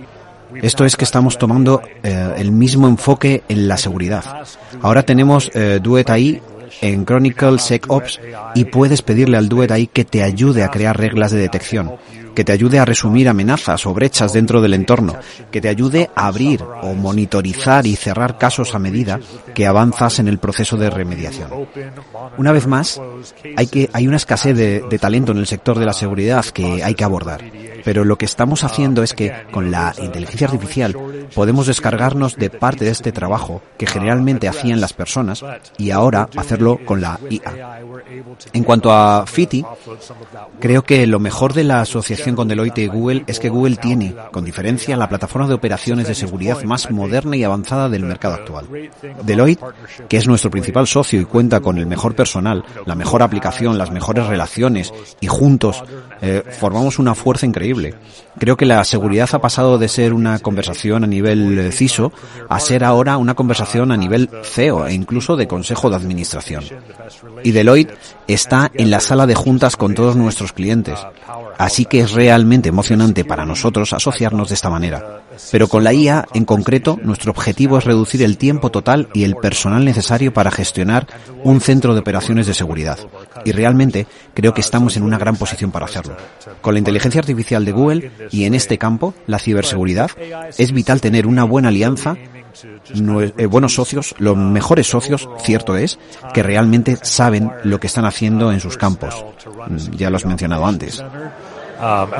Esto 0.63 0.85
es 0.85 0.97
que 0.97 1.05
estamos 1.05 1.37
tomando 1.37 1.83
eh, 2.03 2.35
el 2.37 2.53
mismo 2.53 2.87
enfoque 2.87 3.43
en 3.49 3.67
la 3.67 3.77
seguridad. 3.77 4.25
Ahora 4.83 5.03
tenemos 5.03 5.51
eh, 5.55 5.81
Duet 5.83 6.09
AI 6.11 6.41
en 6.81 7.05
Chronicle 7.05 7.59
SecOps 7.59 8.21
y 8.55 8.65
puedes 8.65 9.03
pedirle 9.03 9.37
al 9.37 9.49
Duet 9.49 9.71
ahí 9.71 9.87
que 9.87 10.05
te 10.05 10.23
ayude 10.23 10.63
a 10.63 10.71
crear 10.71 10.99
reglas 10.99 11.33
de 11.33 11.39
detección 11.39 11.93
que 12.35 12.45
te 12.45 12.53
ayude 12.53 12.79
a 12.79 12.85
resumir 12.85 13.29
amenazas 13.29 13.87
o 13.87 13.95
brechas 13.95 14.33
dentro 14.33 14.61
del 14.61 14.75
entorno, 14.75 15.17
que 15.51 15.61
te 15.61 15.69
ayude 15.69 16.11
a 16.15 16.27
abrir 16.27 16.63
o 16.63 16.95
monitorizar 16.95 17.87
y 17.87 17.97
cerrar 17.97 18.39
casos 18.39 18.75
a 18.75 18.79
medida 18.79 19.21
que 19.55 19.67
avanzas 19.67 20.19
en 20.19 20.29
el 20.29 20.39
proceso 20.39 20.77
de 20.77 20.91
remediación. 20.91 21.51
Una 22.37 22.53
vez 22.53 22.67
más, 22.67 23.01
hay, 23.57 23.67
que, 23.69 23.89
hay 23.93 24.07
una 24.07 24.17
escasez 24.17 24.57
de, 24.57 24.81
de 24.81 24.99
talento 24.99 25.33
en 25.33 25.39
el 25.39 25.47
sector 25.47 25.79
de 25.79 25.87
la 25.87 25.93
seguridad 25.93 26.45
que 26.47 26.83
hay 26.83 26.95
que 26.95 27.05
abordar. 27.05 27.43
Pero 27.85 28.05
lo 28.05 28.17
que 28.17 28.25
estamos 28.25 28.65
haciendo 28.65 29.03
es 29.03 29.15
que 29.15 29.33
con 29.51 29.71
la 29.71 29.95
inteligencia 29.99 30.47
artificial 30.47 30.97
podemos 31.35 31.67
descargarnos 31.67 32.37
de 32.37 32.51
parte 32.51 32.85
de 32.85 32.91
este 32.91 33.13
trabajo 33.13 33.63
que 33.79 33.87
generalmente 33.87 34.49
hacían 34.49 34.81
las 34.81 34.93
personas 34.93 35.45
y 35.79 35.91
ahora 35.91 36.29
hacerlo 36.37 36.81
con 36.85 37.01
la 37.01 37.19
IA. 37.31 37.81
En 38.53 38.65
cuanto 38.65 38.93
a 38.93 39.27
FITI, 39.27 39.65
creo 40.61 40.83
que 40.83 41.07
lo 41.07 41.21
mejor 41.21 41.53
de 41.53 41.65
la 41.65 41.81
asociación 41.81 42.37
con 42.37 42.49
Deloitte 42.49 42.79
y 42.79 42.87
Google 42.87 43.25
es 43.27 43.39
que 43.39 43.49
Google 43.49 43.77
tiene, 43.77 44.15
con 44.33 44.45
diferencia, 44.45 44.97
la 44.97 45.09
plataforma 45.09 45.49
de 45.49 45.55
operaciones 45.55 46.09
de 46.09 46.15
seguridad 46.15 46.63
más 46.65 46.91
moderna 46.91 47.37
y 47.37 47.45
avanzada 47.45 47.89
del 47.89 48.05
mercado 48.05 48.35
actual. 48.35 48.67
Deloitte, 49.23 49.63
que 50.09 50.17
es 50.17 50.27
nuestro 50.27 50.51
principal 50.51 50.87
socio 50.87 51.21
y 51.21 51.25
cuenta 51.25 51.61
con 51.61 51.79
el 51.79 51.87
mejor 51.87 52.15
personal, 52.15 52.65
la 52.87 52.95
mejor 52.95 53.23
aplicación, 53.23 53.79
las 53.79 53.91
mejores 53.91 54.27
relaciones 54.27 54.93
y 55.21 55.27
juntos 55.27 55.83
eh, 56.21 56.43
formamos 56.59 56.99
una 56.99 57.15
fuerza 57.15 57.47
increíble. 57.47 57.74
Creo 58.39 58.57
que 58.57 58.67
la 58.67 58.83
seguridad 58.85 59.29
ha 59.33 59.41
pasado 59.41 59.79
de 59.79 59.89
ser 59.89 60.13
una 60.13 60.39
conversación 60.41 61.05
a 61.05 61.07
nivel 61.07 61.59
eh, 61.59 61.73
CISO 61.73 62.13
a 62.49 62.59
ser 62.61 62.85
ahora 62.85 63.17
una 63.17 63.35
conversación 63.35 63.93
a 63.93 63.97
nivel 63.97 64.29
CEO 64.43 64.87
e 64.87 64.93
incluso 64.93 65.37
de 65.37 65.47
consejo 65.47 65.91
de 65.91 65.97
administración. 65.97 66.65
Y 67.43 67.53
Deloitte 67.53 67.95
está 68.29 68.71
en 68.75 68.91
la 68.91 69.01
sala 69.01 69.27
de 69.27 69.35
juntas 69.35 69.77
con 69.77 69.95
todos 69.95 70.17
nuestros 70.17 70.53
clientes. 70.53 70.99
Así 71.59 71.85
que 71.85 72.01
es 72.01 72.13
realmente 72.13 72.69
emocionante 72.69 73.25
para 73.25 73.45
nosotros 73.45 73.93
asociarnos 73.93 74.49
de 74.49 74.55
esta 74.55 74.71
manera. 74.71 75.23
Pero 75.51 75.69
con 75.69 75.85
la 75.85 75.93
IA, 75.93 76.27
en 76.35 76.45
concreto, 76.45 76.99
nuestro 77.03 77.31
objetivo 77.31 77.79
es 77.79 77.85
reducir 77.85 78.23
el 78.23 78.39
tiempo 78.39 78.71
total 78.71 79.09
y 79.15 79.25
el 79.25 79.37
personal 79.37 79.85
necesario 79.85 80.33
para 80.33 80.51
gestionar 80.51 81.07
un 81.43 81.61
centro 81.61 81.95
de 81.95 82.01
operaciones 82.01 82.47
de 82.47 82.55
seguridad. 82.55 82.99
Y 83.45 83.53
realmente 83.53 84.07
creo 84.33 84.55
que 84.55 84.61
estamos 84.61 84.97
en 84.97 85.03
una 85.03 85.19
gran 85.19 85.37
posición 85.37 85.71
para 85.71 85.87
hacerlo. 85.87 86.17
Con 86.61 86.75
la 86.75 86.79
inteligencia 86.79 87.21
artificial 87.21 87.65
de 87.65 87.73
Google 87.73 88.11
y 88.31 88.45
en 88.45 88.55
este 88.55 88.79
campo, 88.79 89.15
la 89.27 89.39
ciberseguridad, 89.39 90.11
es 90.57 90.73
vital 90.73 91.01
tener 91.01 91.27
una 91.27 91.45
buena 91.45 91.69
alianza 91.69 92.17
eh, 93.37 93.47
buenos 93.47 93.75
socios, 93.75 94.15
los 94.19 94.37
mejores 94.37 94.87
socios, 94.87 95.29
cierto 95.39 95.77
es, 95.77 95.99
que 96.33 96.43
realmente 96.43 96.97
saben 97.03 97.51
lo 97.65 97.79
que 97.81 97.87
están 97.87 98.05
haciendo 98.05 98.53
en 98.53 98.61
sus 98.61 98.77
campos. 98.77 99.25
Mm, 99.69 99.97
ya 99.97 100.11
lo 100.11 100.17
has 100.17 100.25
mencionado 100.27 100.67
antes. 100.67 101.03
Um, 101.81 102.11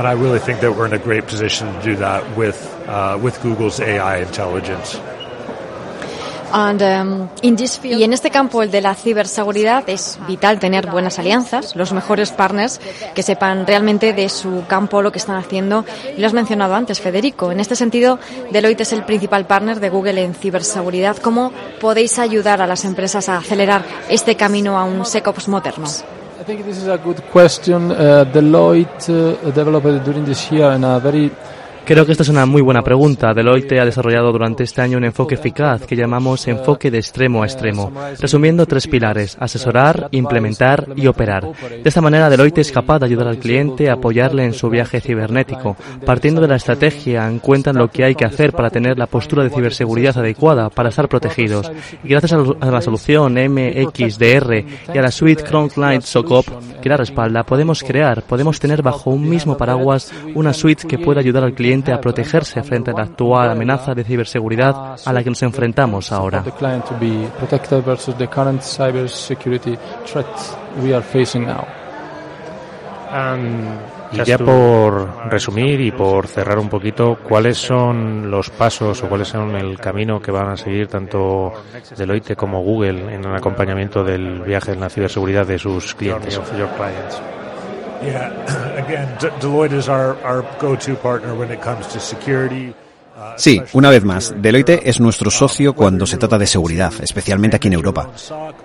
y 7.83 8.03
en 8.05 8.13
este 8.13 8.31
campo, 8.31 8.63
el 8.63 8.71
de 8.71 8.81
la 8.81 8.95
ciberseguridad, 8.95 9.89
es 9.89 10.19
vital 10.29 10.61
tener 10.61 10.89
buenas 10.89 11.19
alianzas, 11.19 11.75
los 11.75 11.93
mejores 11.93 12.31
partners 12.31 12.81
que 13.15 13.23
sepan 13.23 13.67
realmente 13.67 14.13
de 14.13 14.29
su 14.29 14.65
campo 14.69 15.03
lo 15.03 15.11
que 15.11 15.19
están 15.19 15.37
haciendo. 15.37 15.85
Y 16.17 16.21
lo 16.21 16.27
has 16.27 16.33
mencionado 16.33 16.75
antes, 16.75 17.01
Federico. 17.01 17.51
En 17.51 17.61
este 17.61 17.75
sentido, 17.75 18.19
Deloitte 18.53 18.83
es 18.83 18.93
el 18.93 19.05
principal 19.05 19.47
partner 19.47 19.81
de 19.81 19.91
Google 19.91 20.23
en 20.23 20.35
ciberseguridad. 20.35 21.17
¿Cómo 21.17 21.53
podéis 21.81 22.19
ayudar 22.19 22.63
a 22.63 22.67
las 22.67 22.85
empresas 22.85 23.29
a 23.29 23.39
acelerar 23.39 23.85
este 24.09 24.37
camino 24.37 24.79
a 24.79 24.85
un 24.85 25.05
SecOps 25.05 25.49
moderno? 25.49 25.87
I 26.41 26.45
think 26.45 26.65
this 26.67 26.77
is 26.77 26.89
a 26.89 26.99
good 26.99 27.21
question. 27.33 27.91
Uh, 27.91 28.25
Deloitte 28.33 29.09
uh, 29.09 29.51
developed 29.51 30.05
during 30.05 30.25
this 30.25 30.51
year 30.51 30.73
in 30.73 30.85
a 30.85 30.99
very 30.99 31.31
Creo 31.87 32.07
que 32.07 32.13
esta 32.13 32.23
es 32.23 32.31
una 32.31 32.47
muy 32.47 32.63
buena 32.63 32.83
pregunta. 32.83 33.35
Deloitte 33.35 33.79
ha 33.79 33.85
desarrollado 33.85 34.33
durante 34.33 34.65
este 34.65 34.81
año 34.81 34.97
un 34.97 35.05
enfoque 35.05 35.35
eficaz 35.35 35.85
que 35.85 35.97
llamamos 35.97 36.49
enfoque 36.49 36.91
de 36.91 36.97
extremo 36.97 37.43
a 37.43 37.47
extremo, 37.47 37.93
resumiendo 38.19 38.65
tres 38.65 38.87
pilares, 38.87 39.37
asesorar, 39.39 40.09
implementar 40.13 40.89
y 40.97 41.07
operar. 41.09 41.47
De 41.53 41.89
esta 41.89 42.01
manera, 42.01 42.31
Deloitte 42.31 42.59
es 42.59 42.73
capaz 42.73 43.01
de 43.01 43.07
ayudar 43.07 43.29
al 43.29 43.37
cliente 43.37 43.91
a 43.91 43.95
apoyarle 43.95 44.47
en 44.47 44.55
su 44.55 44.71
viaje 44.71 45.03
cibernético, 45.03 45.77
partiendo 46.07 46.41
de 46.41 46.49
la 46.49 46.57
estrategia, 46.57 47.29
en 47.29 47.39
cuenta 47.39 47.75
lo 47.75 47.89
que 47.89 48.05
hay 48.05 48.15
que 48.15 48.25
hacer 48.25 48.55
para 48.55 48.71
tener 48.71 48.97
la 48.97 49.07
postura 49.07 49.45
de 49.45 49.51
ciberseguridad 49.51 50.17
adecuada 50.17 50.71
para 50.71 50.89
estar 50.89 51.09
protegidos. 51.09 51.71
Y 52.03 52.09
gracias 52.09 52.33
a 52.33 52.71
la 52.71 52.81
solución 52.81 53.35
MXDR 53.35 54.65
y 54.95 54.99
a 54.99 55.03
la 55.03 55.11
suite 55.11 55.45
Client 55.45 56.03
SOCOP 56.03 56.47
que 56.81 56.89
la 56.89 56.97
respalda, 56.97 57.45
podemos 57.45 57.83
crear, 57.83 58.23
podemos 58.23 58.59
tener 58.59 58.83
bajo 58.83 59.11
un 59.11 59.29
mismo 59.29 59.57
paraguas 59.57 60.13
una 60.35 60.53
suite 60.53 60.87
que 60.87 60.99
pueda 60.99 61.21
ayudar 61.21 61.45
al 61.45 61.55
cliente 61.55 61.74
a 61.93 62.01
protegerse 62.01 62.63
frente 62.63 62.91
a 62.91 62.95
la 62.95 63.03
actual 63.03 63.51
amenaza 63.51 63.95
de 63.95 64.05
ciberseguridad 64.05 64.97
a 65.05 65.13
la 65.13 65.23
que 65.23 65.31
nos 65.31 65.43
enfrentamos 65.43 66.13
ahora. 66.13 66.43
Y 74.13 74.25
ya 74.25 74.39
por 74.39 75.29
resumir 75.31 75.81
y 75.81 75.91
por 75.91 76.27
cerrar 76.29 76.59
un 76.59 76.69
poquito, 76.69 77.19
¿cuáles 77.23 77.59
son 77.59 78.31
los 78.31 78.51
pasos 78.51 79.03
o 79.03 79.09
cuáles 79.09 79.29
son 79.29 79.57
el 79.57 79.79
camino 79.79 80.21
que 80.21 80.31
van 80.31 80.51
a 80.51 80.57
seguir 80.57 80.87
tanto 80.87 81.53
Deloitte 81.97 82.37
como 82.37 82.63
Google 82.63 83.15
en 83.15 83.25
el 83.25 83.35
acompañamiento 83.35 84.05
del 84.05 84.41
viaje 84.43 84.73
en 84.73 84.81
la 84.81 84.89
ciberseguridad 84.89 85.47
de 85.47 85.59
sus 85.59 85.95
clientes? 85.95 86.41
Sí, 93.37 93.61
una 93.73 93.91
vez 93.91 94.05
más, 94.05 94.35
Deloitte 94.37 94.81
es 94.85 95.01
nuestro 95.01 95.31
socio 95.31 95.73
cuando 95.73 96.07
se 96.07 96.17
trata 96.17 96.37
de 96.37 96.47
seguridad, 96.47 96.93
especialmente 97.01 97.57
aquí 97.57 97.69
en 97.69 97.75
Europa. 97.75 98.11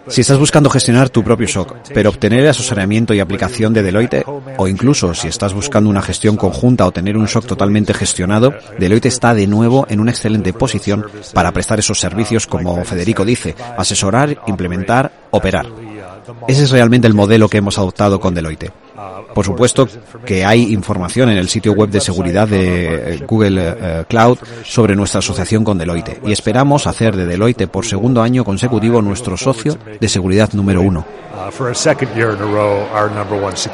Si 0.08 0.22
estás 0.22 0.40
buscando 0.40 0.70
gestionar 0.70 1.10
tu 1.10 1.24
propio 1.24 1.48
SOC, 1.48 1.76
pero 1.94 2.10
obtener 2.10 2.42
el 2.42 2.50
asesoramiento 2.50 3.14
y 3.14 3.20
aplicación 3.20 3.74
de 3.74 3.84
Deloitte, 3.84 4.26
o 4.58 4.68
incluso 4.68 5.14
si 5.14 5.28
estás 5.28 5.54
buscando 5.54 5.90
una 5.90 6.02
gestión 6.02 6.36
conjunta 6.36 6.86
o 6.86 6.92
tener 6.92 7.16
un 7.16 7.28
SOC 7.28 7.46
totalmente 7.46 7.94
gestionado, 7.94 8.54
Deloitte 8.78 9.08
está 9.08 9.34
de 9.34 9.48
nuevo 9.48 9.86
en 9.90 10.00
una 10.00 10.12
excelente 10.12 10.52
posición 10.54 11.06
para 11.34 11.52
prestar 11.52 11.80
esos 11.80 12.00
servicios, 12.00 12.48
como 12.48 12.84
Federico 12.84 13.26
dice, 13.26 13.56
asesorar, 13.78 14.36
implementar, 14.48 15.12
operar. 15.32 15.68
Ese 16.48 16.64
es 16.64 16.72
realmente 16.72 17.08
el 17.08 17.14
modelo 17.14 17.48
que 17.48 17.58
hemos 17.58 17.78
adoptado 17.78 18.20
con 18.20 18.34
Deloitte. 18.34 18.72
Por 19.34 19.46
supuesto 19.46 19.88
que 20.26 20.44
hay 20.44 20.74
información 20.74 21.30
en 21.30 21.38
el 21.38 21.48
sitio 21.48 21.74
web 21.74 21.90
de 21.90 22.02
seguridad 22.02 22.48
de 22.48 23.14
eh, 23.14 23.26
Google 23.28 23.62
eh, 23.62 24.06
Cloud 24.08 24.38
sobre 24.64 24.96
nuestra 24.96 25.20
asociación 25.20 25.64
con 25.64 25.78
Deloitte 25.78 26.20
y 26.26 26.32
esperamos 26.32 26.88
hacer 26.88 27.16
de 27.16 27.26
Deloitte 27.26 27.68
por 27.68 27.86
segundo 27.86 28.22
año 28.22 28.44
consecutivo 28.44 29.02
nuestro 29.02 29.38
socio 29.38 29.78
de 30.00 30.10
seguridad 30.10 30.52
número 30.54 30.82
uno. 30.82 31.06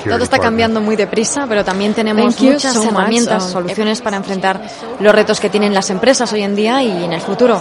Todo 0.03 0.23
está 0.23 0.39
cambiando 0.39 0.81
muy 0.81 0.95
deprisa, 0.95 1.45
pero 1.47 1.63
también 1.63 1.93
tenemos 1.93 2.39
muchas 2.39 2.75
herramientas, 2.75 3.49
soluciones 3.49 4.01
para 4.01 4.17
enfrentar 4.17 4.61
los 4.99 5.15
retos 5.15 5.39
que 5.39 5.49
tienen 5.49 5.73
las 5.73 5.89
empresas 5.89 6.31
hoy 6.33 6.43
en 6.43 6.55
día 6.55 6.83
y 6.83 7.03
en 7.03 7.13
el 7.13 7.21
futuro. 7.21 7.59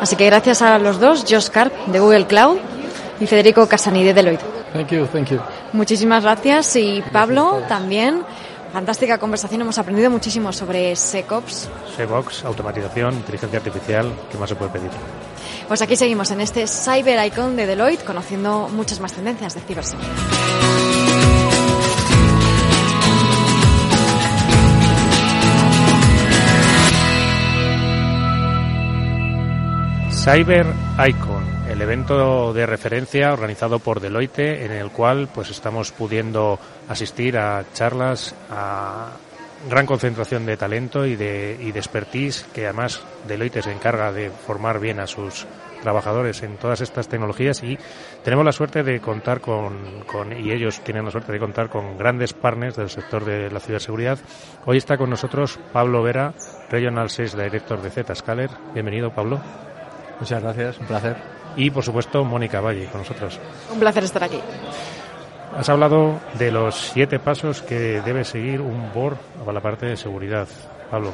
Así 0.00 0.16
que 0.16 0.26
gracias 0.26 0.62
a 0.62 0.78
los 0.78 0.98
dos, 0.98 1.24
Josh 1.28 1.48
Karp 1.48 1.72
de 1.86 2.00
Google 2.00 2.26
Cloud 2.26 2.58
y 3.22 3.26
Federico 3.28 3.68
Casani 3.68 4.02
de 4.02 4.14
Deloitte. 4.14 4.44
Thank 4.72 4.88
you, 4.90 5.06
thank 5.06 5.28
you. 5.28 5.38
Muchísimas 5.72 6.24
gracias 6.24 6.74
y 6.76 7.02
Pablo 7.12 7.62
también. 7.68 8.24
Fantástica 8.72 9.18
conversación, 9.18 9.60
hemos 9.60 9.78
aprendido 9.78 10.10
muchísimo 10.10 10.52
sobre 10.52 10.96
SecOps. 10.96 11.68
SecOps, 11.96 12.44
automatización, 12.44 13.14
inteligencia 13.14 13.58
artificial, 13.58 14.10
¿qué 14.30 14.38
más 14.38 14.48
se 14.48 14.56
puede 14.56 14.72
pedir? 14.72 14.90
Pues 15.68 15.82
aquí 15.82 15.94
seguimos 15.94 16.30
en 16.30 16.40
este 16.40 16.66
Cyber 16.66 17.24
Icon 17.26 17.54
de 17.54 17.66
Deloitte, 17.66 18.02
conociendo 18.02 18.68
muchas 18.72 18.98
más 18.98 19.12
tendencias 19.12 19.54
de 19.54 19.60
ciberseguridad. 19.60 20.10
Cyber 30.24 30.66
Icon 31.08 31.51
evento 31.82 32.52
de 32.52 32.64
referencia 32.64 33.32
organizado 33.32 33.78
por 33.78 34.00
Deloitte 34.00 34.64
en 34.64 34.72
el 34.72 34.90
cual 34.90 35.28
pues 35.34 35.50
estamos 35.50 35.92
pudiendo 35.92 36.58
asistir 36.88 37.36
a 37.36 37.64
charlas 37.74 38.34
a 38.50 39.10
gran 39.68 39.86
concentración 39.86 40.46
de 40.46 40.56
talento 40.56 41.06
y 41.06 41.16
de, 41.16 41.56
y 41.60 41.72
de 41.72 41.78
expertise 41.78 42.46
que 42.54 42.66
además 42.66 43.02
Deloitte 43.26 43.62
se 43.62 43.72
encarga 43.72 44.12
de 44.12 44.30
formar 44.30 44.80
bien 44.80 45.00
a 45.00 45.06
sus 45.06 45.46
trabajadores 45.82 46.42
en 46.44 46.56
todas 46.56 46.80
estas 46.80 47.08
tecnologías 47.08 47.62
y 47.62 47.76
tenemos 48.22 48.44
la 48.44 48.52
suerte 48.52 48.84
de 48.84 49.00
contar 49.00 49.40
con, 49.40 50.04
con, 50.06 50.32
y 50.32 50.52
ellos 50.52 50.80
tienen 50.82 51.04
la 51.04 51.10
suerte 51.10 51.32
de 51.32 51.40
contar 51.40 51.68
con 51.68 51.98
grandes 51.98 52.32
partners 52.32 52.76
del 52.76 52.90
sector 52.90 53.24
de 53.24 53.50
la 53.50 53.60
ciberseguridad. 53.60 54.18
Hoy 54.64 54.78
está 54.78 54.96
con 54.96 55.10
nosotros 55.10 55.58
Pablo 55.72 56.02
Vera, 56.02 56.32
Regional 56.70 57.10
Sales 57.10 57.36
Director 57.36 57.82
de 57.82 57.90
Zscaler. 58.14 58.50
Bienvenido, 58.72 59.10
Pablo. 59.10 59.40
Muchas 60.20 60.40
gracias, 60.40 60.78
un 60.78 60.86
placer. 60.86 61.41
Y 61.56 61.70
por 61.70 61.84
supuesto 61.84 62.24
Mónica 62.24 62.60
Valle 62.60 62.86
con 62.86 63.00
nosotros. 63.00 63.38
Un 63.72 63.78
placer 63.78 64.04
estar 64.04 64.24
aquí. 64.24 64.40
Has 65.56 65.68
hablado 65.68 66.18
de 66.38 66.50
los 66.50 66.74
siete 66.74 67.18
pasos 67.18 67.60
que 67.60 68.00
debe 68.00 68.24
seguir 68.24 68.60
un 68.60 68.92
board 68.92 69.16
para 69.40 69.52
la 69.52 69.60
parte 69.60 69.84
de 69.86 69.96
seguridad. 69.96 70.48
Pablo, 70.90 71.10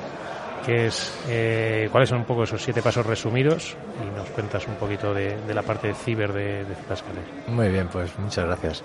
¿qué 0.64 0.86
es, 0.86 1.12
eh, 1.28 1.88
¿cuáles 1.90 2.08
son 2.08 2.18
un 2.18 2.24
poco 2.24 2.44
esos 2.44 2.62
siete 2.62 2.80
pasos 2.80 3.04
resumidos? 3.04 3.76
Y 4.00 4.16
nos 4.16 4.28
cuentas 4.30 4.66
un 4.68 4.74
poquito 4.74 5.12
de, 5.12 5.36
de 5.44 5.54
la 5.54 5.62
parte 5.62 5.88
de 5.88 5.94
ciber 5.94 6.32
de, 6.32 6.64
de 6.64 6.74
Zscaler. 6.74 7.24
Muy 7.48 7.68
bien, 7.68 7.88
pues 7.88 8.16
muchas 8.18 8.44
gracias. 8.44 8.84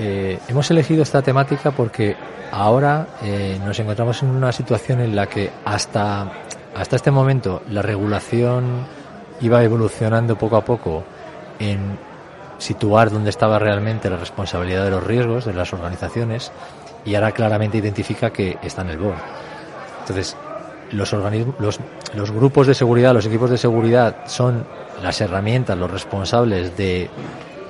Eh, 0.00 0.38
hemos 0.48 0.68
elegido 0.70 1.02
esta 1.02 1.22
temática 1.22 1.70
porque 1.70 2.16
ahora 2.50 3.06
eh, 3.22 3.60
nos 3.64 3.78
encontramos 3.78 4.22
en 4.22 4.30
una 4.30 4.50
situación 4.50 5.00
en 5.00 5.14
la 5.14 5.26
que 5.26 5.50
hasta, 5.64 6.32
hasta 6.74 6.96
este 6.96 7.10
momento 7.10 7.62
la 7.68 7.82
regulación 7.82 8.86
iba 9.40 9.62
evolucionando 9.62 10.36
poco 10.36 10.56
a 10.56 10.64
poco 10.64 11.04
en 11.58 11.98
situar 12.58 13.10
dónde 13.10 13.30
estaba 13.30 13.58
realmente 13.58 14.10
la 14.10 14.16
responsabilidad 14.16 14.84
de 14.84 14.90
los 14.90 15.04
riesgos 15.04 15.44
de 15.44 15.54
las 15.54 15.72
organizaciones 15.72 16.52
y 17.04 17.14
ahora 17.14 17.32
claramente 17.32 17.78
identifica 17.78 18.30
que 18.30 18.58
está 18.62 18.82
en 18.82 18.90
el 18.90 18.98
board. 18.98 19.18
Entonces, 20.00 20.36
los, 20.92 21.12
los, 21.58 21.80
los 22.14 22.30
grupos 22.30 22.66
de 22.66 22.74
seguridad, 22.74 23.14
los 23.14 23.26
equipos 23.26 23.50
de 23.50 23.58
seguridad 23.58 24.26
son 24.26 24.64
las 25.02 25.20
herramientas, 25.20 25.78
los 25.78 25.90
responsables 25.90 26.76
de, 26.76 27.08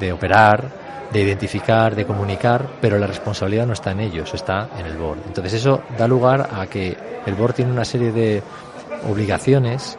de 0.00 0.12
operar, 0.12 0.64
de 1.12 1.20
identificar, 1.20 1.94
de 1.94 2.06
comunicar, 2.06 2.66
pero 2.80 2.98
la 2.98 3.06
responsabilidad 3.06 3.66
no 3.66 3.72
está 3.72 3.92
en 3.92 4.00
ellos, 4.00 4.32
está 4.34 4.68
en 4.78 4.86
el 4.86 4.96
board. 4.96 5.18
Entonces 5.26 5.54
eso 5.54 5.82
da 5.98 6.08
lugar 6.08 6.48
a 6.52 6.66
que 6.66 6.96
el 7.26 7.34
board 7.34 7.54
tiene 7.54 7.72
una 7.72 7.84
serie 7.84 8.12
de 8.12 8.42
obligaciones 9.08 9.98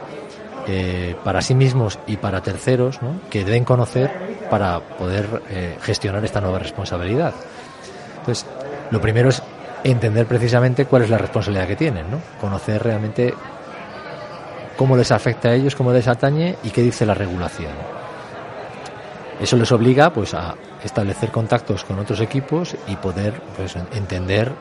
eh, 0.67 1.15
para 1.23 1.41
sí 1.41 1.55
mismos 1.55 1.99
y 2.07 2.17
para 2.17 2.41
terceros 2.41 2.99
que 3.29 3.43
deben 3.43 3.65
conocer 3.65 4.11
para 4.49 4.79
poder 4.79 5.41
eh, 5.49 5.77
gestionar 5.81 6.23
esta 6.23 6.41
nueva 6.41 6.59
responsabilidad. 6.59 7.33
Entonces, 8.19 8.45
lo 8.91 9.01
primero 9.01 9.29
es 9.29 9.41
entender 9.83 10.25
precisamente 10.27 10.85
cuál 10.85 11.03
es 11.03 11.09
la 11.09 11.17
responsabilidad 11.17 11.67
que 11.67 11.75
tienen, 11.75 12.11
¿no? 12.11 12.19
conocer 12.39 12.83
realmente 12.83 13.33
cómo 14.77 14.95
les 14.95 15.11
afecta 15.11 15.49
a 15.49 15.53
ellos, 15.53 15.75
cómo 15.75 15.91
les 15.91 16.07
atañe 16.07 16.55
y 16.63 16.69
qué 16.69 16.81
dice 16.81 17.05
la 17.05 17.13
regulación. 17.13 17.71
Eso 19.39 19.57
les 19.57 19.71
obliga 19.71 20.13
pues 20.13 20.35
a 20.35 20.55
establecer 20.83 21.31
contactos 21.31 21.83
con 21.83 21.97
otros 21.97 22.19
equipos 22.21 22.75
y 22.88 22.95
poder 22.95 23.33
pues 23.57 23.75
entender 23.75 24.51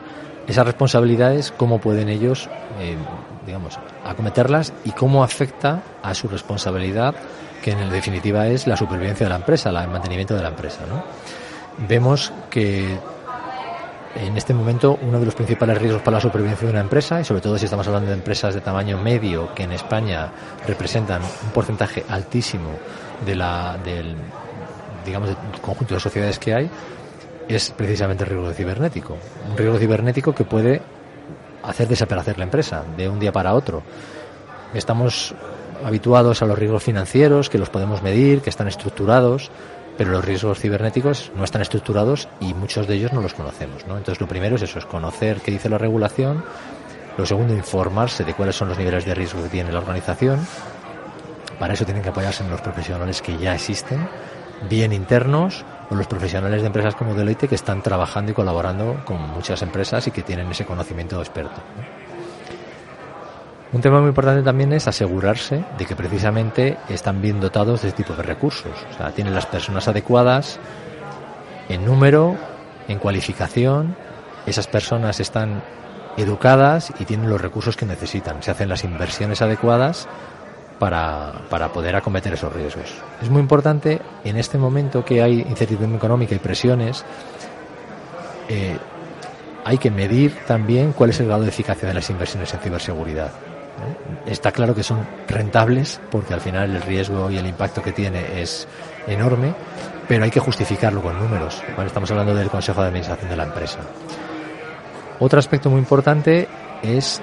esas 0.47 0.65
responsabilidades, 0.65 1.51
cómo 1.55 1.79
pueden 1.79 2.09
ellos, 2.09 2.49
eh, 2.79 2.97
digamos, 3.45 3.79
acometerlas 4.05 4.73
y 4.85 4.91
cómo 4.91 5.23
afecta 5.23 5.81
a 6.01 6.13
su 6.13 6.27
responsabilidad, 6.27 7.15
que 7.63 7.71
en 7.71 7.89
definitiva 7.89 8.47
es 8.47 8.67
la 8.67 8.77
supervivencia 8.77 9.25
de 9.25 9.29
la 9.29 9.37
empresa, 9.37 9.69
el 9.69 9.87
mantenimiento 9.87 10.35
de 10.35 10.43
la 10.43 10.49
empresa. 10.49 10.81
¿no? 10.87 11.03
Vemos 11.87 12.31
que 12.49 12.97
en 14.15 14.37
este 14.37 14.53
momento 14.53 14.99
uno 15.01 15.19
de 15.19 15.25
los 15.25 15.35
principales 15.35 15.77
riesgos 15.77 16.01
para 16.01 16.17
la 16.17 16.21
supervivencia 16.21 16.65
de 16.67 16.71
una 16.71 16.81
empresa, 16.81 17.21
y 17.21 17.23
sobre 17.25 17.41
todo 17.41 17.57
si 17.57 17.65
estamos 17.65 17.87
hablando 17.87 18.09
de 18.09 18.15
empresas 18.15 18.53
de 18.53 18.61
tamaño 18.61 18.97
medio, 18.97 19.53
que 19.53 19.63
en 19.63 19.71
España 19.71 20.29
representan 20.67 21.21
un 21.21 21.49
porcentaje 21.51 22.03
altísimo 22.09 22.69
de 23.25 23.35
la, 23.35 23.77
del, 23.83 24.15
digamos, 25.05 25.29
del 25.29 25.37
conjunto 25.61 25.93
de 25.93 25.99
sociedades 25.99 26.39
que 26.39 26.53
hay, 26.53 26.69
es 27.47 27.71
precisamente 27.71 28.23
el 28.23 28.29
riesgo 28.29 28.51
cibernético. 28.53 29.17
Un 29.49 29.57
riesgo 29.57 29.77
cibernético 29.77 30.33
que 30.33 30.43
puede 30.43 30.81
hacer 31.63 31.87
desaparecer 31.87 32.37
la 32.37 32.45
empresa 32.45 32.83
de 32.97 33.09
un 33.09 33.19
día 33.19 33.31
para 33.31 33.53
otro. 33.53 33.83
Estamos 34.73 35.35
habituados 35.83 36.41
a 36.41 36.45
los 36.45 36.57
riesgos 36.57 36.83
financieros, 36.83 37.49
que 37.49 37.57
los 37.57 37.69
podemos 37.69 38.01
medir, 38.01 38.41
que 38.41 38.49
están 38.49 38.67
estructurados, 38.67 39.51
pero 39.97 40.11
los 40.11 40.23
riesgos 40.23 40.59
cibernéticos 40.59 41.31
no 41.35 41.43
están 41.43 41.61
estructurados 41.61 42.27
y 42.39 42.53
muchos 42.53 42.87
de 42.87 42.95
ellos 42.95 43.13
no 43.13 43.21
los 43.21 43.33
conocemos. 43.33 43.85
¿no? 43.87 43.97
Entonces, 43.97 44.21
lo 44.21 44.27
primero 44.27 44.55
es 44.55 44.61
eso, 44.61 44.79
es 44.79 44.85
conocer 44.85 45.41
qué 45.41 45.51
dice 45.51 45.69
la 45.69 45.77
regulación. 45.77 46.43
Lo 47.17 47.25
segundo, 47.25 47.53
informarse 47.53 48.23
de 48.23 48.33
cuáles 48.33 48.55
son 48.55 48.69
los 48.69 48.77
niveles 48.77 49.05
de 49.05 49.13
riesgo 49.13 49.43
que 49.43 49.49
tiene 49.49 49.71
la 49.71 49.79
organización. 49.79 50.39
Para 51.59 51.73
eso 51.73 51.85
tienen 51.85 52.01
que 52.01 52.09
apoyarse 52.09 52.43
en 52.43 52.49
los 52.49 52.61
profesionales 52.61 53.21
que 53.21 53.37
ya 53.37 53.53
existen, 53.53 54.07
bien 54.69 54.93
internos 54.93 55.65
o 55.91 55.95
los 55.95 56.07
profesionales 56.07 56.61
de 56.61 56.67
empresas 56.67 56.95
como 56.95 57.13
Deloitte 57.13 57.49
que 57.49 57.55
están 57.55 57.83
trabajando 57.83 58.31
y 58.31 58.33
colaborando 58.33 59.01
con 59.05 59.19
muchas 59.31 59.61
empresas 59.61 60.07
y 60.07 60.11
que 60.11 60.23
tienen 60.23 60.49
ese 60.49 60.65
conocimiento 60.65 61.19
experto. 61.19 61.61
Un 63.73 63.81
tema 63.81 63.99
muy 63.99 64.09
importante 64.09 64.41
también 64.41 64.73
es 64.73 64.87
asegurarse 64.87 65.63
de 65.77 65.85
que 65.85 65.95
precisamente 65.95 66.77
están 66.89 67.21
bien 67.21 67.39
dotados 67.39 67.81
de 67.81 67.89
este 67.89 68.03
tipo 68.03 68.15
de 68.15 68.23
recursos. 68.23 68.73
O 68.91 68.97
sea, 68.97 69.11
tienen 69.11 69.33
las 69.33 69.45
personas 69.45 69.87
adecuadas 69.87 70.59
en 71.69 71.85
número, 71.85 72.35
en 72.87 72.99
cualificación, 72.99 73.95
esas 74.45 74.67
personas 74.67 75.19
están 75.19 75.61
educadas 76.17 76.91
y 76.99 77.05
tienen 77.05 77.29
los 77.29 77.39
recursos 77.39 77.77
que 77.77 77.85
necesitan. 77.85 78.43
Se 78.43 78.51
hacen 78.51 78.67
las 78.67 78.83
inversiones 78.83 79.41
adecuadas 79.41 80.07
para, 80.81 81.31
para 81.47 81.71
poder 81.71 81.95
acometer 81.95 82.33
esos 82.33 82.51
riesgos. 82.51 82.91
Es 83.21 83.29
muy 83.29 83.39
importante 83.39 84.01
en 84.23 84.35
este 84.35 84.57
momento 84.57 85.05
que 85.05 85.21
hay 85.21 85.41
incertidumbre 85.41 85.97
económica 85.97 86.33
y 86.33 86.39
presiones, 86.39 87.05
eh, 88.49 88.79
hay 89.63 89.77
que 89.77 89.91
medir 89.91 90.39
también 90.47 90.93
cuál 90.93 91.11
es 91.11 91.19
el 91.19 91.27
grado 91.27 91.43
de 91.43 91.49
eficacia 91.49 91.87
de 91.87 91.93
las 91.93 92.09
inversiones 92.09 92.51
en 92.55 92.61
ciberseguridad. 92.61 93.29
Está 94.25 94.51
claro 94.51 94.73
que 94.73 94.81
son 94.81 95.05
rentables 95.27 96.01
porque 96.09 96.33
al 96.33 96.41
final 96.41 96.75
el 96.75 96.81
riesgo 96.81 97.29
y 97.29 97.37
el 97.37 97.45
impacto 97.45 97.83
que 97.83 97.91
tiene 97.91 98.41
es 98.41 98.67
enorme, 99.05 99.53
pero 100.07 100.23
hay 100.23 100.31
que 100.31 100.39
justificarlo 100.39 101.03
con 101.03 101.15
números. 101.19 101.61
Estamos 101.85 102.09
hablando 102.09 102.33
del 102.33 102.49
Consejo 102.49 102.81
de 102.81 102.87
Administración 102.87 103.29
de 103.29 103.37
la 103.37 103.43
empresa. 103.43 103.81
Otro 105.19 105.37
aspecto 105.37 105.69
muy 105.69 105.77
importante 105.77 106.47
es 106.81 107.21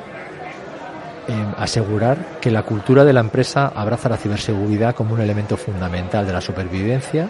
eh, 1.28 1.32
asegurar 1.56 2.38
que 2.40 2.50
la 2.50 2.62
cultura 2.62 3.04
de 3.04 3.12
la 3.12 3.20
empresa 3.20 3.72
abraza 3.74 4.08
la 4.08 4.16
ciberseguridad 4.16 4.94
como 4.94 5.14
un 5.14 5.20
elemento 5.20 5.56
fundamental 5.56 6.26
de 6.26 6.32
la 6.32 6.40
supervivencia, 6.40 7.28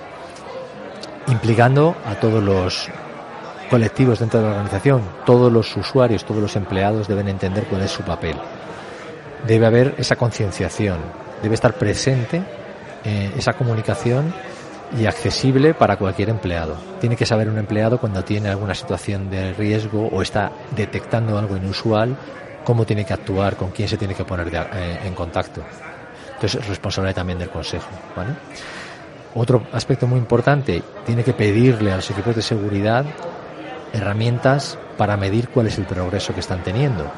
implicando 1.26 1.96
a 2.06 2.14
todos 2.14 2.42
los 2.42 2.88
colectivos 3.70 4.18
dentro 4.18 4.40
de 4.40 4.46
la 4.46 4.52
organización, 4.52 5.02
todos 5.26 5.52
los 5.52 5.76
usuarios, 5.76 6.24
todos 6.24 6.40
los 6.40 6.56
empleados 6.56 7.06
deben 7.06 7.28
entender 7.28 7.64
cuál 7.64 7.82
es 7.82 7.90
su 7.90 8.02
papel 8.02 8.36
debe 9.46 9.66
haber 9.66 9.94
esa 9.98 10.16
concienciación, 10.16 10.98
debe 11.42 11.54
estar 11.54 11.74
presente 11.74 12.42
eh, 13.04 13.32
esa 13.36 13.52
comunicación 13.52 14.32
y 14.98 15.06
accesible 15.06 15.74
para 15.74 15.96
cualquier 15.96 16.30
empleado. 16.30 16.76
Tiene 17.00 17.16
que 17.16 17.26
saber 17.26 17.48
un 17.48 17.58
empleado 17.58 17.98
cuando 17.98 18.24
tiene 18.24 18.48
alguna 18.48 18.74
situación 18.74 19.30
de 19.30 19.52
riesgo 19.52 20.08
o 20.08 20.22
está 20.22 20.50
detectando 20.74 21.38
algo 21.38 21.56
inusual, 21.56 22.16
cómo 22.68 22.84
tiene 22.84 23.06
que 23.06 23.14
actuar, 23.14 23.56
con 23.56 23.70
quién 23.70 23.88
se 23.88 23.96
tiene 23.96 24.14
que 24.14 24.26
poner 24.26 24.46
eh, 24.54 24.98
en 25.02 25.14
contacto. 25.14 25.62
Entonces 26.34 26.60
es 26.60 26.68
responsable 26.68 27.14
también 27.14 27.38
del 27.38 27.48
consejo. 27.48 27.88
Otro 29.34 29.66
aspecto 29.72 30.06
muy 30.06 30.18
importante, 30.18 30.82
tiene 31.06 31.24
que 31.24 31.32
pedirle 31.32 31.92
a 31.92 31.96
los 31.96 32.10
equipos 32.10 32.36
de 32.36 32.42
seguridad 32.42 33.06
herramientas 33.94 34.78
para 34.98 35.16
medir 35.16 35.48
cuál 35.48 35.68
es 35.68 35.78
el 35.78 35.86
progreso 35.86 36.34
que 36.34 36.40
están 36.40 36.62
teniendo 36.62 37.10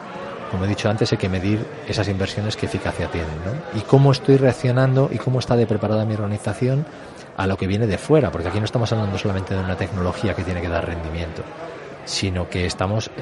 como 0.52 0.64
he 0.64 0.68
dicho 0.68 0.90
antes, 0.90 1.12
hay 1.12 1.18
que 1.18 1.28
medir 1.28 1.64
esas 1.86 2.08
inversiones 2.08 2.56
qué 2.56 2.66
eficacia 2.66 3.08
tienen, 3.08 3.36
¿no? 3.44 3.78
Y 3.78 3.82
cómo 3.82 4.10
estoy 4.10 4.36
reaccionando 4.36 5.08
y 5.12 5.18
cómo 5.18 5.38
está 5.38 5.54
de 5.54 5.64
preparada 5.64 6.04
mi 6.04 6.14
organización 6.14 6.84
a 7.36 7.46
lo 7.46 7.56
que 7.56 7.68
viene 7.68 7.86
de 7.86 7.98
fuera, 7.98 8.32
porque 8.32 8.48
aquí 8.48 8.58
no 8.58 8.64
estamos 8.64 8.90
hablando 8.92 9.16
solamente 9.16 9.54
de 9.54 9.60
una 9.60 9.76
tecnología 9.76 10.34
que 10.34 10.42
tiene 10.42 10.60
que 10.60 10.68
dar 10.68 10.84
rendimiento, 10.84 11.44
sino 12.04 12.48
que 12.48 12.66
estamos 12.66 13.12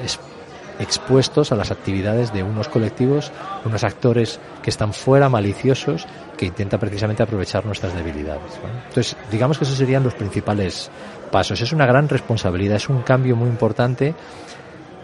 expuestos 0.79 1.51
a 1.51 1.55
las 1.55 1.71
actividades 1.71 2.33
de 2.33 2.41
unos 2.41 2.69
colectivos, 2.69 3.31
unos 3.65 3.83
actores 3.83 4.39
que 4.63 4.69
están 4.69 4.93
fuera, 4.93 5.29
maliciosos, 5.29 6.07
que 6.37 6.45
intentan 6.45 6.79
precisamente 6.79 7.21
aprovechar 7.21 7.65
nuestras 7.65 7.93
debilidades. 7.93 8.59
Entonces, 8.87 9.17
digamos 9.29 9.57
que 9.57 9.65
esos 9.65 9.77
serían 9.77 10.03
los 10.03 10.15
principales 10.15 10.89
pasos. 11.31 11.61
Es 11.61 11.73
una 11.73 11.85
gran 11.85 12.07
responsabilidad, 12.07 12.77
es 12.77 12.89
un 12.89 13.01
cambio 13.01 13.35
muy 13.35 13.49
importante 13.49 14.15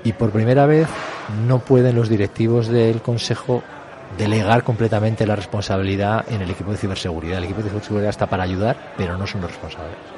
y 0.04 0.14
por 0.14 0.32
primera 0.32 0.66
vez 0.66 0.88
no 1.46 1.60
pueden 1.60 1.96
los 1.96 2.10
directivos 2.10 2.68
del 2.68 3.02
Consejo 3.02 3.64
delegar 4.18 4.64
completamente 4.64 5.26
la 5.28 5.36
responsabilidad 5.36 6.26
en 6.30 6.42
el 6.42 6.50
equipo 6.52 6.72
de 6.72 6.78
ciberseguridad. 6.78 7.40
El 7.40 7.46
equipo 7.46 7.62
de 7.62 7.70
ciberseguridad 7.70 8.10
está 8.12 8.28
para 8.28 8.44
ayudar, 8.44 8.94
pero 8.98 9.18
no 9.18 9.28
son 9.28 9.42
los 9.42 9.52
responsables. 9.52 10.15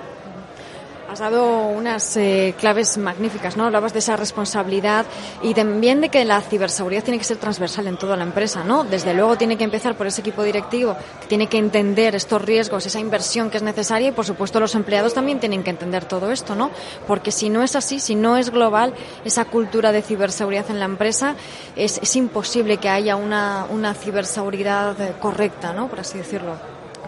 Has 1.18 1.32
dado 1.32 1.70
unas 1.70 2.16
eh, 2.16 2.54
claves 2.60 2.96
magníficas, 3.00 3.58
¿no? 3.58 3.64
Hablabas 3.66 3.92
de 3.92 3.98
esa 3.98 4.16
responsabilidad 4.16 5.08
y 5.42 5.56
también 5.56 6.00
de 6.00 6.10
que 6.10 6.24
la 6.26 6.40
ciberseguridad 6.42 7.04
tiene 7.04 7.18
que 7.18 7.24
ser 7.24 7.38
transversal 7.38 7.88
en 7.88 7.98
toda 7.98 8.16
la 8.16 8.22
empresa, 8.22 8.64
¿no? 8.64 8.84
Desde 8.84 9.16
luego 9.16 9.36
tiene 9.36 9.58
que 9.58 9.64
empezar 9.64 9.98
por 9.98 10.06
ese 10.06 10.22
equipo 10.22 10.44
directivo 10.44 10.96
que 11.20 11.26
tiene 11.26 11.48
que 11.48 11.58
entender 11.58 12.14
estos 12.14 12.40
riesgos, 12.44 12.86
esa 12.86 13.00
inversión 13.00 13.50
que 13.50 13.58
es 13.58 13.64
necesaria 13.64 14.10
y, 14.10 14.12
por 14.12 14.26
supuesto, 14.26 14.60
los 14.60 14.76
empleados 14.76 15.16
también 15.16 15.40
tienen 15.40 15.64
que 15.64 15.72
entender 15.72 16.06
todo 16.06 16.32
esto, 16.32 16.54
¿no? 16.54 16.70
Porque 17.08 17.32
si 17.32 17.50
no 17.50 17.64
es 17.64 17.76
así, 17.76 18.00
si 18.00 18.14
no 18.14 18.38
es 18.38 18.52
global 18.52 18.94
esa 19.26 19.46
cultura 19.46 19.92
de 19.92 20.04
ciberseguridad 20.04 20.70
en 20.70 20.78
la 20.78 20.86
empresa, 20.86 21.34
es, 21.76 21.98
es 21.98 22.16
imposible 22.16 22.78
que 22.78 22.90
haya 22.90 23.16
una, 23.16 23.66
una 23.72 23.96
ciberseguridad 23.96 25.18
correcta, 25.18 25.74
¿no? 25.74 25.88
Por 25.88 26.00
así 26.02 26.20
decirlo. 26.20 26.54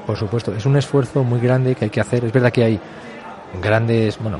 Por 0.07 0.17
supuesto, 0.17 0.51
es 0.55 0.65
un 0.65 0.77
esfuerzo 0.77 1.23
muy 1.23 1.39
grande 1.39 1.75
que 1.75 1.85
hay 1.85 1.91
que 1.91 2.01
hacer. 2.01 2.25
Es 2.25 2.33
verdad 2.33 2.51
que 2.51 2.63
hay 2.63 2.79
grandes, 3.61 4.17
bueno, 4.19 4.39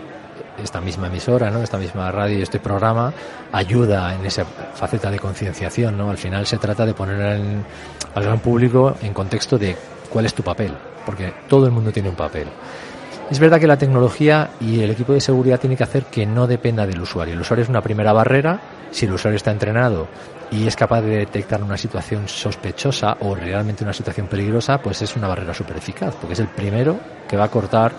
esta 0.63 0.81
misma 0.81 1.07
emisora, 1.07 1.49
¿no? 1.49 1.61
esta 1.61 1.77
misma 1.77 2.11
radio 2.11 2.43
este 2.43 2.59
programa 2.59 3.13
ayuda 3.51 4.13
en 4.13 4.25
esa 4.25 4.45
faceta 4.45 5.09
de 5.09 5.19
concienciación. 5.19 5.97
¿no? 5.97 6.09
Al 6.09 6.17
final 6.17 6.45
se 6.45 6.57
trata 6.57 6.85
de 6.85 6.93
poner 6.93 7.41
al 8.15 8.23
gran 8.23 8.39
público 8.39 8.95
en 9.01 9.13
contexto 9.13 9.57
de 9.57 9.75
cuál 10.09 10.25
es 10.25 10.33
tu 10.33 10.43
papel, 10.43 10.73
porque 11.05 11.33
todo 11.47 11.65
el 11.65 11.71
mundo 11.71 11.91
tiene 11.91 12.09
un 12.09 12.15
papel. 12.15 12.47
Es 13.29 13.39
verdad 13.39 13.59
que 13.59 13.67
la 13.67 13.77
tecnología 13.77 14.51
y 14.59 14.81
el 14.81 14.89
equipo 14.89 15.13
de 15.13 15.21
seguridad 15.21 15.59
tiene 15.59 15.77
que 15.77 15.83
hacer 15.83 16.05
que 16.05 16.25
no 16.25 16.47
dependa 16.47 16.87
del 16.87 16.99
usuario. 16.99 17.35
El 17.35 17.41
usuario 17.41 17.63
es 17.63 17.69
una 17.69 17.81
primera 17.81 18.11
barrera. 18.11 18.59
Si 18.89 19.05
el 19.05 19.13
usuario 19.13 19.37
está 19.37 19.51
entrenado 19.51 20.07
y 20.49 20.65
es 20.65 20.75
capaz 20.75 21.01
de 21.01 21.17
detectar 21.17 21.61
una 21.61 21.77
situación 21.77 22.27
sospechosa 22.27 23.17
o 23.19 23.35
realmente 23.35 23.83
una 23.83 23.93
situación 23.93 24.25
peligrosa, 24.25 24.81
pues 24.81 25.03
es 25.03 25.15
una 25.15 25.27
barrera 25.27 25.53
súper 25.53 25.77
eficaz, 25.77 26.15
porque 26.15 26.33
es 26.33 26.39
el 26.39 26.47
primero 26.47 26.99
que 27.27 27.37
va 27.37 27.43
a 27.43 27.51
cortar 27.51 27.91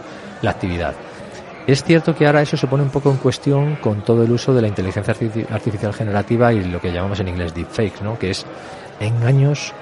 la 0.43 0.51
actividad. 0.51 0.95
Es 1.67 1.85
cierto 1.85 2.15
que 2.15 2.27
ahora 2.27 2.43
eso 2.43 2.57
se 2.57 2.67
pone 2.67 2.83
un 2.83 2.91
poco 2.91 3.11
en 3.11 3.19
cuestión 3.19 3.77
con 3.77 4.03
todo 4.03 4.25
el 4.25 4.33
uso 4.33 4.53
de 4.55 4.63
la 4.63 4.69
inteligencia 4.69 5.15
artificial 5.51 5.93
generativa 5.93 6.53
y 6.53 6.65
lo 6.65 6.81
que 6.81 6.93
llamamos 6.93 7.21
en 7.21 7.29
inglés 7.29 7.55
deepfakes, 7.55 8.03
¿no? 8.03 8.19
que 8.19 8.31
es 8.31 8.45
engaños 8.99 9.73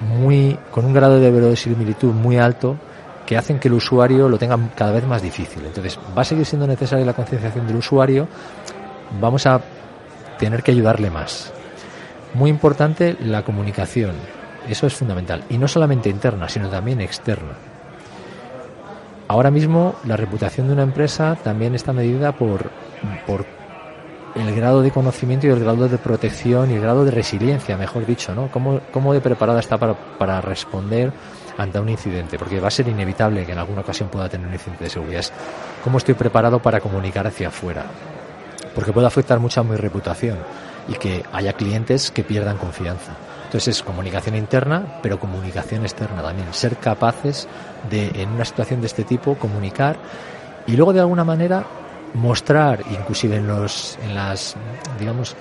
muy 0.00 0.58
con 0.70 0.84
un 0.84 0.92
grado 0.92 1.18
de 1.18 1.30
verosimilitud 1.30 2.12
muy 2.12 2.36
alto 2.36 2.76
que 3.24 3.36
hacen 3.36 3.58
que 3.58 3.68
el 3.68 3.74
usuario 3.74 4.28
lo 4.28 4.38
tenga 4.38 4.58
cada 4.74 4.92
vez 4.92 5.04
más 5.06 5.22
difícil. 5.22 5.64
Entonces, 5.64 5.98
va 6.16 6.22
a 6.22 6.24
seguir 6.24 6.46
siendo 6.46 6.66
necesaria 6.66 7.04
la 7.04 7.12
concienciación 7.12 7.66
del 7.66 7.76
usuario, 7.76 8.28
vamos 9.20 9.46
a 9.46 9.60
tener 10.38 10.62
que 10.62 10.70
ayudarle 10.70 11.10
más. 11.10 11.52
Muy 12.34 12.50
importante 12.50 13.16
la 13.20 13.42
comunicación, 13.42 14.14
eso 14.68 14.86
es 14.86 14.94
fundamental, 14.94 15.44
y 15.48 15.58
no 15.58 15.66
solamente 15.66 16.08
interna, 16.08 16.48
sino 16.48 16.68
también 16.68 17.00
externa. 17.00 17.56
Ahora 19.28 19.50
mismo 19.50 19.94
la 20.04 20.16
reputación 20.16 20.68
de 20.68 20.74
una 20.74 20.82
empresa 20.82 21.36
también 21.42 21.74
está 21.74 21.92
medida 21.92 22.32
por, 22.32 22.70
por 23.26 23.44
el 24.36 24.54
grado 24.54 24.82
de 24.82 24.90
conocimiento 24.90 25.46
y 25.46 25.50
el 25.50 25.60
grado 25.60 25.88
de 25.88 25.98
protección 25.98 26.70
y 26.70 26.74
el 26.74 26.80
grado 26.80 27.04
de 27.04 27.10
resiliencia, 27.10 27.76
mejor 27.76 28.06
dicho, 28.06 28.34
¿no? 28.34 28.48
¿Cómo, 28.52 28.80
cómo 28.92 29.12
de 29.12 29.20
preparada 29.20 29.60
está 29.60 29.78
para, 29.78 29.94
para 29.94 30.40
responder 30.40 31.12
ante 31.58 31.80
un 31.80 31.88
incidente? 31.88 32.38
Porque 32.38 32.60
va 32.60 32.68
a 32.68 32.70
ser 32.70 32.86
inevitable 32.86 33.44
que 33.44 33.52
en 33.52 33.58
alguna 33.58 33.80
ocasión 33.80 34.08
pueda 34.10 34.28
tener 34.28 34.46
un 34.46 34.52
incidente 34.52 34.84
de 34.84 34.90
seguridad. 34.90 35.24
¿Cómo 35.82 35.98
estoy 35.98 36.14
preparado 36.14 36.60
para 36.60 36.80
comunicar 36.80 37.26
hacia 37.26 37.48
afuera? 37.48 37.84
Porque 38.74 38.92
puede 38.92 39.06
afectar 39.06 39.40
mucho 39.40 39.60
a 39.60 39.64
mi 39.64 39.74
reputación 39.74 40.38
y 40.86 40.94
que 40.94 41.24
haya 41.32 41.54
clientes 41.54 42.10
que 42.10 42.22
pierdan 42.22 42.58
confianza. 42.58 43.12
Entonces 43.56 43.78
es 43.78 43.82
comunicación 43.82 44.36
interna, 44.36 44.98
pero 45.02 45.18
comunicación 45.18 45.80
externa 45.80 46.20
también. 46.20 46.52
Ser 46.52 46.76
capaces 46.76 47.48
de, 47.88 48.08
en 48.20 48.28
una 48.28 48.44
situación 48.44 48.82
de 48.82 48.86
este 48.86 49.02
tipo, 49.04 49.36
comunicar 49.36 49.96
y 50.66 50.76
luego 50.76 50.92
de 50.92 51.00
alguna 51.00 51.24
manera 51.24 51.64
mostrar, 52.12 52.80
inclusive 52.90 53.36
en 53.36 53.46
los, 53.46 53.98
en 54.02 54.14
las, 54.14 54.56
digamos, 55.00 55.34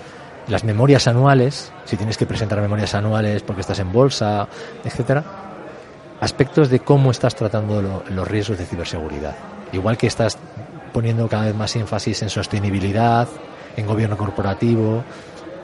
las 0.47 0.63
memorias 0.63 1.09
anuales, 1.09 1.73
si 1.83 1.97
tienes 1.97 2.15
que 2.15 2.25
presentar 2.25 2.61
memorias 2.61 2.95
anuales 2.95 3.43
porque 3.43 3.59
estás 3.59 3.79
en 3.79 3.91
bolsa, 3.91 4.47
etcétera, 4.85 5.21
aspectos 6.21 6.69
de 6.69 6.79
cómo 6.79 7.11
estás 7.11 7.35
tratando 7.35 8.01
los 8.09 8.27
riesgos 8.29 8.57
de 8.57 8.65
ciberseguridad. 8.65 9.35
Igual 9.73 9.97
que 9.97 10.07
estás 10.07 10.37
poniendo 10.93 11.27
cada 11.27 11.47
vez 11.47 11.55
más 11.55 11.75
énfasis 11.75 12.21
en 12.21 12.29
sostenibilidad, 12.29 13.27
en 13.75 13.85
gobierno 13.85 14.15
corporativo, 14.15 15.03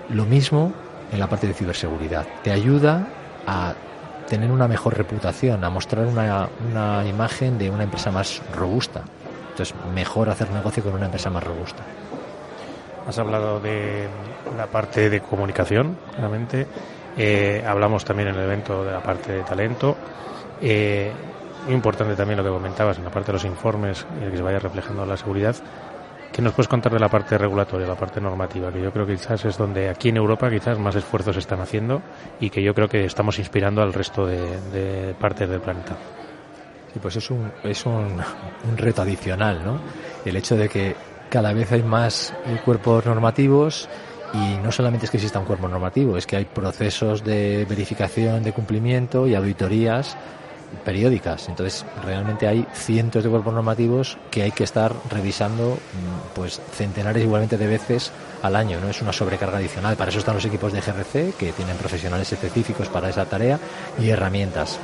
lo 0.10 0.26
mismo 0.26 0.74
en 1.12 1.20
la 1.20 1.28
parte 1.28 1.48
de 1.48 1.54
ciberseguridad. 1.54 2.26
Te 2.44 2.52
ayuda 2.52 3.08
a 3.46 3.74
tener 4.28 4.52
una 4.52 4.68
mejor 4.68 4.98
reputación, 4.98 5.64
a 5.64 5.70
mostrar 5.70 6.06
una, 6.06 6.48
una 6.70 7.06
imagen 7.06 7.58
de 7.58 7.70
una 7.70 7.84
empresa 7.84 8.12
más 8.12 8.42
robusta. 8.56 9.02
Entonces, 9.50 9.76
mejor 9.94 10.30
hacer 10.30 10.50
negocio 10.52 10.82
con 10.84 10.94
una 10.94 11.06
empresa 11.06 11.30
más 11.30 11.44
robusta. 11.44 11.84
Has 13.08 13.18
hablado 13.20 13.60
de 13.60 14.08
la 14.58 14.68
parte 14.68 15.10
de 15.10 15.22
comunicación, 15.22 15.98
realmente. 16.18 16.68
Eh, 17.18 17.64
hablamos 17.68 18.06
también 18.06 18.30
en 18.30 18.36
el 18.36 18.44
evento 18.44 18.86
de 18.86 18.92
la 18.92 19.02
parte 19.02 19.34
de 19.34 19.44
talento. 19.44 19.98
Eh, 20.62 21.12
muy 21.66 21.74
importante 21.74 22.16
también 22.16 22.38
lo 22.38 22.44
que 22.44 22.50
comentabas 22.50 22.98
en 22.98 23.04
la 23.04 23.12
parte 23.12 23.28
de 23.28 23.34
los 23.34 23.46
informes, 23.46 24.06
y 24.20 24.32
que 24.32 24.38
se 24.38 24.44
vaya 24.44 24.60
reflejando 24.60 25.06
la 25.06 25.18
seguridad. 25.18 25.56
¿Qué 26.32 26.42
nos 26.42 26.54
puedes 26.54 26.70
contar 26.70 26.94
de 26.94 27.00
la 27.00 27.10
parte 27.10 27.38
regulatoria, 27.38 27.86
la 27.86 27.96
parte 27.96 28.22
normativa? 28.22 28.72
Que 28.72 28.82
yo 28.82 28.92
creo 28.94 29.06
que 29.06 29.16
quizás 29.16 29.44
es 29.44 29.58
donde 29.58 29.90
aquí 29.90 30.10
en 30.10 30.18
Europa 30.18 30.50
quizás 30.50 30.80
más 30.80 30.96
esfuerzos 30.96 31.36
están 31.36 31.60
haciendo 31.60 32.02
y 32.40 32.50
que 32.50 32.64
yo 32.64 32.74
creo 32.74 32.88
que 32.88 33.04
estamos 33.04 33.38
inspirando 33.38 33.82
al 33.82 33.94
resto 33.94 34.26
de, 34.26 35.14
partes 35.20 35.50
del 35.50 35.60
planeta. 35.60 35.98
Sí, 36.94 37.00
pues 37.02 37.18
es 37.18 37.30
un, 37.30 37.52
es 37.64 37.86
un, 37.86 38.22
un, 38.70 38.78
reto 38.78 39.02
adicional, 39.02 39.62
¿no? 39.64 39.80
El 40.24 40.38
hecho 40.38 40.56
de 40.56 40.70
que 40.70 40.96
cada 41.30 41.52
vez 41.52 41.70
hay 41.74 41.84
más 41.84 42.34
cuerpos 42.64 43.06
normativos 43.06 43.90
y 44.34 44.58
no 44.64 44.72
solamente 44.72 45.06
es 45.06 45.12
que 45.12 45.18
exista 45.18 45.40
un 45.40 45.46
cuerpo 45.46 45.68
normativo, 45.68 46.16
es 46.18 46.26
que 46.26 46.38
hay 46.38 46.46
procesos 46.46 47.24
de 47.26 47.66
verificación 47.68 48.44
de 48.44 48.54
cumplimiento 48.54 49.28
y 49.28 49.36
auditorías 49.36 50.16
periódicas. 50.84 51.50
Entonces, 51.50 51.86
realmente 52.04 52.48
hay 52.48 52.66
cientos 52.74 53.24
de 53.24 53.30
cuerpos 53.30 53.54
normativos 53.54 54.18
que 54.30 54.44
hay 54.44 54.52
que 54.52 54.64
estar 54.64 54.94
revisando 55.10 55.74
mm, 55.74 56.36
pues 56.36 56.62
centenares 56.74 57.24
igualmente 57.24 57.58
de 57.58 57.68
veces 57.68 58.12
al 58.42 58.56
año, 58.56 58.80
no 58.80 58.90
es 58.90 59.02
una 59.02 59.14
sobrecarga 59.14 59.58
adicional. 59.58 59.96
Para 59.96 60.10
eso 60.10 60.20
están 60.20 60.36
los 60.36 60.46
equipos 60.46 60.74
de 60.74 60.82
GRC 60.82 61.34
que 61.38 61.52
tienen 61.52 61.78
profesionales 61.78 62.32
específicos 62.32 62.90
para 62.90 63.10
esa 63.10 63.26
tarea 63.26 63.60
y 64.00 64.10
herramientas. 64.10 64.80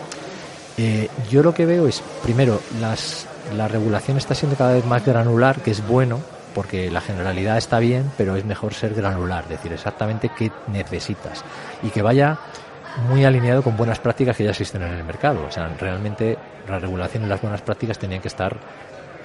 Eh, 0.77 1.09
yo 1.31 1.41
lo 1.41 1.53
que 1.53 1.65
veo 1.65 1.87
es, 1.87 2.03
primero, 2.21 2.61
las, 2.79 3.25
la 3.55 3.67
regulación 3.67 4.17
está 4.17 4.35
siendo 4.35 4.55
cada 4.55 4.73
vez 4.73 4.85
más 4.85 5.03
granular, 5.03 5.59
que 5.61 5.71
es 5.71 5.85
bueno, 5.87 6.19
porque 6.53 6.91
la 6.91 7.01
generalidad 7.01 7.57
está 7.57 7.79
bien, 7.79 8.11
pero 8.17 8.35
es 8.35 8.45
mejor 8.45 8.73
ser 8.73 8.93
granular, 8.93 9.47
decir 9.47 9.73
exactamente 9.73 10.31
qué 10.35 10.51
necesitas 10.67 11.43
y 11.83 11.89
que 11.89 12.01
vaya 12.01 12.39
muy 13.09 13.25
alineado 13.25 13.61
con 13.63 13.77
buenas 13.77 13.99
prácticas 13.99 14.35
que 14.35 14.43
ya 14.43 14.51
existen 14.51 14.81
en 14.81 14.93
el 14.93 15.03
mercado. 15.03 15.45
O 15.47 15.51
sea, 15.51 15.67
realmente 15.79 16.37
la 16.67 16.79
regulación 16.79 17.23
y 17.23 17.27
las 17.27 17.41
buenas 17.41 17.61
prácticas 17.61 17.99
tenían 17.99 18.21
que 18.21 18.27
estar 18.27 18.57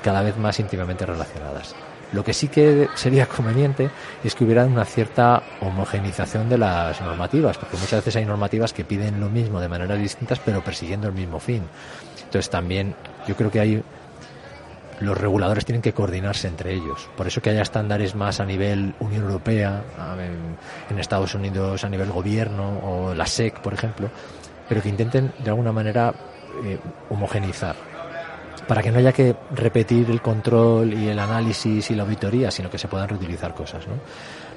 cada 0.03 0.23
vez 0.23 0.36
más 0.36 0.59
íntimamente 0.61 1.07
relacionadas. 1.07 1.74
Lo 2.12 2.23
que 2.23 2.35
sí 2.35 2.49
que 2.49 2.89
sería 2.94 3.27
conveniente 3.36 3.90
es 4.23 4.35
que 4.35 4.44
hubiera 4.44 4.65
una 4.65 4.85
cierta 4.85 5.43
homogenización 5.61 6.49
de 6.49 6.59
las 6.59 7.01
normativas, 7.01 7.57
porque 7.57 7.77
muchas 7.77 8.01
veces 8.01 8.16
hay 8.16 8.24
normativas 8.24 8.73
que 8.73 8.85
piden 8.85 9.20
lo 9.20 9.31
mismo 9.31 9.61
de 9.61 9.69
maneras 9.69 9.99
distintas, 9.99 10.39
pero 10.39 10.62
persiguiendo 10.62 11.09
el 11.09 11.15
mismo 11.15 11.40
fin. 11.40 11.62
Entonces 12.19 12.51
también 12.51 12.94
yo 13.27 13.36
creo 13.36 13.51
que 13.51 13.61
hay 13.61 13.82
los 15.03 15.19
reguladores 15.19 15.65
tienen 15.65 15.83
que 15.83 15.93
coordinarse 15.93 16.49
entre 16.49 16.73
ellos. 16.73 17.09
Por 17.16 17.27
eso 17.27 17.41
que 17.41 17.51
haya 17.51 17.62
estándares 17.62 18.15
más 18.15 18.41
a 18.41 18.45
nivel 18.45 18.95
Unión 19.01 19.24
Europea, 19.24 19.83
en 20.89 20.99
Estados 20.99 21.35
Unidos 21.35 21.85
a 21.85 21.89
nivel 21.89 22.11
gobierno 22.11 22.79
o 22.83 23.15
la 23.15 23.27
SEC, 23.27 23.61
por 23.61 23.74
ejemplo, 23.74 24.09
pero 24.69 24.83
que 24.83 24.89
intenten 24.89 25.33
de 25.43 25.51
alguna 25.51 25.73
manera 25.73 26.15
eh, 26.65 26.79
homogenizar 27.11 27.77
para 28.66 28.83
que 28.83 28.91
no 28.91 28.99
haya 28.99 29.12
que 29.12 29.35
repetir 29.55 30.11
el 30.11 30.23
control 30.23 30.93
y 30.95 31.09
el 31.09 31.19
análisis 31.19 31.91
y 31.91 31.95
la 31.95 32.05
auditoría, 32.05 32.51
sino 32.51 32.70
que 32.70 32.79
se 32.79 32.89
puedan 32.89 33.09
reutilizar 33.09 33.55
cosas. 33.55 33.85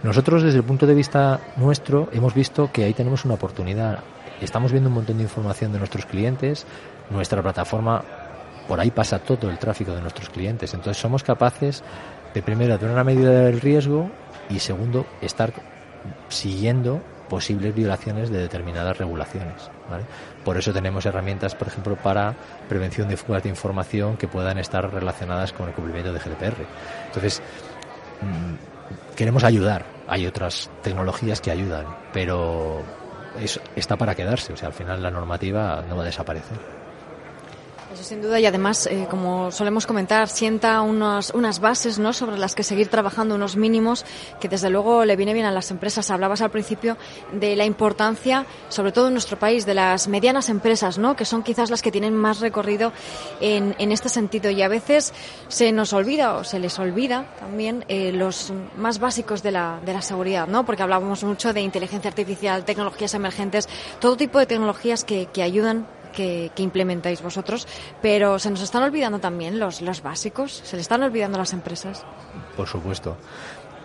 Nosotros, 0.04 0.44
desde 0.44 0.60
el 0.60 0.64
punto 0.64 0.86
de 0.86 0.94
vista 0.94 1.40
nuestro, 1.58 2.10
hemos 2.14 2.34
visto 2.34 2.72
que 2.72 2.84
ahí 2.84 2.94
tenemos 2.94 3.26
una 3.26 3.34
oportunidad. 3.34 4.00
Estamos 4.42 4.72
viendo 4.72 4.90
un 4.90 4.96
montón 4.96 5.18
de 5.18 5.24
información 5.24 5.72
de 5.72 5.80
nuestros 5.80 6.06
clientes. 6.06 6.66
Nuestra 7.10 7.42
plataforma 7.42 8.04
por 8.68 8.80
ahí 8.80 8.92
pasa 8.92 9.20
todo 9.20 9.50
el 9.50 9.58
tráfico 9.58 9.94
de 9.94 10.02
nuestros 10.02 10.30
clientes. 10.30 10.74
Entonces 10.74 11.02
somos 11.02 11.24
capaces 11.24 11.84
de 12.34 12.42
primero 12.42 12.78
tener 12.78 12.94
una 12.94 13.04
medida 13.04 13.32
del 13.32 13.62
riesgo 13.62 14.10
y 14.50 14.60
segundo 14.60 15.06
estar 15.22 15.54
siguiendo 16.30 17.02
posibles 17.30 17.74
violaciones 17.74 18.30
de 18.30 18.40
determinadas 18.40 18.98
regulaciones. 18.98 19.70
Por 20.44 20.58
eso 20.58 20.72
tenemos 20.72 21.06
herramientas, 21.06 21.56
por 21.56 21.68
ejemplo, 21.68 21.96
para 21.96 22.36
prevención 22.70 23.08
de 23.08 23.18
fugas 23.18 23.44
de 23.44 23.50
información 23.50 24.18
que 24.18 24.28
puedan 24.28 24.58
estar 24.60 24.92
relacionadas 24.94 25.52
con 25.52 25.68
el 25.68 25.74
cumplimiento 25.74 26.14
de 26.14 26.20
GDPR. 26.20 26.66
Entonces, 27.08 27.42
mm, 28.22 29.16
queremos 29.16 29.44
ayudar. 29.44 29.86
Hay 30.08 30.28
otras 30.28 30.70
tecnologías 30.84 31.42
que 31.42 31.50
ayudan, 31.52 31.86
pero 32.14 32.84
está 33.76 33.98
para 33.98 34.14
quedarse. 34.14 34.54
O 34.54 34.58
sea, 34.58 34.68
al 34.68 34.74
final 34.74 35.02
la 35.02 35.10
normativa 35.10 35.84
no 35.90 35.98
va 35.98 36.04
a 36.04 36.06
desaparecer. 36.06 36.85
Eso 37.96 38.04
sin 38.04 38.22
duda 38.22 38.42
y 38.42 38.46
además, 38.46 38.88
eh, 38.88 39.08
como 39.10 39.52
solemos 39.52 39.88
comentar, 39.88 40.28
sienta 40.28 40.82
unos, 40.82 41.30
unas 41.30 41.62
bases 41.62 41.98
¿no? 41.98 42.12
sobre 42.12 42.38
las 42.38 42.54
que 42.54 42.62
seguir 42.62 42.90
trabajando, 42.90 43.36
unos 43.36 43.56
mínimos 43.56 44.04
que 44.42 44.50
desde 44.50 44.70
luego 44.70 45.06
le 45.06 45.16
viene 45.16 45.32
bien 45.32 45.46
a 45.46 45.52
las 45.54 45.72
empresas. 45.72 46.12
Hablabas 46.12 46.42
al 46.42 46.52
principio 46.52 46.98
de 47.32 47.56
la 47.56 47.64
importancia, 47.64 48.46
sobre 48.68 48.92
todo 48.92 49.08
en 49.08 49.14
nuestro 49.14 49.40
país, 49.40 49.66
de 49.66 49.76
las 49.76 50.10
medianas 50.10 50.50
empresas, 50.50 50.98
¿no? 50.98 51.16
que 51.16 51.24
son 51.24 51.42
quizás 51.42 51.70
las 51.70 51.82
que 51.82 51.90
tienen 51.90 52.14
más 52.14 52.42
recorrido 52.42 52.92
en, 53.40 53.76
en 53.80 53.94
este 53.94 54.10
sentido 54.10 54.52
y 54.52 54.62
a 54.62 54.68
veces 54.68 55.14
se 55.48 55.72
nos 55.72 55.94
olvida 55.94 56.36
o 56.36 56.44
se 56.44 56.60
les 56.60 56.78
olvida 56.80 57.34
también 57.40 57.86
eh, 57.88 58.12
los 58.12 58.52
más 58.76 59.00
básicos 59.00 59.42
de 59.42 59.52
la, 59.54 59.80
de 59.86 59.94
la 59.94 60.02
seguridad, 60.02 60.50
¿no? 60.50 60.66
porque 60.66 60.84
hablábamos 60.84 61.24
mucho 61.24 61.54
de 61.54 61.62
inteligencia 61.62 62.10
artificial, 62.10 62.66
tecnologías 62.66 63.14
emergentes, 63.14 63.70
todo 64.02 64.18
tipo 64.18 64.38
de 64.38 64.48
tecnologías 64.48 65.06
que, 65.06 65.28
que 65.28 65.44
ayudan 65.44 65.88
que, 66.16 66.52
implementáis 66.58 67.22
vosotros, 67.22 67.68
pero 68.02 68.40
se 68.40 68.50
nos 68.50 68.62
están 68.62 68.84
olvidando 68.84 69.20
también 69.20 69.60
los, 69.60 69.82
los 69.82 70.02
básicos, 70.02 70.52
se 70.64 70.76
le 70.76 70.82
están 70.82 71.04
olvidando 71.04 71.38
las 71.38 71.54
empresas. 71.54 72.04
Por 72.56 72.68
supuesto. 72.68 73.18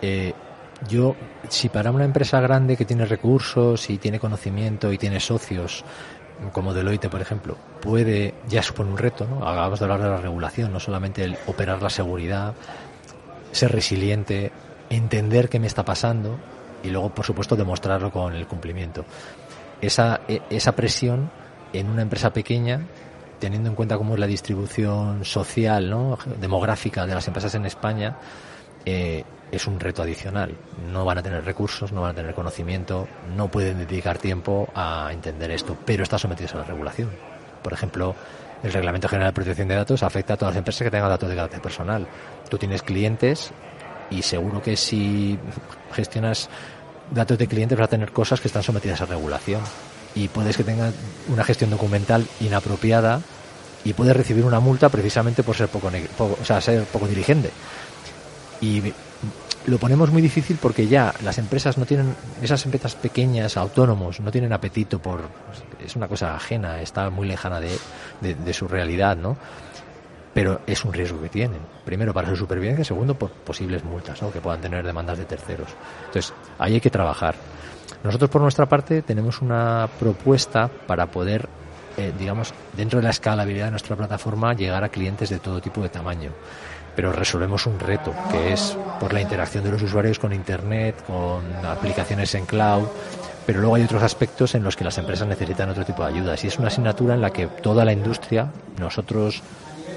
Eh, 0.01 0.33
yo, 0.87 1.15
si 1.47 1.69
para 1.69 1.91
una 1.91 2.05
empresa 2.05 2.41
grande 2.41 2.75
que 2.75 2.85
tiene 2.85 3.05
recursos 3.05 3.89
y 3.89 3.99
tiene 3.99 4.19
conocimiento 4.19 4.91
y 4.91 4.97
tiene 4.97 5.19
socios, 5.19 5.83
como 6.51 6.73
Deloitte, 6.73 7.09
por 7.09 7.21
ejemplo, 7.21 7.55
puede, 7.81 8.33
ya 8.47 8.63
supone 8.63 8.89
un 8.89 8.97
reto, 8.97 9.27
¿no? 9.27 9.47
Acabamos 9.47 9.79
de 9.79 9.85
hablar 9.85 10.01
de 10.01 10.09
la 10.09 10.17
regulación, 10.17 10.73
no 10.73 10.79
solamente 10.79 11.23
el 11.23 11.37
operar 11.45 11.83
la 11.83 11.91
seguridad, 11.91 12.55
ser 13.51 13.71
resiliente, 13.71 14.51
entender 14.89 15.49
qué 15.49 15.59
me 15.59 15.67
está 15.67 15.85
pasando 15.85 16.39
y 16.83 16.89
luego, 16.89 17.13
por 17.13 17.25
supuesto, 17.25 17.55
demostrarlo 17.55 18.11
con 18.11 18.33
el 18.33 18.47
cumplimiento. 18.47 19.05
Esa, 19.81 20.21
e, 20.27 20.41
esa 20.49 20.71
presión 20.71 21.29
en 21.73 21.89
una 21.89 22.01
empresa 22.01 22.31
pequeña, 22.31 22.81
teniendo 23.39 23.69
en 23.69 23.75
cuenta 23.75 23.97
cómo 23.97 24.13
es 24.13 24.19
la 24.19 24.27
distribución 24.27 25.25
social, 25.25 25.89
¿no? 25.89 26.17
demográfica 26.39 27.05
de 27.05 27.15
las 27.15 27.27
empresas 27.27 27.55
en 27.55 27.65
España, 27.65 28.17
eh, 28.85 29.23
es 29.51 29.67
un 29.67 29.79
reto 29.79 30.01
adicional. 30.01 30.55
No 30.91 31.05
van 31.05 31.17
a 31.17 31.23
tener 31.23 31.43
recursos, 31.43 31.91
no 31.91 32.01
van 32.01 32.11
a 32.11 32.13
tener 32.13 32.33
conocimiento, 32.33 33.07
no 33.35 33.49
pueden 33.49 33.79
dedicar 33.79 34.17
tiempo 34.17 34.69
a 34.73 35.09
entender 35.11 35.51
esto, 35.51 35.77
pero 35.85 36.03
está 36.03 36.17
sometidos 36.17 36.55
a 36.55 36.59
la 36.59 36.63
regulación. 36.63 37.09
Por 37.61 37.73
ejemplo, 37.73 38.15
el 38.63 38.71
Reglamento 38.71 39.07
General 39.07 39.31
de 39.31 39.35
Protección 39.35 39.67
de 39.67 39.75
Datos 39.75 40.03
afecta 40.03 40.35
a 40.35 40.37
todas 40.37 40.53
las 40.53 40.59
empresas 40.59 40.83
que 40.83 40.91
tengan 40.91 41.09
datos 41.09 41.29
de 41.29 41.35
carácter 41.35 41.61
personal. 41.61 42.07
Tú 42.49 42.57
tienes 42.57 42.81
clientes 42.81 43.51
y 44.09 44.21
seguro 44.21 44.61
que 44.61 44.77
si 44.77 45.37
gestionas 45.91 46.49
datos 47.11 47.37
de 47.37 47.47
clientes 47.47 47.77
vas 47.77 47.85
a 47.85 47.89
tener 47.89 48.11
cosas 48.11 48.39
que 48.39 48.47
están 48.47 48.63
sometidas 48.63 49.01
a 49.01 49.05
regulación. 49.05 49.61
Y 50.15 50.27
puedes 50.27 50.57
que 50.57 50.63
tengas 50.63 50.93
una 51.29 51.43
gestión 51.43 51.69
documental 51.69 52.27
inapropiada 52.39 53.21
y 53.83 53.93
puedes 53.93 54.15
recibir 54.15 54.45
una 54.45 54.59
multa 54.59 54.89
precisamente 54.89 55.43
por 55.43 55.55
ser 55.55 55.69
poco, 55.69 55.89
poco 56.17 56.37
o 56.41 56.45
sea, 56.45 56.61
ser 56.61 56.83
poco 56.85 57.07
dirigente. 57.07 57.49
Y 58.59 58.93
lo 59.65 59.77
ponemos 59.77 60.11
muy 60.11 60.21
difícil 60.21 60.57
porque 60.61 60.87
ya 60.87 61.13
las 61.23 61.37
empresas 61.37 61.77
no 61.77 61.85
tienen, 61.85 62.15
esas 62.41 62.65
empresas 62.65 62.95
pequeñas, 62.95 63.57
autónomos, 63.57 64.19
no 64.19 64.31
tienen 64.31 64.53
apetito 64.53 64.99
por, 64.99 65.21
es 65.83 65.95
una 65.95 66.07
cosa 66.07 66.35
ajena, 66.35 66.81
está 66.81 67.09
muy 67.09 67.27
lejana 67.27 67.59
de, 67.59 67.77
de, 68.21 68.53
su 68.53 68.67
realidad, 68.67 69.17
¿no? 69.17 69.37
Pero 70.33 70.61
es 70.65 70.83
un 70.85 70.93
riesgo 70.93 71.21
que 71.21 71.29
tienen. 71.29 71.59
Primero 71.85 72.13
para 72.13 72.29
su 72.29 72.35
supervivencia, 72.35 72.85
segundo 72.85 73.15
por 73.15 73.31
posibles 73.31 73.83
multas, 73.83 74.21
¿no? 74.21 74.31
Que 74.31 74.39
puedan 74.39 74.61
tener 74.61 74.85
demandas 74.85 75.17
de 75.17 75.25
terceros. 75.25 75.69
Entonces, 76.07 76.33
ahí 76.57 76.75
hay 76.75 76.81
que 76.81 76.89
trabajar. 76.89 77.35
Nosotros 78.03 78.29
por 78.29 78.41
nuestra 78.41 78.65
parte 78.65 79.01
tenemos 79.01 79.41
una 79.41 79.87
propuesta 79.99 80.69
para 80.87 81.07
poder, 81.07 81.47
eh, 81.97 82.11
digamos, 82.17 82.53
dentro 82.75 82.99
de 82.99 83.03
la 83.03 83.11
escalabilidad 83.11 83.65
de 83.65 83.71
nuestra 83.71 83.95
plataforma, 83.95 84.53
llegar 84.53 84.83
a 84.83 84.89
clientes 84.89 85.29
de 85.29 85.39
todo 85.39 85.61
tipo 85.61 85.81
de 85.81 85.89
tamaño. 85.89 86.31
Pero 86.95 87.13
resolvemos 87.13 87.67
un 87.67 87.79
reto, 87.79 88.13
que 88.31 88.53
es 88.53 88.77
por 88.99 89.13
la 89.13 89.21
interacción 89.21 89.63
de 89.63 89.71
los 89.71 89.81
usuarios 89.81 90.19
con 90.19 90.33
Internet, 90.33 91.03
con 91.05 91.43
aplicaciones 91.65 92.35
en 92.35 92.45
cloud, 92.45 92.87
pero 93.45 93.59
luego 93.59 93.75
hay 93.75 93.83
otros 93.83 94.03
aspectos 94.03 94.55
en 94.55 94.63
los 94.63 94.75
que 94.75 94.83
las 94.83 94.97
empresas 94.97 95.27
necesitan 95.27 95.69
otro 95.69 95.85
tipo 95.85 96.03
de 96.03 96.09
ayudas 96.09 96.43
y 96.43 96.47
es 96.47 96.59
una 96.59 96.67
asignatura 96.67 97.15
en 97.15 97.21
la 97.21 97.31
que 97.31 97.47
toda 97.47 97.85
la 97.85 97.93
industria, 97.93 98.51
nosotros, 98.77 99.41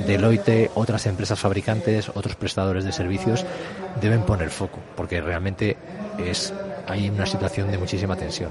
Deloitte, 0.07 0.71
otras 0.75 1.07
empresas 1.07 1.39
fabricantes, 1.39 2.11
otros 2.15 2.37
prestadores 2.37 2.85
de 2.85 2.93
servicios 2.93 3.45
deben 4.01 4.23
poner 4.23 4.51
foco, 4.51 4.79
porque 4.97 5.21
realmente 5.21 5.77
es 6.19 6.53
hay 6.87 7.09
una 7.09 7.27
situación 7.27 7.71
de 7.71 7.79
muchísima 7.79 8.17
tensión. 8.17 8.51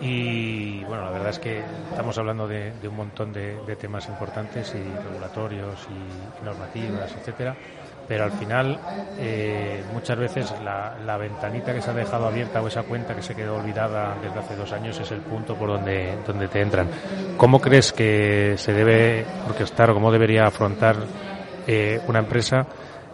Y 0.00 0.84
bueno, 0.84 1.04
la 1.04 1.10
verdad 1.10 1.30
es 1.30 1.38
que 1.38 1.62
estamos 1.90 2.16
hablando 2.18 2.46
de, 2.46 2.72
un 2.86 2.96
montón 2.96 3.32
de, 3.32 3.56
temas 3.80 4.06
importantes 4.08 4.74
y 4.74 5.02
regulatorios 5.02 5.86
y 5.90 6.44
normativas, 6.44 7.12
etcétera, 7.16 7.56
pero 8.06 8.24
al 8.24 8.32
final 8.32 8.78
eh, 9.18 9.82
muchas 9.92 10.18
veces 10.18 10.54
la, 10.62 11.16
ventanita 11.16 11.74
que 11.74 11.80
se 11.80 11.90
ha 11.90 11.94
dejado 11.94 12.26
abierta 12.26 12.60
o 12.60 12.68
esa 12.68 12.82
cuenta 12.82 13.16
que 13.16 13.22
se 13.22 13.34
quedó 13.34 13.56
olvidada 13.56 14.16
desde 14.22 14.38
hace 14.38 14.54
dos 14.54 14.70
años 14.72 15.00
es 15.00 15.10
el 15.10 15.20
punto 15.20 15.56
por 15.56 15.70
donde, 15.70 16.14
donde 16.26 16.48
te 16.48 16.60
entran. 16.60 16.88
¿Cómo 17.36 17.58
crees 17.58 17.92
que 17.92 18.54
se 18.58 18.72
debe 18.72 19.24
orquestar 19.48 19.90
o 19.90 19.94
cómo 19.94 20.12
debería 20.12 20.46
afrontar 20.46 20.96
eh, 21.66 22.00
una 22.06 22.20
empresa 22.20 22.66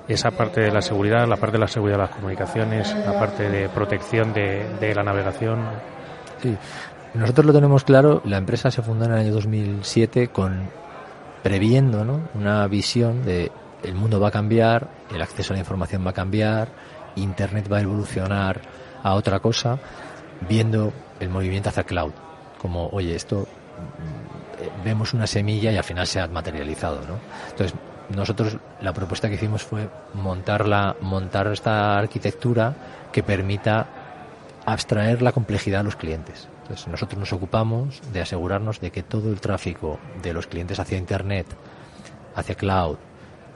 esa 0.08 0.30
parte 0.30 0.60
de 0.60 0.70
la 0.70 0.82
seguridad, 0.82 1.26
la 1.26 1.36
parte 1.36 1.56
de 1.56 1.60
la 1.60 1.68
seguridad 1.68 1.96
de 1.96 2.02
las 2.02 2.10
comunicaciones, 2.10 2.94
la 2.94 3.18
parte 3.18 3.48
de 3.48 3.68
protección 3.68 4.32
de, 4.32 4.92
la 4.94 5.02
navegación? 5.02 5.60
Sí, 6.40 6.56
nosotros 7.14 7.46
lo 7.46 7.52
tenemos 7.52 7.84
claro. 7.84 8.20
La 8.24 8.38
empresa 8.38 8.70
se 8.70 8.82
fundó 8.82 9.04
en 9.04 9.12
el 9.12 9.18
año 9.18 9.32
2007 9.32 10.28
con 10.28 10.68
previendo 11.42 12.04
¿no? 12.04 12.28
una 12.34 12.66
visión 12.68 13.24
de 13.24 13.50
el 13.82 13.94
mundo 13.94 14.20
va 14.20 14.28
a 14.28 14.30
cambiar, 14.30 14.88
el 15.12 15.20
acceso 15.20 15.52
a 15.52 15.56
la 15.56 15.60
información 15.60 16.06
va 16.06 16.10
a 16.10 16.14
cambiar, 16.14 16.68
Internet 17.16 17.70
va 17.70 17.78
a 17.78 17.80
evolucionar 17.80 18.60
a 19.02 19.14
otra 19.14 19.40
cosa, 19.40 19.78
viendo 20.48 20.92
el 21.20 21.28
movimiento 21.28 21.68
hacia 21.68 21.82
cloud. 21.82 22.12
Como, 22.58 22.86
oye, 22.88 23.16
esto 23.16 23.40
mm, 23.40 24.84
vemos 24.84 25.14
una 25.14 25.26
semilla 25.26 25.72
y 25.72 25.76
al 25.76 25.84
final 25.84 26.06
se 26.06 26.20
ha 26.20 26.28
materializado, 26.28 27.00
¿no? 27.08 27.18
Entonces, 27.50 27.76
nosotros 28.08 28.58
la 28.80 28.92
propuesta 28.92 29.28
que 29.28 29.34
hicimos 29.36 29.62
fue 29.62 29.88
montarla, 30.14 30.96
montar 31.00 31.46
esta 31.48 31.98
arquitectura 31.98 32.74
que 33.12 33.22
permita 33.22 33.86
abstraer 34.64 35.22
la 35.22 35.32
complejidad 35.32 35.80
a 35.80 35.84
los 35.84 35.96
clientes. 35.96 36.48
Entonces, 36.62 36.88
nosotros 36.88 37.18
nos 37.18 37.32
ocupamos 37.32 38.00
de 38.12 38.20
asegurarnos 38.20 38.80
de 38.80 38.90
que 38.90 39.02
todo 39.02 39.30
el 39.30 39.40
tráfico 39.40 39.98
de 40.22 40.32
los 40.32 40.46
clientes 40.46 40.78
hacia 40.78 40.98
Internet, 40.98 41.46
hacia 42.34 42.54
cloud, 42.54 42.96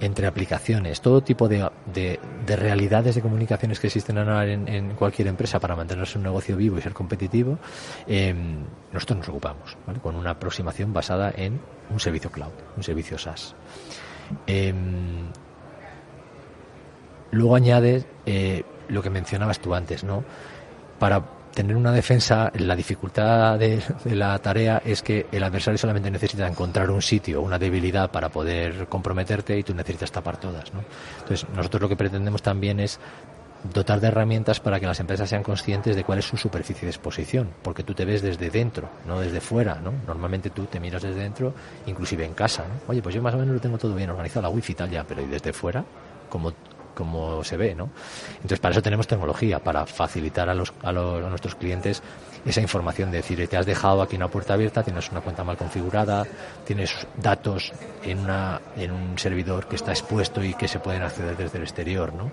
entre 0.01 0.27
aplicaciones, 0.27 1.01
todo 1.01 1.23
tipo 1.23 1.49
de, 1.49 1.71
de, 1.95 2.57
realidades 2.57 3.15
de 3.15 3.23
comunicaciones 3.23 3.81
que 3.81 3.87
existen 3.87 4.19
en, 4.19 4.91
cualquier 4.95 5.29
empresa 5.29 5.59
para 5.59 5.75
mantenerse 5.75 6.19
un 6.19 6.25
negocio 6.25 6.57
vivo 6.57 6.77
y 6.77 6.83
ser 6.83 6.93
competitivo, 6.93 7.59
em, 8.07 8.65
nosotros 8.93 9.21
nos 9.21 9.29
ocupamos, 9.31 9.77
con 10.03 10.17
una 10.17 10.31
aproximación 10.31 10.93
basada 10.93 11.33
en 11.35 11.61
un 11.89 11.99
servicio 11.99 12.31
cloud, 12.31 12.53
un 12.77 12.83
servicio 12.83 13.17
SaaS. 13.17 13.55
Em, 14.47 15.31
luego 17.31 17.57
añade 17.57 18.05
eh, 18.25 18.65
lo 18.89 19.03
que 19.03 19.11
mencionabas 19.11 19.59
tú 19.61 19.75
antes, 19.75 20.05
¿no? 20.05 20.25
para 20.99 21.23
tener 21.55 21.75
una 21.77 21.93
defensa, 21.93 22.53
la 22.59 22.77
dificultad 22.77 23.59
de, 23.59 23.81
la 24.05 24.39
tarea 24.39 24.83
es 24.85 25.03
que 25.03 25.27
el 25.33 25.43
adversario 25.43 25.79
solamente 25.79 26.11
necesita 26.11 26.47
encontrar 26.47 26.91
un 26.91 27.01
sitio, 27.01 27.41
una 27.41 27.59
debilidad 27.59 28.11
para 28.11 28.29
poder 28.29 28.87
comprometerte 28.89 29.59
y 29.59 29.63
tú 29.63 29.75
necesitas 29.75 30.13
tapar 30.13 30.37
todas. 30.39 30.73
¿no? 30.75 30.85
Entonces, 31.21 31.49
nosotros 31.55 31.83
lo 31.83 31.89
que 31.89 31.97
pretendemos 31.97 32.43
también 32.43 32.81
es 32.81 33.01
dotar 33.73 34.01
de 34.01 34.09
herramientas 34.09 34.61
para 34.61 34.81
que 34.81 34.87
las 34.87 35.01
empresas 35.01 35.29
sean 35.29 35.43
conscientes 35.43 35.97
de 35.97 36.05
cuál 36.05 36.19
es 36.19 36.25
su 36.25 36.37
superficie 36.37 36.87
de 36.87 36.91
exposición, 36.91 37.51
porque 37.63 37.83
tú 37.83 37.95
te 37.95 38.05
ves 38.05 38.23
desde 38.23 38.51
dentro, 38.51 38.89
no 39.07 39.21
desde 39.21 39.41
fuera, 39.41 39.77
¿no? 39.77 39.93
Normalmente 40.07 40.51
tú 40.51 40.67
te 40.67 40.81
miras 40.81 41.03
desde 41.03 41.21
dentro, 41.21 41.55
inclusive 41.87 42.25
en 42.25 42.35
casa, 42.35 42.65
¿no? 42.69 42.75
Oye, 42.89 43.03
pues 43.03 43.15
yo 43.15 43.23
más 43.23 43.35
o 43.35 43.39
menos 43.39 43.55
lo 43.55 43.61
tengo 43.61 43.79
todo 43.79 43.95
bien 43.95 44.11
organizado, 44.11 44.43
la 44.43 44.49
wifi 44.49 44.73
y 44.73 44.75
tal 44.77 44.91
ya, 44.91 45.05
pero 45.05 45.23
¿y 45.23 45.27
desde 45.27 45.53
fuera? 45.53 45.85
Como 46.29 46.53
como 46.97 47.45
se 47.45 47.59
ve, 47.59 47.75
¿no? 47.75 47.91
Entonces, 48.37 48.59
para 48.59 48.73
eso 48.73 48.83
tenemos 48.83 49.07
tecnología, 49.07 49.59
para 49.59 49.85
facilitar 49.85 50.49
a, 50.49 50.55
los, 50.55 50.73
a, 50.83 50.91
los, 50.91 51.23
a 51.23 51.29
nuestros 51.29 51.55
clientes 51.55 52.03
esa 52.45 52.61
información, 52.61 53.11
de 53.11 53.19
decir, 53.19 53.47
te 53.49 53.57
has 53.57 53.67
dejado 53.67 54.01
aquí 54.01 54.17
una 54.17 54.29
puerta 54.29 54.55
abierta, 54.55 54.83
tienes 54.83 55.11
una 55.11 55.21
cuenta 55.21 55.45
mal 55.45 55.57
configurada, 55.57 56.25
tienes 56.65 57.07
datos 57.17 57.73
en, 58.03 58.21
una, 58.21 58.61
en 58.77 58.93
un 58.93 59.19
servidor 59.19 59.67
que 59.67 59.77
está 59.77 59.91
expuesto 59.91 60.43
y 60.43 60.55
que 60.55 60.69
se 60.69 60.79
pueden 60.79 61.03
acceder 61.03 61.37
desde 61.37 61.59
el 61.59 61.65
exterior, 61.65 62.15
¿no? 62.15 62.31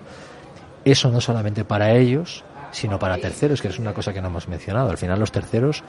Eso 0.84 1.10
no 1.10 1.20
solamente 1.20 1.64
para 1.64 1.92
ellos, 1.92 2.44
sino 2.72 2.98
para 2.98 3.18
terceros, 3.18 3.62
que 3.62 3.68
es 3.68 3.78
una 3.78 3.94
cosa 3.94 4.12
que 4.12 4.20
no 4.20 4.28
hemos 4.28 4.48
mencionado. 4.48 4.90
Al 4.90 4.98
final 4.98 5.18
los 5.18 5.32
terceros, 5.32 5.82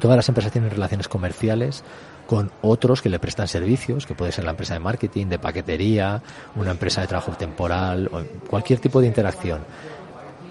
todas 0.00 0.16
las 0.16 0.28
empresas 0.28 0.52
tienen 0.52 0.70
relaciones 0.70 1.08
comerciales 1.08 1.82
con 2.26 2.50
otros 2.62 3.02
que 3.02 3.08
le 3.08 3.18
prestan 3.18 3.48
servicios, 3.48 4.06
que 4.06 4.14
puede 4.14 4.32
ser 4.32 4.44
la 4.44 4.52
empresa 4.52 4.74
de 4.74 4.80
marketing, 4.80 5.26
de 5.26 5.38
paquetería, 5.38 6.22
una 6.54 6.70
empresa 6.70 7.00
de 7.00 7.08
trabajo 7.08 7.32
temporal, 7.32 8.08
o 8.12 8.22
cualquier 8.48 8.78
tipo 8.78 9.00
de 9.00 9.08
interacción. 9.08 9.60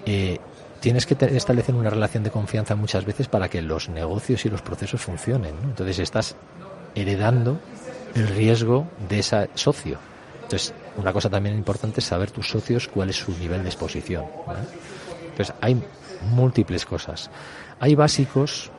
Eh, 0.04 0.38
tienes 0.80 1.06
que 1.06 1.16
establecer 1.34 1.74
una 1.74 1.90
relación 1.90 2.24
de 2.24 2.30
confianza 2.30 2.74
muchas 2.74 3.04
veces 3.04 3.28
para 3.28 3.48
que 3.48 3.62
los 3.62 3.88
negocios 3.88 4.44
y 4.44 4.50
los 4.50 4.62
procesos 4.62 5.00
funcionen. 5.00 5.54
Entonces 5.62 5.98
estás 6.00 6.36
heredando 6.94 7.58
el 8.14 8.28
riesgo 8.28 8.86
de 9.08 9.20
ese 9.20 9.48
socio. 9.54 9.98
Entonces, 10.42 10.74
una 10.96 11.12
cosa 11.12 11.30
también 11.30 11.56
importante 11.56 12.00
es 12.00 12.06
saber 12.06 12.30
tus 12.30 12.48
socios 12.48 12.88
cuál 12.88 13.10
es 13.10 13.16
su 13.16 13.32
nivel 13.38 13.62
de 13.62 13.68
exposición. 13.68 14.24
Entonces, 15.30 15.54
hay 15.60 15.80
múltiples 16.30 16.84
cosas. 16.86 17.30
Hay 17.80 17.94
básicos 17.94 18.70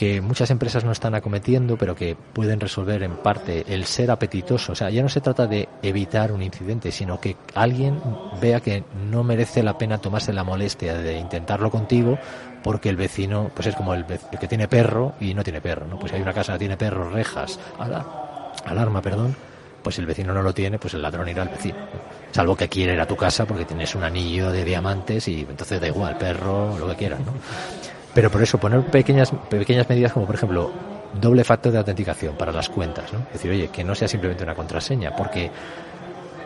que 0.00 0.22
muchas 0.22 0.50
empresas 0.50 0.82
no 0.82 0.92
están 0.92 1.14
acometiendo, 1.14 1.76
pero 1.76 1.94
que 1.94 2.16
pueden 2.16 2.58
resolver 2.58 3.02
en 3.02 3.16
parte 3.18 3.66
el 3.68 3.84
ser 3.84 4.10
apetitoso. 4.10 4.72
O 4.72 4.74
sea, 4.74 4.88
ya 4.88 5.02
no 5.02 5.10
se 5.10 5.20
trata 5.20 5.46
de 5.46 5.68
evitar 5.82 6.32
un 6.32 6.42
incidente, 6.42 6.90
sino 6.90 7.20
que 7.20 7.36
alguien 7.54 8.00
vea 8.40 8.60
que 8.60 8.82
no 9.10 9.22
merece 9.24 9.62
la 9.62 9.76
pena 9.76 9.98
tomarse 9.98 10.32
la 10.32 10.42
molestia 10.42 10.94
de 10.94 11.18
intentarlo 11.18 11.70
contigo 11.70 12.18
porque 12.62 12.88
el 12.88 12.96
vecino 12.96 13.50
pues 13.54 13.66
es 13.66 13.76
como 13.76 13.92
el, 13.92 14.06
que 14.06 14.48
tiene 14.48 14.68
perro 14.68 15.14
y 15.20 15.34
no 15.34 15.44
tiene 15.44 15.60
perro, 15.60 15.86
¿no? 15.86 15.98
Pues 15.98 16.14
hay 16.14 16.22
una 16.22 16.32
casa 16.32 16.54
que 16.54 16.60
tiene 16.60 16.78
perros, 16.78 17.12
rejas, 17.12 17.58
alarma, 18.64 19.02
perdón, 19.02 19.36
pues 19.82 19.98
el 19.98 20.06
vecino 20.06 20.32
no 20.32 20.42
lo 20.42 20.52
tiene, 20.52 20.78
pues 20.78 20.94
el 20.94 21.02
ladrón 21.02 21.28
irá 21.28 21.42
al 21.42 21.48
vecino. 21.48 21.78
Salvo 22.32 22.56
que 22.56 22.68
quiera 22.68 22.92
ir 22.92 23.00
a 23.00 23.06
tu 23.06 23.16
casa 23.16 23.46
porque 23.46 23.64
tienes 23.64 23.94
un 23.94 24.04
anillo 24.04 24.50
de 24.50 24.64
diamantes 24.64 25.26
y 25.28 25.40
entonces 25.48 25.80
da 25.80 25.88
igual, 25.88 26.16
perro, 26.18 26.78
lo 26.78 26.88
que 26.88 26.96
quieras, 26.96 27.20
¿no? 27.20 27.32
Pero 28.14 28.30
por 28.30 28.42
eso 28.42 28.58
poner 28.58 28.82
pequeñas, 28.86 29.32
pequeñas 29.48 29.88
medidas 29.88 30.12
como 30.12 30.26
por 30.26 30.34
ejemplo 30.34 30.72
doble 31.20 31.44
factor 31.44 31.72
de 31.72 31.78
autenticación 31.78 32.36
para 32.36 32.52
las 32.52 32.68
cuentas, 32.68 33.12
¿no? 33.12 33.20
Es 33.20 33.34
decir, 33.34 33.50
oye, 33.50 33.68
que 33.68 33.84
no 33.84 33.94
sea 33.94 34.08
simplemente 34.08 34.44
una 34.44 34.54
contraseña, 34.54 35.14
porque 35.16 35.50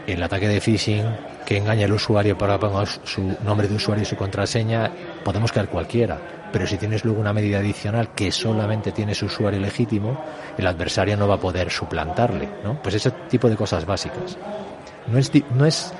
el 0.06 0.22
ataque 0.22 0.48
de 0.48 0.60
phishing 0.60 1.04
que 1.46 1.56
engaña 1.56 1.86
al 1.86 1.92
usuario 1.92 2.36
para 2.36 2.58
poner 2.58 2.88
su 3.04 3.36
nombre 3.44 3.68
de 3.68 3.74
usuario 3.74 4.02
y 4.02 4.06
su 4.06 4.16
contraseña, 4.16 4.90
podemos 5.24 5.52
caer 5.52 5.68
cualquiera. 5.68 6.18
Pero 6.54 6.68
si 6.68 6.78
tienes 6.78 7.04
luego 7.04 7.20
una 7.20 7.32
medida 7.32 7.58
adicional 7.58 8.10
que 8.14 8.30
solamente 8.30 8.92
tiene 8.92 9.12
su 9.12 9.26
usuario 9.26 9.58
legítimo, 9.58 10.16
el 10.56 10.64
adversario 10.64 11.16
no 11.16 11.26
va 11.26 11.34
a 11.34 11.40
poder 11.40 11.68
suplantarle, 11.68 12.48
¿no? 12.62 12.80
Pues 12.80 12.94
ese 12.94 13.10
tipo 13.28 13.50
de 13.50 13.56
cosas 13.56 13.84
básicas. 13.84 14.38
No 15.08 15.18
es, 15.18 15.32
no 15.52 15.66
es 15.66 15.92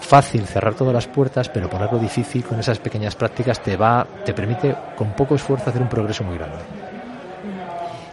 fácil 0.00 0.46
cerrar 0.46 0.74
todas 0.74 0.92
las 0.92 1.06
puertas, 1.06 1.48
pero 1.48 1.70
ponerlo 1.70 1.98
difícil 1.98 2.44
con 2.44 2.60
esas 2.60 2.78
pequeñas 2.78 3.16
prácticas 3.16 3.62
te 3.62 3.78
va, 3.78 4.06
te 4.22 4.34
permite 4.34 4.76
con 4.96 5.16
poco 5.16 5.36
esfuerzo 5.36 5.70
hacer 5.70 5.80
un 5.80 5.88
progreso 5.88 6.24
muy 6.24 6.36
grande. 6.36 6.58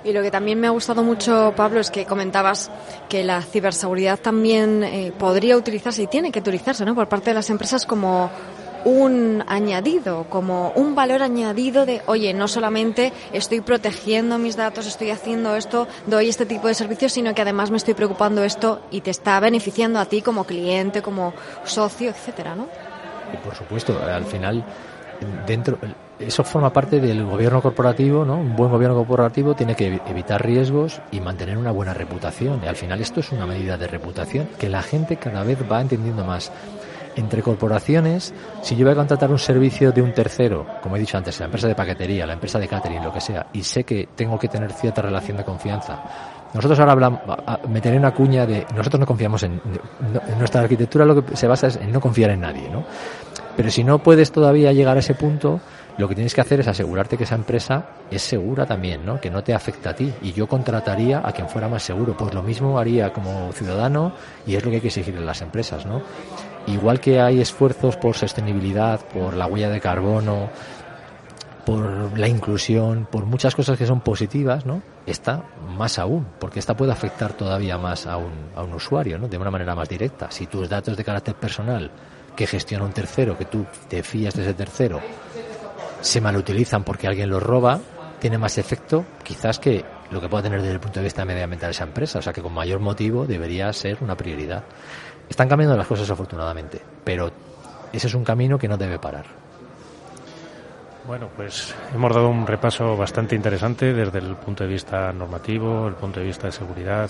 Y 0.05 0.13
lo 0.13 0.21
que 0.21 0.31
también 0.31 0.57
me 0.57 0.67
ha 0.67 0.69
gustado 0.69 1.03
mucho, 1.03 1.51
Pablo, 1.53 1.81
es 1.81 1.91
que 1.91 2.05
comentabas 2.05 2.71
que 3.09 3.26
la 3.26 3.41
ciberseguridad 3.41 4.17
también 4.19 4.85
eh, 4.85 5.11
podría 5.19 5.57
utilizarse 5.57 6.03
y 6.03 6.07
tiene 6.07 6.31
que 6.31 6.39
utilizarse 6.39 6.85
¿no? 6.85 6.95
por 6.95 7.09
parte 7.09 7.31
de 7.31 7.34
las 7.34 7.49
empresas 7.49 7.85
como 7.85 8.31
un 8.85 9.43
añadido, 9.47 10.26
como 10.30 10.72
un 10.72 10.95
valor 10.95 11.22
añadido 11.22 11.85
de, 11.85 12.01
oye, 12.06 12.34
no 12.34 12.47
solamente 12.47 13.14
estoy 13.34 13.61
protegiendo 13.61 14.38
mis 14.38 14.56
datos, 14.56 14.88
estoy 14.88 15.11
haciendo 15.11 15.56
esto, 15.56 15.88
doy 16.07 16.30
este 16.30 16.45
tipo 16.45 16.68
de 16.68 16.73
servicios, 16.73 17.14
sino 17.14 17.34
que 17.34 17.41
además 17.41 17.72
me 17.72 17.77
estoy 17.77 17.93
preocupando 17.93 18.43
esto 18.43 18.81
y 18.91 19.01
te 19.01 19.11
está 19.11 19.39
beneficiando 19.39 19.99
a 19.99 20.06
ti 20.06 20.22
como 20.22 20.43
cliente, 20.45 21.01
como 21.01 21.34
socio, 21.64 22.10
etcétera, 22.10 22.56
¿no? 22.56 22.68
Y 23.34 23.38
por 23.38 23.56
supuesto, 23.56 23.99
al 24.03 24.26
final, 24.26 24.64
dentro, 25.45 25.77
eso 26.19 26.43
forma 26.43 26.73
parte 26.73 26.99
del 26.99 27.26
gobierno 27.26 27.61
corporativo, 27.61 28.26
¿no? 28.26 28.35
Un 28.35 28.56
buen 28.56 28.72
gobierno 28.72 28.95
corporativo 28.95 29.56
tiene 29.56 29.76
que 29.76 30.01
evitar 30.07 30.45
riesgos 30.45 31.01
y 31.11 31.19
mantener 31.22 31.57
una 31.57 31.72
buena 31.72 31.93
reputación. 31.93 32.61
Y 32.64 32.68
al 32.68 32.76
final 32.76 32.99
esto 33.01 33.19
es 33.19 33.31
una 33.31 33.45
medida 33.45 33.77
de 33.77 33.88
reputación 33.88 34.49
que 34.60 34.69
la 34.69 34.81
gente 34.81 35.18
cada 35.18 35.43
vez 35.43 35.60
va 35.72 35.81
entendiendo 35.81 36.26
más 36.26 36.51
entre 37.20 37.44
corporaciones, 37.44 38.34
si 38.62 38.76
yo 38.76 38.86
voy 38.86 38.94
a 38.94 38.96
contratar 38.96 39.30
un 39.30 39.40
servicio 39.40 39.91
de 39.91 40.02
un 40.02 40.14
tercero, 40.14 40.66
como 40.82 40.96
he 40.96 41.00
dicho 41.00 41.18
antes, 41.18 41.40
la 41.40 41.46
empresa 41.46 41.68
de 41.68 41.76
paquetería, 41.76 42.26
la 42.26 42.34
empresa 42.34 42.60
de 42.60 42.68
catering, 42.68 43.04
lo 43.04 43.14
que 43.14 43.22
sea, 43.22 43.48
y 43.54 43.64
sé 43.64 43.84
que 43.84 44.10
tengo 44.16 44.40
que 44.40 44.48
tener 44.48 44.72
cierta 44.72 45.02
relación 45.02 45.38
de 45.38 45.44
confianza, 45.44 46.02
nosotros 46.54 46.80
ahora 46.80 46.94
hablamos, 46.94 47.22
meteré 47.68 47.98
una 47.98 48.12
cuña 48.12 48.46
de, 48.46 48.66
nosotros 48.76 49.00
no 49.00 49.06
confiamos 49.06 49.44
en, 49.44 49.62
en 50.28 50.40
nuestra 50.40 50.62
arquitectura 50.62 51.06
lo 51.06 51.24
que 51.24 51.36
se 51.36 51.48
basa 51.48 51.68
es 51.68 51.76
en 51.76 51.91
no 51.91 52.02
confiar 52.02 52.32
en 52.32 52.41
nadie, 52.41 52.70
¿no? 52.70 52.84
Pero 53.56 53.70
si 53.70 53.84
no 53.84 54.00
puedes 54.00 54.32
todavía 54.32 54.72
llegar 54.72 54.96
a 54.98 55.02
ese 55.02 55.14
punto, 55.14 55.60
lo 56.00 56.08
que 56.08 56.16
tienes 56.16 56.34
que 56.34 56.40
hacer 56.40 56.62
es 56.62 56.68
asegurarte 56.70 57.18
que 57.18 57.26
esa 57.26 57.36
empresa 57.36 57.88
es 58.10 58.22
segura 58.22 58.66
también, 58.66 59.06
¿no? 59.06 59.20
Que 59.20 59.30
no 59.30 59.44
te 59.44 59.54
afecta 59.54 59.90
a 59.90 59.94
ti. 59.94 60.14
Y 60.22 60.32
yo 60.32 60.48
contrataría 60.48 61.22
a 61.22 61.34
quien 61.34 61.50
fuera 61.50 61.68
más 61.68 61.84
seguro. 61.84 62.16
Pues 62.16 62.34
lo 62.34 62.41
mismo 62.41 62.80
haría 62.80 63.12
como 63.12 63.52
ciudadano 63.52 64.14
y 64.48 64.56
es 64.56 64.64
lo 64.64 64.70
que 64.70 64.78
hay 64.78 64.82
que 64.82 64.88
exigir 64.88 65.14
en 65.18 65.26
las 65.26 65.41
empresas, 65.41 65.86
¿no? 65.86 66.02
Igual 66.70 67.00
que 67.00 67.20
hay 67.20 67.41
esfuerzos 67.41 67.98
por 67.98 68.16
sostenibilidad, 68.16 69.00
por 69.08 69.36
la 69.36 69.48
huella 69.48 69.70
de 69.70 69.82
carbono, 69.82 70.50
por 71.66 72.18
la 72.18 72.28
inclusión, 72.28 73.08
por 73.10 73.26
muchas 73.26 73.56
cosas 73.56 73.78
que 73.78 73.86
son 73.86 74.02
positivas, 74.02 74.66
¿no? 74.66 74.82
Esta 75.06 75.44
más 75.78 75.98
aún, 75.98 76.28
porque 76.40 76.60
esta 76.60 76.76
puede 76.76 76.91
afectar 76.91 77.34
todavía 77.34 77.78
más 77.78 78.06
a 78.06 78.18
un, 78.18 78.32
a 78.56 78.64
un 78.64 78.74
usuario, 78.74 79.18
¿no? 79.18 79.28
De 79.28 79.38
una 79.38 79.52
manera 79.52 79.74
más 79.76 79.90
directa. 79.90 80.30
Si 80.30 80.46
tus 80.46 80.70
datos 80.70 80.96
de 80.96 81.04
carácter 81.04 81.36
personal 81.36 81.90
que 82.36 82.46
gestiona 82.46 82.86
un 82.86 82.91
tercero, 82.91 83.38
que 83.38 83.46
tú 83.46 83.66
te 83.88 84.04
fías 84.04 84.36
de 84.36 84.44
ese 84.44 84.54
tercero, 84.54 85.00
se 86.02 86.22
malutilizan 86.22 86.84
porque 86.84 87.08
alguien 87.08 87.30
los 87.30 87.41
roba, 87.41 87.80
tiene 88.20 88.38
más 88.38 88.58
efecto 88.58 89.06
quizás 89.24 89.60
que 89.60 89.84
lo 90.12 90.20
que 90.20 90.28
pueda 90.28 90.44
tener 90.44 90.62
desde 90.62 90.74
el 90.74 90.80
punto 90.80 91.00
de 91.00 91.06
vista 91.06 91.26
medioambiental 91.26 91.72
esa 91.72 91.84
empresa. 91.84 92.20
O 92.20 92.22
sea 92.22 92.34
que 92.34 92.41
con 92.41 92.54
mayor 92.54 92.80
motivo 92.80 93.26
debería 93.26 93.72
ser 93.74 93.98
una 94.02 94.16
prioridad. 94.16 94.64
Están 95.30 95.47
cambiando 95.47 95.77
las 95.77 95.88
cosas 95.88 96.10
afortunadamente, 96.10 96.81
pero 97.03 97.31
ese 97.93 98.07
es 98.07 98.14
un 98.14 98.23
camino 98.23 98.57
que 98.57 98.68
no 98.68 98.77
debe 98.77 98.99
parar. 98.99 99.26
Bueno, 101.07 101.30
pues 101.35 101.73
hemos 101.93 102.14
dado 102.14 102.30
un 102.30 102.45
repaso 102.45 102.95
bastante 102.95 103.35
interesante 103.35 103.93
desde 103.93 104.19
el 104.19 104.35
punto 104.35 104.64
de 104.64 104.69
vista 104.69 105.11
normativo, 105.11 105.88
el 105.88 105.95
punto 105.95 106.19
de 106.19 106.26
vista 106.26 106.47
de 106.47 106.51
seguridad, 106.51 107.10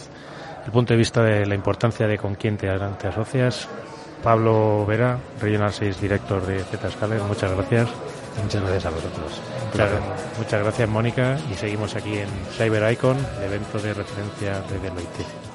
el 0.65 0.71
punto 0.71 0.93
de 0.93 0.97
vista 0.97 1.23
de 1.23 1.45
la 1.45 1.55
importancia 1.55 2.07
de 2.07 2.17
con 2.17 2.35
quién 2.35 2.55
te, 2.55 2.67
te 2.67 3.07
asocias. 3.07 3.67
Pablo 4.23 4.85
Vera, 4.85 5.17
Regional 5.41 5.73
6 5.73 5.99
Director 6.01 6.45
de 6.45 6.63
Zscaler, 6.63 7.21
muchas 7.23 7.51
gracias. 7.51 7.89
Muchas 8.41 8.61
gracias 8.61 8.85
a 8.85 8.89
vosotros. 8.89 9.41
Muchas, 9.71 9.91
muchas, 10.37 10.63
gracias, 10.63 10.89
Mónica. 10.89 11.37
Y 11.51 11.55
seguimos 11.55 11.95
aquí 11.95 12.19
en 12.19 12.29
Cyber 12.57 12.91
Icon, 12.93 13.17
el 13.37 13.43
evento 13.43 13.79
de 13.79 13.93
referencia 13.93 14.61
de 14.61 14.79
Deloitte. 14.79 15.48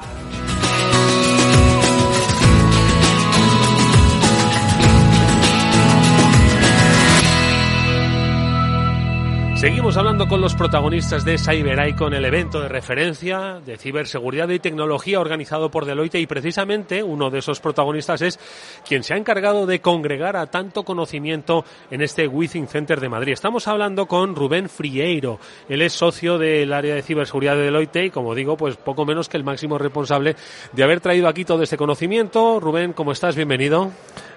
Seguimos 9.64 9.96
hablando 9.96 10.28
con 10.28 10.42
los 10.42 10.54
protagonistas 10.54 11.24
de 11.24 11.38
Cyber 11.38 11.88
Icon, 11.88 12.12
el 12.12 12.26
evento 12.26 12.60
de 12.60 12.68
referencia 12.68 13.62
de 13.64 13.78
ciberseguridad 13.78 14.50
y 14.50 14.58
tecnología 14.58 15.18
organizado 15.18 15.70
por 15.70 15.86
Deloitte 15.86 16.20
y 16.20 16.26
precisamente 16.26 17.02
uno 17.02 17.30
de 17.30 17.38
esos 17.38 17.60
protagonistas 17.60 18.20
es 18.20 18.38
quien 18.86 19.02
se 19.02 19.14
ha 19.14 19.16
encargado 19.16 19.64
de 19.64 19.80
congregar 19.80 20.36
a 20.36 20.48
tanto 20.48 20.82
conocimiento 20.82 21.64
en 21.90 22.02
este 22.02 22.28
Within 22.28 22.68
Center 22.68 23.00
de 23.00 23.08
Madrid. 23.08 23.32
Estamos 23.32 23.66
hablando 23.66 24.04
con 24.04 24.36
Rubén 24.36 24.68
Frieiro. 24.68 25.40
Él 25.66 25.80
es 25.80 25.94
socio 25.94 26.36
del 26.36 26.70
área 26.70 26.94
de 26.94 27.02
ciberseguridad 27.02 27.56
de 27.56 27.62
Deloitte 27.62 28.04
y 28.04 28.10
como 28.10 28.34
digo, 28.34 28.58
pues 28.58 28.76
poco 28.76 29.06
menos 29.06 29.30
que 29.30 29.38
el 29.38 29.44
máximo 29.44 29.78
responsable 29.78 30.36
de 30.74 30.84
haber 30.84 31.00
traído 31.00 31.26
aquí 31.26 31.46
todo 31.46 31.62
este 31.62 31.78
conocimiento. 31.78 32.60
Rubén, 32.60 32.92
¿cómo 32.92 33.12
estás? 33.12 33.34
Bienvenido. 33.34 33.92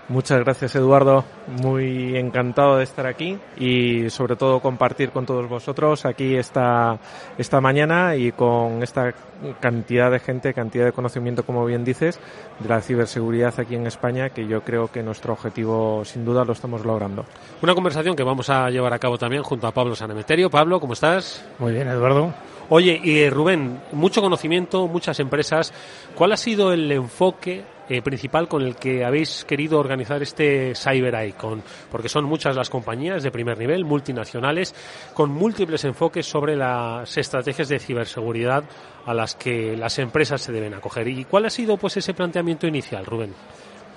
Muchas 0.09 0.39
gracias 0.39 0.73
Eduardo, 0.73 1.25
muy 1.61 2.15
encantado 2.15 2.77
de 2.77 2.85
estar 2.85 3.05
aquí 3.05 3.37
y 3.57 4.09
sobre 4.09 4.37
todo 4.37 4.61
compartir 4.61 5.09
con 5.09 5.25
todos 5.25 5.49
vosotros 5.49 6.05
aquí 6.05 6.37
esta, 6.37 6.97
esta 7.37 7.59
mañana 7.59 8.15
y 8.15 8.31
con 8.31 8.83
esta 8.83 9.13
cantidad 9.59 10.09
de 10.09 10.19
gente, 10.19 10.53
cantidad 10.53 10.85
de 10.85 10.93
conocimiento 10.93 11.45
como 11.45 11.65
bien 11.65 11.83
dices 11.83 12.21
de 12.57 12.69
la 12.69 12.79
ciberseguridad 12.79 13.59
aquí 13.59 13.75
en 13.75 13.85
España 13.85 14.29
que 14.29 14.47
yo 14.47 14.61
creo 14.61 14.89
que 14.89 15.03
nuestro 15.03 15.33
objetivo 15.33 16.05
sin 16.05 16.23
duda 16.23 16.45
lo 16.45 16.53
estamos 16.53 16.85
logrando. 16.85 17.25
Una 17.61 17.75
conversación 17.75 18.15
que 18.15 18.23
vamos 18.23 18.49
a 18.49 18.69
llevar 18.69 18.93
a 18.93 18.99
cabo 18.99 19.17
también 19.17 19.43
junto 19.43 19.67
a 19.67 19.73
Pablo 19.73 19.93
Sanemeterio. 19.93 20.49
Pablo, 20.49 20.79
¿cómo 20.79 20.93
estás? 20.93 21.45
Muy 21.59 21.73
bien 21.73 21.89
Eduardo. 21.89 22.33
Oye, 22.69 22.97
y 23.03 23.29
Rubén, 23.29 23.81
mucho 23.91 24.21
conocimiento, 24.21 24.87
muchas 24.87 25.19
empresas. 25.19 25.73
¿Cuál 26.15 26.31
ha 26.31 26.37
sido 26.37 26.71
el 26.71 26.89
enfoque 26.93 27.65
eh, 27.89 28.01
principal 28.01 28.47
con 28.47 28.61
el 28.61 28.75
que 28.75 29.05
habéis 29.05 29.45
querido 29.45 29.79
organizar 29.79 30.21
este 30.21 30.73
Cyber 30.75 31.27
Icon? 31.27 31.63
Porque 31.91 32.09
son 32.09 32.25
muchas 32.25 32.55
las 32.55 32.69
compañías 32.69 33.23
de 33.23 33.31
primer 33.31 33.57
nivel, 33.57 33.85
multinacionales, 33.85 34.73
con 35.13 35.31
múltiples 35.31 35.83
enfoques 35.85 36.25
sobre 36.25 36.55
las 36.55 37.17
estrategias 37.17 37.69
de 37.69 37.79
ciberseguridad 37.79 38.63
a 39.05 39.13
las 39.13 39.35
que 39.35 39.75
las 39.77 39.99
empresas 39.99 40.41
se 40.41 40.51
deben 40.51 40.73
acoger. 40.73 41.07
¿Y 41.07 41.25
cuál 41.25 41.45
ha 41.45 41.49
sido 41.49 41.77
pues 41.77 41.97
ese 41.97 42.13
planteamiento 42.13 42.67
inicial, 42.67 43.05
Rubén? 43.05 43.33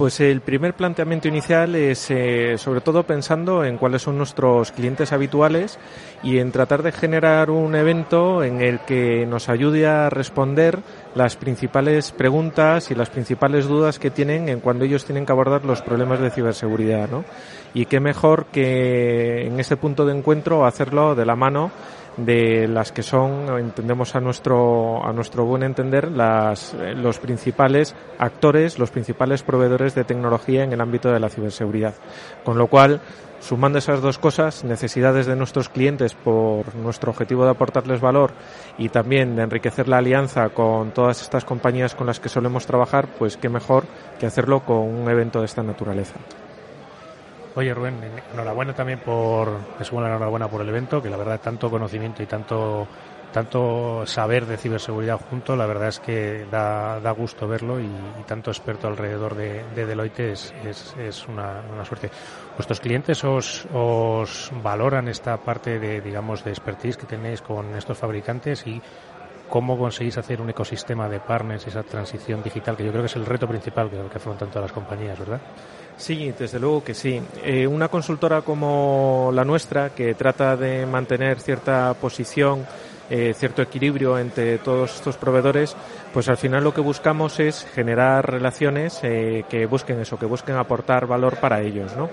Pues 0.00 0.18
el 0.20 0.40
primer 0.40 0.72
planteamiento 0.72 1.28
inicial 1.28 1.74
es 1.74 2.10
eh, 2.10 2.56
sobre 2.56 2.80
todo 2.80 3.02
pensando 3.02 3.66
en 3.66 3.76
cuáles 3.76 4.00
son 4.00 4.16
nuestros 4.16 4.72
clientes 4.72 5.12
habituales 5.12 5.78
y 6.22 6.38
en 6.38 6.52
tratar 6.52 6.82
de 6.82 6.90
generar 6.90 7.50
un 7.50 7.74
evento 7.74 8.42
en 8.42 8.62
el 8.62 8.80
que 8.80 9.26
nos 9.26 9.50
ayude 9.50 9.86
a 9.86 10.08
responder 10.08 10.78
las 11.14 11.36
principales 11.36 12.12
preguntas 12.12 12.90
y 12.90 12.94
las 12.94 13.10
principales 13.10 13.68
dudas 13.68 13.98
que 13.98 14.10
tienen 14.10 14.48
en 14.48 14.60
cuando 14.60 14.86
ellos 14.86 15.04
tienen 15.04 15.26
que 15.26 15.32
abordar 15.32 15.66
los 15.66 15.82
problemas 15.82 16.18
de 16.18 16.30
ciberseguridad, 16.30 17.10
¿no? 17.10 17.26
Y 17.74 17.84
qué 17.84 18.00
mejor 18.00 18.46
que 18.46 19.48
en 19.48 19.60
ese 19.60 19.76
punto 19.76 20.06
de 20.06 20.16
encuentro 20.16 20.64
hacerlo 20.64 21.14
de 21.14 21.26
la 21.26 21.36
mano 21.36 21.72
de 22.16 22.68
las 22.68 22.92
que 22.92 23.02
son, 23.02 23.58
entendemos 23.58 24.14
a 24.14 24.20
nuestro, 24.20 25.04
a 25.04 25.12
nuestro 25.12 25.44
buen 25.44 25.62
entender, 25.62 26.10
las, 26.10 26.74
eh, 26.74 26.94
los 26.94 27.18
principales 27.18 27.94
actores, 28.18 28.78
los 28.78 28.90
principales 28.90 29.42
proveedores 29.42 29.94
de 29.94 30.04
tecnología 30.04 30.64
en 30.64 30.72
el 30.72 30.80
ámbito 30.80 31.10
de 31.12 31.20
la 31.20 31.28
ciberseguridad. 31.28 31.94
Con 32.44 32.58
lo 32.58 32.66
cual, 32.66 33.00
Sumando 33.40 33.78
esas 33.78 34.02
dos 34.02 34.18
cosas, 34.18 34.64
necesidades 34.64 35.24
de 35.24 35.34
nuestros 35.34 35.70
clientes 35.70 36.14
por 36.14 36.74
nuestro 36.74 37.10
objetivo 37.10 37.44
de 37.44 37.50
aportarles 37.50 38.00
valor 38.00 38.32
y 38.76 38.90
también 38.90 39.34
de 39.34 39.42
enriquecer 39.42 39.88
la 39.88 39.96
alianza 39.96 40.50
con 40.50 40.90
todas 40.90 41.22
estas 41.22 41.46
compañías 41.46 41.94
con 41.94 42.06
las 42.06 42.20
que 42.20 42.28
solemos 42.28 42.66
trabajar, 42.66 43.08
pues 43.18 43.38
qué 43.38 43.48
mejor 43.48 43.84
que 44.18 44.26
hacerlo 44.26 44.60
con 44.60 44.80
un 44.80 45.08
evento 45.08 45.40
de 45.40 45.46
esta 45.46 45.62
naturaleza. 45.62 46.16
Oye 47.56 47.74
Rubén, 47.74 47.98
enhorabuena 48.32 48.74
también 48.74 49.00
por, 49.00 49.50
me 49.78 49.84
sumo 49.84 50.04
enhorabuena 50.04 50.48
por 50.48 50.60
el 50.60 50.68
evento, 50.68 51.02
que 51.02 51.10
la 51.10 51.16
verdad 51.16 51.40
tanto 51.40 51.68
conocimiento 51.68 52.22
y 52.22 52.26
tanto 52.26 52.86
tanto 53.30 54.04
saber 54.06 54.46
de 54.46 54.56
ciberseguridad 54.56 55.18
junto, 55.18 55.56
la 55.56 55.66
verdad 55.66 55.88
es 55.88 56.00
que 56.00 56.46
da, 56.50 57.00
da 57.00 57.10
gusto 57.12 57.46
verlo 57.46 57.80
y, 57.80 57.88
tanto 58.26 58.50
experto 58.50 58.88
alrededor 58.88 59.34
de, 59.34 59.62
Deloitte 59.74 60.32
es, 60.32 60.52
es, 60.98 61.28
una, 61.28 61.62
una, 61.72 61.84
suerte. 61.84 62.10
¿Vuestros 62.56 62.80
clientes 62.80 63.22
os, 63.24 63.66
os 63.72 64.50
valoran 64.62 65.08
esta 65.08 65.36
parte 65.38 65.78
de, 65.78 66.00
digamos, 66.00 66.44
de 66.44 66.50
expertise 66.50 66.96
que 66.96 67.06
tenéis 67.06 67.40
con 67.40 67.74
estos 67.76 67.98
fabricantes 67.98 68.66
y 68.66 68.80
cómo 69.48 69.78
conseguís 69.78 70.16
hacer 70.18 70.40
un 70.40 70.50
ecosistema 70.50 71.08
de 71.08 71.20
partners, 71.20 71.66
esa 71.66 71.82
transición 71.82 72.42
digital, 72.42 72.76
que 72.76 72.84
yo 72.84 72.90
creo 72.90 73.02
que 73.02 73.06
es 73.06 73.16
el 73.16 73.26
reto 73.26 73.48
principal 73.48 73.90
que, 73.90 73.96
que 73.96 74.16
afrontan 74.16 74.48
todas 74.48 74.70
las 74.70 74.72
compañías, 74.72 75.18
¿verdad? 75.18 75.40
Sí, 76.00 76.32
desde 76.36 76.58
luego 76.58 76.82
que 76.82 76.94
sí. 76.94 77.20
Eh, 77.44 77.66
una 77.66 77.88
consultora 77.88 78.40
como 78.40 79.30
la 79.34 79.44
nuestra, 79.44 79.90
que 79.90 80.14
trata 80.14 80.56
de 80.56 80.86
mantener 80.86 81.38
cierta 81.40 81.92
posición 81.92 82.66
eh, 83.10 83.34
cierto 83.36 83.60
equilibrio 83.60 84.16
entre 84.18 84.58
todos 84.58 84.94
estos 84.94 85.16
proveedores, 85.16 85.76
pues 86.12 86.28
al 86.28 86.36
final 86.36 86.64
lo 86.64 86.74
que 86.74 86.80
buscamos 86.80 87.40
es 87.40 87.66
generar 87.74 88.30
relaciones 88.30 89.00
eh, 89.02 89.44
que 89.48 89.66
busquen 89.66 90.00
eso, 90.00 90.18
que 90.18 90.26
busquen 90.26 90.56
aportar 90.56 91.06
valor 91.06 91.36
para 91.38 91.60
ellos, 91.60 91.96
¿no? 91.96 92.08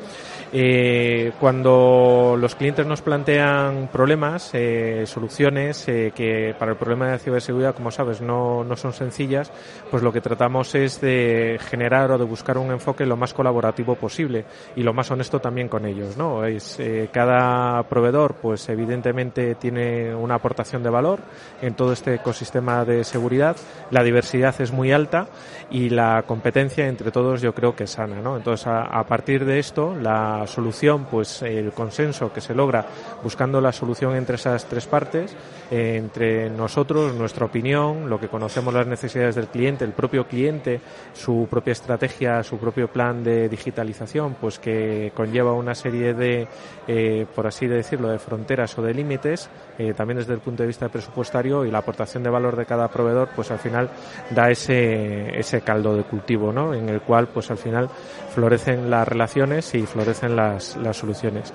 Eh, 0.54 1.34
cuando 1.42 2.38
los 2.40 2.56
clientes 2.56 2.86
nos 2.86 3.02
plantean 3.02 3.90
problemas, 3.92 4.52
eh, 4.54 5.04
soluciones 5.06 5.86
eh, 5.90 6.14
que 6.16 6.56
para 6.58 6.72
el 6.72 6.78
problema 6.78 7.12
de 7.12 7.20
ciberseguridad, 7.20 7.76
como 7.76 7.92
sabes, 7.92 8.22
no, 8.22 8.64
no 8.64 8.78
son 8.78 8.94
sencillas, 8.94 9.52
pues 9.92 10.04
lo 10.04 10.14
que 10.14 10.22
tratamos 10.22 10.74
es 10.76 11.02
de 11.02 11.60
generar 11.70 12.12
o 12.12 12.18
de 12.18 12.24
buscar 12.24 12.58
un 12.58 12.72
enfoque 12.72 13.06
lo 13.06 13.18
más 13.18 13.34
colaborativo 13.34 13.96
posible 13.96 14.46
y 14.78 14.84
lo 14.84 14.94
más 14.94 15.12
honesto 15.12 15.40
también 15.40 15.68
con 15.68 15.86
ellos, 15.86 16.16
¿no? 16.16 16.46
Es, 16.46 16.80
cada 17.12 17.84
proveedor, 17.84 18.36
pues 18.36 18.70
evidentemente 18.70 19.56
tiene 19.56 20.16
una 20.16 20.36
aportación 20.36 20.82
de 20.82 20.90
valor 20.90 21.20
en 21.62 21.74
todo 21.74 21.92
este 21.92 22.16
ecosistema 22.16 22.86
de 22.86 23.04
seguridad, 23.04 23.58
la 23.92 24.04
diversidad 24.04 24.60
es 24.60 24.72
muy 24.72 24.92
alta 24.92 25.28
y 25.70 25.90
la 25.90 26.24
competencia 26.26 26.88
entre 26.88 27.12
todos 27.12 27.42
yo 27.42 27.54
creo 27.54 27.76
que 27.76 27.84
es 27.84 27.92
sana, 27.92 28.22
¿no? 28.22 28.38
Entonces, 28.38 28.68
a, 28.68 29.04
partir 29.04 29.44
de 29.44 29.60
esto, 29.60 29.96
la 29.96 30.46
solución, 30.48 31.06
pues 31.12 31.42
el 31.42 31.72
consenso 31.72 32.32
que 32.32 32.40
se 32.40 32.56
logra 32.56 32.86
buscando 33.22 33.60
la 33.60 33.72
solución 33.72 34.16
entre 34.16 34.36
esas 34.36 34.66
tres 34.66 34.86
partes, 34.86 35.36
eh, 35.70 35.98
entre 35.98 36.50
nosotros, 36.50 37.14
nuestra 37.16 37.46
opinión, 37.46 38.10
lo 38.10 38.20
que 38.20 38.30
conocemos 38.30 38.74
las 38.74 38.88
necesidades 38.88 39.36
del 39.36 39.48
cliente, 39.48 39.84
el 39.84 39.92
propio 39.92 40.26
cliente, 40.28 40.80
su 41.14 41.48
propia 41.50 41.74
estrategia, 41.74 42.44
su 42.44 42.58
propio 42.58 42.88
plan 42.88 43.24
de 43.24 43.50
digitalización, 43.50 44.36
pues 44.40 44.60
que 44.60 45.12
conlleva 45.14 45.54
una 45.54 45.76
serie 45.76 46.14
de, 46.14 46.48
eh, 46.88 47.26
por 47.36 47.46
así 47.46 47.68
decirlo, 47.68 48.10
de 48.10 48.20
fronteras 48.20 48.78
o 48.78 48.82
de 48.82 48.94
límites, 48.94 49.50
eh, 49.78 49.94
también 49.94 50.20
desde 50.20 50.34
el 50.34 50.40
punto 50.40 50.64
de 50.64 50.68
vista 50.68 50.88
presupuestario 50.88 51.66
y 51.66 51.72
la 51.72 51.80
aportación 51.80 52.24
de 52.24 52.30
valor 52.30 52.56
de 52.56 52.66
cada 52.66 52.88
proveedor, 52.88 53.30
pues 53.36 53.52
al 53.52 53.60
final 53.60 53.90
da 54.30 54.50
ese, 54.50 55.38
ese 55.38 55.57
caldo 55.62 55.96
de 55.96 56.04
cultivo, 56.04 56.52
¿no? 56.52 56.74
En 56.74 56.90
el 56.90 57.02
cual, 57.02 57.28
pues 57.28 57.52
al 57.52 57.58
final 57.58 57.90
florecen 58.34 58.90
las 58.90 59.08
relaciones 59.08 59.74
y 59.76 59.86
florecen 59.86 60.36
las, 60.36 60.78
las 60.78 60.98
soluciones 60.98 61.54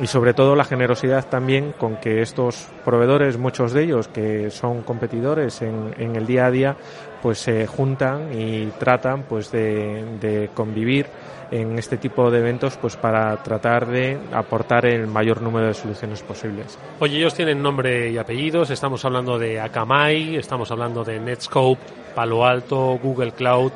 y 0.00 0.06
sobre 0.06 0.32
todo 0.32 0.54
la 0.54 0.64
generosidad 0.64 1.26
también 1.26 1.72
con 1.72 1.96
que 1.96 2.22
estos 2.22 2.68
proveedores, 2.84 3.36
muchos 3.36 3.72
de 3.72 3.84
ellos 3.84 4.08
que 4.08 4.50
son 4.50 4.82
competidores 4.82 5.60
en, 5.62 5.94
en 5.98 6.14
el 6.16 6.26
día 6.26 6.46
a 6.46 6.50
día, 6.50 6.76
pues 7.20 7.38
se 7.38 7.66
juntan 7.66 8.32
y 8.32 8.66
tratan 8.78 9.24
pues 9.24 9.50
de, 9.50 10.04
de, 10.20 10.50
convivir 10.54 11.06
en 11.50 11.78
este 11.78 11.96
tipo 11.96 12.30
de 12.30 12.40
eventos 12.40 12.76
pues 12.76 12.96
para 12.96 13.36
tratar 13.42 13.86
de 13.86 14.18
aportar 14.32 14.86
el 14.86 15.06
mayor 15.06 15.42
número 15.42 15.66
de 15.66 15.74
soluciones 15.74 16.22
posibles. 16.22 16.78
Oye, 17.00 17.18
ellos 17.18 17.34
tienen 17.34 17.62
nombre 17.62 18.10
y 18.10 18.18
apellidos, 18.18 18.70
estamos 18.70 19.04
hablando 19.04 19.38
de 19.38 19.60
Akamai, 19.60 20.36
estamos 20.36 20.70
hablando 20.70 21.04
de 21.04 21.20
Netscope, 21.20 21.80
Palo 22.14 22.44
Alto, 22.44 22.98
Google 23.02 23.32
Cloud, 23.32 23.72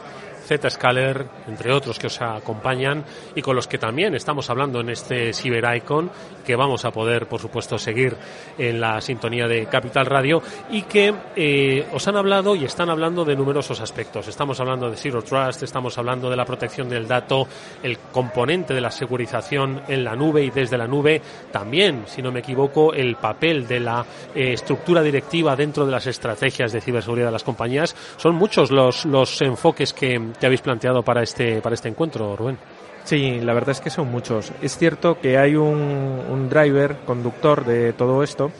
Zscaler, 0.58 1.26
entre 1.46 1.72
otros 1.72 1.98
que 1.98 2.06
os 2.06 2.20
acompañan 2.20 3.04
y 3.34 3.42
con 3.42 3.56
los 3.56 3.66
que 3.66 3.78
también 3.78 4.14
estamos 4.14 4.48
hablando 4.50 4.80
en 4.80 4.90
este 4.90 5.32
Cyber 5.32 5.64
Icon, 5.76 6.10
que 6.44 6.56
vamos 6.56 6.84
a 6.84 6.90
poder, 6.90 7.26
por 7.26 7.40
supuesto, 7.40 7.78
seguir 7.78 8.16
en 8.58 8.80
la 8.80 9.00
sintonía 9.00 9.46
de 9.46 9.66
Capital 9.66 10.06
Radio 10.06 10.42
y 10.70 10.82
que 10.82 11.14
eh, 11.36 11.86
os 11.92 12.06
han 12.08 12.16
hablado 12.16 12.54
y 12.56 12.64
están 12.64 12.90
hablando 12.90 13.24
de 13.24 13.36
numerosos 13.36 13.80
aspectos. 13.80 14.28
Estamos 14.28 14.60
hablando 14.60 14.90
de 14.90 14.96
Zero 14.96 15.22
Trust, 15.22 15.62
estamos 15.62 15.96
hablando 15.98 16.30
de 16.30 16.36
la 16.36 16.44
protección 16.44 16.88
del 16.88 17.06
dato, 17.06 17.46
el 17.82 17.98
componente 17.98 18.74
de 18.74 18.80
la 18.80 18.90
segurización 18.90 19.82
en 19.88 20.04
la 20.04 20.16
nube 20.16 20.44
y 20.44 20.50
desde 20.50 20.78
la 20.78 20.86
nube, 20.86 21.20
también, 21.50 22.04
si 22.06 22.22
no 22.22 22.32
me 22.32 22.40
equivoco, 22.40 22.92
el 22.92 23.16
papel 23.16 23.66
de 23.66 23.80
la 23.80 24.04
eh, 24.34 24.52
estructura 24.52 25.02
directiva 25.02 25.56
dentro 25.56 25.86
de 25.86 25.92
las 25.92 26.06
estrategias 26.06 26.72
de 26.72 26.80
ciberseguridad 26.80 27.26
de 27.26 27.32
las 27.32 27.44
compañías. 27.44 27.94
Son 28.16 28.34
muchos 28.34 28.70
los, 28.70 29.04
los 29.04 29.40
enfoques 29.42 29.92
que 29.92 30.20
te 30.43 30.47
habéis 30.47 30.60
planteado 30.60 31.05
para 31.05 31.23
este, 31.23 31.60
para 31.60 31.77
este 31.77 31.89
encuentro, 31.89 32.35
Rubén. 32.35 32.59
Sí, 33.05 33.39
la 33.40 33.55
verdad 33.55 33.70
es 33.70 33.81
que 33.81 33.90
son 33.90 34.10
muchos. 34.10 34.51
Es 34.60 34.77
cierto 34.77 35.20
que 35.20 35.39
hay 35.39 35.55
un, 35.55 36.20
un 36.28 36.48
driver, 36.48 36.97
conductor 37.06 37.64
de 37.64 37.93
todo 37.93 38.24
esto, 38.24 38.51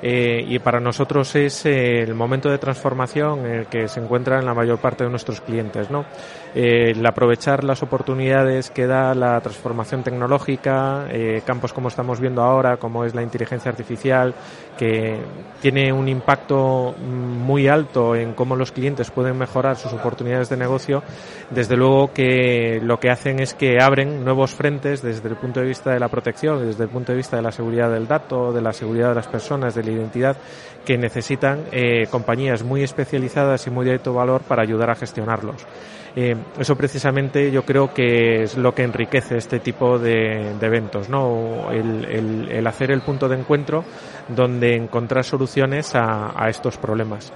eh, 0.00 0.44
y 0.46 0.60
para 0.60 0.78
nosotros 0.78 1.34
es 1.34 1.66
eh, 1.66 2.02
el 2.02 2.14
momento 2.14 2.48
de 2.50 2.58
transformación 2.58 3.46
en 3.46 3.52
el 3.52 3.66
que 3.66 3.88
se 3.88 3.98
encuentran 3.98 4.44
la 4.44 4.54
mayor 4.54 4.78
parte 4.78 5.02
de 5.02 5.10
nuestros 5.10 5.40
clientes, 5.40 5.90
¿no? 5.90 6.04
El 6.54 7.04
aprovechar 7.04 7.64
las 7.64 7.82
oportunidades 7.82 8.70
que 8.70 8.86
da 8.86 9.12
la 9.14 9.40
transformación 9.40 10.04
tecnológica, 10.04 11.06
eh, 11.10 11.42
campos 11.44 11.72
como 11.72 11.88
estamos 11.88 12.20
viendo 12.20 12.42
ahora, 12.42 12.76
como 12.76 13.04
es 13.04 13.12
la 13.12 13.22
inteligencia 13.22 13.72
artificial, 13.72 14.32
que 14.78 15.18
tiene 15.60 15.92
un 15.92 16.06
impacto 16.06 16.94
muy 16.96 17.66
alto 17.66 18.14
en 18.14 18.34
cómo 18.34 18.54
los 18.54 18.70
clientes 18.70 19.10
pueden 19.10 19.36
mejorar 19.36 19.76
sus 19.76 19.92
oportunidades 19.92 20.48
de 20.48 20.56
negocio, 20.56 21.02
desde 21.50 21.76
luego 21.76 22.12
que 22.12 22.80
lo 22.80 23.00
que 23.00 23.10
hacen 23.10 23.40
es 23.40 23.54
que 23.54 23.82
abren 23.82 24.24
nuevos 24.24 24.52
frentes 24.52 25.02
desde 25.02 25.28
el 25.28 25.36
punto 25.36 25.58
de 25.58 25.66
vista 25.66 25.90
de 25.90 25.98
la 25.98 26.08
protección, 26.08 26.64
desde 26.64 26.84
el 26.84 26.90
punto 26.90 27.10
de 27.10 27.18
vista 27.18 27.36
de 27.36 27.42
la 27.42 27.50
seguridad 27.50 27.90
del 27.90 28.06
dato, 28.06 28.52
de 28.52 28.62
la 28.62 28.72
seguridad 28.72 29.08
de 29.08 29.16
las 29.16 29.26
personas, 29.26 29.74
del 29.74 29.88
identidad 29.88 30.36
que 30.84 30.98
necesitan 30.98 31.64
eh, 31.72 32.06
compañías 32.10 32.62
muy 32.62 32.84
especializadas 32.84 33.66
y 33.66 33.70
muy 33.70 33.86
de 33.86 33.92
alto 33.92 34.12
valor 34.14 34.42
para 34.42 34.62
ayudar 34.62 34.90
a 34.90 34.94
gestionarlos. 34.94 35.66
Eh, 36.16 36.36
eso 36.58 36.76
precisamente 36.76 37.50
yo 37.50 37.64
creo 37.64 37.92
que 37.92 38.44
es 38.44 38.56
lo 38.56 38.72
que 38.72 38.84
enriquece 38.84 39.36
este 39.36 39.58
tipo 39.58 39.98
de, 39.98 40.52
eventos, 40.60 41.08
¿no? 41.08 41.70
El, 41.72 42.04
el, 42.04 42.48
el, 42.50 42.66
hacer 42.66 42.92
el 42.92 43.00
punto 43.00 43.28
de 43.28 43.36
encuentro 43.36 43.84
donde 44.28 44.76
encontrar 44.76 45.24
soluciones 45.24 45.92
a 45.94 46.48
estos 46.48 46.78
problemas. 46.78 47.32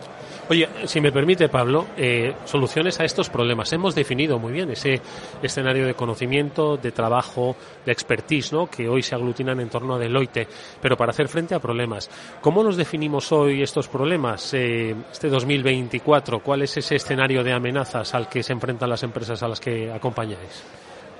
Oye, 0.51 0.67
si 0.87 1.03
me 1.03 1.13
permite, 1.13 1.51
Pablo, 1.51 1.89
eh, 1.95 2.35
soluciones 2.47 2.99
a 3.01 3.05
estos 3.05 3.29
problemas. 3.29 3.71
Hemos 3.75 3.95
definido 3.95 4.39
muy 4.39 4.51
bien 4.51 4.71
ese 4.71 4.99
escenario 5.43 5.87
de 5.87 5.93
conocimiento, 5.93 6.79
de 6.79 6.91
trabajo, 6.91 7.55
de 7.85 7.93
expertise, 7.93 8.55
¿no? 8.55 8.67
Que 8.67 8.89
hoy 8.89 9.03
se 9.03 9.15
aglutinan 9.15 9.61
en 9.61 9.69
torno 9.69 9.97
a 9.97 9.99
Deloitte, 9.99 10.49
pero 10.81 10.97
para 10.97 11.11
hacer 11.11 11.29
frente 11.29 11.55
a 11.55 11.59
problemas. 11.59 12.09
¿Cómo 12.41 12.63
nos 12.63 12.79
definimos 12.79 13.31
hoy 13.31 13.63
estos 13.63 13.89
problemas? 13.89 14.55
Eh, 14.55 14.95
este 15.13 15.29
2024, 15.29 16.41
¿cuál 16.41 16.63
es 16.63 16.79
ese 16.79 16.97
escenario 16.97 17.45
de 17.45 17.53
amenazas 17.53 18.15
al 18.15 18.27
que 18.27 18.43
se 18.43 18.55
enfrentan 18.55 18.89
las 18.89 19.03
empresas 19.03 19.43
a 19.43 19.49
las 19.49 19.61
que 19.61 19.93
acompañáis? 19.93 20.65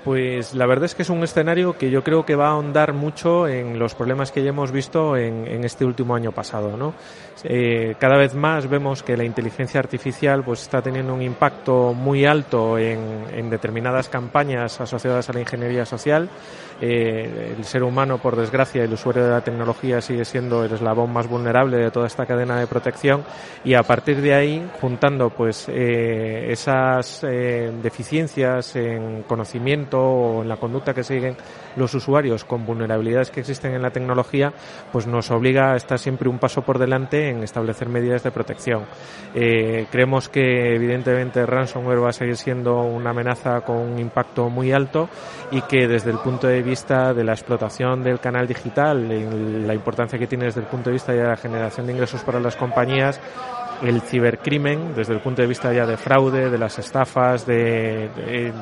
Pues 0.03 0.55
la 0.55 0.65
verdad 0.65 0.85
es 0.85 0.95
que 0.95 1.01
es 1.01 1.09
un 1.09 1.23
escenario 1.23 1.77
que 1.77 1.89
yo 1.89 2.03
creo 2.03 2.25
que 2.25 2.35
va 2.35 2.47
a 2.47 2.51
ahondar 2.51 2.93
mucho 2.93 3.49
en 3.49 3.77
los 3.77 3.95
problemas 3.95 4.31
que 4.31 4.41
ya 4.41 4.49
hemos 4.49 4.71
visto 4.71 5.17
en, 5.17 5.63
este 5.65 5.83
último 5.83 6.15
año 6.15 6.31
pasado, 6.31 6.77
¿no? 6.77 6.93
Eh, 7.43 7.95
cada 7.99 8.17
vez 8.17 8.33
más 8.33 8.69
vemos 8.69 9.03
que 9.03 9.17
la 9.17 9.25
inteligencia 9.25 9.79
artificial 9.79 10.43
pues 10.43 10.61
está 10.61 10.81
teniendo 10.81 11.13
un 11.13 11.21
impacto 11.21 11.93
muy 11.93 12.25
alto 12.25 12.77
en 12.77 13.49
determinadas 13.49 14.07
campañas 14.07 14.79
asociadas 14.79 15.29
a 15.29 15.33
la 15.33 15.41
ingeniería 15.41 15.85
social. 15.85 16.29
Eh, 16.81 17.55
el 17.57 17.63
ser 17.65 17.83
humano, 17.83 18.19
por 18.19 18.35
desgracia, 18.35 18.83
el 18.83 18.93
usuario 18.93 19.25
de 19.25 19.31
la 19.31 19.41
tecnología 19.41 19.99
sigue 20.01 20.23
siendo 20.23 20.63
el 20.63 20.71
eslabón 20.71 21.11
más 21.11 21.27
vulnerable 21.27 21.77
de 21.77 21.91
toda 21.91 22.07
esta 22.07 22.25
cadena 22.25 22.57
de 22.59 22.67
protección 22.67 23.23
y 23.63 23.73
a 23.73 23.83
partir 23.83 24.21
de 24.21 24.33
ahí, 24.33 24.69
juntando 24.79 25.29
pues 25.29 25.67
eh, 25.67 26.47
esas 26.49 27.23
eh, 27.23 27.71
deficiencias 27.83 28.75
en 28.75 29.23
conocimiento 29.23 29.99
o 29.99 30.41
en 30.41 30.49
la 30.49 30.57
conducta 30.57 30.93
que 30.93 31.03
siguen 31.03 31.35
los 31.75 31.93
usuarios 31.93 32.45
con 32.45 32.65
vulnerabilidades 32.65 33.29
que 33.29 33.41
existen 33.41 33.73
en 33.73 33.81
la 33.81 33.91
tecnología, 33.91 34.53
pues 34.91 35.05
nos 35.05 35.31
obliga 35.31 35.73
a 35.73 35.75
estar 35.75 35.99
siempre 35.99 36.29
un 36.29 36.39
paso 36.39 36.61
por 36.61 36.79
delante 36.79 37.29
en 37.29 37.43
establecer 37.43 37.89
medidas 37.89 38.23
de 38.23 38.31
protección. 38.31 38.85
Eh, 39.35 39.85
creemos 39.91 40.29
que 40.29 40.75
evidentemente 40.75 41.45
ransomware 41.45 42.03
va 42.03 42.09
a 42.09 42.13
seguir 42.13 42.37
siendo 42.37 42.81
una 42.81 43.09
amenaza 43.09 43.61
con 43.61 43.77
un 43.77 43.99
impacto 43.99 44.49
muy 44.49 44.71
alto 44.71 45.09
y 45.51 45.61
que 45.63 45.87
desde 45.87 46.11
el 46.11 46.19
punto 46.19 46.47
de 46.47 46.61
vista 46.61 46.68
de 46.69 47.23
la 47.23 47.33
explotación 47.33 48.03
del 48.03 48.19
canal 48.19 48.47
digital, 48.47 49.07
la 49.65 49.73
importancia 49.73 50.19
que 50.19 50.27
tiene 50.27 50.45
desde 50.45 50.61
el 50.61 50.67
punto 50.67 50.89
de 50.89 50.93
vista 50.93 51.11
de 51.11 51.23
la 51.23 51.35
generación 51.35 51.87
de 51.87 51.93
ingresos 51.93 52.21
para 52.21 52.39
las 52.39 52.55
compañías, 52.55 53.19
el 53.81 54.01
cibercrimen 54.01 54.93
desde 54.95 55.13
el 55.13 55.19
punto 55.19 55.41
de 55.41 55.47
vista 55.47 55.71
ya 55.73 55.85
de 55.85 55.97
fraude, 55.97 56.49
de 56.49 56.57
las 56.57 56.79
estafas, 56.79 57.45
de, 57.45 58.09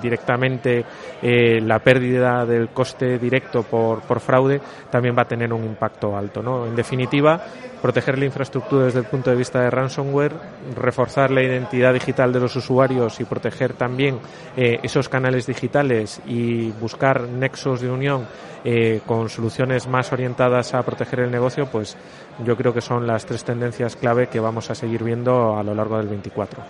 directamente 0.02 0.86
eh, 1.22 1.60
la 1.62 1.80
pérdida 1.80 2.46
del 2.46 2.70
coste 2.70 3.18
directo 3.18 3.64
por, 3.64 4.02
por 4.02 4.20
fraude, 4.20 4.62
también 4.90 5.16
va 5.18 5.24
a 5.24 5.28
tener 5.28 5.52
un 5.54 5.64
impacto 5.64 6.16
alto. 6.16 6.42
¿no? 6.42 6.66
En 6.66 6.76
definitiva, 6.76 7.42
proteger 7.82 8.18
la 8.18 8.26
infraestructura 8.26 8.86
desde 8.86 9.00
el 9.00 9.06
punto 9.06 9.30
de 9.30 9.36
vista 9.36 9.62
de 9.62 9.70
ransomware, 9.70 10.34
reforzar 10.76 11.32
la 11.32 11.44
identidad 11.44 11.94
digital 11.94 12.34
de 12.34 12.40
los 12.40 12.56
usuarios 12.56 13.20
y 13.20 13.26
proteger 13.26 13.74
también 13.74 14.20
eh, 14.56 14.80
esos 14.84 15.10
canales 15.10 15.46
digitales 15.46 16.22
y 16.26 16.72
buscar 16.72 17.22
nexos 17.22 17.82
de 17.82 17.90
unión 17.90 18.28
eh, 18.64 19.02
con 19.06 19.30
soluciones 19.30 19.88
más 19.88 20.12
orientadas 20.12 20.74
a 20.74 20.84
proteger 20.84 21.22
el 21.22 21.32
negocio, 21.32 21.68
pues 21.68 21.96
yo 22.44 22.56
creo 22.56 22.74
que 22.74 22.82
son 22.82 23.08
las 23.08 23.26
tres 23.26 23.44
tendencias 23.44 23.96
clave 23.96 24.28
que 24.28 24.40
vamos 24.40 24.70
a 24.70 24.76
seguir 24.76 25.04
viendo 25.04 25.58
a 25.58 25.64
lo 25.64 25.74
largo 25.74 25.98
del 25.98 26.08
24. 26.08 26.64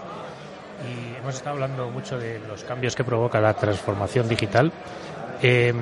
Y 0.88 1.16
hemos 1.16 1.36
estado 1.36 1.56
hablando 1.56 1.90
mucho 1.90 2.18
de 2.18 2.40
los 2.48 2.64
cambios 2.64 2.96
que 2.96 3.04
provoca 3.04 3.42
la 3.42 3.54
transformación 3.54 4.28
digital. 4.28 4.72
Eh, 5.42 5.74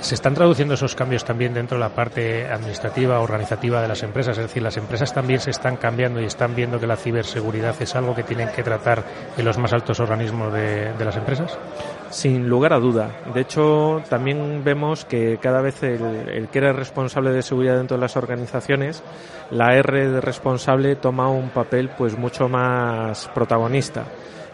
¿Se 0.00 0.14
están 0.14 0.34
traduciendo 0.34 0.74
esos 0.74 0.94
cambios 0.94 1.24
también 1.24 1.52
dentro 1.52 1.76
de 1.76 1.80
la 1.80 1.90
parte 1.90 2.46
administrativa, 2.46 3.20
organizativa 3.20 3.82
de 3.82 3.88
las 3.88 4.02
empresas? 4.02 4.38
Es 4.38 4.44
decir, 4.44 4.62
las 4.62 4.76
empresas 4.76 5.12
también 5.12 5.40
se 5.40 5.50
están 5.50 5.76
cambiando 5.76 6.20
y 6.20 6.24
están 6.24 6.54
viendo 6.54 6.80
que 6.80 6.86
la 6.86 6.96
ciberseguridad 6.96 7.74
es 7.82 7.94
algo 7.96 8.14
que 8.14 8.22
tienen 8.22 8.48
que 8.48 8.62
tratar 8.62 9.04
en 9.36 9.44
los 9.44 9.58
más 9.58 9.72
altos 9.74 10.00
organismos 10.00 10.52
de, 10.54 10.92
las 10.98 11.16
empresas. 11.16 11.58
Sin 12.10 12.48
lugar 12.48 12.72
a 12.72 12.80
duda. 12.80 13.20
De 13.32 13.40
hecho, 13.40 14.02
también 14.08 14.62
vemos 14.64 15.04
que 15.04 15.38
cada 15.40 15.60
vez 15.60 15.82
el, 15.84 16.02
el, 16.28 16.48
que 16.48 16.58
era 16.58 16.72
responsable 16.72 17.30
de 17.30 17.42
seguridad 17.42 17.76
dentro 17.76 17.96
de 17.96 18.00
las 18.00 18.16
organizaciones, 18.16 19.02
la 19.50 19.76
R 19.76 20.08
de 20.08 20.20
responsable 20.20 20.96
toma 20.96 21.28
un 21.30 21.50
papel 21.50 21.90
pues 21.96 22.18
mucho 22.18 22.48
más 22.48 23.28
protagonista. 23.32 24.04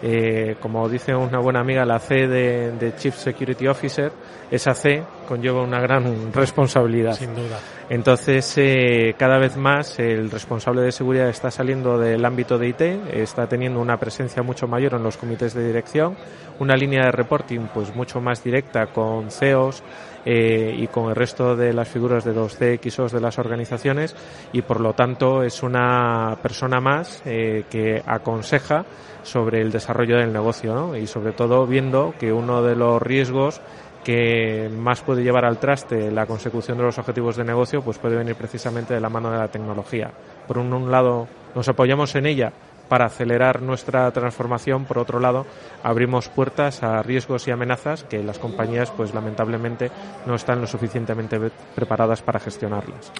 Eh, 0.03 0.57
como 0.61 0.89
dice 0.89 1.15
una 1.15 1.39
buena 1.39 1.61
amiga, 1.61 1.85
la 1.85 1.99
C 1.99 2.27
de, 2.27 2.93
Chief 2.97 3.15
Security 3.15 3.67
Officer, 3.67 4.13
esa 4.51 4.75
C 4.75 5.03
conlleva 5.27 5.63
una 5.63 5.81
gran 5.81 6.33
responsabilidad. 6.33 7.15
Sin 7.15 7.35
duda. 7.35 7.59
Entonces, 7.89 8.53
eh, 8.59 9.15
cada 9.19 9.39
vez 9.39 9.57
más 9.57 9.99
el 9.99 10.31
responsable 10.31 10.83
de 10.83 10.93
seguridad 10.93 11.29
está 11.29 11.51
saliendo 11.51 11.99
del 11.99 12.25
ámbito 12.25 12.59
de 12.59 12.69
IT, 12.69 12.81
está 13.15 13.47
teniendo 13.47 13.81
una 13.81 13.97
presencia 13.97 14.43
mucho 14.43 14.67
mayor 14.67 14.95
en 14.95 15.03
los 15.03 15.17
comités 15.17 15.55
de 15.55 15.67
dirección, 15.67 16.17
una 16.59 16.77
línea 16.77 17.07
de 17.07 17.13
reporting 17.13 17.69
pues 17.73 17.95
mucho 17.95 18.21
más 18.21 18.43
directa 18.43 18.87
con 18.89 19.31
CEOs, 19.31 19.83
eh, 20.29 20.75
y 20.77 20.89
con 20.89 21.09
el 21.09 21.15
resto 21.15 21.55
de 21.55 21.73
las 21.73 21.89
figuras 21.89 22.25
de 22.25 22.35
los 22.35 22.57
CXOs 22.57 23.13
de 23.13 23.21
las 23.21 23.39
organizaciones 23.39 24.17
y 24.53 24.63
por 24.63 24.81
lo 24.81 24.93
tanto 24.93 25.45
es 25.45 25.63
una 25.63 26.37
persona 26.43 26.81
más 26.81 27.23
eh, 27.25 27.65
que 27.71 28.03
aconseja 28.05 28.85
sobre 29.23 29.61
el 29.61 29.71
desarrollo 29.71 30.19
del 30.19 30.33
negocio 30.33 30.97
y 30.97 31.07
sobre 31.07 31.31
todo 31.31 31.65
viendo 31.65 32.13
que 32.19 32.33
uno 32.33 32.61
de 32.61 32.75
los 32.75 33.01
riesgos 33.01 33.61
que 34.03 34.69
más 34.69 35.01
puede 35.01 35.23
llevar 35.23 35.45
al 35.45 35.59
traste 35.59 36.11
la 36.11 36.27
consecución 36.27 36.77
de 36.79 36.85
los 36.85 36.99
objetivos 36.99 37.37
de 37.37 37.45
negocio 37.45 37.83
pues 37.83 37.99
puede 37.99 38.17
venir 38.17 38.35
precisamente 38.35 38.95
de 38.95 39.01
la 39.01 39.09
mano 39.09 39.31
de 39.31 39.39
la 39.39 39.49
tecnología. 39.49 40.11
Por 40.49 40.59
un 40.59 40.91
lado 40.91 41.29
nos 41.55 41.69
apoyamos 41.69 42.17
en 42.17 42.27
ella 42.27 42.53
para 42.89 43.07
acelerar 43.07 43.63
nuestra 43.63 44.11
transformación. 44.11 44.85
Por 44.85 44.99
otro 44.99 45.21
lado, 45.21 45.47
abrimos 45.83 46.29
puertas 46.29 46.83
a 46.83 47.03
riesgos 47.03 47.47
y 47.49 47.51
amenazas 47.51 48.05
que 48.05 48.23
las 48.23 48.39
compañías, 48.39 48.91
pues 48.91 49.15
lamentablemente, 49.15 49.91
no 50.27 50.35
están 50.35 50.61
lo 50.61 50.67
suficientemente 50.67 51.39
preparadas 51.75 52.23
para 52.23 52.41
gestionarlas. 52.41 53.13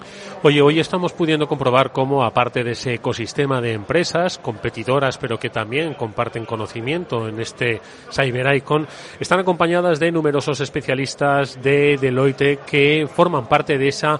Oye, 0.43 0.61
hoy 0.61 0.79
estamos 0.79 1.13
pudiendo 1.13 1.47
comprobar 1.47 1.91
cómo, 1.91 2.23
aparte 2.23 2.63
de 2.63 2.71
ese 2.71 2.95
ecosistema 2.95 3.61
de 3.61 3.73
empresas 3.73 4.37
competidoras, 4.37 5.17
pero 5.17 5.39
que 5.39 5.49
también 5.49 5.93
comparten 5.93 6.45
conocimiento 6.45 7.27
en 7.27 7.39
este 7.39 7.81
Cyber 8.11 8.55
Icon, 8.55 8.87
están 9.19 9.39
acompañadas 9.39 9.99
de 9.99 10.11
numerosos 10.11 10.59
especialistas 10.59 11.61
de 11.61 11.97
Deloitte 11.97 12.59
que 12.65 13.07
forman 13.13 13.47
parte 13.47 13.77
de 13.77 13.87
esa 13.87 14.19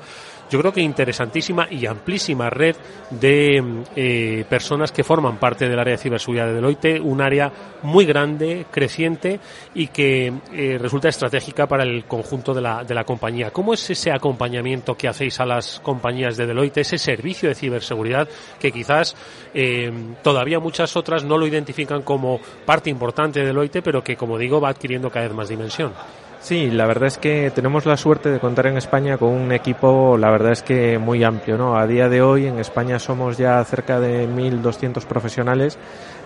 yo 0.50 0.60
creo 0.60 0.72
que 0.72 0.82
interesantísima 0.82 1.68
y 1.70 1.86
amplísima 1.86 2.50
red 2.50 2.76
de 3.10 3.84
eh, 3.96 4.46
personas 4.50 4.92
que 4.92 5.04
forman 5.04 5.38
parte 5.38 5.68
del 5.68 5.80
área 5.80 5.92
de 5.92 5.98
ciberseguridad 5.98 6.48
de 6.48 6.54
Deloitte, 6.54 7.00
un 7.02 7.22
área 7.22 7.52
muy 7.84 8.06
grande, 8.06 8.66
creciente 8.72 9.40
y 9.74 9.88
que 9.88 10.34
eh, 10.54 10.78
resulta 10.80 11.10
estratégica 11.10 11.68
para 11.68 11.84
el 11.84 12.06
conjunto 12.06 12.54
de 12.54 12.62
la, 12.62 12.84
de 12.84 12.96
la 12.96 13.04
compañía. 13.04 13.52
¿Cómo 13.52 13.74
es 13.74 13.90
ese 13.90 14.12
acompañamiento 14.12 14.96
que 14.96 15.08
hacéis 15.08 15.40
a 15.40 15.46
las 15.46 15.80
compañías 15.82 16.38
de 16.38 16.46
Deloitte, 16.46 16.78
ese 16.78 16.98
servicio 16.98 17.50
de 17.50 17.56
ciberseguridad 17.56 18.28
que 18.60 18.72
quizás 18.72 19.16
eh, 19.54 19.92
todavía 20.24 20.60
muchas 20.60 20.96
otras 20.96 21.24
no 21.24 21.38
lo 21.38 21.48
identifican 21.48 22.02
como 22.02 22.40
parte 22.66 22.90
importante 22.90 23.40
de 23.40 23.48
Deloitte, 23.48 23.82
pero 23.82 24.04
que, 24.04 24.16
como 24.16 24.38
digo, 24.38 24.62
va 24.62 24.70
adquiriendo 24.70 25.10
cada 25.10 25.28
vez 25.28 25.36
más 25.36 25.50
dimensión? 25.50 25.94
Sí, 26.40 26.72
la 26.72 26.86
verdad 26.86 27.08
es 27.08 27.18
que 27.18 27.52
tenemos 27.54 27.86
la 27.86 27.98
suerte 27.98 28.30
de 28.30 28.40
contar 28.40 28.68
en 28.68 28.78
España 28.78 29.18
con 29.18 29.30
un 29.30 29.52
equipo, 29.52 30.18
la 30.18 30.30
verdad 30.30 30.54
es 30.54 30.62
que 30.62 30.98
muy 30.98 31.24
amplio, 31.24 31.58
¿no? 31.58 31.76
A 31.76 31.88
día 31.88 32.08
de 32.08 32.22
hoy 32.22 32.46
en 32.46 32.60
España 32.60 33.00
somos 33.00 33.38
ya 33.38 33.62
cerca 33.66 34.00
de 34.00 34.28
1.200 34.30 35.04
profesionales 35.06 35.78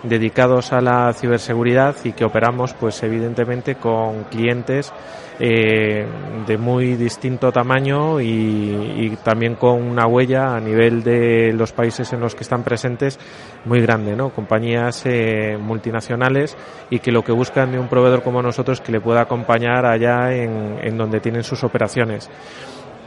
dedicados 0.03 0.73
a 0.73 0.81
la 0.81 1.13
ciberseguridad 1.13 1.95
y 2.03 2.13
que 2.13 2.25
operamos, 2.25 2.73
pues 2.73 3.01
evidentemente 3.03 3.75
con 3.75 4.23
clientes 4.25 4.91
eh, 5.39 6.05
de 6.45 6.57
muy 6.57 6.95
distinto 6.95 7.51
tamaño 7.51 8.21
y, 8.21 9.17
también 9.23 9.55
con 9.55 9.81
una 9.81 10.05
huella 10.05 10.55
a 10.55 10.59
nivel 10.59 11.03
de 11.03 11.51
los 11.53 11.71
países 11.71 12.13
en 12.13 12.19
los 12.19 12.35
que 12.35 12.43
están 12.43 12.63
presentes 12.63 13.19
muy 13.65 13.81
grande, 13.81 14.15
¿no? 14.15 14.29
Compañías 14.29 15.03
eh, 15.05 15.57
multinacionales 15.59 16.55
y 16.89 16.99
que 16.99 17.11
lo 17.11 17.23
que 17.23 17.31
buscan 17.31 17.71
de 17.71 17.79
un 17.79 17.87
proveedor 17.87 18.23
como 18.23 18.41
nosotros 18.41 18.81
que 18.81 18.91
le 18.91 19.01
pueda 19.01 19.21
acompañar 19.21 19.85
allá 19.85 20.33
en, 20.33 20.77
en 20.81 20.97
donde 20.97 21.19
tienen 21.19 21.43
sus 21.43 21.63
operaciones. 21.63 22.29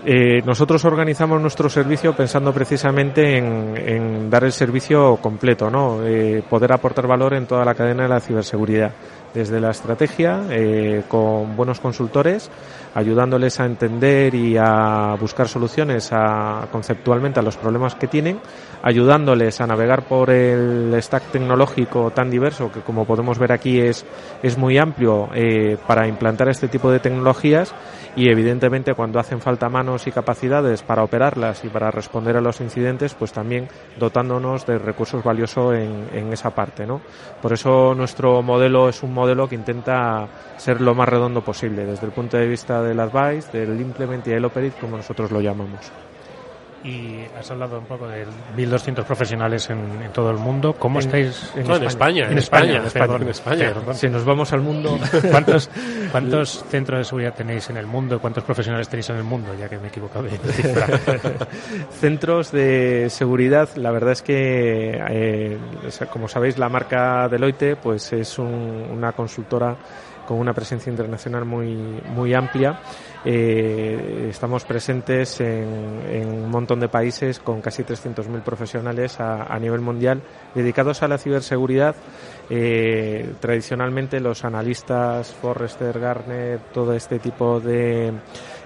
Eh, 0.07 0.43
nosotros 0.45 0.85
organizamos 0.85 1.41
nuestro 1.41 1.71
servicio 1.71 2.15
pensando 2.15 2.53
precisamente 2.53 3.39
en, 3.39 4.29
dar 4.29 4.45
el 4.45 4.53
servicio 4.53 5.17
completo, 5.17 5.71
¿no? 5.71 6.05
Eh, 6.05 6.43
poder 6.49 6.73
aportar 6.73 7.07
valor 7.07 7.33
en 7.33 7.47
toda 7.47 7.65
la 7.65 7.75
cadena 7.75 8.03
de 8.03 8.11
la 8.11 8.21
ciberseguridad, 8.21 8.93
desde 9.33 9.61
la 9.61 9.71
estrategia, 9.71 10.43
eh, 10.51 11.05
con 11.09 11.57
buenos 11.57 11.81
consultores, 11.81 12.51
ayudándoles 12.95 13.59
a 13.61 13.65
entender 13.65 14.35
y 14.35 14.59
a 14.59 15.17
buscar 15.19 15.49
soluciones 15.49 16.11
a, 16.13 16.69
conceptualmente 16.71 17.41
a 17.41 17.43
los 17.43 17.57
problemas 17.57 17.95
que 17.95 18.07
tienen, 18.07 18.41
ayudándoles 18.85 19.63
a 19.63 19.67
navegar 19.67 20.07
por 20.07 20.29
el 20.29 20.95
stack 21.01 21.33
tecnológico 21.33 22.11
tan 22.11 22.29
diverso 22.29 22.71
que 22.71 22.81
como 22.81 23.07
podemos 23.07 23.39
ver 23.39 23.51
aquí 23.51 23.81
es, 23.81 24.05
es 24.43 24.59
muy 24.59 24.77
amplio 24.77 25.31
para 25.87 26.07
implantar 26.07 26.51
este 26.51 26.69
tipo 26.69 26.91
de 26.91 27.01
tecnologías 27.01 27.75
y 28.15 28.29
evidentemente 28.29 28.93
cuando 28.93 29.19
hacen 29.19 29.41
falta 29.41 29.71
manos 29.71 30.07
y 30.07 30.13
capacidades 30.13 30.83
para 30.83 31.03
operarlas 31.03 31.65
y 31.65 31.69
para 31.69 31.91
responder 31.91 32.37
a 32.37 32.43
los 32.43 32.61
incidentes, 32.61 33.15
pues 33.15 33.33
también 33.33 33.69
dotándonos 33.99 34.67
de 34.67 34.79
recursos 34.79 35.25
valiosos 35.25 35.75
en, 35.75 36.09
en 36.13 36.33
esa 36.33 36.51
parte, 36.51 36.87
¿no? 36.87 37.01
Por 37.41 37.55
eso 37.55 37.95
nuestro 37.95 38.43
modelo 38.43 38.91
es 38.91 39.03
un 39.03 39.15
modelo 39.15 39.49
que 39.49 39.55
intenta 39.55 40.29
ser 40.59 40.83
lo 40.83 40.95
más 40.95 41.09
redondo 41.09 41.43
posible 41.43 41.87
desde 41.87 42.07
el 42.07 42.13
punto 42.13 42.37
de 42.37 42.47
vista 42.47 42.83
del 42.83 43.01
advice, 43.01 43.57
del 43.57 43.81
implement 43.81 44.27
y 44.29 44.33
el 44.33 44.45
operate, 44.45 44.79
como 44.79 44.99
nosotros 44.99 45.33
lo 45.33 45.41
llamamos 45.41 45.91
y 46.85 47.25
has 47.39 47.51
hablado 47.51 47.79
un 47.79 47.87
poco 47.87 48.07
de 48.07 48.27
1.200 48.57 49.05
profesionales 49.05 49.71
en, 49.71 50.13
todo 50.13 50.31
el 50.31 50.37
mundo. 50.37 50.75
¿Cómo 50.75 50.99
estáis 50.99 51.51
en, 51.57 51.71
España? 51.83 52.29
En 52.31 52.37
España, 52.37 52.77
en 52.77 53.29
España, 53.29 53.75
Si 53.95 54.09
nos 54.09 54.25
vamos 54.25 54.53
al 54.53 54.61
mundo... 54.61 54.99
¿Cuántos, 55.31 55.71
¿Cuántos 56.13 56.65
centros 56.69 56.99
de 56.99 57.05
seguridad 57.05 57.35
tenéis 57.35 57.71
en 57.71 57.79
el 57.79 57.87
mundo? 57.87 58.21
¿Cuántos 58.21 58.45
profesionales 58.45 58.89
tenéis 58.89 59.09
en 59.09 59.17
el 59.17 59.25
mundo? 59.25 59.55
Ya 59.59 59.69
que 59.69 59.79
me 59.79 59.85
he 59.85 59.89
equivocado 59.89 60.25
de 60.25 60.39
Centros 62.01 62.53
de 62.53 63.09
seguridad, 63.09 63.71
la 63.77 63.91
verdad 63.91 64.13
es 64.13 64.21
que, 64.21 65.01
eh, 65.09 65.59
como 66.13 66.29
sabéis, 66.29 66.59
la 66.59 66.69
marca 66.69 67.29
Deloitte 67.29 67.77
pues 67.77 68.13
es 68.13 68.39
una 68.39 69.13
consultora 69.13 69.77
con 70.27 70.39
una 70.39 70.53
presencia 70.53 70.91
internacional 70.91 71.45
muy, 71.45 72.03
muy 72.15 72.35
amplia. 72.35 72.79
Eh, 73.27 74.27
estamos 74.29 74.65
presentes 74.65 75.41
en, 75.41 76.27
un 76.27 76.51
montón 76.51 76.79
de 76.81 76.89
países 76.89 77.39
con 77.39 77.63
casi 77.63 77.83
300.000 77.83 78.43
profesionales 78.43 79.19
a, 79.19 79.59
nivel 79.59 79.81
mundial 79.81 80.21
dedicados 80.55 81.03
a 81.03 81.09
la 81.09 81.17
ciberseguridad 81.17 81.97
eh, 82.51 83.35
tradicionalmente 83.41 84.21
los 84.21 84.45
analistas, 84.45 85.33
Forrester, 85.33 85.99
Gartner, 85.99 86.59
todo 86.73 86.93
este 86.93 87.19
tipo 87.19 87.63
eh, 87.65 88.13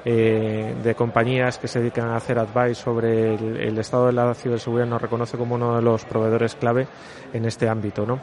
de 0.05 0.95
compañías 0.97 1.59
que 1.59 1.69
se 1.69 1.79
dedican 1.79 2.09
a 2.09 2.17
hacer 2.17 2.39
advice 2.39 2.75
sobre 2.75 3.35
el, 3.35 3.79
estado 3.79 4.07
de 4.07 4.13
la 4.13 4.35
ciberseguridad 4.35 4.89
nos 4.89 5.03
reconoce 5.03 5.37
como 5.37 5.55
uno 5.55 5.77
de 5.77 5.83
los 5.83 6.05
proveedores 6.05 6.57
clave 6.57 6.89
en 7.33 7.45
este 7.45 7.69
ámbito. 7.69 8.05
¿no? 8.05 8.21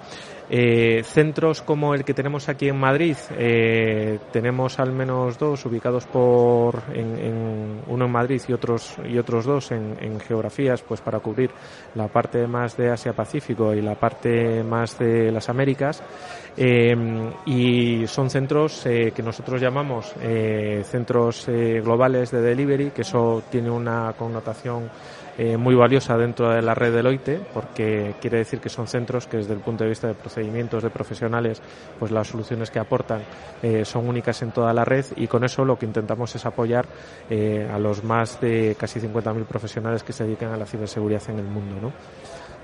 Eh, 0.49 1.01
centros 1.03 1.61
como 1.61 1.93
el 1.93 2.03
que 2.03 2.13
tenemos 2.13 2.49
aquí 2.49 2.67
en 2.67 2.77
Madrid, 2.77 3.17
eh, 3.31 4.19
tenemos 4.31 4.79
al 4.79 4.91
menos 4.91 5.39
dos 5.39 5.65
ubicados 5.65 6.05
por 6.05 6.83
en, 6.93 7.81
uno 7.87 8.05
en 8.05 8.11
Madrid 8.11 8.41
y 8.47 8.53
otros 8.53 8.95
y 9.07 9.17
otros 9.17 9.45
dos 9.45 9.71
en, 9.71 9.97
en, 9.99 10.19
geografías, 10.19 10.81
pues 10.83 11.01
para 11.01 11.19
cubrir 11.19 11.49
la 11.95 12.07
parte 12.07 12.45
más 12.47 12.77
de 12.77 12.91
Asia 12.91 13.13
Pacífico 13.13 13.73
y 13.73 13.81
la 13.81 13.95
parte 13.95 14.63
más 14.63 14.99
de 14.99 15.31
las 15.31 15.49
Américas. 15.49 16.03
Eh, 16.57 16.95
y 17.45 18.07
son 18.07 18.29
centros 18.29 18.85
eh, 18.85 19.11
que 19.13 19.21
nosotros 19.21 19.59
llamamos 19.59 20.13
eh, 20.21 20.83
centros 20.85 21.47
globales 21.47 22.31
de 22.31 22.41
delivery, 22.41 22.91
que 22.91 23.01
eso 23.01 23.43
tiene 23.49 23.69
una 23.69 24.13
connotación 24.13 24.89
eh, 25.37 25.57
muy 25.57 25.75
valiosa 25.75 26.17
dentro 26.17 26.49
de 26.49 26.61
la 26.61 26.73
red 26.73 26.93
Deloitte 26.93 27.41
porque 27.53 28.15
quiere 28.21 28.37
decir 28.37 28.59
que 28.61 28.69
son 28.69 28.87
centros 28.87 29.27
que 29.27 29.35
desde 29.35 29.53
el 29.53 29.59
punto 29.59 29.83
de 29.83 29.89
vista 29.89 30.07
de 30.07 30.13
procedimientos 30.13 30.81
de 30.81 30.89
profesionales 30.89 31.61
pues 31.99 32.09
las 32.11 32.29
soluciones 32.29 32.71
que 32.71 32.79
aportan 32.79 33.21
eh, 33.61 33.83
son 33.83 34.07
únicas 34.07 34.41
en 34.43 34.51
toda 34.51 34.73
la 34.73 34.85
red 34.85 35.05
y 35.17 35.27
con 35.27 35.43
eso 35.43 35.65
lo 35.65 35.77
que 35.77 35.85
intentamos 35.85 36.33
es 36.35 36.45
apoyar 36.45 36.85
eh, 37.29 37.69
a 37.69 37.77
los 37.77 38.01
más 38.01 38.39
de 38.39 38.77
casi 38.79 39.01
50.000 39.01 39.43
profesionales 39.43 40.03
que 40.03 40.13
se 40.13 40.23
dedican 40.23 40.53
a 40.53 40.57
la 40.57 40.65
ciberseguridad 40.65 41.21
en 41.29 41.39
el 41.39 41.45
mundo 41.45 41.75
¿no? 41.81 41.91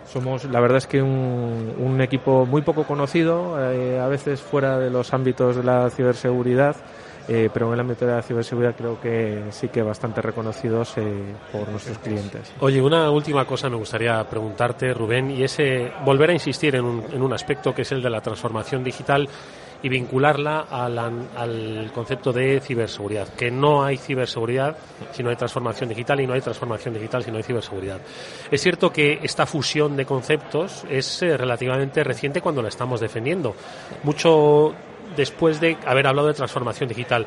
somos 0.08 0.46
la 0.46 0.62
verdad 0.62 0.78
es 0.78 0.88
que 0.88 1.02
un, 1.02 1.74
un 1.78 2.00
equipo 2.00 2.46
muy 2.46 2.62
poco 2.62 2.86
conocido 2.86 3.56
a 3.56 4.08
veces 4.08 4.42
fuera 4.42 4.80
de 4.80 4.90
los 4.90 5.14
ámbitos 5.14 5.58
de 5.58 5.64
la 5.64 5.90
ciberseguridad 5.90 6.78
eh, 7.28 7.50
pero 7.54 7.68
en 7.68 7.74
el 7.74 7.80
ámbito 7.80 8.06
de 8.06 8.14
la 8.14 8.22
ciberseguridad 8.22 8.76
creo 8.76 9.00
que 9.00 9.46
sí 9.52 9.70
que 9.70 9.82
bastante 9.82 10.22
reconocidos 10.22 10.98
eh, 10.98 11.36
por 11.52 11.68
nuestros 11.70 11.98
clientes. 12.00 12.54
Oye, 12.60 12.82
una 12.82 13.10
última 13.12 13.46
cosa 13.46 13.70
me 13.70 13.76
gustaría 13.76 14.24
preguntarte, 14.30 14.94
Rubén, 14.94 15.32
y 15.32 15.44
es 15.44 15.60
eh, 15.60 15.92
volver 16.04 16.32
a 16.32 16.34
insistir 16.34 16.76
en 16.76 16.86
un, 16.86 17.04
en 17.12 17.22
un 17.22 17.34
aspecto 17.34 17.74
que 17.74 17.84
es 17.84 17.92
el 17.92 18.02
de 18.02 18.10
la 18.10 18.22
transformación 18.22 18.84
digital 18.84 19.28
y 19.84 19.90
vincularla 19.90 20.68
al, 20.70 20.98
al, 20.98 21.92
concepto 21.94 22.32
de 22.32 22.60
ciberseguridad, 22.60 23.30
que 23.30 23.50
no 23.50 23.84
hay 23.84 23.98
ciberseguridad 23.98 24.78
si 25.12 25.24
no 25.24 25.30
hay 25.30 25.36
transformación 25.36 25.90
digital 25.90 26.20
y 26.20 26.28
no 26.28 26.34
hay 26.34 26.42
transformación 26.42 26.94
digital 26.94 27.24
si 27.24 27.32
no 27.32 27.38
hay 27.38 27.44
ciberseguridad. 27.44 28.00
Es 28.50 28.62
cierto 28.62 28.92
que 28.92 29.20
esta 29.24 29.46
fusión 29.46 29.96
de 29.96 30.06
conceptos 30.06 30.84
es 30.90 31.22
eh, 31.24 31.36
relativamente 31.36 32.04
reciente 32.04 32.42
cuando 32.42 32.62
la 32.62 32.70
estamos 32.70 33.00
defendiendo. 33.00 33.56
Mucho 34.04 34.74
después 35.16 35.60
de 35.60 35.78
haber 35.86 36.08
hablado 36.08 36.28
de 36.28 36.34
transformación 36.34 36.90
digital. 36.90 37.26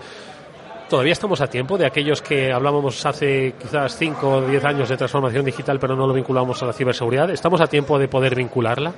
Todavía 0.88 1.14
estamos 1.14 1.40
a 1.40 1.46
tiempo 1.46 1.78
de 1.78 1.86
aquellos 1.86 2.20
que 2.20 2.52
hablábamos 2.52 3.04
hace 3.06 3.54
quizás 3.58 3.96
5 3.96 4.28
o 4.28 4.42
10 4.42 4.64
años 4.66 4.88
de 4.88 4.98
transformación 4.98 5.42
digital, 5.42 5.78
pero 5.80 5.96
no 5.96 6.06
lo 6.06 6.12
vinculamos 6.12 6.62
a 6.62 6.66
la 6.66 6.74
ciberseguridad. 6.74 7.30
¿Estamos 7.30 7.62
a 7.62 7.66
tiempo 7.66 7.98
de 7.98 8.06
poder 8.06 8.34
vincularla? 8.34 8.92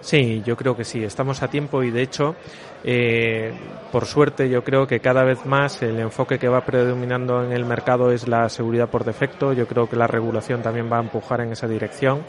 Sí, 0.00 0.40
yo 0.46 0.56
creo 0.56 0.76
que 0.76 0.84
sí, 0.84 1.02
estamos 1.02 1.42
a 1.42 1.48
tiempo 1.48 1.82
y 1.82 1.90
de 1.90 2.02
hecho, 2.02 2.36
eh, 2.84 3.52
por 3.90 4.06
suerte, 4.06 4.48
yo 4.48 4.62
creo 4.62 4.86
que 4.86 5.00
cada 5.00 5.24
vez 5.24 5.44
más 5.44 5.82
el 5.82 5.98
enfoque 5.98 6.38
que 6.38 6.48
va 6.48 6.64
predominando 6.64 7.42
en 7.42 7.52
el 7.52 7.64
mercado 7.64 8.12
es 8.12 8.28
la 8.28 8.48
seguridad 8.48 8.88
por 8.88 9.04
defecto. 9.04 9.52
Yo 9.52 9.66
creo 9.66 9.88
que 9.88 9.96
la 9.96 10.06
regulación 10.06 10.62
también 10.62 10.90
va 10.90 10.98
a 10.98 11.02
empujar 11.02 11.40
en 11.40 11.50
esa 11.50 11.66
dirección. 11.66 12.22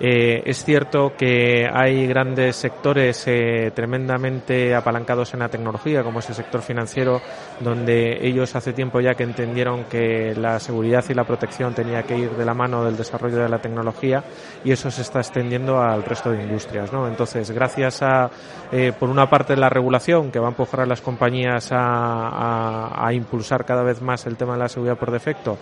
Eh, 0.00 0.42
es 0.46 0.64
cierto 0.64 1.12
que 1.16 1.68
hay 1.72 2.06
grandes 2.06 2.56
sectores 2.56 3.24
eh, 3.26 3.72
tremendamente 3.74 4.74
apalancados 4.74 5.34
en 5.34 5.40
la 5.40 5.48
tecnología, 5.48 6.02
como 6.04 6.20
es 6.20 6.28
el 6.28 6.36
sector 6.36 6.62
financiero, 6.62 7.20
donde 7.60 8.18
ellos 8.26 8.54
hace 8.54 8.72
tiempo 8.72 9.00
ya 9.00 9.14
que 9.14 9.24
entendieron 9.24 9.84
que 9.84 10.34
la 10.36 10.60
seguridad 10.60 11.04
y 11.08 11.14
la 11.14 11.24
protección 11.24 11.74
tenía 11.74 12.02
que 12.04 12.16
ir 12.16 12.30
de 12.30 12.44
la 12.44 12.54
mano 12.54 12.84
del 12.84 12.96
desarrollo 12.96 13.38
de 13.38 13.48
la 13.48 13.58
tecnología 13.58 14.22
y 14.64 14.70
eso 14.70 14.90
se 14.90 15.02
está 15.02 15.18
extendiendo 15.18 15.80
al 15.80 16.04
resto 16.04 16.30
de 16.30 16.42
industrias. 16.42 16.92
¿no? 16.92 17.08
Entonces, 17.08 17.50
gracias 17.50 18.02
a, 18.02 18.30
eh, 18.70 18.92
por 18.98 19.10
una 19.10 19.28
parte, 19.28 19.56
la 19.56 19.68
regulación 19.68 20.30
que 20.30 20.38
va 20.38 20.46
a 20.46 20.50
empujar 20.50 20.80
a 20.80 20.86
las 20.86 21.00
compañías 21.00 21.70
a, 21.72 23.08
impulsar 23.12 23.64
cada 23.64 23.82
vez 23.82 24.02
más 24.02 24.26
el 24.26 24.36
tema 24.36 24.52
de 24.52 24.58
la 24.58 24.68
seguridad 24.68 24.98
por 24.98 25.10
defecto 25.10 25.58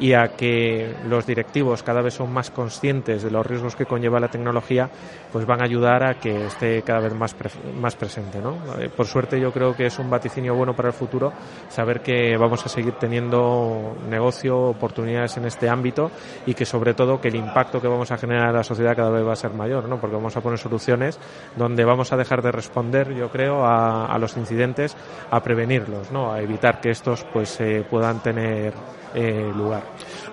y 0.00 0.14
a 0.14 0.28
que 0.28 0.96
los 1.06 1.26
directivos 1.26 1.82
cada 1.82 2.00
vez 2.00 2.14
son 2.14 2.32
más 2.32 2.50
conscientes 2.50 3.22
de 3.22 3.30
los 3.30 3.46
riesgos 3.46 3.76
que 3.76 3.84
conlleva 3.84 4.18
la 4.18 4.28
tecnología, 4.28 4.88
pues 5.30 5.44
van 5.44 5.60
a 5.60 5.66
ayudar 5.66 6.02
a 6.02 6.14
que 6.14 6.46
esté 6.46 6.82
cada 6.82 7.00
vez 7.00 7.14
más, 7.14 7.36
más 7.78 7.94
presente. 7.96 8.40
¿no? 8.40 8.56
Por 8.96 9.06
suerte 9.06 9.38
yo 9.38 9.52
creo 9.52 9.76
que 9.76 9.86
es 9.86 9.98
un 9.98 10.08
vaticinio 10.08 10.54
bueno 10.54 10.74
para 10.74 10.88
el 10.88 10.94
futuro 10.94 11.32
saber 11.68 12.00
que 12.00 12.36
vamos 12.38 12.64
a 12.64 12.70
seguir 12.70 12.94
teniendo 12.94 13.94
negocio, 14.08 14.58
oportunidades 14.58 15.36
en 15.36 15.44
este 15.44 15.68
ámbito 15.68 16.10
y 16.46 16.54
que 16.54 16.64
sobre 16.64 16.94
todo 16.94 17.20
que 17.20 17.28
el 17.28 17.36
impacto 17.36 17.80
que 17.80 17.88
vamos 17.88 18.10
a 18.10 18.16
generar 18.16 18.48
en 18.48 18.56
la 18.56 18.64
sociedad 18.64 18.96
cada 18.96 19.10
vez 19.10 19.26
va 19.26 19.34
a 19.34 19.36
ser 19.36 19.52
mayor, 19.52 19.86
¿no? 19.86 20.00
porque 20.00 20.16
vamos 20.16 20.36
a 20.36 20.40
poner 20.40 20.58
soluciones 20.58 21.18
donde 21.56 21.84
vamos 21.84 22.12
a 22.12 22.16
dejar 22.16 22.40
de 22.42 22.52
responder, 22.52 23.14
yo 23.14 23.28
creo, 23.28 23.66
a, 23.66 24.06
a 24.06 24.18
los 24.18 24.36
incidentes, 24.38 24.96
a 25.30 25.42
prevenirlos, 25.42 26.10
¿no? 26.10 26.32
a 26.32 26.40
evitar 26.40 26.80
que 26.80 26.90
estos 26.90 27.24
pues 27.32 27.60
eh, 27.60 27.84
puedan 27.88 28.22
tener 28.22 28.72
eh, 29.14 29.50
lugar. 29.56 29.82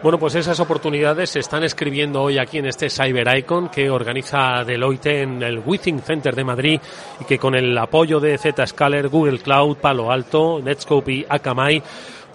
Bueno, 0.03 0.19
pues 0.19 0.35
esas 0.35 0.59
oportunidades 0.59 1.31
se 1.31 1.39
están 1.39 1.63
escribiendo 1.63 2.21
hoy 2.21 2.37
aquí 2.37 2.59
en 2.59 2.67
este 2.67 2.89
Cyber 2.89 3.35
Icon 3.37 3.69
que 3.69 3.89
organiza 3.89 4.63
Deloitte 4.63 5.23
en 5.23 5.41
el 5.41 5.59
Withing 5.65 6.01
Center 6.01 6.35
de 6.35 6.43
Madrid 6.43 6.79
y 7.19 7.25
que 7.25 7.39
con 7.39 7.55
el 7.55 7.75
apoyo 7.77 8.19
de 8.19 8.37
Zscaler, 8.37 9.09
Google 9.09 9.39
Cloud, 9.39 9.77
Palo 9.77 10.11
Alto, 10.11 10.59
Netscope 10.63 11.11
y 11.11 11.25
Akamai 11.27 11.81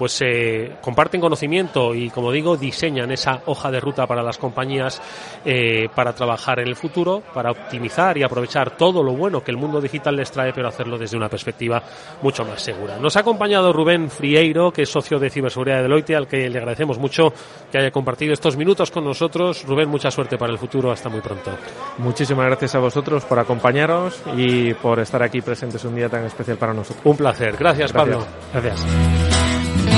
pues 0.02 0.20
eh, 0.20 0.78
comparten 0.80 1.20
conocimiento 1.20 1.94
y, 1.94 2.10
como 2.10 2.32
digo, 2.32 2.56
diseñan 2.56 3.12
esa 3.12 3.40
hoja 3.46 3.70
de 3.70 3.78
ruta 3.78 4.04
para 4.04 4.20
las 4.20 4.36
compañías 4.36 5.00
eh, 5.44 5.88
para 5.94 6.12
trabajar 6.12 6.58
en 6.58 6.66
el 6.66 6.74
futuro, 6.74 7.22
para 7.32 7.52
optimizar 7.52 8.18
y 8.18 8.24
aprovechar 8.24 8.76
todo 8.76 9.00
lo 9.04 9.12
bueno 9.12 9.44
que 9.44 9.52
el 9.52 9.58
mundo 9.58 9.80
digital 9.80 10.16
les 10.16 10.32
trae, 10.32 10.52
pero 10.52 10.66
hacerlo 10.66 10.98
desde 10.98 11.16
una 11.16 11.28
perspectiva 11.28 11.80
mucho 12.20 12.44
más 12.44 12.60
segura. 12.60 12.98
Nos 12.98 13.16
ha 13.16 13.20
acompañado 13.20 13.72
Rubén 13.72 14.10
Frieiro, 14.10 14.72
que 14.72 14.82
es 14.82 14.88
socio 14.88 15.20
de 15.20 15.30
ciberseguridad 15.30 15.76
de 15.76 15.82
Deloitte, 15.82 16.16
al 16.16 16.26
que 16.26 16.50
le 16.50 16.58
agradecemos 16.58 16.98
mucho 16.98 17.32
que 17.70 17.78
haya 17.78 17.92
compartido 17.92 18.32
estos 18.32 18.56
minutos 18.56 18.90
con 18.90 19.04
nosotros. 19.04 19.64
Rubén, 19.64 19.88
mucha 19.88 20.10
suerte 20.10 20.36
para 20.36 20.50
el 20.50 20.58
futuro. 20.58 20.90
Hasta 20.90 21.10
muy 21.10 21.20
pronto. 21.20 21.52
Muchísimas 21.98 22.46
gracias 22.46 22.74
a 22.74 22.80
vosotros 22.80 23.24
por 23.24 23.38
acompañaros 23.38 24.20
y 24.36 24.74
por 24.74 24.98
estar 24.98 25.22
aquí 25.22 25.42
presentes 25.42 25.84
un 25.84 25.94
día 25.94 26.08
tan 26.08 26.24
especial 26.24 26.56
para 26.56 26.74
nosotros. 26.74 27.06
Un 27.06 27.16
placer. 27.16 27.56
Gracias, 27.56 27.92
gracias. 27.92 27.92
Pablo. 27.92 28.26
Gracias. 28.52 29.91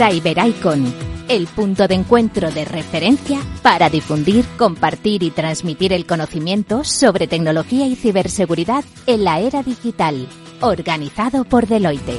CyberIcon, 0.00 0.94
el 1.28 1.46
punto 1.46 1.86
de 1.86 1.94
encuentro 1.94 2.50
de 2.50 2.64
referencia 2.64 3.38
para 3.60 3.90
difundir, 3.90 4.46
compartir 4.56 5.22
y 5.22 5.30
transmitir 5.30 5.92
el 5.92 6.06
conocimiento 6.06 6.84
sobre 6.84 7.26
tecnología 7.26 7.86
y 7.86 7.96
ciberseguridad 7.96 8.82
en 9.06 9.24
la 9.24 9.40
era 9.40 9.62
digital, 9.62 10.26
organizado 10.62 11.44
por 11.44 11.66
Deloitte. 11.66 12.16